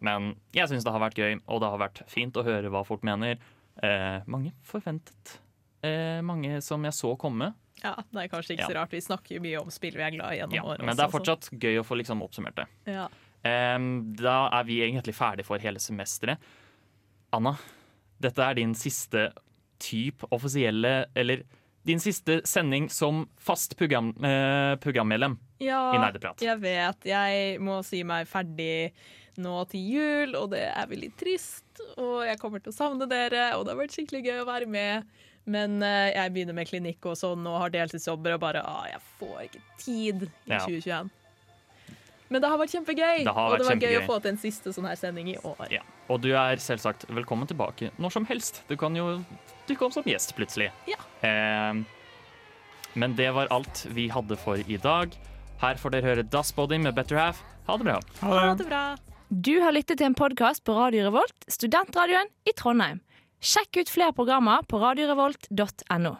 Men 0.00 0.32
jeg 0.54 0.68
syns 0.70 0.84
det 0.86 0.92
har 0.94 1.02
vært 1.02 1.18
gøy, 1.18 1.40
og 1.50 1.60
det 1.62 1.68
har 1.72 1.80
vært 1.82 2.00
fint 2.10 2.36
å 2.38 2.44
høre 2.46 2.70
hva 2.70 2.84
folk 2.86 3.02
mener. 3.06 3.38
Eh, 3.82 4.20
mange 4.30 4.52
forventet. 4.66 5.38
Eh, 5.82 6.20
mange 6.22 6.60
som 6.62 6.82
jeg 6.86 6.94
så 6.94 7.16
komme. 7.18 7.52
Ja, 7.82 7.94
Det 8.12 8.24
er 8.24 8.28
kanskje 8.30 8.54
ikke 8.56 8.66
så 8.70 8.74
rart. 8.76 8.90
Vi 8.94 9.00
snakker 9.02 9.36
jo 9.36 9.40
mye 9.42 9.60
om 9.60 9.70
spill 9.70 9.94
vi 9.94 10.02
er 10.02 10.10
glad 10.14 10.32
i 10.34 10.38
gjennom 10.38 10.54
Ja, 10.54 10.62
året. 10.62 10.84
men 10.86 10.96
det 10.96 11.02
er 11.04 11.08
også, 11.08 11.18
fortsatt 11.18 11.50
gøy 11.62 11.78
å 11.78 11.84
få 11.86 11.98
liksom 11.98 12.22
oppsummert 12.22 12.54
det. 12.56 12.66
ja. 12.86 13.08
Da 13.44 14.36
er 14.52 14.64
vi 14.66 14.80
egentlig 14.82 15.14
ferdig 15.14 15.44
for 15.46 15.58
hele 15.58 15.78
semesteret. 15.78 16.38
Anna, 17.32 17.56
dette 18.20 18.38
er 18.42 18.54
din 18.54 18.74
siste 18.74 19.32
type 19.78 20.26
offisielle 20.32 21.06
Eller 21.14 21.44
din 21.88 22.00
siste 22.04 22.40
sending 22.48 22.90
som 22.92 23.24
fast 23.40 23.74
program, 23.80 24.10
eh, 24.24 24.74
programmedlem 24.84 25.38
Ja, 25.64 25.80
i 25.94 25.98
Nerdeprat. 26.02 26.42
jeg 26.44 26.60
vet. 26.62 27.06
Jeg 27.08 27.58
må 27.64 27.80
si 27.86 28.02
meg 28.06 28.28
ferdig 28.28 28.92
nå 29.38 29.62
til 29.70 29.80
jul, 29.94 30.34
og 30.36 30.50
det 30.52 30.64
er 30.68 30.86
veldig 30.90 31.12
trist. 31.18 31.64
Og 31.96 32.24
jeg 32.26 32.38
kommer 32.42 32.60
til 32.62 32.72
å 32.72 32.76
savne 32.76 33.06
dere, 33.08 33.52
og 33.56 33.64
det 33.64 33.72
har 33.74 33.80
vært 33.80 33.94
skikkelig 33.96 34.24
gøy 34.26 34.40
å 34.42 34.48
være 34.48 34.66
med. 34.68 35.04
Men 35.48 35.78
eh, 35.82 36.10
jeg 36.12 36.32
begynner 36.34 36.54
med 36.58 36.68
klinikk 36.68 37.06
og 37.08 37.16
sånn, 37.16 37.46
og 37.48 37.60
har 37.62 37.70
deltidsjobber, 37.72 38.34
og 38.36 38.40
bare 38.42 38.60
ah, 38.66 38.84
jeg 38.90 39.00
får 39.20 39.38
ikke 39.46 39.62
tid 39.80 40.26
i 40.28 40.52
Ja. 40.52 40.58
2021. 40.66 41.10
Men 42.30 42.42
det 42.42 42.48
har 42.50 42.58
vært 42.60 42.74
kjempegøy, 42.74 43.24
Det 43.24 43.32
har 43.32 43.46
og 43.46 43.52
vært 43.54 43.58
det 43.62 43.66
var 43.66 43.76
gøy 43.76 43.80
kjempegøy. 43.80 44.04
å 44.04 44.06
få 44.10 44.22
til 44.22 44.30
en 44.34 44.36
siste 44.42 44.72
sånn 44.76 44.84
her 44.88 44.96
sending 45.00 45.28
i 45.32 45.36
år. 45.48 45.70
Ja. 45.72 45.80
Og 46.12 46.20
du 46.20 46.28
er 46.36 46.56
selvsagt 46.60 47.06
velkommen 47.08 47.48
tilbake 47.48 47.90
når 47.98 48.12
som 48.12 48.26
helst. 48.28 48.62
Du 48.68 48.76
kan 48.76 48.94
jo 48.96 49.24
dukke 49.66 49.86
opp 49.86 49.92
som 49.96 50.04
gjest 50.04 50.34
plutselig. 50.36 50.70
Ja. 50.86 50.98
Eh, 51.24 51.80
men 52.94 53.14
det 53.16 53.30
var 53.32 53.48
alt 53.50 53.86
vi 53.96 54.08
hadde 54.12 54.36
for 54.36 54.56
i 54.60 54.76
dag. 54.76 55.16
Her 55.60 55.74
får 55.80 55.90
dere 55.96 56.02
høre 56.02 56.22
Dustbody 56.28 56.78
med 56.78 56.94
Better 56.94 57.16
Half. 57.16 57.40
Ha 57.66 57.76
det 57.78 57.84
bra. 57.88 58.00
Ha 58.22 58.54
det 58.54 58.66
bra. 58.68 58.96
Du 59.32 59.60
har 59.60 59.72
lyttet 59.72 59.98
til 59.98 60.06
en 60.06 60.14
podkast 60.14 60.64
på 60.64 60.76
Radio 60.76 61.04
Revolt, 61.08 61.34
studentradioen 61.48 62.28
i 62.48 62.52
Trondheim. 62.56 63.00
Sjekk 63.40 63.76
ut 63.82 63.88
flere 63.88 64.12
programmer 64.12 64.62
på 64.68 64.80
radiorevolt.no. 64.80 66.18